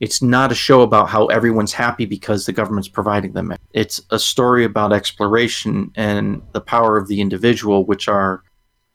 It's 0.01 0.21
not 0.21 0.53
a 0.53 0.55
show 0.57 0.83
about 0.83 1.09
how 1.09 1.27
everyone's 1.27 1.73
happy 1.73 2.05
because 2.05 2.45
the 2.45 2.53
government's 2.53 2.89
providing 2.89 3.33
them. 3.33 3.55
It's 3.73 4.01
a 4.11 4.19
story 4.19 4.65
about 4.65 4.93
exploration 4.93 5.91
and 5.95 6.43
the 6.53 6.61
power 6.61 6.97
of 6.99 7.09
the 7.09 7.21
individual, 7.21 7.87
which 7.87 8.07
are 8.09 8.43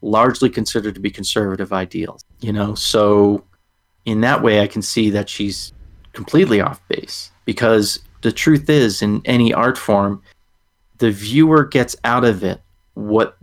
largely 0.02 0.50
considered 0.50 0.96
to 0.96 1.02
be 1.02 1.12
conservative 1.12 1.74
ideals. 1.74 2.24
You 2.40 2.54
know, 2.54 2.76
so 2.76 3.44
in 4.06 4.22
that 4.22 4.42
way, 4.42 4.62
I 4.62 4.68
can 4.68 4.82
see 4.82 5.10
that 5.12 5.30
she's 5.30 5.74
completely 6.14 6.62
off 6.62 6.82
base 6.88 7.32
because 7.46 8.00
the 8.22 8.32
truth 8.32 8.70
is, 8.70 9.02
in 9.02 9.22
any 9.26 9.54
art 9.54 9.78
form, 9.78 10.22
the 10.98 11.12
viewer 11.12 11.66
gets 11.66 11.96
out 12.04 12.26
of 12.26 12.44
it 12.44 12.62
what 12.94 13.38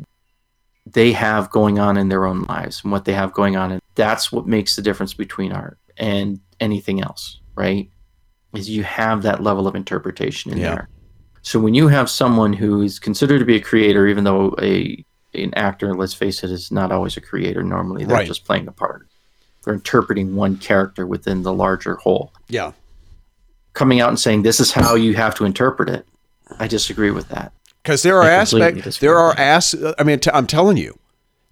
they 0.85 1.13
have 1.13 1.51
going 1.51 1.79
on 1.79 1.97
in 1.97 2.09
their 2.09 2.27
own 2.27 2.43
lives 2.45 2.81
and 2.85 2.93
what 2.93 3.05
they 3.05 3.13
have 3.13 3.33
going 3.33 3.57
on 3.57 3.73
and 3.73 3.81
that's 3.97 4.31
what 4.31 4.47
makes 4.47 4.77
the 4.77 4.83
difference 4.83 5.15
between 5.15 5.51
art 5.51 5.79
and 5.97 6.39
anything 6.61 7.03
else 7.03 7.41
right 7.57 7.91
is 8.55 8.69
you 8.71 8.85
have 8.85 9.23
that 9.23 9.43
level 9.43 9.67
of 9.67 9.75
interpretation 9.75 10.53
in 10.53 10.59
Yeah. 10.59 10.75
there 10.75 10.89
so 11.43 11.59
when 11.59 11.75
you 11.75 11.89
have 11.89 12.09
someone 12.09 12.53
who 12.53 12.83
is 12.83 12.99
considered 13.01 13.41
to 13.41 13.45
be 13.45 13.57
a 13.57 13.61
creator 13.61 14.07
even 14.07 14.23
though 14.25 14.55
a 14.61 15.05
an 15.45 15.55
actor 15.55 15.95
let's 15.95 16.15
face 16.15 16.43
it 16.45 16.51
is 16.51 16.71
not 16.71 16.91
always 16.93 17.17
a 17.17 17.21
creator 17.21 17.63
normally 17.63 18.05
they're 18.05 18.17
Right. 18.19 18.27
just 18.27 18.45
playing 18.45 18.67
a 18.69 18.73
part 18.73 19.07
they're 19.65 19.75
interpreting 19.75 20.37
one 20.37 20.57
character 20.57 21.07
within 21.07 21.43
the 21.43 21.53
larger 21.53 21.97
whole 21.97 22.33
Yeah. 22.49 22.73
coming 23.75 24.01
out 24.01 24.09
and 24.11 24.19
saying 24.21 24.43
this 24.43 24.61
is 24.61 24.73
how 24.73 24.95
you 24.95 25.15
have 25.15 25.35
to 25.37 25.45
interpret 25.45 25.89
it 25.89 26.07
i 26.59 26.67
disagree 26.67 27.11
with 27.11 27.29
that 27.29 27.53
Because 27.83 28.03
there 28.03 28.17
are 28.21 28.29
aspects, 28.29 28.99
there 28.99 29.17
are 29.19 29.35
as. 29.39 29.75
I 29.99 30.03
mean, 30.03 30.19
t- 30.19 30.31
I'm 30.35 30.47
telling 30.47 30.77
you, 30.77 30.99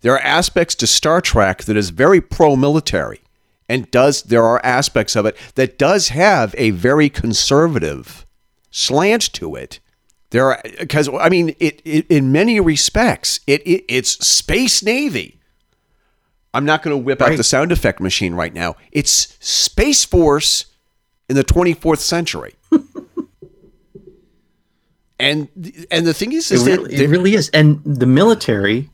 there 0.01 0.13
are 0.15 0.19
aspects 0.21 0.75
to 0.77 0.87
Star 0.87 1.21
Trek 1.21 1.63
that 1.65 1.77
is 1.77 1.91
very 1.91 2.21
pro-military, 2.21 3.21
and 3.69 3.89
does 3.93 4.23
there 4.23 4.43
are 4.45 4.61
aspects 4.65 5.15
of 5.17 5.27
it 5.27 5.37
that 5.55 5.79
does 5.79 6.09
have 6.09 6.53
a 6.59 6.71
very 6.71 7.09
conservative 7.09 8.27
slant 8.71 9.33
to 9.35 9.55
it. 9.55 9.79
There 10.35 10.51
are 10.51 10.61
because 10.81 11.09
I 11.09 11.29
mean, 11.29 11.55
it, 11.61 11.81
it 11.85 12.07
in 12.11 12.33
many 12.33 12.59
respects, 12.59 13.39
it, 13.47 13.65
it 13.65 13.85
it's 13.89 14.27
space 14.27 14.83
navy. 14.83 15.39
I'm 16.53 16.65
not 16.65 16.83
going 16.83 16.93
to 16.93 16.99
whip 16.99 17.23
out 17.23 17.37
the 17.37 17.45
sound 17.45 17.71
effect 17.71 18.01
machine 18.01 18.35
right 18.35 18.53
now. 18.53 18.75
It's 18.91 19.39
Space 19.39 20.05
Force 20.05 20.67
in 21.29 21.37
the 21.37 21.45
24th 21.45 21.99
century. 21.99 22.57
and 25.21 25.49
and 25.93 26.05
the 26.05 26.13
thing 26.13 26.33
is, 26.33 26.51
It 26.51 26.57
is 26.57 26.65
that 26.65 26.81
really, 26.81 26.95
it 26.97 27.09
really 27.09 27.35
is. 27.35 27.49
And 27.51 27.81
the 27.85 28.07
military, 28.07 28.91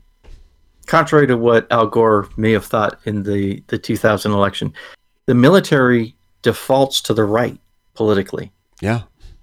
contrary 0.85 1.25
to 1.25 1.37
what 1.37 1.71
Al 1.71 1.87
Gore 1.87 2.29
may 2.37 2.51
have 2.51 2.65
thought 2.65 2.99
in 3.05 3.23
the, 3.23 3.63
the 3.65 3.79
2000 3.79 4.31
election, 4.31 4.75
the 5.25 5.33
military 5.33 6.15
defaults 6.43 7.01
to 7.01 7.15
the 7.15 7.23
right 7.23 7.59
politically. 7.95 8.51
yeah, 8.79 9.01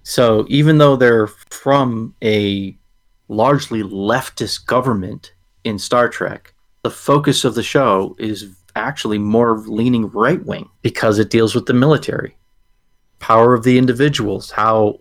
So 0.09 0.47
even 0.49 0.79
though 0.79 0.95
they're 0.95 1.27
from 1.27 2.15
a 2.23 2.75
largely 3.27 3.83
leftist 3.83 4.65
government 4.65 5.33
in 5.63 5.77
Star 5.77 6.09
Trek, 6.09 6.55
the 6.81 6.89
focus 6.89 7.45
of 7.45 7.53
the 7.53 7.61
show 7.61 8.15
is 8.17 8.47
actually 8.75 9.19
more 9.19 9.59
leaning 9.59 10.09
right 10.09 10.43
wing 10.43 10.67
because 10.81 11.19
it 11.19 11.29
deals 11.29 11.53
with 11.53 11.67
the 11.67 11.75
military, 11.75 12.35
power 13.19 13.53
of 13.53 13.63
the 13.63 13.77
individuals, 13.77 14.49
how 14.49 14.99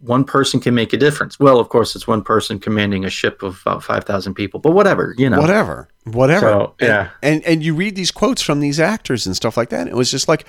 one 0.00 0.24
person 0.24 0.60
can 0.60 0.74
make 0.74 0.92
a 0.92 0.98
difference. 0.98 1.40
Well, 1.40 1.58
of 1.58 1.70
course, 1.70 1.96
it's 1.96 2.06
one 2.06 2.22
person 2.22 2.58
commanding 2.58 3.06
a 3.06 3.10
ship 3.10 3.42
of 3.42 3.62
about 3.64 3.82
5,000 3.82 4.34
people, 4.34 4.60
but 4.60 4.72
whatever, 4.72 5.14
you 5.16 5.30
know. 5.30 5.40
whatever, 5.40 5.88
whatever. 6.04 6.40
So, 6.46 6.74
And- 6.80 6.88
yeah. 6.88 7.08
and, 7.22 7.42
and 7.46 7.64
you 7.64 7.74
read 7.74 7.96
these 7.96 8.10
quotes 8.10 8.42
from 8.42 8.60
these 8.60 8.78
actors 8.78 9.26
and 9.26 9.34
stuff 9.34 9.56
like 9.56 9.70
that. 9.70 9.80
And 9.80 9.88
it 9.88 9.96
was 9.96 10.10
just 10.10 10.28
like, 10.28 10.46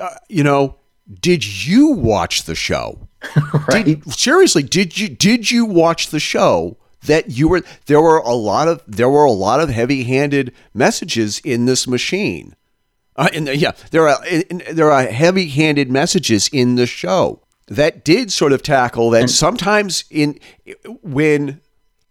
uh, 0.00 0.08
you 0.30 0.42
know, 0.42 0.76
did 1.12 1.66
you 1.66 1.88
watch 1.88 2.44
the 2.44 2.54
show? 2.54 3.08
right? 3.68 3.84
Did, 3.84 4.12
seriously, 4.12 4.62
did 4.62 4.98
you 4.98 5.08
did 5.08 5.50
you 5.50 5.64
watch 5.64 6.08
the 6.08 6.20
show? 6.20 6.78
That 7.06 7.30
you 7.30 7.48
were 7.48 7.62
there 7.86 8.00
were 8.00 8.18
a 8.18 8.32
lot 8.32 8.66
of 8.66 8.82
there 8.86 9.08
were 9.08 9.24
a 9.24 9.30
lot 9.30 9.60
of 9.60 9.68
heavy-handed 9.68 10.52
messages 10.74 11.38
in 11.40 11.66
this 11.66 11.86
machine. 11.86 12.56
Uh, 13.14 13.28
the, 13.32 13.56
yeah, 13.56 13.72
there 13.92 14.08
are 14.08 14.26
in, 14.26 14.62
there 14.72 14.90
are 14.90 15.04
heavy-handed 15.04 15.90
messages 15.90 16.48
in 16.48 16.74
the 16.74 16.86
show 16.86 17.42
that 17.68 18.04
did 18.04 18.32
sort 18.32 18.52
of 18.52 18.62
tackle 18.62 19.10
that. 19.10 19.30
sometimes 19.30 20.04
in 20.10 20.38
when 21.02 21.60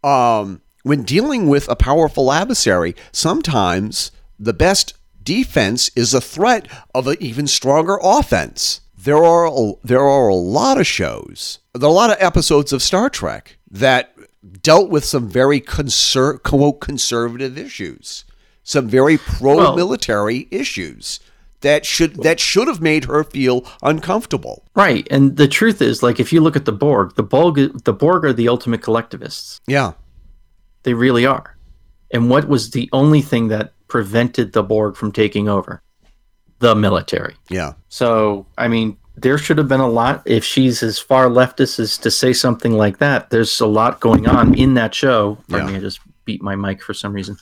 um, 0.04 0.62
when 0.84 1.04
dealing 1.04 1.50
with 1.50 1.68
a 1.68 1.76
powerful 1.76 2.32
adversary, 2.32 2.96
sometimes 3.12 4.12
the 4.40 4.54
best 4.54 4.94
defense 5.22 5.90
is 5.96 6.14
a 6.14 6.22
threat 6.22 6.68
of 6.94 7.08
an 7.08 7.18
even 7.20 7.48
stronger 7.48 7.98
offense. 8.02 8.82
There 9.06 9.24
are 9.24 9.46
a, 9.46 9.74
there 9.84 10.02
are 10.02 10.28
a 10.28 10.36
lot 10.36 10.80
of 10.80 10.88
shows, 10.88 11.60
there 11.74 11.88
are 11.88 11.92
a 11.92 11.94
lot 11.94 12.10
of 12.10 12.18
episodes 12.20 12.74
of 12.74 12.82
Star 12.82 13.08
Trek 13.10 13.58
that 13.70 14.16
dealt 14.64 14.90
with 14.90 15.06
some 15.06 15.30
very 15.30 15.62
conser- 15.62 16.42
quote 16.42 16.82
conservative 16.82 17.56
issues, 17.56 18.26
some 18.64 18.88
very 18.90 19.20
pro-military 19.20 20.48
issues 20.50 21.20
that 21.62 21.86
should 21.86 22.16
that 22.24 22.40
should 22.40 22.68
have 22.68 22.82
made 22.82 23.06
her 23.06 23.24
feel 23.24 23.64
uncomfortable. 23.84 24.66
Right. 24.76 25.08
And 25.12 25.38
the 25.38 25.48
truth 25.48 25.84
is, 25.84 26.02
like, 26.02 26.20
if 26.20 26.34
you 26.34 26.42
look 26.42 26.56
at 26.56 26.66
the 26.66 26.72
Borg, 26.72 27.16
the 27.16 27.24
Borg, 27.24 27.84
the 27.84 27.94
Borg 27.94 28.26
are 28.26 28.34
the 28.34 28.50
ultimate 28.50 28.82
collectivists. 28.82 29.62
Yeah, 29.68 29.94
They 30.82 30.96
really 30.96 31.28
are. 31.28 31.56
And 32.12 32.30
what 32.30 32.48
was 32.48 32.72
the 32.72 32.90
only 32.92 33.22
thing 33.22 33.50
that 33.50 33.74
prevented 33.88 34.54
the 34.54 34.64
Borg 34.64 34.96
from 34.96 35.12
taking 35.12 35.48
over? 35.48 35.82
The 36.60 36.76
military. 36.76 37.36
yeah, 37.50 37.74
So, 37.90 38.46
I 38.58 38.68
mean, 38.68 38.98
there 39.18 39.38
should 39.38 39.58
have 39.58 39.68
been 39.68 39.80
a 39.82 39.90
lot. 39.90 40.24
If 40.26 40.44
she's 40.44 40.82
as 40.84 41.00
far 41.00 41.28
leftist 41.28 41.80
as 41.80 41.98
to 42.00 42.10
say 42.12 42.34
something 42.34 42.74
like 42.74 42.98
that, 43.00 43.30
there's 43.30 43.60
a 43.62 43.66
lot 43.68 44.00
going 44.00 44.28
on 44.28 44.54
in 44.56 44.74
that 44.76 44.94
show. 44.96 45.38
Pardon 45.50 45.68
Yeah. 45.68 45.74
me, 45.74 45.78
I 45.78 45.82
just 45.82 46.00
beat 46.26 46.42
my 46.42 46.56
mic 46.56 46.82
for 46.82 46.94
some 46.94 47.14
reason. 47.14 47.38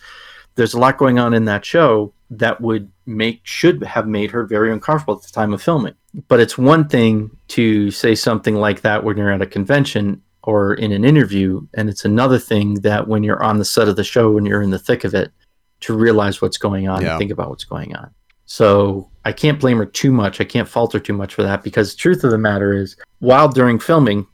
there's 0.56 0.76
a 0.76 0.80
lot 0.80 1.00
going 1.00 1.18
on 1.18 1.34
in 1.34 1.46
that 1.46 1.66
show 1.66 2.14
that 2.30 2.62
would 2.62 2.88
make 3.08 3.40
should 3.44 3.82
have 3.84 4.06
made 4.08 4.30
her 4.30 4.44
very 4.46 4.72
uncomfortable 4.72 5.16
at 5.16 5.24
the 5.24 5.32
time 5.32 5.52
of 5.52 5.60
filming. 5.64 5.96
But 6.28 6.40
it's 6.40 6.60
one 6.60 6.88
thing 6.88 7.32
to 7.50 7.90
say 7.90 8.14
something 8.14 8.54
like 8.56 8.82
that 8.82 9.04
when 9.04 9.18
you're 9.18 9.32
at 9.32 9.42
a 9.42 9.48
convention 9.48 10.22
or 10.44 10.76
in 10.76 10.92
an 10.92 11.04
interview, 11.06 11.62
and 11.74 11.90
it's 11.90 12.06
another 12.06 12.38
thing 12.38 12.76
that 12.82 13.08
when 13.08 13.24
you're 13.24 13.42
on 13.42 13.58
the 13.58 13.66
set 13.66 13.88
of 13.88 13.96
the 13.96 14.04
show 14.04 14.30
when 14.30 14.46
you're 14.46 14.62
in 14.62 14.70
the 14.70 14.78
thick 14.78 15.04
of 15.04 15.16
it 15.16 15.32
to 15.80 15.96
realize 15.98 16.40
what's 16.40 16.58
going 16.60 16.88
on 16.88 17.02
Yeah. 17.02 17.12
and 17.14 17.20
think 17.20 17.32
about 17.32 17.50
what's 17.50 17.64
going 17.66 17.96
on. 17.96 18.12
So 18.54 19.10
I 19.26 19.32
can't 19.32 19.60
blame 19.60 19.80
her 19.80 19.86
too 19.88 20.12
much. 20.12 20.40
I 20.40 20.44
can't 20.44 20.70
fault 20.70 20.94
her 20.94 21.00
too 21.00 21.14
much 21.14 21.34
for 21.34 21.42
that 21.42 21.64
because 21.64 21.96
truth 21.96 22.24
of 22.24 22.30
the 22.30 22.38
matter 22.38 22.72
is, 22.72 22.96
while 23.18 23.50
during 23.50 23.80
filming, 23.80 24.28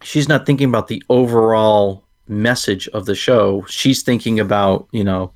she's 0.00 0.28
not 0.28 0.46
thinking 0.46 0.68
about 0.68 0.86
the 0.86 1.02
overall 1.08 2.04
message 2.28 2.86
of 2.90 3.04
the 3.04 3.16
show. 3.16 3.64
She's 3.68 4.04
thinking 4.04 4.38
about, 4.38 4.86
you 4.92 5.02
know, 5.02 5.32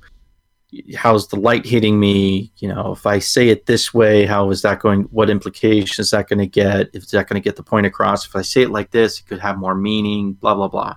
how's 0.95 1.27
the 1.27 1.35
light 1.35 1.65
hitting 1.65 1.99
me? 1.99 2.53
You 2.59 2.69
know, 2.69 2.93
if 2.93 3.05
I 3.05 3.19
say 3.19 3.49
it 3.49 3.65
this 3.65 3.93
way, 3.93 4.25
how 4.25 4.51
is 4.51 4.61
that 4.61 4.79
going? 4.79 5.01
What 5.11 5.29
implications 5.29 5.99
is 5.99 6.11
that 6.11 6.29
going 6.29 6.39
to 6.39 6.47
get? 6.47 6.91
If 6.93 7.03
is 7.03 7.11
that 7.11 7.27
going 7.27 7.41
to 7.41 7.45
get 7.45 7.57
the 7.57 7.63
point 7.63 7.87
across? 7.87 8.25
If 8.25 8.37
I 8.37 8.41
say 8.41 8.61
it 8.61 8.69
like 8.69 8.91
this, 8.91 9.19
it 9.19 9.25
could 9.27 9.39
have 9.39 9.57
more 9.57 9.75
meaning. 9.75 10.31
Blah 10.31 10.55
blah 10.55 10.69
blah. 10.69 10.95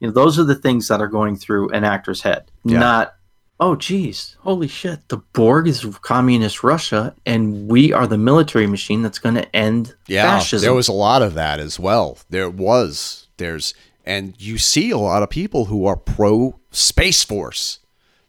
You 0.00 0.08
know, 0.08 0.12
those 0.12 0.38
are 0.38 0.44
the 0.44 0.54
things 0.54 0.86
that 0.88 1.00
are 1.00 1.08
going 1.08 1.36
through 1.36 1.70
an 1.70 1.82
actor's 1.82 2.20
head, 2.20 2.50
Yeah. 2.62 2.78
not. 2.78 3.12
Oh, 3.58 3.74
geez, 3.74 4.36
holy 4.40 4.68
shit! 4.68 5.08
The 5.08 5.16
Borg 5.16 5.66
is 5.66 5.84
communist 6.02 6.62
Russia, 6.62 7.14
and 7.24 7.68
we 7.68 7.92
are 7.92 8.06
the 8.06 8.18
military 8.18 8.66
machine 8.66 9.00
that's 9.02 9.18
going 9.18 9.36
to 9.36 9.56
end 9.56 9.94
Yeah, 10.06 10.24
fascism. 10.24 10.66
there 10.66 10.74
was 10.74 10.88
a 10.88 10.92
lot 10.92 11.22
of 11.22 11.34
that 11.34 11.58
as 11.58 11.78
well. 11.78 12.18
There 12.28 12.50
was. 12.50 13.28
There's 13.38 13.72
and 14.04 14.34
you 14.38 14.58
see 14.58 14.90
a 14.90 14.98
lot 14.98 15.22
of 15.22 15.30
people 15.30 15.66
who 15.66 15.86
are 15.86 15.96
pro 15.96 16.58
Space 16.70 17.24
Force. 17.24 17.80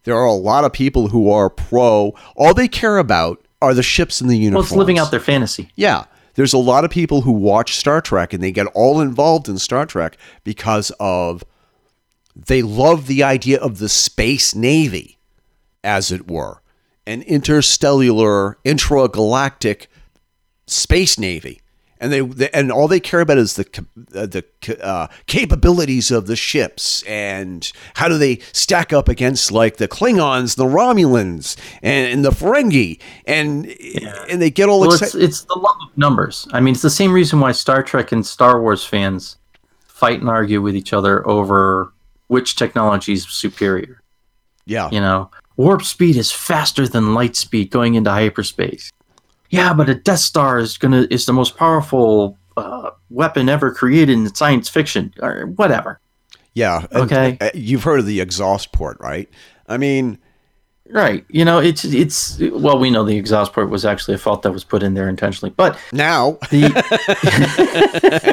There 0.03 0.15
are 0.15 0.25
a 0.25 0.33
lot 0.33 0.63
of 0.63 0.71
people 0.71 1.09
who 1.09 1.29
are 1.29 1.49
pro. 1.49 2.13
All 2.35 2.53
they 2.53 2.69
care 2.69 2.97
about 2.97 3.45
are 3.61 3.73
the 3.73 3.83
ships 3.83 4.21
and 4.21 4.29
the 4.29 4.35
well, 4.35 4.43
uniforms. 4.43 4.67
it's 4.71 4.77
living 4.77 4.97
out 4.97 5.11
their 5.11 5.19
fantasy. 5.19 5.71
Yeah. 5.75 6.05
There's 6.35 6.53
a 6.53 6.57
lot 6.59 6.85
of 6.85 6.91
people 6.91 7.21
who 7.21 7.31
watch 7.31 7.75
Star 7.75 7.99
Trek 7.99 8.31
and 8.31 8.41
they 8.41 8.51
get 8.51 8.67
all 8.67 9.01
involved 9.01 9.49
in 9.49 9.57
Star 9.57 9.85
Trek 9.85 10.17
because 10.43 10.91
of 10.99 11.43
they 12.35 12.61
love 12.61 13.07
the 13.07 13.23
idea 13.23 13.59
of 13.59 13.79
the 13.79 13.89
space 13.89 14.53
navy, 14.53 15.16
as 15.87 16.11
it 16.11 16.29
were, 16.29 16.61
an 17.07 17.21
interstellar, 17.23 18.57
intragalactic 18.65 19.87
space 20.67 21.17
navy. 21.17 21.61
And 21.99 22.13
they, 22.13 22.21
they 22.21 22.49
and 22.51 22.71
all 22.71 22.87
they 22.87 22.99
care 22.99 23.21
about 23.21 23.39
is 23.39 23.55
the 23.55 23.65
uh, 24.13 24.27
the 24.27 24.45
uh, 24.83 25.07
capabilities 25.25 26.11
of 26.11 26.27
the 26.27 26.35
ships 26.35 27.01
and 27.07 27.71
how 27.95 28.07
do 28.07 28.19
they 28.19 28.37
stack 28.53 28.93
up 28.93 29.09
against 29.09 29.51
like 29.51 29.77
the 29.77 29.87
Klingons, 29.87 30.57
the 30.57 30.65
Romulans, 30.65 31.57
and, 31.81 32.13
and 32.13 32.23
the 32.23 32.29
Ferengi, 32.29 32.99
and 33.25 33.65
and 34.29 34.39
they 34.39 34.51
get 34.51 34.69
all 34.69 34.81
Well, 34.81 34.93
excited. 34.93 35.15
it's 35.23 35.39
it's 35.39 35.41
the 35.45 35.55
love 35.57 35.77
of 35.89 35.97
numbers. 35.97 36.47
I 36.53 36.59
mean, 36.59 36.73
it's 36.73 36.83
the 36.83 36.91
same 36.91 37.11
reason 37.11 37.39
why 37.39 37.51
Star 37.51 37.81
Trek 37.81 38.11
and 38.11 38.23
Star 38.23 38.61
Wars 38.61 38.85
fans 38.85 39.37
fight 39.87 40.19
and 40.19 40.29
argue 40.29 40.61
with 40.61 40.75
each 40.75 40.93
other 40.93 41.27
over 41.27 41.91
which 42.27 42.57
technology 42.57 43.13
is 43.13 43.27
superior. 43.27 44.03
Yeah. 44.67 44.91
You 44.91 44.99
know, 44.99 45.31
warp 45.57 45.83
speed 45.83 46.15
is 46.15 46.31
faster 46.31 46.87
than 46.87 47.13
light 47.13 47.35
speed 47.35 47.69
going 47.69 47.95
into 47.95 48.09
hyperspace. 48.11 48.91
Yeah, 49.49 49.73
but 49.73 49.89
a 49.89 49.95
Death 49.95 50.19
Star 50.19 50.59
is 50.59 50.77
gonna 50.77 51.07
is 51.09 51.25
the 51.25 51.33
most 51.33 51.57
powerful 51.57 52.37
uh, 52.55 52.91
weapon 53.09 53.49
ever 53.49 53.73
created 53.73 54.13
in 54.13 54.33
science 54.33 54.69
fiction, 54.69 55.13
or 55.21 55.47
whatever. 55.47 55.99
Yeah. 56.53 56.87
Okay. 56.91 57.37
uh, 57.39 57.51
You've 57.53 57.83
heard 57.83 57.99
of 57.99 58.05
the 58.07 58.19
exhaust 58.19 58.71
port, 58.71 58.97
right? 58.99 59.29
I 59.67 59.77
mean, 59.77 60.17
Right. 60.89 61.25
You 61.29 61.43
know, 61.43 61.59
it's 61.59 61.83
it's 61.83 62.39
well, 62.39 62.79
we 62.79 62.89
know 62.89 63.03
the 63.03 63.17
exhaust 63.17 63.51
port 63.53 63.69
was 63.69 63.83
actually 63.85 64.15
a 64.15 64.17
fault 64.17 64.43
that 64.43 64.51
was 64.51 64.63
put 64.63 64.83
in 64.83 64.93
there 64.93 65.09
intentionally, 65.09 65.53
but 65.55 65.77
now, 65.91 66.37
the 66.49 66.69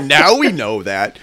now 0.05 0.39
we 0.39 0.53
know 0.53 0.83
that. 0.85 1.19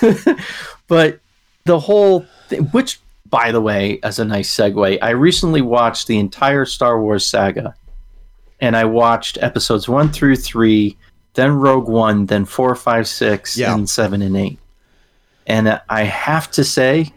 but 0.88 1.20
the 1.64 1.78
whole 1.78 2.26
thing, 2.48 2.62
which 2.72 3.00
by 3.34 3.50
the 3.50 3.60
way 3.60 3.98
as 4.04 4.18
a 4.20 4.24
nice 4.24 4.54
segue 4.54 4.98
i 5.02 5.10
recently 5.10 5.60
watched 5.60 6.06
the 6.06 6.18
entire 6.18 6.64
star 6.64 7.00
wars 7.00 7.26
saga 7.26 7.74
and 8.60 8.76
i 8.76 8.84
watched 8.84 9.36
episodes 9.42 9.88
one 9.88 10.08
through 10.08 10.36
three 10.36 10.96
then 11.34 11.50
rogue 11.52 11.88
one 11.88 12.26
then 12.26 12.44
four 12.44 12.74
five 12.76 13.08
six 13.08 13.56
Yeah. 13.56 13.74
and 13.74 13.90
seven 13.90 14.22
and 14.22 14.36
eight 14.36 14.58
and 15.48 15.80
i 15.88 16.04
have 16.04 16.48
to 16.52 16.62
say 16.62 17.12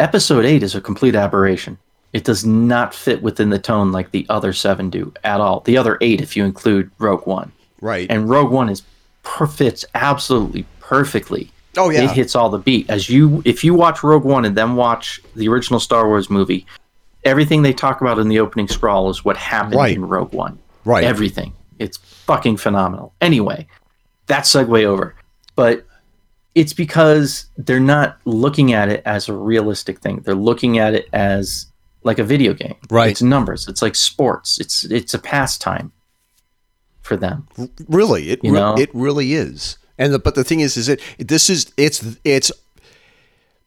episode 0.00 0.44
eight 0.44 0.62
is 0.64 0.74
a 0.74 0.80
complete 0.80 1.14
aberration 1.14 1.78
it 2.12 2.24
does 2.24 2.44
not 2.44 2.92
fit 2.94 3.22
within 3.22 3.50
the 3.50 3.58
tone 3.58 3.92
like 3.92 4.10
the 4.10 4.26
other 4.28 4.52
seven 4.52 4.90
do 4.90 5.12
at 5.22 5.40
all 5.40 5.60
the 5.60 5.76
other 5.76 5.96
eight 6.00 6.20
if 6.20 6.36
you 6.36 6.44
include 6.44 6.90
rogue 6.98 7.26
one 7.26 7.52
Right. 7.80 8.08
and 8.10 8.28
Rogue 8.28 8.50
One 8.52 8.68
is 8.68 8.82
per- 9.24 9.46
fits 9.48 9.84
absolutely 9.94 10.64
perfectly. 10.78 11.50
Oh, 11.76 11.90
yeah. 11.90 12.04
it 12.04 12.10
hits 12.10 12.36
all 12.36 12.50
the 12.50 12.58
beat. 12.58 12.88
As 12.90 13.08
you, 13.08 13.42
if 13.44 13.64
you 13.64 13.74
watch 13.74 14.02
Rogue 14.02 14.24
One 14.24 14.44
and 14.44 14.56
then 14.56 14.76
watch 14.76 15.20
the 15.36 15.48
original 15.48 15.80
Star 15.80 16.06
Wars 16.06 16.28
movie, 16.28 16.66
everything 17.24 17.62
they 17.62 17.72
talk 17.72 18.00
about 18.00 18.18
in 18.18 18.28
the 18.28 18.38
opening 18.40 18.68
scroll 18.68 19.08
is 19.10 19.24
what 19.24 19.36
happened 19.36 19.76
Right. 19.76 19.96
in 19.96 20.06
Rogue 20.06 20.32
One. 20.32 20.58
Right. 20.84 21.04
everything. 21.04 21.52
It's 21.78 21.96
fucking 21.96 22.56
phenomenal. 22.58 23.14
Anyway, 23.20 23.66
that 24.26 24.44
segue 24.44 24.84
over, 24.84 25.14
but 25.56 25.86
it's 26.54 26.72
because 26.74 27.46
they're 27.56 27.80
not 27.80 28.18
looking 28.24 28.72
at 28.74 28.88
it 28.88 29.02
as 29.06 29.28
a 29.28 29.32
realistic 29.34 30.00
thing. 30.00 30.20
They're 30.24 30.34
looking 30.34 30.78
at 30.78 30.94
it 30.94 31.08
as 31.12 31.66
like 32.02 32.18
a 32.18 32.24
video 32.24 32.52
game. 32.52 32.74
Right. 32.90 33.10
It's 33.12 33.22
numbers. 33.22 33.66
It's 33.68 33.80
like 33.80 33.94
sports. 33.94 34.60
It's 34.60 34.84
it's 34.84 35.14
a 35.14 35.18
pastime 35.18 35.92
for 37.00 37.16
them. 37.16 37.48
really, 37.88 38.30
it 38.30 38.40
You 38.44 38.52
know? 38.52 38.76
it 38.76 38.90
really 38.92 39.32
is. 39.34 39.78
And 39.98 40.14
the, 40.14 40.18
but 40.18 40.34
the 40.34 40.44
thing 40.44 40.60
is, 40.60 40.76
is 40.76 40.88
it 40.88 41.00
this 41.18 41.50
is 41.50 41.72
it's 41.76 42.16
it's 42.24 42.50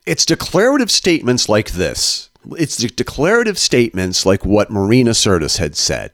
it's 0.05 0.25
declarative 0.25 0.91
statements 0.91 1.49
like 1.49 1.71
this. 1.71 2.29
It's 2.51 2.77
declarative 2.77 3.57
statements 3.57 4.25
like 4.25 4.45
what 4.45 4.69
Marina 4.69 5.11
Sirtis 5.11 5.57
had 5.57 5.75
said, 5.75 6.11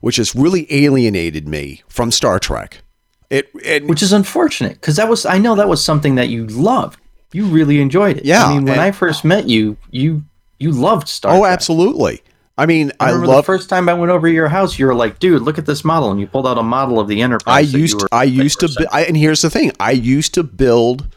which 0.00 0.16
has 0.16 0.34
really 0.34 0.66
alienated 0.70 1.48
me 1.48 1.82
from 1.88 2.10
Star 2.12 2.38
Trek. 2.38 2.82
It, 3.28 3.50
it 3.64 3.86
which 3.86 4.02
is 4.02 4.12
unfortunate 4.12 4.74
because 4.74 4.96
that 4.96 5.08
was 5.08 5.26
I 5.26 5.38
know 5.38 5.56
that 5.56 5.68
was 5.68 5.82
something 5.84 6.14
that 6.14 6.28
you 6.28 6.46
loved. 6.46 7.00
You 7.32 7.46
really 7.46 7.80
enjoyed 7.80 8.18
it. 8.18 8.24
Yeah, 8.24 8.44
I 8.44 8.54
mean, 8.54 8.64
when 8.64 8.74
and- 8.74 8.82
I 8.82 8.92
first 8.92 9.24
met 9.24 9.48
you, 9.48 9.76
you 9.90 10.22
you 10.58 10.70
loved 10.70 11.08
Star 11.08 11.32
Trek. 11.32 11.38
oh, 11.38 11.42
Trek. 11.42 11.52
absolutely. 11.52 12.22
I 12.58 12.66
mean, 12.66 12.92
I 12.98 13.06
I, 13.06 13.10
remember 13.10 13.26
love 13.28 13.36
the 13.44 13.46
first 13.46 13.68
time 13.68 13.88
I 13.88 13.94
went 13.94 14.10
over 14.10 14.26
to 14.28 14.32
your 14.32 14.48
house, 14.48 14.78
you 14.78 14.86
were 14.86 14.94
like, 14.94 15.18
"Dude, 15.18 15.42
look 15.42 15.58
at 15.58 15.66
this 15.66 15.84
model," 15.84 16.10
and 16.10 16.18
you 16.18 16.26
pulled 16.26 16.46
out 16.46 16.56
a 16.56 16.62
model 16.62 16.98
of 16.98 17.06
the 17.08 17.20
Enterprise. 17.20 17.74
I 17.74 17.78
used 17.78 18.02
I 18.12 18.24
used 18.24 18.60
to 18.60 18.66
100%. 18.66 18.76
bu- 18.78 18.86
I, 18.92 19.02
and 19.02 19.16
here's 19.16 19.42
the 19.42 19.50
thing 19.50 19.72
I 19.78 19.90
used 19.92 20.34
to 20.34 20.42
build 20.42 21.08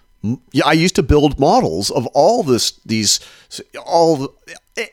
yeah 0.51 0.65
I 0.65 0.73
used 0.73 0.95
to 0.95 1.03
build 1.03 1.39
models 1.39 1.89
of 1.89 2.05
all 2.07 2.43
this 2.43 2.71
these 2.85 3.19
all 3.85 4.35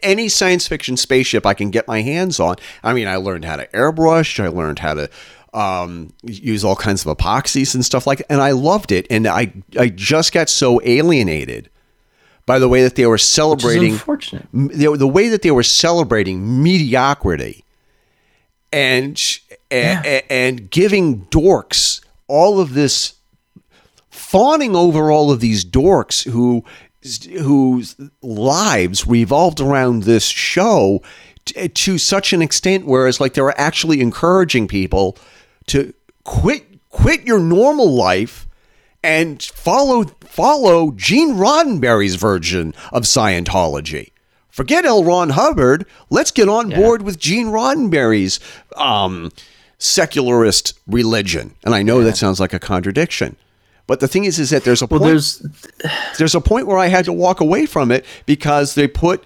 any 0.02 0.28
science 0.28 0.68
fiction 0.68 0.96
spaceship 0.96 1.44
I 1.44 1.54
can 1.54 1.70
get 1.70 1.88
my 1.88 2.02
hands 2.02 2.38
on. 2.38 2.56
I 2.82 2.92
mean 2.92 3.08
I 3.08 3.16
learned 3.16 3.44
how 3.44 3.56
to 3.56 3.66
airbrush, 3.68 4.42
I 4.42 4.48
learned 4.48 4.78
how 4.78 4.94
to 4.94 5.10
um, 5.52 6.12
use 6.22 6.64
all 6.64 6.76
kinds 6.76 7.04
of 7.06 7.16
epoxies 7.16 7.74
and 7.74 7.84
stuff 7.84 8.06
like 8.06 8.18
that, 8.18 8.30
and 8.30 8.42
I 8.42 8.50
loved 8.50 8.92
it. 8.92 9.06
And 9.10 9.26
I 9.26 9.52
I 9.78 9.88
just 9.88 10.32
got 10.32 10.48
so 10.48 10.80
alienated 10.84 11.70
by 12.46 12.58
the 12.58 12.68
way 12.68 12.82
that 12.82 12.94
they 12.94 13.06
were 13.06 13.18
celebrating 13.18 13.92
unfortunate. 13.92 14.46
the, 14.52 14.96
the 14.96 15.06
way 15.06 15.28
that 15.28 15.42
they 15.42 15.50
were 15.50 15.62
celebrating 15.64 16.62
mediocrity 16.62 17.64
and 18.72 19.20
and, 19.70 20.04
Yeah. 20.04 20.20
and 20.30 20.70
giving 20.70 21.22
dorks 21.26 22.00
all 22.28 22.60
of 22.60 22.74
this 22.74 23.14
fawning 24.10 24.74
over 24.76 25.10
all 25.10 25.30
of 25.30 25.40
these 25.40 25.64
dorks 25.64 26.28
who 26.30 26.64
whose 27.42 27.94
lives 28.22 29.06
revolved 29.06 29.60
around 29.60 30.02
this 30.04 30.24
show 30.26 31.00
t- 31.44 31.68
to 31.68 31.98
such 31.98 32.32
an 32.32 32.42
extent 32.42 32.86
whereas 32.86 33.20
like 33.20 33.34
they 33.34 33.42
were 33.42 33.58
actually 33.58 34.00
encouraging 34.00 34.66
people 34.66 35.16
to 35.66 35.92
quit 36.24 36.64
quit 36.90 37.24
your 37.26 37.38
normal 37.38 37.94
life 37.94 38.45
and 39.06 39.40
follow 39.42 40.04
follow 40.20 40.90
Gene 40.92 41.34
Roddenberry's 41.34 42.16
version 42.16 42.74
of 42.92 43.04
Scientology. 43.04 44.10
Forget 44.50 44.84
L. 44.84 45.04
Ron 45.04 45.30
Hubbard. 45.30 45.86
Let's 46.10 46.30
get 46.30 46.48
on 46.48 46.70
board 46.70 47.02
with 47.02 47.18
Gene 47.18 47.46
Roddenberry's 47.48 48.40
um, 48.76 49.30
secularist 49.78 50.72
religion. 50.86 51.54
And 51.64 51.74
I 51.74 51.82
know 51.82 52.02
that 52.02 52.16
sounds 52.16 52.40
like 52.40 52.52
a 52.54 52.58
contradiction, 52.58 53.36
but 53.86 54.00
the 54.00 54.08
thing 54.08 54.24
is, 54.24 54.38
is 54.38 54.50
that 54.50 54.64
there's 54.64 54.82
a 54.82 54.86
Well, 54.86 54.98
point 55.00 55.10
there's 55.10 55.46
there's 56.18 56.34
a 56.34 56.40
point 56.40 56.66
where 56.66 56.78
I 56.78 56.86
had 56.88 57.04
to 57.04 57.12
walk 57.12 57.40
away 57.40 57.66
from 57.66 57.92
it 57.92 58.04
because 58.24 58.74
they 58.74 58.88
put 58.88 59.22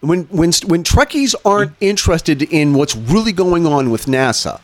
when 0.00 0.24
when 0.24 0.50
when 0.66 0.82
Trekkies 0.82 1.34
aren't 1.44 1.72
interested 1.80 2.42
in 2.42 2.74
what's 2.74 2.96
really 2.96 3.32
going 3.32 3.66
on 3.66 3.90
with 3.90 4.06
NASA. 4.06 4.60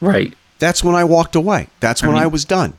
right. 0.00 0.34
That's 0.58 0.82
when 0.82 0.96
I 0.96 1.04
walked 1.04 1.36
away. 1.36 1.68
That's 1.78 2.02
when 2.02 2.16
I, 2.16 2.26
was 2.26 2.44
done. 2.44 2.72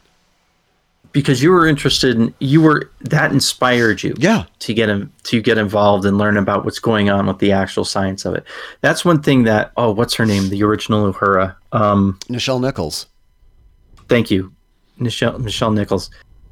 Because 1.11 1.41
you 1.41 1.52
were 1.52 1.65
interested 1.68 2.15
in 2.18 2.34
you 2.40 2.61
were 2.61 2.91
that 3.02 3.31
inspired 3.31 4.03
you 4.03 4.14
Yeah. 4.19 4.44
to 4.60 4.73
get 4.73 4.90
in, 4.90 5.11
to 5.23 5.41
get 5.41 5.57
involved 5.57 6.06
and 6.06 6.18
learn 6.18 6.38
about 6.38 6.65
what's 6.65 6.80
going 6.80 7.10
on 7.10 7.26
with 7.27 7.40
the 7.40 7.52
actual 7.52 7.84
science 7.86 8.26
of 8.26 8.36
it. 8.36 8.44
That's 8.81 9.03
one 9.03 9.22
thing 9.22 9.44
that 9.44 9.72
oh 9.77 9.91
what's 9.91 10.14
her 10.15 10.26
name? 10.26 10.49
The 10.49 10.64
original 10.64 11.11
uhura. 11.11 11.56
Um 11.72 12.19
Nichelle 12.30 12.61
Nichols. 12.61 13.07
thank 14.07 14.30
you. 14.31 14.52
Michelle 14.98 15.40
michelle 15.40 15.72
nichols. 15.72 16.10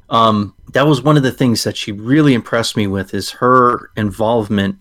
Um 0.10 0.54
that 0.74 0.88
was 0.88 1.02
one 1.02 1.18
of 1.18 1.24
the 1.24 1.32
things 1.32 1.64
that 1.64 1.76
she 1.78 1.92
really 1.92 2.34
impressed 2.34 2.78
me 2.78 2.88
with 2.88 3.14
is 3.14 3.30
her 3.32 3.92
involvement 3.96 4.78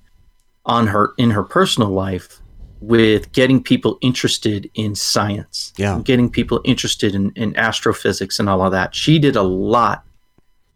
on 0.64 0.86
her 0.88 1.12
in 1.18 1.30
her 1.30 1.42
personal 1.42 1.90
life 1.90 2.40
with 2.80 3.32
getting 3.32 3.62
people 3.62 3.98
interested 4.02 4.70
in 4.74 4.94
science 4.94 5.72
Yeah. 5.78 6.00
getting 6.04 6.30
people 6.30 6.60
interested 6.64 7.14
in, 7.14 7.30
in 7.36 7.56
astrophysics 7.56 8.38
and 8.38 8.48
all 8.48 8.62
of 8.62 8.72
that 8.72 8.94
she 8.94 9.18
did 9.18 9.34
a 9.36 9.42
lot 9.42 10.04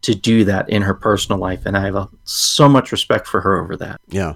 to 0.03 0.15
do 0.15 0.45
that 0.45 0.69
in 0.71 0.81
her 0.83 0.95
personal 0.95 1.39
life 1.39 1.67
and 1.67 1.77
i 1.77 1.81
have 1.85 1.95
a, 1.97 2.09
so 2.25 2.69
much 2.69 2.91
respect 2.91 3.27
for 3.27 3.41
her 3.43 3.63
over 3.63 3.77
that 3.77 4.01
Yeah. 4.09 4.35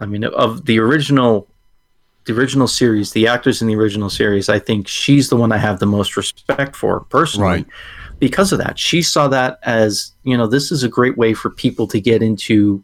i 0.00 0.06
mean 0.06 0.24
of 0.24 0.64
the 0.64 0.78
original 0.78 1.46
the 2.24 2.32
original 2.32 2.66
series 2.68 3.10
the 3.12 3.26
actors 3.26 3.60
in 3.60 3.68
the 3.68 3.76
original 3.76 4.08
series 4.08 4.48
i 4.48 4.58
think 4.58 4.88
she's 4.88 5.28
the 5.28 5.36
one 5.36 5.52
i 5.52 5.58
have 5.58 5.78
the 5.78 5.86
most 5.86 6.16
respect 6.16 6.74
for 6.74 7.00
personally 7.10 7.48
Right. 7.48 7.66
because 8.18 8.50
of 8.52 8.58
that 8.60 8.78
she 8.78 9.02
saw 9.02 9.28
that 9.28 9.58
as 9.64 10.12
you 10.22 10.36
know 10.38 10.46
this 10.46 10.72
is 10.72 10.82
a 10.84 10.88
great 10.88 11.18
way 11.18 11.34
for 11.34 11.50
people 11.50 11.86
to 11.88 12.00
get 12.00 12.22
into 12.22 12.82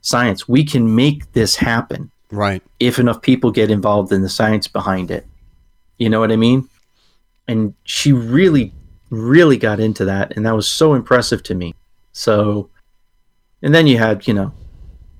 science 0.00 0.48
we 0.48 0.64
can 0.64 0.94
make 0.94 1.32
this 1.32 1.56
happen 1.56 2.10
Right. 2.30 2.62
if 2.80 2.98
enough 2.98 3.22
people 3.22 3.50
get 3.52 3.70
involved 3.70 4.12
in 4.12 4.22
the 4.22 4.28
science 4.28 4.66
behind 4.66 5.10
it. 5.10 5.26
You 5.98 6.10
know 6.10 6.20
what 6.20 6.32
I 6.32 6.36
mean? 6.36 6.68
And 7.48 7.74
she 7.84 8.12
really, 8.12 8.72
really 9.10 9.56
got 9.56 9.78
into 9.80 10.04
that, 10.06 10.36
and 10.36 10.44
that 10.44 10.54
was 10.54 10.68
so 10.68 10.94
impressive 10.94 11.42
to 11.44 11.54
me. 11.54 11.74
So, 12.12 12.68
and 13.62 13.74
then 13.74 13.86
you 13.86 13.98
had, 13.98 14.26
you 14.26 14.34
know, 14.34 14.52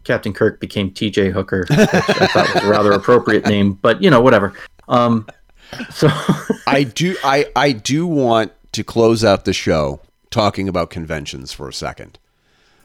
Captain 0.05 0.33
Kirk 0.33 0.61
became 0.61 0.91
T.J. 0.91 1.31
Hooker, 1.31 1.67
which 1.69 1.79
I 1.79 2.27
thought 2.27 2.55
was 2.55 2.65
a 2.65 2.67
rather 2.71 2.93
appropriate 2.93 3.47
name, 3.47 3.75
but 3.75 4.03
you 4.03 4.11
know, 4.11 4.21
whatever. 4.21 4.53
Um, 4.89 5.27
so, 5.91 6.09
I 6.67 6.85
do 6.85 7.17
I 7.23 7.47
I 7.55 7.73
do 7.73 8.07
want 8.07 8.53
to 8.73 8.85
close 8.85 9.25
out 9.25 9.45
the 9.45 9.53
show 9.53 10.01
talking 10.31 10.69
about 10.69 10.91
conventions 10.91 11.53
for 11.53 11.69
a 11.69 11.73
second. 11.73 12.19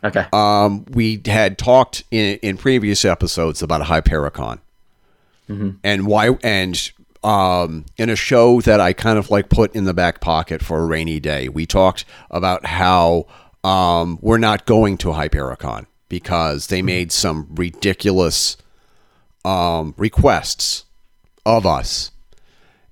Okay, 0.03 0.25
Um, 0.33 0.85
we 0.89 1.21
had 1.25 1.57
talked 1.57 2.03
in, 2.11 2.37
in 2.37 2.57
previous 2.57 3.05
episodes 3.05 3.61
about 3.61 3.81
a 3.81 3.85
Hypericon. 3.85 4.59
And 5.83 6.07
why, 6.07 6.37
and 6.43 6.91
um, 7.23 7.85
in 7.97 8.09
a 8.09 8.15
show 8.15 8.61
that 8.61 8.79
I 8.79 8.93
kind 8.93 9.19
of 9.19 9.29
like 9.29 9.49
put 9.49 9.75
in 9.75 9.83
the 9.83 9.93
back 9.93 10.21
pocket 10.21 10.63
for 10.63 10.79
a 10.79 10.85
rainy 10.85 11.19
day, 11.19 11.49
we 11.49 11.65
talked 11.65 12.05
about 12.29 12.65
how 12.65 13.27
um, 13.63 14.17
we're 14.21 14.37
not 14.37 14.65
going 14.65 14.97
to 14.99 15.09
Hypericon 15.09 15.85
because 16.09 16.67
they 16.67 16.81
made 16.81 17.11
some 17.11 17.47
ridiculous 17.51 18.57
um, 19.45 19.93
requests 19.97 20.85
of 21.45 21.65
us. 21.65 22.11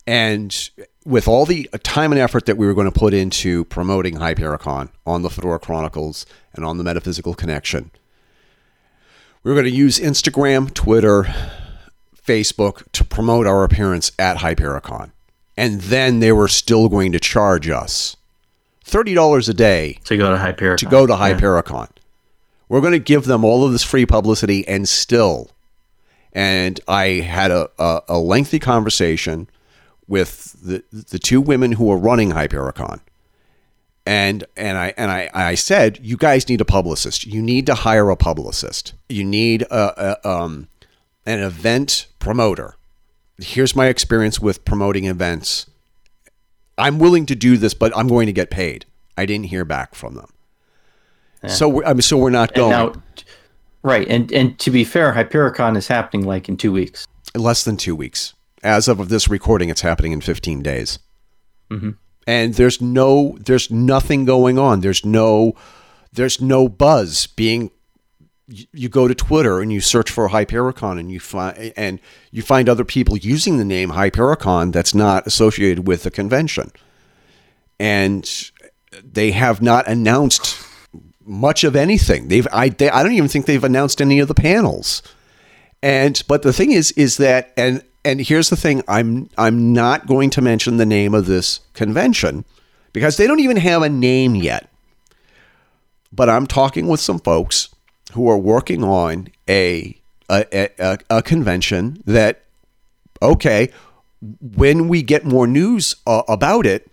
And 0.05 0.69
with 1.05 1.27
all 1.27 1.45
the 1.45 1.69
time 1.83 2.11
and 2.11 2.19
effort 2.19 2.45
that 2.45 2.57
we 2.57 2.65
were 2.65 2.73
going 2.73 2.91
to 2.91 2.99
put 2.99 3.13
into 3.13 3.65
promoting 3.65 4.15
Hypericon 4.15 4.89
on 5.05 5.21
the 5.21 5.29
Fedora 5.29 5.59
Chronicles 5.59 6.25
and 6.53 6.65
on 6.65 6.77
the 6.77 6.83
Metaphysical 6.83 7.33
Connection, 7.33 7.91
we 9.43 9.51
were 9.51 9.55
going 9.55 9.71
to 9.71 9.77
use 9.77 9.99
Instagram, 9.99 10.73
Twitter, 10.73 11.23
Facebook 12.25 12.83
to 12.91 13.03
promote 13.03 13.47
our 13.47 13.63
appearance 13.63 14.11
at 14.19 14.37
Hypericon. 14.37 15.11
And 15.57 15.81
then 15.81 16.19
they 16.19 16.31
were 16.31 16.47
still 16.47 16.89
going 16.89 17.11
to 17.13 17.19
charge 17.19 17.69
us 17.69 18.15
$30 18.85 19.49
a 19.49 19.53
day 19.53 19.99
to 20.05 20.17
go 20.17 20.31
to 20.31 20.37
Hyperion. 20.37 20.77
to 20.77 20.85
go 20.85 21.05
to 21.05 21.13
Hypericon. 21.13 21.89
We're 22.67 22.81
going 22.81 22.93
to 22.93 22.99
give 22.99 23.25
them 23.25 23.43
all 23.43 23.65
of 23.65 23.71
this 23.71 23.83
free 23.83 24.05
publicity 24.05 24.67
and 24.67 24.87
still. 24.87 25.49
And 26.33 26.79
I 26.87 27.05
had 27.05 27.51
a, 27.51 27.69
a, 27.79 28.01
a 28.09 28.19
lengthy 28.19 28.59
conversation 28.59 29.49
with 30.09 30.57
the 30.61 30.83
the 30.91 31.19
two 31.19 31.39
women 31.39 31.73
who 31.73 31.89
are 31.91 31.97
running 31.97 32.31
Hypericon. 32.31 32.99
And 34.05 34.43
and 34.57 34.77
I 34.77 34.93
and 34.97 35.11
I, 35.11 35.29
I 35.33 35.55
said, 35.55 35.99
you 36.01 36.17
guys 36.17 36.49
need 36.49 36.59
a 36.61 36.65
publicist. 36.65 37.25
You 37.27 37.41
need 37.41 37.65
to 37.67 37.75
hire 37.75 38.09
a 38.09 38.17
publicist. 38.17 38.93
You 39.07 39.23
need 39.23 39.61
a, 39.63 40.17
a 40.23 40.29
um 40.29 40.67
an 41.25 41.39
event 41.39 42.07
promoter. 42.17 42.75
Here's 43.37 43.75
my 43.75 43.85
experience 43.85 44.39
with 44.39 44.65
promoting 44.65 45.05
events. 45.05 45.67
I'm 46.77 46.97
willing 46.97 47.25
to 47.27 47.35
do 47.35 47.55
this, 47.57 47.73
but 47.73 47.95
I'm 47.95 48.07
going 48.07 48.25
to 48.25 48.33
get 48.33 48.49
paid. 48.49 48.85
I 49.17 49.25
didn't 49.25 49.47
hear 49.47 49.63
back 49.63 49.95
from 49.95 50.15
them. 50.15 50.29
So 51.47 51.69
we're, 51.69 51.85
I 51.85 51.93
mean, 51.93 52.01
so 52.01 52.17
we're 52.17 52.31
not 52.31 52.53
going 52.53 52.71
now, 52.71 52.93
right, 53.81 54.05
and 54.09 54.29
and 54.33 54.59
to 54.59 54.71
be 54.71 54.83
fair, 54.83 55.13
Hypericon 55.13 55.77
is 55.77 55.87
happening 55.87 56.25
like 56.25 56.49
in 56.49 56.57
two 56.57 56.71
weeks. 56.71 57.07
less 57.33 57.63
than 57.63 57.77
two 57.77 57.95
weeks. 57.95 58.33
As 58.63 58.87
of 58.87 59.09
this 59.09 59.29
recording, 59.29 59.69
it's 59.69 59.81
happening 59.81 60.11
in 60.11 60.21
15 60.21 60.61
days. 60.61 60.99
Mm-hmm. 61.69 61.91
And 62.27 62.53
there's 62.55 62.81
no, 62.81 63.37
there's 63.39 63.71
nothing 63.71 64.25
going 64.25 64.59
on. 64.59 64.81
There's 64.81 65.05
no, 65.05 65.55
there's 66.11 66.41
no 66.41 66.67
buzz 66.67 67.27
being. 67.27 67.71
You 68.51 68.65
you 68.73 68.89
go 68.89 69.07
to 69.07 69.13
Twitter 69.13 69.61
and 69.61 69.71
you 69.71 69.79
search 69.79 70.09
for 70.09 70.29
Hypericon 70.29 70.99
and 70.99 71.11
you 71.11 71.19
find 71.19 71.71
and 71.77 71.99
you 72.31 72.41
find 72.41 72.67
other 72.67 72.83
people 72.83 73.15
using 73.15 73.57
the 73.57 73.65
name 73.65 73.91
Hypericon 73.91 74.73
that's 74.73 74.95
not 74.95 75.27
associated 75.27 75.87
with 75.87 76.01
the 76.01 76.09
convention, 76.09 76.71
and 77.79 78.51
they 79.03 79.31
have 79.31 79.61
not 79.61 79.87
announced 79.87 80.57
much 81.23 81.63
of 81.63 81.75
anything. 81.75 82.27
They've 82.27 82.47
I 82.51 82.69
they, 82.69 82.89
I 82.89 83.03
don't 83.03 83.13
even 83.13 83.29
think 83.29 83.45
they've 83.45 83.63
announced 83.63 84.01
any 84.01 84.19
of 84.19 84.27
the 84.27 84.33
panels. 84.33 85.03
And 85.83 86.21
but 86.27 86.41
the 86.41 86.51
thing 86.51 86.71
is 86.71 86.91
is 86.93 87.17
that 87.17 87.53
and 87.55 87.83
and 88.05 88.21
here's 88.21 88.49
the 88.49 88.55
thing 88.55 88.81
I'm 88.87 89.29
I'm 89.37 89.73
not 89.73 90.07
going 90.07 90.29
to 90.31 90.41
mention 90.41 90.77
the 90.77 90.85
name 90.85 91.13
of 91.13 91.25
this 91.25 91.61
convention 91.73 92.45
because 92.93 93.17
they 93.17 93.27
don't 93.27 93.39
even 93.39 93.57
have 93.57 93.81
a 93.81 93.89
name 93.89 94.35
yet. 94.35 94.69
But 96.11 96.29
I'm 96.29 96.47
talking 96.47 96.87
with 96.87 96.99
some 96.99 97.19
folks 97.19 97.69
who 98.13 98.29
are 98.29 98.37
working 98.37 98.83
on 98.83 99.29
a 99.49 99.95
a, 100.29 100.69
a, 100.79 100.97
a 101.09 101.21
convention 101.21 102.01
that 102.05 102.43
okay, 103.21 103.69
when 104.21 104.87
we 104.87 105.01
get 105.01 105.25
more 105.25 105.47
news 105.47 105.95
uh, 106.07 106.23
about 106.27 106.65
it, 106.65 106.89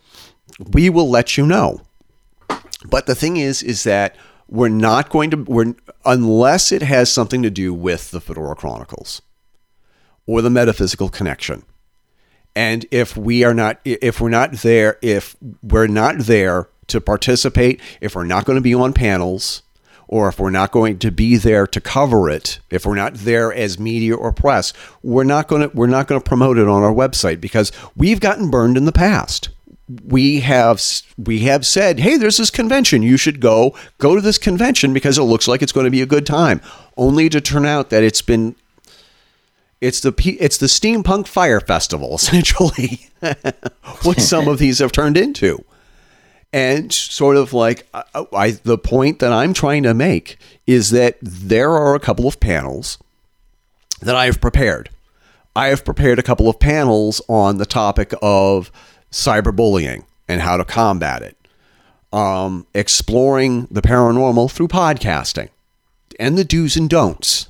we 0.72 0.90
will 0.90 1.08
let 1.08 1.36
you 1.36 1.46
know. 1.46 1.82
But 2.88 3.06
the 3.06 3.14
thing 3.14 3.36
is, 3.36 3.62
is 3.62 3.84
that 3.84 4.16
we're 4.48 4.68
not 4.68 5.10
going 5.10 5.30
to 5.30 5.36
we're 5.36 5.74
unless 6.04 6.72
it 6.72 6.82
has 6.82 7.12
something 7.12 7.42
to 7.42 7.50
do 7.50 7.74
with 7.74 8.10
the 8.10 8.20
Fedora 8.20 8.54
Chronicles 8.54 9.22
or 10.26 10.42
the 10.42 10.50
metaphysical 10.50 11.08
connection. 11.08 11.64
And 12.54 12.86
if 12.90 13.16
we 13.16 13.44
are 13.44 13.54
not 13.54 13.80
if 13.84 14.20
we're 14.20 14.30
not 14.30 14.52
there, 14.52 14.98
if 15.02 15.36
we're 15.62 15.86
not 15.86 16.20
there 16.20 16.68
to 16.88 17.00
participate, 17.00 17.80
if 18.00 18.14
we're 18.14 18.24
not 18.24 18.44
going 18.44 18.56
to 18.56 18.62
be 18.62 18.74
on 18.74 18.92
panels, 18.92 19.62
or 20.08 20.28
if 20.28 20.38
we're 20.38 20.50
not 20.50 20.70
going 20.70 20.98
to 21.00 21.10
be 21.10 21.36
there 21.36 21.66
to 21.66 21.80
cover 21.80 22.30
it, 22.30 22.60
if 22.70 22.86
we're 22.86 22.94
not 22.94 23.14
there 23.14 23.52
as 23.52 23.78
media 23.78 24.14
or 24.14 24.32
press, 24.32 24.72
we're 25.02 25.24
not 25.24 25.48
going 25.48 25.68
to 25.68 25.76
we're 25.76 25.86
not 25.86 26.06
going 26.06 26.20
to 26.20 26.26
promote 26.26 26.58
it 26.58 26.68
on 26.68 26.82
our 26.82 26.94
website 26.94 27.40
because 27.40 27.72
we've 27.94 28.20
gotten 28.20 28.50
burned 28.50 28.76
in 28.76 28.84
the 28.84 28.92
past 28.92 29.50
we 30.04 30.40
have 30.40 30.82
we 31.16 31.40
have 31.40 31.64
said, 31.64 32.00
"Hey, 32.00 32.16
there's 32.16 32.38
this 32.38 32.50
convention. 32.50 33.02
You 33.02 33.16
should 33.16 33.40
go 33.40 33.74
go 33.98 34.14
to 34.14 34.20
this 34.20 34.38
convention 34.38 34.92
because 34.92 35.18
it 35.18 35.22
looks 35.22 35.46
like 35.46 35.62
it's 35.62 35.72
going 35.72 35.84
to 35.84 35.90
be 35.90 36.02
a 36.02 36.06
good 36.06 36.26
time." 36.26 36.60
Only 36.96 37.28
to 37.28 37.40
turn 37.40 37.64
out 37.66 37.90
that 37.90 38.02
it's 38.02 38.22
been 38.22 38.56
it's 39.80 40.00
the 40.00 40.14
it's 40.40 40.58
the 40.58 40.66
steampunk 40.66 41.26
fire 41.26 41.60
festival 41.60 42.14
essentially. 42.16 43.08
what 44.02 44.20
some 44.20 44.48
of 44.48 44.58
these 44.58 44.78
have 44.78 44.92
turned 44.92 45.16
into. 45.16 45.64
And 46.52 46.92
sort 46.92 47.36
of 47.36 47.52
like 47.52 47.86
I, 47.92 48.26
I 48.32 48.50
the 48.52 48.78
point 48.78 49.18
that 49.18 49.32
I'm 49.32 49.52
trying 49.52 49.82
to 49.82 49.94
make 49.94 50.38
is 50.66 50.90
that 50.90 51.18
there 51.20 51.72
are 51.72 51.94
a 51.94 52.00
couple 52.00 52.26
of 52.26 52.40
panels 52.40 52.98
that 54.00 54.14
I 54.14 54.26
have 54.26 54.40
prepared. 54.40 54.90
I 55.54 55.68
have 55.68 55.84
prepared 55.84 56.18
a 56.18 56.22
couple 56.22 56.48
of 56.48 56.60
panels 56.60 57.22
on 57.28 57.56
the 57.56 57.66
topic 57.66 58.12
of 58.20 58.70
cyberbullying 59.10 60.04
and 60.28 60.42
how 60.42 60.56
to 60.58 60.64
combat 60.64 61.22
it, 61.22 61.36
um, 62.12 62.66
exploring 62.74 63.66
the 63.70 63.80
paranormal 63.80 64.50
through 64.50 64.68
podcasting, 64.68 65.48
and 66.20 66.36
the 66.36 66.44
do's 66.44 66.76
and 66.76 66.90
don'ts, 66.90 67.48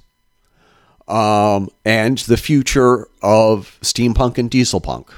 um, 1.08 1.68
and 1.84 2.18
the 2.18 2.36
future 2.36 3.08
of 3.22 3.78
steampunk 3.82 4.38
and 4.38 4.50
dieselpunk, 4.50 5.08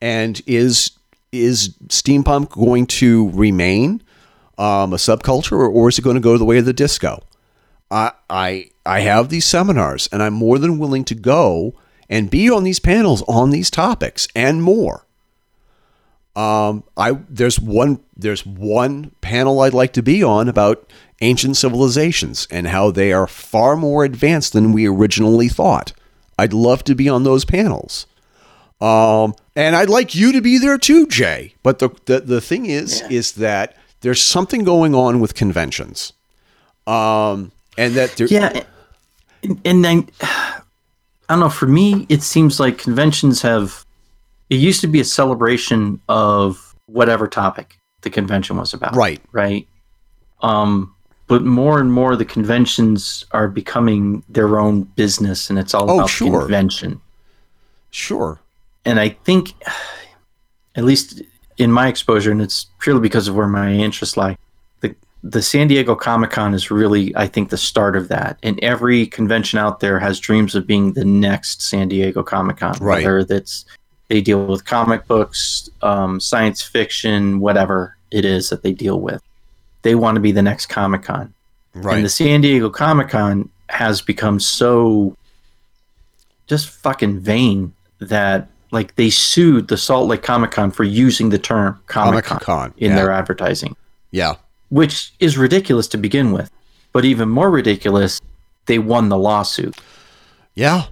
and 0.00 0.42
is 0.46 0.92
is 1.32 1.70
steampunk 1.88 2.50
going 2.50 2.86
to 2.86 3.30
remain 3.30 4.02
um, 4.58 4.92
a 4.92 4.96
subculture, 4.96 5.52
or, 5.52 5.68
or 5.68 5.88
is 5.88 5.98
it 5.98 6.02
going 6.02 6.14
to 6.14 6.20
go 6.20 6.38
the 6.38 6.44
way 6.44 6.58
of 6.58 6.64
the 6.64 6.72
disco? 6.72 7.22
I, 7.90 8.12
I 8.28 8.70
I 8.86 9.00
have 9.00 9.28
these 9.28 9.44
seminars, 9.44 10.08
and 10.12 10.22
I'm 10.22 10.34
more 10.34 10.58
than 10.58 10.78
willing 10.78 11.04
to 11.06 11.14
go 11.14 11.74
and 12.08 12.30
be 12.30 12.50
on 12.50 12.64
these 12.64 12.78
panels 12.78 13.22
on 13.22 13.50
these 13.50 13.70
topics 13.70 14.28
and 14.34 14.62
more. 14.62 15.03
Um, 16.36 16.82
I 16.96 17.12
there's 17.28 17.60
one 17.60 18.00
there's 18.16 18.44
one 18.44 19.12
panel 19.20 19.60
I'd 19.60 19.74
like 19.74 19.92
to 19.92 20.02
be 20.02 20.22
on 20.22 20.48
about 20.48 20.92
ancient 21.20 21.56
civilizations 21.56 22.48
and 22.50 22.66
how 22.66 22.90
they 22.90 23.12
are 23.12 23.26
far 23.28 23.76
more 23.76 24.04
advanced 24.04 24.52
than 24.52 24.72
we 24.72 24.86
originally 24.88 25.48
thought. 25.48 25.92
I'd 26.36 26.52
love 26.52 26.82
to 26.84 26.94
be 26.96 27.08
on 27.08 27.22
those 27.22 27.44
panels. 27.44 28.06
Um, 28.80 29.34
and 29.54 29.76
I'd 29.76 29.88
like 29.88 30.16
you 30.16 30.32
to 30.32 30.40
be 30.40 30.58
there 30.58 30.76
too, 30.76 31.06
Jay. 31.06 31.54
But 31.62 31.78
the 31.78 31.90
the, 32.06 32.20
the 32.20 32.40
thing 32.40 32.66
is, 32.66 33.00
Yeah. 33.00 33.08
is 33.18 33.32
that 33.32 33.76
there's 34.00 34.20
something 34.22 34.64
going 34.64 34.94
on 34.94 35.20
with 35.20 35.34
conventions, 35.36 36.12
um, 36.88 37.52
and 37.78 37.94
that 37.94 38.16
there, 38.16 38.26
Yeah, 38.26 38.64
and, 39.44 39.60
and 39.64 39.84
then 39.84 40.08
I 40.20 40.60
don't 41.28 41.40
know. 41.40 41.48
For 41.48 41.66
me, 41.68 42.06
it 42.08 42.22
seems 42.22 42.58
like 42.58 42.76
conventions 42.78 43.40
have. 43.42 43.83
It 44.54 44.60
used 44.60 44.80
to 44.82 44.86
be 44.86 45.00
a 45.00 45.04
celebration 45.04 46.00
of 46.08 46.76
whatever 46.86 47.26
topic 47.26 47.76
the 48.02 48.10
convention 48.10 48.56
was 48.56 48.72
about. 48.72 48.94
right, 48.94 49.20
Right. 49.32 49.66
Um, 50.42 50.94
but 51.26 51.42
more 51.42 51.80
and 51.80 51.90
more, 51.92 52.14
the 52.14 52.24
conventions 52.24 53.24
are 53.32 53.48
becoming 53.48 54.22
their 54.28 54.60
own 54.60 54.82
business, 54.94 55.50
and 55.50 55.58
it's 55.58 55.74
all 55.74 55.90
Oh, 55.90 55.94
about 55.96 56.10
sure. 56.10 56.30
the 56.30 56.38
convention. 56.40 57.00
sure, 57.90 58.38
And 58.84 59.00
I 59.00 59.08
think, 59.08 59.54
at 60.76 60.84
least 60.84 61.20
in 61.56 61.72
my 61.72 61.88
exposure, 61.88 62.30
and 62.30 62.40
it's 62.42 62.66
purely 62.78 63.00
because 63.00 63.26
of 63.26 63.34
where 63.34 63.48
my 63.48 63.72
interests 63.72 64.16
lie, 64.16 64.36
the 64.82 64.94
the 65.24 65.40
San 65.42 65.66
Diego 65.66 65.94
Comic 65.96 66.30
Con 66.30 66.52
is 66.54 66.70
really, 66.70 67.16
I 67.16 67.26
think, 67.26 67.48
the 67.50 67.56
start 67.56 67.96
of 67.96 68.06
that. 68.08 68.38
And 68.44 68.58
every 68.62 69.06
convention 69.06 69.58
out 69.58 69.80
there 69.80 69.98
has 69.98 70.20
dreams 70.20 70.54
of 70.54 70.66
being 70.66 70.92
the 70.92 71.04
next 71.04 71.62
San 71.62 71.88
Diego 71.88 72.22
Comic 72.22 72.58
Con, 72.58 72.76
Right. 72.80 73.02
whether 73.04 73.24
that's 73.24 73.64
they 74.14 74.20
deal 74.20 74.46
with 74.46 74.64
comic 74.64 75.08
books, 75.08 75.68
um, 75.82 76.20
science 76.20 76.62
fiction, 76.62 77.40
whatever 77.40 77.96
it 78.12 78.24
is 78.24 78.48
that 78.48 78.62
they 78.62 78.70
deal 78.70 79.00
with. 79.00 79.20
They 79.82 79.96
want 79.96 80.14
to 80.14 80.20
be 80.20 80.30
the 80.30 80.40
next 80.40 80.66
Comic 80.66 81.02
Con. 81.02 81.34
right, 81.74 81.96
And 81.96 82.04
the 82.04 82.08
San 82.08 82.40
Diego 82.40 82.70
Comic 82.70 83.08
Con 83.08 83.50
has 83.70 84.00
become 84.00 84.38
so 84.38 85.16
just 86.46 86.68
fucking 86.68 87.18
vain 87.18 87.72
that 87.98 88.46
like 88.70 88.94
they 88.94 89.10
sued 89.10 89.66
the 89.66 89.76
Salt 89.76 90.06
Lake 90.06 90.22
Comic 90.22 90.52
Con 90.52 90.70
for 90.70 90.84
using 90.84 91.30
the 91.30 91.38
term 91.38 91.80
Comic 91.88 92.24
Con 92.24 92.72
in 92.76 92.90
yeah. 92.90 92.96
their 92.96 93.10
advertising, 93.10 93.74
yeah, 94.12 94.36
which 94.68 95.12
is 95.18 95.36
ridiculous 95.36 95.88
to 95.88 95.96
begin 95.96 96.30
with. 96.30 96.52
But 96.92 97.04
even 97.04 97.28
more 97.28 97.50
ridiculous, 97.50 98.20
they 98.66 98.78
won 98.78 99.08
the 99.08 99.18
lawsuit. 99.18 99.76
yeah, 100.54 100.84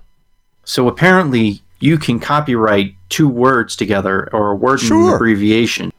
So 0.65 0.89
apparently 0.89 1.63
you 1.83 1.99
can 1.99 2.21
copyright 2.21 2.95
two 3.09 3.29
words 3.29 3.75
together 3.77 4.29
or 4.33 4.53
a 4.53 4.55
word 4.57 4.79
Sure. 4.81 5.17
abbreviation. 5.17 5.93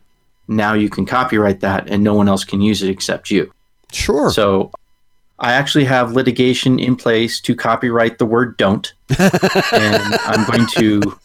Now 0.47 0.73
you 0.73 0.89
can 0.89 1.05
copyright 1.05 1.59
that 1.59 1.89
and 1.89 2.03
no 2.03 2.13
one 2.13 2.27
else 2.29 2.43
can 2.43 2.61
use 2.61 2.81
it 2.81 2.89
except 2.89 3.29
you. 3.31 3.51
sure, 3.91 4.29
So 4.31 4.71
I 5.39 5.53
actually 5.53 5.85
have 5.85 6.13
litigation 6.13 6.79
in 6.79 6.95
place 6.95 7.39
to 7.41 7.55
copyright 7.55 8.17
the 8.17 8.25
word 8.25 8.55
don't. 8.57 8.93
and 9.19 10.13
I'm 10.25 10.45
going 10.49 10.67
to 10.77 11.17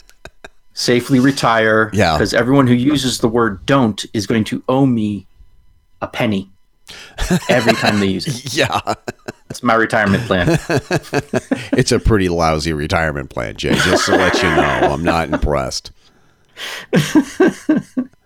safely 0.74 1.20
retire. 1.20 1.90
Yeah. 1.92 2.14
Because 2.16 2.34
everyone 2.34 2.66
who 2.66 2.74
uses 2.74 3.18
the 3.20 3.28
word 3.28 3.64
don't 3.66 4.04
is 4.12 4.26
going 4.26 4.44
to 4.44 4.62
owe 4.68 4.86
me 4.86 5.26
a 6.02 6.08
penny 6.08 6.50
every 7.48 7.74
time 7.74 8.00
they 8.00 8.06
use 8.06 8.26
it. 8.26 8.54
yeah. 8.54 8.80
That's 9.48 9.62
my 9.62 9.74
retirement 9.74 10.24
plan. 10.24 10.58
It's 11.72 11.92
a 11.92 12.00
pretty 12.00 12.28
lousy 12.28 12.72
retirement 12.72 13.30
plan, 13.30 13.56
Jay. 13.56 13.72
Just 13.72 14.06
to 14.06 14.16
let 14.16 14.34
you 14.42 14.48
know, 14.48 14.92
I'm 14.92 15.04
not 15.04 15.28
impressed. 15.28 15.92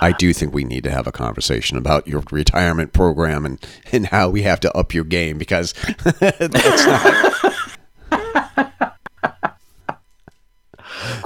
I 0.00 0.14
do 0.18 0.32
think 0.32 0.54
we 0.54 0.64
need 0.64 0.84
to 0.84 0.90
have 0.90 1.06
a 1.06 1.12
conversation 1.12 1.76
about 1.76 2.06
your 2.06 2.22
retirement 2.30 2.92
program 2.92 3.44
and, 3.44 3.58
and 3.92 4.06
how 4.06 4.30
we 4.30 4.42
have 4.42 4.60
to 4.60 4.76
up 4.76 4.94
your 4.94 5.04
game 5.04 5.38
because 5.38 5.72
that's 6.20 6.86
not 6.86 7.52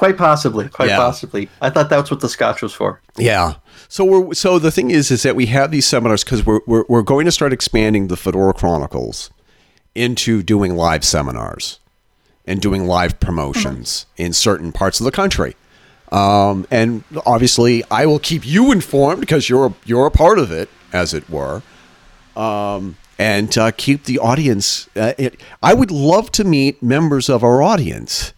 Quite 0.03 0.19
possibly. 0.19 0.69
Quite 0.69 0.89
Yeah. 0.89 0.97
possibly. 0.97 1.49
I 1.61 1.71
thought 1.71 1.89
that's 1.89 2.11
what 2.11 2.19
the 2.19 2.29
scotch 2.29 2.61
was 2.61 2.75
for. 2.75 3.01
Yeah. 3.17 3.55
So 3.87 4.05
we're 4.05 4.35
so 4.35 4.59
the 4.59 4.73
thing 4.73 4.91
is 4.91 5.13
is 5.13 5.23
that 5.23 5.37
we 5.37 5.47
have 5.47 5.71
these 5.71 5.87
seminars 5.87 6.25
because 6.25 6.45
we're, 6.45 6.59
we're 6.67 6.85
we're 6.89 7.03
going 7.03 7.25
to 7.27 7.31
start 7.31 7.53
expanding 7.53 8.09
the 8.09 8.17
Fedora 8.17 8.53
Chronicles 8.53 9.31
into 9.95 10.43
doing 10.43 10.75
live 10.75 11.05
seminars 11.05 11.79
and 12.49 12.61
doing 12.61 12.85
live 12.89 13.21
promotions 13.21 14.07
in 14.17 14.33
certain 14.33 14.73
parts 14.73 14.99
of 14.99 15.05
the 15.05 15.13
country. 15.13 15.55
Um, 16.11 16.67
and 16.69 17.05
obviously, 17.25 17.85
I 17.89 18.05
will 18.07 18.19
keep 18.19 18.45
you 18.45 18.73
informed 18.73 19.21
because 19.21 19.49
you're 19.49 19.67
a, 19.67 19.75
you're 19.85 20.07
a 20.07 20.11
part 20.11 20.41
of 20.41 20.51
it, 20.51 20.69
as 20.93 21.15
it 21.15 21.31
were. 21.31 21.63
Um, 22.35 22.97
and 23.21 23.57
uh, 23.57 23.71
keep 23.77 24.05
the 24.07 24.19
audience. 24.19 24.89
Uh, 24.97 25.13
it, 25.17 25.41
I 25.63 25.75
would 25.75 25.93
love 25.93 26.33
to 26.33 26.43
meet 26.43 26.83
members 26.83 27.29
of 27.29 27.45
our 27.45 27.63
audience, 27.63 28.33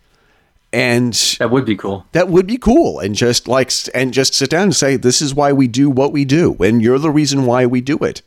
and 0.74 1.14
That 1.38 1.50
would 1.50 1.64
be 1.64 1.76
cool. 1.76 2.04
that 2.12 2.28
would 2.28 2.46
be 2.46 2.58
cool 2.58 2.98
and 2.98 3.14
just 3.14 3.46
like 3.48 3.70
and 3.94 4.12
just 4.12 4.34
sit 4.34 4.50
down 4.50 4.64
and 4.64 4.76
say 4.76 4.96
this 4.96 5.22
is 5.22 5.34
why 5.34 5.52
we 5.52 5.68
do 5.68 5.88
what 5.88 6.12
we 6.12 6.24
do 6.24 6.56
and 6.60 6.82
you're 6.82 6.98
the 6.98 7.10
reason 7.10 7.46
why 7.46 7.64
we 7.64 7.80
do 7.80 7.96
it 7.98 8.20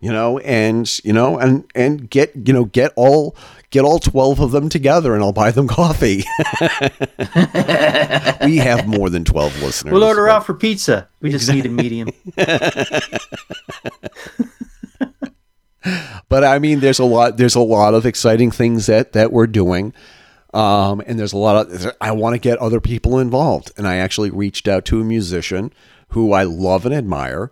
you 0.00 0.10
know 0.10 0.38
and 0.40 0.98
you 1.04 1.12
know 1.12 1.38
and 1.38 1.64
and 1.74 2.08
get 2.10 2.32
you 2.34 2.52
know 2.52 2.64
get 2.64 2.92
all 2.96 3.36
get 3.70 3.84
all 3.84 3.98
12 3.98 4.40
of 4.40 4.50
them 4.52 4.68
together 4.68 5.14
and 5.14 5.22
I'll 5.22 5.32
buy 5.32 5.50
them 5.50 5.68
coffee 5.80 6.24
we 8.44 8.56
have 8.58 8.86
more 8.86 9.10
than 9.10 9.24
12 9.24 9.62
listeners 9.62 9.92
We'll 9.92 10.04
order 10.04 10.28
out 10.28 10.46
for 10.46 10.54
pizza. 10.54 11.08
We 11.20 11.30
just 11.30 11.50
need 11.50 11.66
a 11.66 11.68
medium. 11.68 12.08
but 16.28 16.44
I 16.44 16.58
mean, 16.58 16.80
there's 16.80 16.98
a 16.98 17.04
lot. 17.04 17.36
There's 17.36 17.54
a 17.54 17.60
lot 17.60 17.94
of 17.94 18.06
exciting 18.06 18.50
things 18.50 18.86
that 18.86 19.12
that 19.12 19.32
we're 19.32 19.46
doing, 19.46 19.92
um, 20.54 21.02
and 21.06 21.18
there's 21.18 21.32
a 21.32 21.38
lot 21.38 21.70
of. 21.70 21.92
I 22.00 22.12
want 22.12 22.34
to 22.34 22.38
get 22.38 22.58
other 22.58 22.80
people 22.80 23.18
involved, 23.18 23.72
and 23.76 23.86
I 23.86 23.96
actually 23.96 24.30
reached 24.30 24.68
out 24.68 24.84
to 24.86 25.00
a 25.00 25.04
musician 25.04 25.72
who 26.08 26.32
I 26.32 26.44
love 26.44 26.86
and 26.86 26.94
admire, 26.94 27.50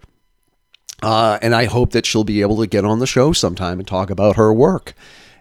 uh, 1.03 1.39
and 1.43 1.55
I 1.55 1.65
hope 1.65 1.93
that 1.93 2.07
she'll 2.07 2.25
be 2.25 2.43
able 2.43 2.59
to 2.59 2.67
get 2.67 2.85
on 2.85 2.99
the 2.99 3.07
show 3.07 3.33
sometime 3.33 3.79
and 3.79 3.89
talk 3.89 4.09
about 4.09 4.37
her 4.37 4.53
work. 4.53 4.95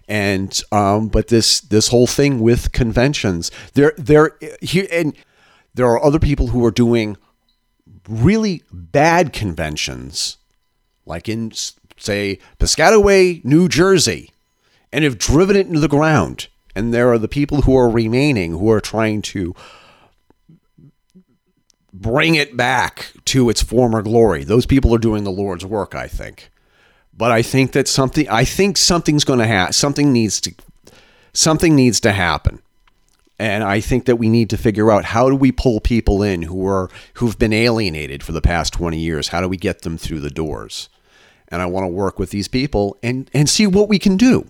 And 0.08 0.60
um, 0.72 1.08
but 1.08 1.28
this 1.28 1.62
this 1.62 1.90
whole 1.90 2.08
thing 2.08 2.40
with 2.42 2.72
conventions, 2.72 3.52
there 3.76 3.94
there 3.98 4.38
here 4.62 4.88
and 4.92 5.16
there 5.74 5.86
are 5.86 6.04
other 6.04 6.20
people 6.20 6.48
who 6.48 6.66
are 6.66 6.72
doing 6.72 7.16
really 8.10 8.64
bad 8.72 9.32
conventions 9.32 10.38
like 11.06 11.30
in 11.30 11.52
say 11.98 12.40
Piscataway, 12.60 13.44
New 13.46 13.68
Jersey, 13.68 14.32
and 14.92 15.04
have 15.04 15.18
driven 15.18 15.56
it 15.56 15.68
into 15.68 15.80
the 15.80 15.88
ground. 15.88 16.48
And 16.76 16.94
there 16.94 17.12
are 17.12 17.18
the 17.18 17.28
people 17.28 17.62
who 17.62 17.76
are 17.76 17.90
remaining 17.90 18.52
who 18.52 18.70
are 18.72 18.82
trying 18.82 19.22
to 19.24 19.54
bring 21.94 22.36
it 22.36 22.56
back 22.56 23.12
to 23.26 23.50
its 23.50 23.62
former 23.62 24.02
glory. 24.02 24.44
Those 24.44 24.66
people 24.66 24.94
are 24.96 25.00
doing 25.00 25.24
the 25.24 25.32
Lord's 25.32 25.66
work, 25.66 25.94
I 25.96 26.08
think. 26.08 26.50
But 27.16 27.32
I 27.32 27.42
think 27.42 27.74
that 27.74 27.88
something 27.88 28.28
I 28.30 28.46
think 28.46 28.78
something's 28.78 29.24
going 29.24 29.40
to 29.40 29.48
happen. 29.48 29.74
Something 29.74 30.14
needs 30.14 30.40
to 30.42 30.54
something 31.34 31.76
needs 31.76 32.00
to 32.02 32.12
happen. 32.14 32.62
And 33.38 33.64
I 33.64 33.80
think 33.80 34.06
that 34.06 34.18
we 34.18 34.30
need 34.30 34.52
to 34.52 34.58
figure 34.58 34.92
out 34.92 35.04
how 35.04 35.28
do 35.28 35.36
we 35.36 35.52
pull 35.52 35.80
people 35.80 36.22
in 36.22 36.44
who 36.44 36.66
are 36.68 36.90
who've 37.16 37.38
been 37.38 37.54
alienated 37.54 38.24
for 38.24 38.34
the 38.34 38.42
past 38.42 38.72
20 38.74 39.00
years? 39.00 39.30
How 39.30 39.42
do 39.42 39.48
we 39.50 39.58
get 39.58 39.82
them 39.82 39.98
through 39.98 40.20
the 40.20 40.30
doors? 40.30 40.90
And 41.48 41.62
I 41.62 41.66
want 41.66 41.84
to 41.84 41.90
work 41.90 42.18
with 42.18 42.30
these 42.30 42.48
people 42.48 42.98
and 43.04 43.30
and 43.34 43.50
see 43.50 43.68
what 43.68 43.90
we 43.90 44.00
can 44.00 44.16
do. 44.16 44.48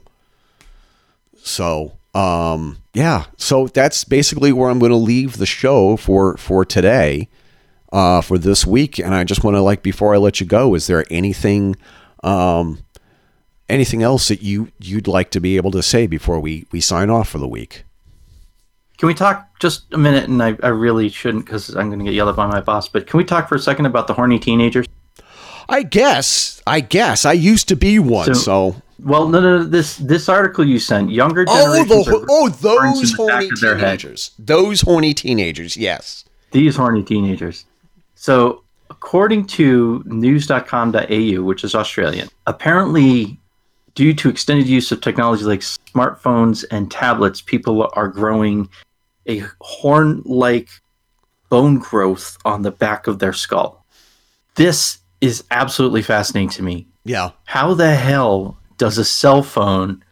So, 1.43 1.97
um 2.13 2.77
yeah, 2.93 3.25
so 3.37 3.67
that's 3.67 4.03
basically 4.03 4.51
where 4.51 4.69
I'm 4.69 4.79
going 4.79 4.91
to 4.91 4.97
leave 4.97 5.37
the 5.37 5.45
show 5.45 5.95
for 5.97 6.35
for 6.37 6.65
today. 6.65 7.29
Uh, 7.93 8.21
for 8.21 8.37
this 8.37 8.65
week, 8.65 8.99
and 8.99 9.13
I 9.13 9.25
just 9.25 9.43
want 9.43 9.55
to 9.57 9.61
like 9.61 9.83
before 9.83 10.15
I 10.15 10.17
let 10.17 10.39
you 10.39 10.45
go, 10.45 10.75
is 10.75 10.87
there 10.87 11.03
anything, 11.11 11.75
um, 12.23 12.79
anything 13.67 14.01
else 14.01 14.29
that 14.29 14.41
you 14.41 14.71
you'd 14.79 15.09
like 15.09 15.29
to 15.31 15.41
be 15.41 15.57
able 15.57 15.71
to 15.71 15.83
say 15.83 16.07
before 16.07 16.39
we 16.39 16.65
we 16.71 16.79
sign 16.79 17.09
off 17.09 17.27
for 17.27 17.37
the 17.37 17.49
week? 17.49 17.83
Can 18.97 19.07
we 19.07 19.13
talk 19.13 19.59
just 19.59 19.93
a 19.93 19.97
minute? 19.97 20.29
And 20.29 20.41
I, 20.41 20.55
I 20.63 20.69
really 20.69 21.09
shouldn't 21.09 21.43
because 21.43 21.75
I'm 21.75 21.89
going 21.89 21.99
to 21.99 22.05
get 22.05 22.13
yelled 22.13 22.29
at 22.29 22.37
by 22.37 22.47
my 22.47 22.61
boss. 22.61 22.87
But 22.87 23.07
can 23.07 23.17
we 23.17 23.25
talk 23.25 23.49
for 23.49 23.55
a 23.55 23.59
second 23.59 23.87
about 23.87 24.07
the 24.07 24.13
horny 24.13 24.39
teenagers? 24.39 24.85
I 25.67 25.83
guess. 25.83 26.61
I 26.65 26.79
guess. 26.79 27.25
I 27.25 27.33
used 27.33 27.67
to 27.67 27.75
be 27.75 27.99
one, 27.99 28.27
so. 28.27 28.33
So- 28.33 28.75
Well, 29.03 29.27
no, 29.27 29.39
no, 29.39 29.57
no. 29.59 29.63
This 29.63 29.97
this 29.97 30.29
article 30.29 30.65
you 30.67 30.77
sent, 30.79 31.11
younger 31.11 31.45
Oh, 31.47 31.75
generations. 31.85 32.05
the, 32.05 32.25
oh, 32.29 32.49
burns 32.49 32.97
in 32.97 33.01
those 33.01 33.11
the 33.11 33.17
horny 33.17 33.49
teenagers. 33.55 34.31
Those 34.37 34.81
horny 34.81 35.13
teenagers. 35.13 35.75
Yes. 35.77 36.25
These 36.51 36.75
horny 36.75 37.01
teenagers. 37.03 37.65
So, 38.15 38.63
according 38.89 39.45
to 39.47 40.03
news.com.au, 40.05 41.41
which 41.43 41.63
is 41.63 41.73
Australian, 41.73 42.29
apparently, 42.45 43.39
due 43.95 44.13
to 44.13 44.29
extended 44.29 44.67
use 44.67 44.91
of 44.91 45.01
technology 45.01 45.43
like 45.45 45.61
smartphones 45.61 46.63
and 46.71 46.91
tablets, 46.91 47.41
people 47.41 47.89
are 47.93 48.07
growing 48.07 48.69
a 49.27 49.43
horn 49.61 50.21
like 50.25 50.69
bone 51.49 51.79
growth 51.79 52.37
on 52.45 52.61
the 52.61 52.71
back 52.71 53.07
of 53.07 53.19
their 53.19 53.33
skull. 53.33 53.83
This 54.55 54.99
is 55.21 55.43
absolutely 55.51 56.01
fascinating 56.01 56.49
to 56.49 56.63
me. 56.63 56.87
Yeah. 57.03 57.31
How 57.45 57.73
the 57.73 57.95
hell 57.95 58.57
does 58.81 58.97
a 58.97 59.05
cell 59.05 59.43
phone 59.43 60.03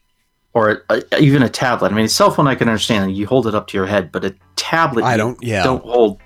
or 0.54 0.84
a, 0.92 1.02
even 1.20 1.42
a 1.42 1.50
tablet? 1.50 1.92
I 1.92 1.96
mean, 1.96 2.06
a 2.06 2.10
cell 2.10 2.30
phone 2.30 2.48
I 2.48 2.54
can 2.54 2.70
understand 2.70 3.18
you 3.18 3.26
hold 3.26 3.48
it 3.48 3.56
up 3.56 3.66
to 3.70 3.78
your 3.78 3.88
head, 3.88 4.12
but 4.12 4.24
a 4.24 4.36
tablet 4.56 5.04
I 5.06 5.18
don't- 5.18 5.42
yeah. 5.44 5.64
don't 5.64 5.84
hold. 5.84 6.20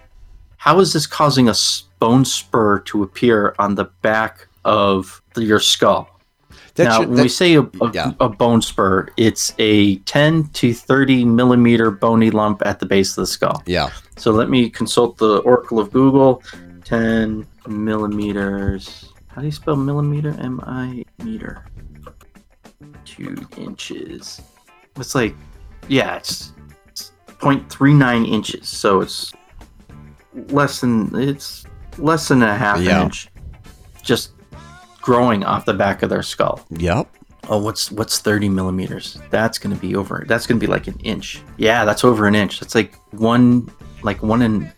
How 0.57 0.79
is 0.81 0.91
this 0.91 1.07
causing 1.07 1.47
a 1.47 1.53
bone 1.99 2.25
spur 2.25 2.79
to 2.79 3.01
appear 3.01 3.55
on 3.59 3.75
the 3.75 3.85
back 4.01 4.47
of 4.65 5.21
the- 5.35 5.45
your 5.45 5.61
skull? 5.61 6.09
That 6.75 6.83
now, 6.85 6.99
should- 6.99 7.09
when 7.11 7.21
we 7.21 7.29
say 7.29 7.55
a, 7.55 7.61
a, 7.61 7.91
yeah. 7.93 8.11
a 8.19 8.27
bone 8.27 8.61
spur, 8.61 9.07
it's 9.15 9.53
a 9.57 9.95
10 9.99 10.49
to 10.59 10.73
30 10.73 11.23
millimeter 11.23 11.91
bony 11.91 12.29
lump 12.29 12.61
at 12.65 12.79
the 12.79 12.85
base 12.85 13.11
of 13.17 13.21
the 13.21 13.27
skull. 13.27 13.63
yeah. 13.65 13.89
So 14.17 14.31
let 14.31 14.49
me 14.49 14.69
consult 14.69 15.17
the 15.17 15.37
Oracle 15.39 15.79
of 15.79 15.91
Google. 15.93 16.43
10 16.83 17.47
millimeters. 17.67 19.05
How 19.27 19.39
do 19.41 19.47
you 19.47 19.51
spell 19.53 19.75
millimeter? 19.77 20.35
M 20.39 20.59
I 20.63 21.03
meter. 21.23 21.65
Two 23.15 23.35
inches. 23.57 24.41
It's 24.95 25.15
like, 25.15 25.35
yeah, 25.87 26.15
it's, 26.17 26.53
it's 26.87 27.11
0.39 27.27 28.27
inches. 28.27 28.67
So 28.69 29.01
it's 29.01 29.33
less 30.49 30.81
than 30.81 31.13
it's 31.15 31.65
less 31.97 32.27
than 32.27 32.41
a 32.43 32.55
half 32.57 32.79
Yeah. 32.81 33.03
inch. 33.03 33.27
Just 34.01 34.31
growing 35.01 35.43
off 35.43 35.65
the 35.65 35.73
back 35.73 36.01
of 36.03 36.09
their 36.09 36.23
skull. 36.23 36.61
Yep. 36.71 37.09
Oh, 37.49 37.61
what's 37.61 37.91
what's 37.91 38.19
30 38.19 38.49
millimeters? 38.49 39.19
That's 39.29 39.57
gonna 39.59 39.75
be 39.75 39.95
over. 39.95 40.23
That's 40.27 40.47
gonna 40.47 40.59
be 40.59 40.67
like 40.67 40.87
an 40.87 40.97
inch. 41.03 41.41
Yeah, 41.57 41.85
that's 41.85 42.03
over 42.03 42.25
an 42.27 42.35
inch. 42.35 42.59
That's 42.59 42.73
like 42.75 42.95
one, 43.11 43.69
like 44.01 44.23
one 44.23 44.41
and 44.41 44.71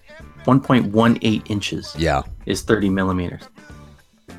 1.18 0.45 1.43
inches 1.49 1.95
Yeah. 1.97 2.21
is 2.45 2.61
30 2.63 2.89
millimeters. 2.89 3.43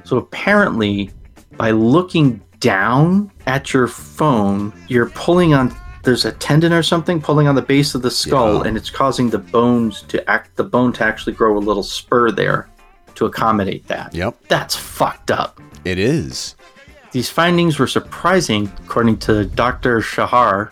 So 0.04 0.16
apparently, 0.18 1.10
by 1.56 1.70
looking 1.72 2.40
down 2.66 3.30
at 3.46 3.72
your 3.72 3.86
phone, 3.86 4.72
you're 4.88 5.10
pulling 5.10 5.54
on. 5.54 5.72
There's 6.02 6.24
a 6.24 6.32
tendon 6.32 6.72
or 6.72 6.82
something 6.82 7.20
pulling 7.22 7.46
on 7.46 7.54
the 7.54 7.62
base 7.62 7.94
of 7.94 8.02
the 8.02 8.10
skull, 8.10 8.54
Yeah. 8.56 8.62
and 8.68 8.76
it's 8.76 8.90
causing 8.90 9.30
the 9.30 9.38
bones 9.38 10.02
to 10.08 10.28
act. 10.28 10.56
The 10.56 10.64
bone 10.64 10.92
to 10.94 11.04
actually 11.04 11.34
grow 11.34 11.56
a 11.56 11.60
little 11.60 11.84
spur 11.84 12.32
there 12.32 12.68
to 13.14 13.26
accommodate 13.26 13.86
that. 13.86 14.12
Yep. 14.14 14.34
That's 14.48 14.74
fucked 14.74 15.30
up. 15.30 15.60
It 15.84 15.98
is. 16.00 16.56
These 17.12 17.30
findings 17.30 17.78
were 17.78 17.86
surprising, 17.86 18.70
according 18.84 19.18
to 19.18 19.44
Dr. 19.44 20.00
Shahar. 20.00 20.70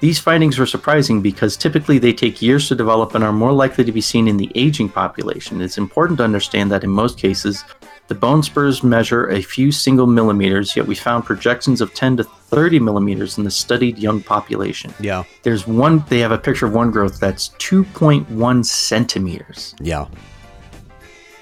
These 0.00 0.18
findings 0.18 0.58
were 0.58 0.66
surprising 0.66 1.22
because 1.22 1.56
typically 1.56 1.98
they 1.98 2.12
take 2.12 2.42
years 2.42 2.66
to 2.68 2.74
develop 2.74 3.14
and 3.14 3.22
are 3.22 3.32
more 3.32 3.52
likely 3.52 3.84
to 3.84 3.92
be 3.92 4.00
seen 4.00 4.26
in 4.26 4.36
the 4.38 4.50
aging 4.56 4.88
population. 4.88 5.60
It's 5.60 5.78
important 5.78 6.18
to 6.18 6.24
understand 6.24 6.72
that 6.72 6.82
in 6.82 6.90
most 6.90 7.16
cases, 7.18 7.62
the 8.08 8.14
bone 8.14 8.42
spurs 8.42 8.82
measure 8.82 9.28
a 9.28 9.40
few 9.40 9.72
single 9.72 10.06
millimeters, 10.06 10.76
yet 10.76 10.86
we 10.86 10.94
found 10.94 11.24
projections 11.24 11.80
of 11.80 11.94
10 11.94 12.18
to 12.18 12.24
30 12.24 12.80
millimeters 12.80 13.38
in 13.38 13.44
the 13.44 13.50
studied 13.50 13.98
young 13.98 14.22
population. 14.22 14.92
Yeah. 15.00 15.24
There's 15.42 15.66
one, 15.66 16.04
they 16.08 16.18
have 16.18 16.32
a 16.32 16.38
picture 16.38 16.66
of 16.66 16.74
one 16.74 16.90
growth 16.90 17.18
that's 17.18 17.50
2.1 17.50 18.64
centimeters. 18.64 19.74
Yeah. 19.80 20.08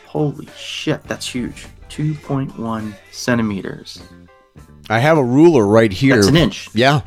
Holy 0.06 0.48
shit, 0.56 1.02
that's 1.04 1.26
huge. 1.26 1.66
2.1 1.88 2.94
centimeters. 3.10 4.02
I 4.88 4.98
have 4.98 5.18
a 5.18 5.24
ruler 5.24 5.66
right 5.66 5.92
here. 5.92 6.16
That's 6.16 6.28
an 6.28 6.36
inch. 6.36 6.68
Yeah. 6.74 7.02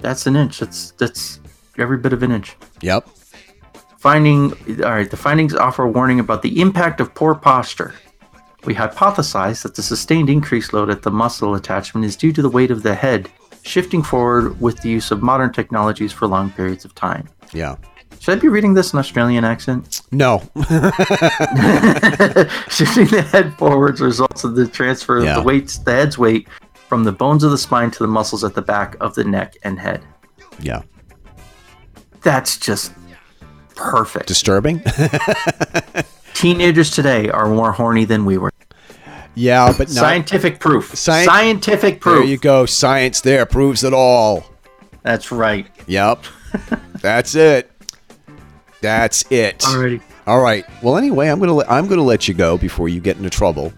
That's 0.00 0.26
an 0.26 0.36
inch. 0.36 0.60
That's 0.60 0.92
that's 0.92 1.40
every 1.78 1.98
bit 1.98 2.12
of 2.12 2.22
an 2.22 2.30
inch. 2.30 2.56
Yep. 2.82 3.08
Finding 3.98 4.52
all 4.84 4.90
right, 4.90 5.10
the 5.10 5.16
findings 5.16 5.54
offer 5.54 5.84
a 5.84 5.90
warning 5.90 6.20
about 6.20 6.42
the 6.42 6.60
impact 6.60 7.00
of 7.00 7.14
poor 7.14 7.34
posture. 7.34 7.94
We 8.66 8.74
hypothesize 8.74 9.62
that 9.62 9.74
the 9.76 9.82
sustained 9.82 10.28
increased 10.28 10.72
load 10.72 10.90
at 10.90 11.02
the 11.02 11.10
muscle 11.10 11.54
attachment 11.54 12.04
is 12.04 12.16
due 12.16 12.32
to 12.32 12.42
the 12.42 12.50
weight 12.50 12.70
of 12.70 12.82
the 12.82 12.94
head 12.94 13.30
shifting 13.62 14.02
forward 14.02 14.60
with 14.60 14.80
the 14.82 14.88
use 14.88 15.10
of 15.10 15.22
modern 15.22 15.52
technologies 15.52 16.12
for 16.12 16.26
long 16.26 16.50
periods 16.50 16.84
of 16.84 16.94
time. 16.94 17.28
Yeah. 17.52 17.76
Should 18.20 18.38
I 18.38 18.40
be 18.40 18.48
reading 18.48 18.74
this 18.74 18.92
in 18.92 18.98
Australian 18.98 19.44
accent? 19.44 20.02
No. 20.12 20.38
Shifting 22.70 23.06
the 23.06 23.26
head 23.30 23.54
forwards 23.58 24.00
results 24.00 24.44
in 24.44 24.54
the 24.54 24.66
transfer 24.66 25.20
Yeah. 25.22 25.30
of 25.30 25.36
the 25.36 25.42
weights, 25.42 25.78
the 25.78 25.92
head's 25.92 26.16
weight, 26.18 26.48
from 26.88 27.04
the 27.04 27.12
bones 27.12 27.42
of 27.44 27.50
the 27.50 27.58
spine 27.58 27.90
to 27.92 27.98
the 27.98 28.06
muscles 28.08 28.42
at 28.44 28.54
the 28.54 28.62
back 28.62 28.96
of 29.00 29.14
the 29.14 29.24
neck 29.24 29.54
and 29.64 29.78
head. 29.78 30.02
yeah. 30.60 30.82
That's 32.22 32.56
just 32.58 32.92
perfect. 33.76 34.26
Disturbing. 34.26 34.82
Teenagers 36.34 36.90
today 36.90 37.30
are 37.30 37.46
more 37.48 37.70
horny 37.72 38.04
than 38.04 38.24
we 38.24 38.36
were. 38.36 38.50
Yeah, 39.36 39.68
but 39.68 39.88
not. 39.88 39.96
Scientific 39.96 40.58
proof. 40.58 40.90
Sci- 40.92 41.24
Scientific 41.24 42.00
proof. 42.00 42.20
there 42.20 42.26
you 42.26 42.38
go. 42.38 42.66
Science 42.66 43.20
there 43.20 43.46
proves 43.46 43.84
it 43.84 43.92
all. 43.92 44.44
That's 45.02 45.30
right. 45.30 45.66
Yep. 45.86 46.24
That's 47.00 47.34
it. 47.36 47.70
That's 48.80 49.30
it. 49.30 49.60
Alrighty. 49.60 50.00
All 50.26 50.40
right. 50.40 50.64
Well, 50.82 50.96
anyway, 50.96 51.28
I'm 51.28 51.38
gonna 51.38 51.54
let, 51.54 51.70
I'm 51.70 51.86
gonna 51.86 52.02
let 52.02 52.26
you 52.26 52.34
go 52.34 52.58
before 52.58 52.88
you 52.88 53.00
get 53.00 53.16
into 53.16 53.30
trouble. 53.30 53.72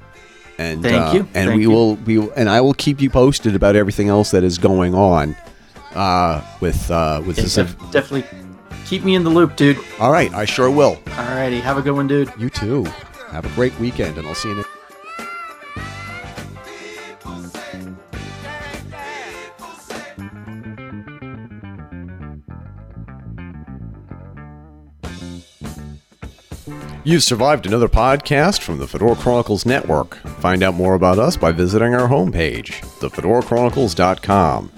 And 0.59 0.83
Thank 0.83 0.95
uh, 0.95 1.13
you. 1.13 1.21
And 1.21 1.49
Thank 1.49 1.57
we 1.57 1.63
you. 1.63 1.71
will 1.71 1.95
we 1.97 2.19
will, 2.19 2.33
and 2.33 2.49
I 2.49 2.61
will 2.61 2.75
keep 2.75 3.01
you 3.01 3.11
posted 3.11 3.55
about 3.55 3.77
everything 3.77 4.09
else 4.09 4.31
that 4.31 4.45
is 4.45 4.59
going 4.59 4.95
on 4.95 5.37
uh, 5.95 6.43
with 6.61 6.91
uh, 6.91 7.23
with 7.27 7.37
this. 7.37 7.57
Def- 7.57 7.77
definitely 7.91 8.25
keep 8.87 9.05
me 9.05 9.15
in 9.15 9.25
the 9.25 9.31
loop, 9.31 9.57
dude. 9.57 9.79
All 10.01 10.11
right. 10.11 10.33
I 10.33 10.45
sure 10.47 10.71
will. 10.71 10.97
Alrighty. 11.07 11.61
Have 11.61 11.79
a 11.79 11.83
good 11.83 11.93
one, 11.93 12.07
dude. 12.07 12.33
You 12.39 12.49
too. 12.49 12.85
Have 13.31 13.45
a 13.45 13.55
great 13.55 13.79
weekend, 13.79 14.17
and 14.17 14.27
I'll 14.27 14.35
see 14.35 14.49
you 14.49 14.57
next. 14.57 14.71
You've 27.05 27.23
survived 27.23 27.67
another 27.67 27.89
podcast 27.89 28.61
from 28.61 28.79
the 28.79 28.87
Fedora 28.87 29.17
Chronicles 29.17 29.65
Network. 29.65 30.17
Find 30.41 30.63
out 30.63 30.75
more 30.75 30.95
about 30.95 31.19
us 31.19 31.37
by 31.37 31.53
visiting 31.53 31.95
our 31.95 32.09
homepage, 32.09 32.81
thefedorachronicles.com. 33.01 34.73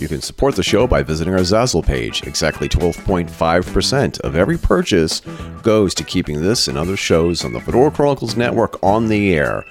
You 0.00 0.08
can 0.08 0.20
support 0.20 0.56
the 0.56 0.62
show 0.62 0.86
by 0.86 1.02
visiting 1.02 1.32
our 1.34 1.40
Zazzle 1.40 1.84
page. 1.86 2.26
Exactly 2.26 2.68
12.5% 2.68 4.20
of 4.20 4.36
every 4.36 4.58
purchase 4.58 5.20
goes 5.62 5.94
to 5.94 6.04
keeping 6.04 6.42
this 6.42 6.68
and 6.68 6.76
other 6.76 6.96
shows 6.96 7.44
on 7.44 7.52
the 7.52 7.60
Fedora 7.60 7.90
Chronicles 7.90 8.36
Network 8.36 8.82
on 8.82 9.08
the 9.08 9.34
air. 9.34 9.64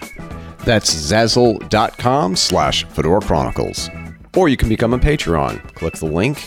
That's 0.63 0.93
zazzle.com 0.93 2.35
slash 2.35 2.85
Fedora 2.85 3.21
Chronicles. 3.21 3.89
Or 4.35 4.49
you 4.49 4.57
can 4.57 4.69
become 4.69 4.93
a 4.93 4.99
Patreon. 4.99 5.61
Click 5.75 5.93
the 5.95 6.05
link, 6.07 6.37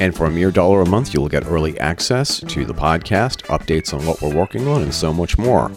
and 0.00 0.16
for 0.16 0.26
a 0.26 0.30
mere 0.30 0.50
dollar 0.50 0.80
a 0.80 0.88
month, 0.88 1.14
you'll 1.14 1.28
get 1.28 1.46
early 1.46 1.78
access 1.78 2.40
to 2.40 2.64
the 2.64 2.74
podcast, 2.74 3.42
updates 3.46 3.94
on 3.94 4.04
what 4.06 4.20
we're 4.20 4.34
working 4.34 4.66
on, 4.66 4.82
and 4.82 4.92
so 4.92 5.12
much 5.12 5.38
more. 5.38 5.70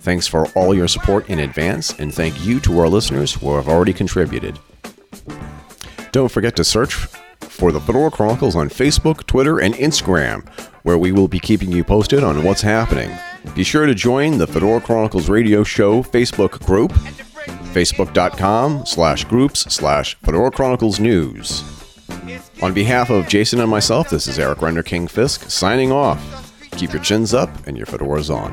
Thanks 0.00 0.26
for 0.26 0.48
all 0.52 0.74
your 0.74 0.88
support 0.88 1.28
in 1.28 1.38
advance, 1.40 1.98
and 2.00 2.12
thank 2.12 2.44
you 2.44 2.58
to 2.60 2.78
our 2.80 2.88
listeners 2.88 3.34
who 3.34 3.54
have 3.54 3.68
already 3.68 3.92
contributed. 3.92 4.58
Don't 6.10 6.30
forget 6.30 6.56
to 6.56 6.64
search 6.64 6.94
for 7.40 7.70
the 7.70 7.80
Fedora 7.80 8.10
Chronicles 8.10 8.56
on 8.56 8.70
Facebook, 8.70 9.26
Twitter, 9.26 9.60
and 9.60 9.74
Instagram, 9.74 10.48
where 10.82 10.96
we 10.96 11.12
will 11.12 11.28
be 11.28 11.38
keeping 11.38 11.70
you 11.70 11.84
posted 11.84 12.24
on 12.24 12.42
what's 12.42 12.62
happening. 12.62 13.14
Be 13.54 13.62
sure 13.62 13.84
to 13.84 13.94
join 13.94 14.38
the 14.38 14.46
Fedora 14.46 14.80
Chronicles 14.80 15.28
Radio 15.28 15.62
Show 15.62 16.02
Facebook 16.02 16.64
group, 16.64 16.92
facebook.com 17.72 18.86
slash 18.86 19.24
groups 19.24 19.60
slash 19.72 20.14
Fedora 20.16 20.50
Chronicles 20.50 20.98
News. 20.98 21.79
On 22.62 22.72
behalf 22.72 23.10
of 23.10 23.28
Jason 23.28 23.60
and 23.60 23.70
myself, 23.70 24.10
this 24.10 24.26
is 24.26 24.38
Eric 24.38 24.62
Render 24.62 24.82
King 24.82 25.08
Fisk 25.08 25.50
signing 25.50 25.92
off. 25.92 26.20
Keep 26.72 26.92
your 26.92 27.02
chins 27.02 27.34
up 27.34 27.50
and 27.66 27.76
your 27.76 27.86
fedoras 27.86 28.34
on. 28.34 28.52